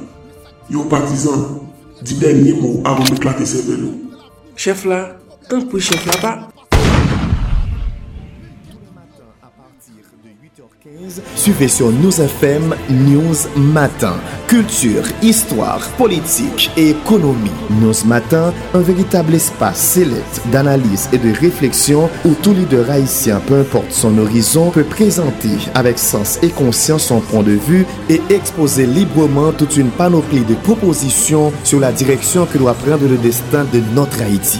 Yo 0.70 0.84
patizan, 0.92 1.62
di 2.02 2.18
denye 2.20 2.56
mou 2.60 2.82
avon 2.84 3.08
me 3.12 3.20
klate 3.20 3.48
se 3.48 3.64
velo. 3.64 3.94
Chef 4.60 4.84
la, 4.86 5.16
tan 5.48 5.64
pri 5.72 5.80
chef 5.80 6.04
la 6.10 6.20
pa, 6.20 6.34
Suivez 11.36 11.68
sur 11.68 11.92
News 11.92 12.22
FM 12.22 12.76
News 12.90 13.36
Matin. 13.56 14.16
Culture, 14.48 15.04
histoire, 15.22 15.88
politique 15.98 16.72
et 16.78 16.92
économie. 16.92 17.52
News 17.82 18.06
Matin, 18.06 18.54
un 18.74 18.80
véritable 18.80 19.36
espace 19.36 19.78
sélect 19.78 20.42
d'analyse 20.52 21.10
et 21.14 21.18
de 21.18 21.32
réflexion 21.32 22.10
où 22.26 22.34
tout 22.42 22.54
leader 22.54 22.90
haïtien, 22.90 23.42
peu 23.46 23.60
importe 23.60 23.92
son 23.92 24.18
horizon, 24.18 24.72
peut 24.72 24.84
présenter 24.84 25.58
avec 25.74 26.00
sens 26.00 26.40
et 26.42 26.50
conscience 26.50 27.06
son 27.06 27.20
point 27.20 27.44
de 27.44 27.52
vue 27.52 27.86
et 28.10 28.22
exposer 28.30 28.86
librement 28.86 29.52
toute 29.52 29.78
une 29.78 29.90
panoplie 29.90 30.46
de 30.46 30.56
propositions 30.56 31.52
sur 31.64 31.80
la 31.80 31.92
direction 31.92 32.46
que 32.46 32.58
doit 32.58 32.74
prendre 32.74 33.08
le 33.08 33.18
destin 33.18 33.66
de 33.72 33.82
notre 33.94 34.22
Haïti. 34.22 34.60